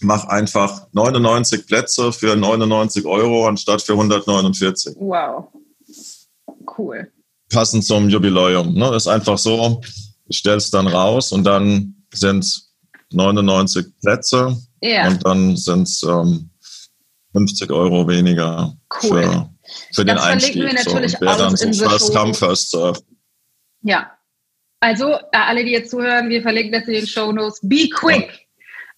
mach 0.00 0.24
einfach 0.26 0.86
99 0.92 1.66
Plätze 1.66 2.12
für 2.12 2.36
99 2.36 3.04
Euro 3.04 3.46
anstatt 3.46 3.82
für 3.82 3.92
149. 3.92 4.94
Wow. 4.98 5.46
Cool. 6.76 7.10
Passend 7.50 7.84
zum 7.84 8.08
Jubiläum. 8.08 8.74
Ne? 8.74 8.94
Ist 8.94 9.08
einfach 9.08 9.38
so, 9.38 9.80
ich 10.26 10.38
stelle 10.38 10.56
es 10.56 10.70
dann 10.70 10.86
raus 10.86 11.32
und 11.32 11.44
dann 11.44 11.94
sind 12.12 12.44
es 12.44 12.74
99 13.12 13.86
Plätze 14.00 14.56
ja. 14.82 15.08
und 15.08 15.24
dann 15.24 15.56
sind 15.56 15.88
es 15.88 16.02
ähm, 16.02 16.50
50 17.32 17.70
Euro 17.70 18.08
weniger 18.08 18.76
cool. 19.02 19.22
für, 19.22 19.50
für 19.94 20.04
den 20.04 20.18
Einstieg. 20.18 20.56
Wir 20.56 20.72
natürlich 20.72 21.12
so. 21.12 21.18
Wer 21.20 21.36
dann 21.36 21.56
so 21.56 21.88
First 21.88 22.14
Come, 22.14 22.34
First 22.34 22.70
Serve. 22.70 23.00
Ja. 23.82 24.12
Also, 24.80 25.14
äh, 25.14 25.20
alle, 25.32 25.64
die 25.64 25.72
jetzt 25.72 25.90
zuhören, 25.90 26.28
wir 26.28 26.42
verlinken 26.42 26.72
das 26.72 26.86
in 26.86 26.94
den 26.94 27.06
Show 27.06 27.32
Notes. 27.32 27.58
Be 27.62 27.88
quick! 27.88 28.48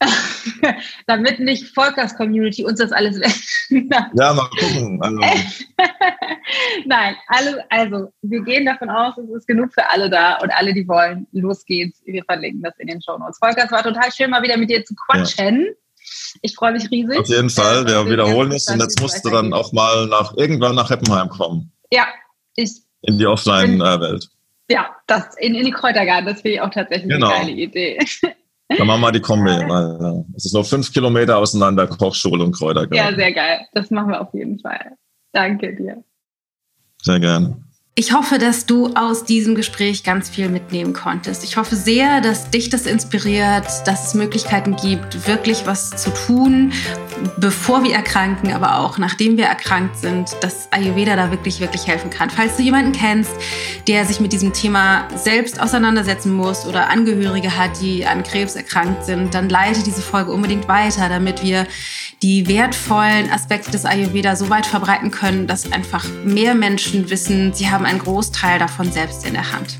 damit 1.06 1.40
nicht 1.40 1.74
Volkers 1.74 2.16
Community 2.16 2.64
uns 2.64 2.78
das 2.78 2.92
alles 2.92 3.16
ja, 3.70 4.32
mal 4.32 4.48
gucken. 4.58 5.02
Also. 5.02 5.18
Nein, 6.86 7.16
also, 7.28 7.58
also 7.68 8.12
wir 8.22 8.40
gehen 8.42 8.64
davon 8.64 8.88
aus, 8.90 9.18
es 9.18 9.30
ist 9.30 9.46
genug 9.46 9.72
für 9.74 9.88
alle 9.90 10.08
da 10.08 10.38
und 10.38 10.50
alle, 10.50 10.72
die 10.72 10.88
wollen, 10.88 11.26
los 11.32 11.64
geht's. 11.64 12.02
Wir 12.04 12.24
verlinken 12.24 12.62
das 12.62 12.74
in 12.78 12.88
den 12.88 13.02
Show 13.02 13.18
Notes. 13.18 13.38
Volker, 13.38 13.64
es 13.64 13.72
war 13.72 13.82
total 13.82 14.10
schön, 14.10 14.30
mal 14.30 14.42
wieder 14.42 14.56
mit 14.56 14.70
dir 14.70 14.84
zu 14.84 14.94
quatschen. 14.94 15.66
Ja. 15.66 15.72
Ich 16.42 16.54
freue 16.54 16.72
mich 16.72 16.90
riesig. 16.90 17.18
Auf 17.18 17.28
jeden 17.28 17.50
Fall, 17.50 17.86
wir 17.86 18.08
wiederholen 18.10 18.52
es 18.52 18.66
und 18.68 18.80
jetzt 18.80 19.00
musst 19.00 19.24
du 19.24 19.30
dann 19.30 19.52
auch 19.52 19.72
mal 19.72 20.06
nach 20.06 20.36
irgendwann 20.36 20.74
nach 20.74 20.90
Heppenheim 20.90 21.28
kommen. 21.28 21.72
Ja, 21.92 22.06
ich. 22.56 22.82
In 23.02 23.18
die 23.18 23.26
Offline-Welt. 23.26 24.28
Ja, 24.70 24.90
das 25.06 25.36
in, 25.38 25.54
in 25.54 25.64
die 25.64 25.72
Kräutergarten, 25.72 26.26
das 26.26 26.42
finde 26.42 26.56
ich 26.56 26.60
auch 26.60 26.70
tatsächlich 26.70 27.10
genau. 27.10 27.28
eine 27.28 27.46
geile 27.46 27.52
Idee. 27.52 27.98
Dann 28.78 28.86
machen 28.86 29.00
wir 29.00 29.10
die 29.10 29.20
Kombi, 29.20 29.50
weil 29.50 30.24
es 30.36 30.44
ist 30.46 30.54
nur 30.54 30.64
fünf 30.64 30.92
Kilometer 30.92 31.38
auseinander, 31.38 31.88
Kochschule 31.88 32.44
und 32.44 32.52
Kräutergarten. 32.52 32.94
Ja, 32.94 33.12
sehr 33.12 33.32
geil. 33.32 33.66
Das 33.72 33.90
machen 33.90 34.10
wir 34.10 34.20
auf 34.20 34.32
jeden 34.32 34.60
Fall. 34.60 34.92
Danke 35.32 35.74
dir. 35.74 36.04
Sehr 37.02 37.18
gerne. 37.18 37.64
Ich 37.96 38.12
hoffe, 38.12 38.38
dass 38.38 38.66
du 38.66 38.94
aus 38.94 39.24
diesem 39.24 39.54
Gespräch 39.56 40.04
ganz 40.04 40.30
viel 40.30 40.48
mitnehmen 40.48 40.92
konntest. 40.92 41.42
Ich 41.42 41.56
hoffe 41.56 41.74
sehr, 41.74 42.20
dass 42.20 42.48
dich 42.50 42.70
das 42.70 42.86
inspiriert, 42.86 43.66
dass 43.84 44.06
es 44.06 44.14
Möglichkeiten 44.14 44.76
gibt, 44.76 45.26
wirklich 45.26 45.66
was 45.66 45.90
zu 45.90 46.10
tun, 46.10 46.72
bevor 47.38 47.82
wir 47.84 47.94
erkranken, 47.94 48.52
aber 48.52 48.78
auch 48.78 48.98
nachdem 48.98 49.36
wir 49.36 49.44
erkrankt 49.44 49.98
sind, 49.98 50.36
dass 50.40 50.70
Ayurveda 50.72 51.16
da 51.16 51.30
wirklich, 51.30 51.60
wirklich 51.60 51.86
helfen 51.86 52.10
kann. 52.10 52.30
Falls 52.30 52.56
du 52.56 52.62
jemanden 52.62 52.92
kennst, 52.92 53.30
der 53.86 54.04
sich 54.04 54.20
mit 54.20 54.32
diesem 54.32 54.52
Thema 54.52 55.08
selbst 55.14 55.60
auseinandersetzen 55.60 56.32
muss 56.32 56.66
oder 56.66 56.88
Angehörige 56.90 57.56
hat, 57.56 57.80
die 57.80 58.06
an 58.06 58.22
Krebs 58.22 58.56
erkrankt 58.56 59.04
sind, 59.04 59.34
dann 59.34 59.48
leite 59.48 59.82
diese 59.82 60.02
Folge 60.02 60.32
unbedingt 60.32 60.68
weiter, 60.68 61.08
damit 61.08 61.42
wir 61.42 61.66
die 62.22 62.46
wertvollen 62.48 63.30
Aspekte 63.30 63.70
des 63.70 63.84
Ayurveda 63.84 64.36
so 64.36 64.50
weit 64.50 64.66
verbreiten 64.66 65.10
können, 65.10 65.46
dass 65.46 65.70
einfach 65.72 66.04
mehr 66.24 66.54
Menschen 66.54 67.10
wissen, 67.10 67.52
sie 67.54 67.70
haben 67.70 67.86
einen 67.86 67.98
Großteil 67.98 68.58
davon 68.58 68.92
selbst 68.92 69.26
in 69.26 69.34
der 69.34 69.52
Hand. 69.52 69.78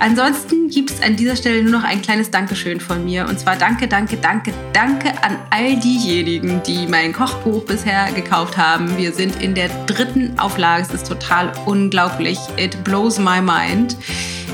Ansonsten 0.00 0.68
gibt 0.68 0.90
es 0.90 1.02
an 1.02 1.16
dieser 1.16 1.36
Stelle 1.36 1.62
nur 1.62 1.72
noch 1.72 1.84
ein 1.84 2.02
kleines 2.02 2.30
Dankeschön 2.30 2.80
von 2.80 3.04
mir. 3.04 3.26
Und 3.28 3.38
zwar 3.38 3.56
danke, 3.56 3.88
danke, 3.88 4.16
danke, 4.16 4.52
danke 4.72 5.10
an 5.22 5.38
all 5.50 5.76
diejenigen, 5.76 6.62
die 6.66 6.86
mein 6.86 7.12
Kochbuch 7.12 7.64
bisher 7.64 8.12
gekauft 8.12 8.56
haben. 8.56 8.96
Wir 8.96 9.12
sind 9.12 9.42
in 9.42 9.54
der 9.54 9.68
dritten 9.86 10.38
Auflage. 10.38 10.82
Es 10.82 10.90
ist 10.92 11.08
total 11.08 11.52
unglaublich. 11.66 12.38
It 12.56 12.82
blows 12.84 13.18
my 13.18 13.40
mind. 13.40 13.96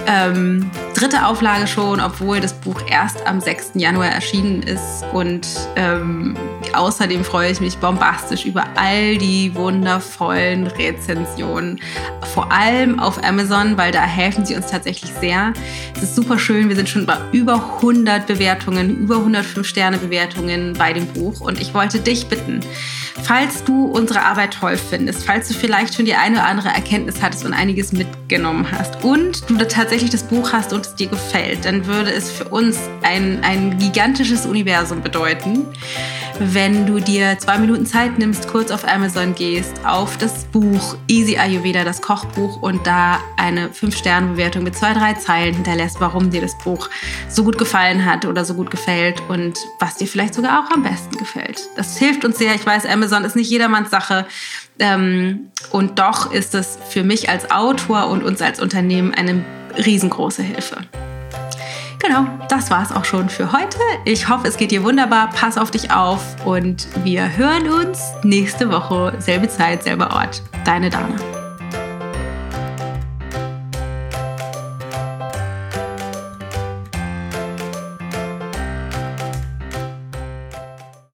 Ähm, 0.07 0.71
dritte 0.95 1.27
Auflage 1.27 1.67
schon, 1.67 2.01
obwohl 2.01 2.41
das 2.41 2.53
Buch 2.53 2.81
erst 2.89 3.27
am 3.27 3.41
6. 3.41 3.73
Januar 3.75 4.09
erschienen 4.09 4.63
ist. 4.63 5.05
Und 5.13 5.47
ähm, 5.77 6.37
außerdem 6.73 7.25
freue 7.25 7.51
ich 7.51 7.61
mich 7.61 7.77
bombastisch 7.79 8.45
über 8.45 8.65
all 8.77 9.17
die 9.19 9.55
wundervollen 9.55 10.67
Rezensionen. 10.67 11.81
Vor 12.35 12.51
allem 12.53 12.99
auf 12.99 13.23
Amazon, 13.25 13.77
weil 13.77 13.93
da 13.93 14.03
helfen 14.03 14.45
sie 14.45 14.57
uns 14.57 14.67
tatsächlich 14.67 15.11
sehr. 15.21 15.53
Es 15.97 16.03
ist 16.03 16.17
super 16.17 16.39
schön. 16.39 16.69
Wir 16.69 16.77
sind 16.77 16.89
schon 16.89 17.07
bei 17.07 17.17
über 17.33 17.55
100 17.77 18.27
Bewertungen, 18.27 18.97
über 18.97 19.17
105 19.17 19.67
Sterne 19.67 19.99
Bewertungen 19.99 20.75
bei 20.75 20.93
dem 20.93 21.07
Buch. 21.07 21.41
Und 21.41 21.61
ich 21.61 21.75
wollte 21.75 22.01
dich 22.01 22.27
bitten, 22.27 22.61
falls 23.23 23.65
du 23.65 23.87
unsere 23.87 24.23
Arbeit 24.23 24.55
toll 24.55 24.77
findest, 24.77 25.24
falls 25.24 25.49
du 25.49 25.55
vielleicht 25.55 25.95
schon 25.95 26.05
die 26.05 26.15
eine 26.15 26.37
oder 26.37 26.47
andere 26.47 26.69
Erkenntnis 26.69 27.23
hattest 27.23 27.45
und 27.45 27.55
einiges 27.55 27.93
mitgenommen 27.93 28.66
hast 28.70 29.03
und 29.05 29.49
du 29.49 29.57
tatsächlich 29.66 30.11
das 30.11 30.23
Buch 30.24 30.53
hast 30.53 30.73
und 30.73 30.87
es 30.87 30.95
dir 30.95 31.09
gefällt, 31.09 31.65
dann 31.65 31.87
würde 31.87 32.11
es 32.12 32.31
für 32.31 32.45
uns 32.45 32.78
ein, 33.03 33.43
ein 33.43 33.78
gigantisches 33.78 34.47
Universum 34.47 35.03
bedeuten, 35.03 35.66
wenn 36.41 36.87
du 36.87 37.01
dir 37.01 37.39
zwei 37.39 37.59
Minuten 37.59 37.85
Zeit 37.85 38.19
nimmst, 38.19 38.49
kurz 38.49 38.70
auf 38.70 38.89
Amazon 38.89 39.35
gehst, 39.35 39.85
auf 39.85 40.16
das 40.16 40.47
Buch 40.47 40.97
Easy 41.07 41.37
Ayurveda, 41.37 41.85
das 41.85 42.01
Kochbuch 42.01 42.62
und 42.62 42.87
da 42.87 43.19
eine 43.37 43.69
5-Sterne-Bewertung 43.69 44.62
mit 44.62 44.74
zwei, 44.74 44.95
drei 44.95 45.12
Zeilen 45.15 45.55
hinterlässt, 45.55 46.01
warum 46.01 46.31
dir 46.31 46.41
das 46.41 46.57
Buch 46.65 46.89
so 47.28 47.45
gut 47.45 47.59
gefallen 47.59 48.07
hat 48.07 48.24
oder 48.24 48.47
so 48.47 48.55
gut 48.55 48.70
gefällt 48.70 49.23
und 49.28 49.59
was 49.81 49.97
dir 49.97 50.07
vielleicht 50.07 50.32
sogar 50.32 50.65
auch 50.65 50.70
am 50.70 50.82
besten 50.82 51.16
gefällt. 51.19 51.61
Das 51.77 51.99
hilft 51.99 52.24
uns 52.24 52.39
sehr. 52.39 52.55
Ich 52.55 52.65
weiß, 52.65 52.87
Amazon 53.01 53.25
ist 53.25 53.35
nicht 53.35 53.51
jedermanns 53.51 53.91
Sache. 53.91 54.27
Ähm, 54.79 55.51
und 55.71 55.99
doch 55.99 56.33
ist 56.33 56.55
es 56.55 56.79
für 56.91 57.03
mich 57.03 57.31
als 57.31 57.51
Autor 57.51 58.09
und 58.09 58.23
uns 58.23 58.43
als 58.43 58.61
Unternehmen 58.61 59.15
eine 59.15 59.43
riesengroße 59.79 60.43
Hilfe. 60.43 60.77
Genau, 61.99 62.27
das 62.49 62.71
war 62.71 62.83
es 62.83 62.93
auch 62.93 63.05
schon 63.05 63.29
für 63.31 63.53
heute. 63.53 63.79
Ich 64.05 64.29
hoffe, 64.29 64.49
es 64.49 64.57
geht 64.59 64.71
dir 64.71 64.85
wunderbar. 64.85 65.31
Pass 65.31 65.57
auf 65.57 65.71
dich 65.71 65.91
auf 65.91 66.23
und 66.45 66.89
wir 67.05 67.37
hören 67.37 67.69
uns 67.69 68.01
nächste 68.23 68.71
Woche, 68.71 69.15
selbe 69.19 69.49
Zeit, 69.49 69.83
selber 69.83 70.15
Ort. 70.15 70.43
Deine 70.65 70.91
Dana. 70.91 71.40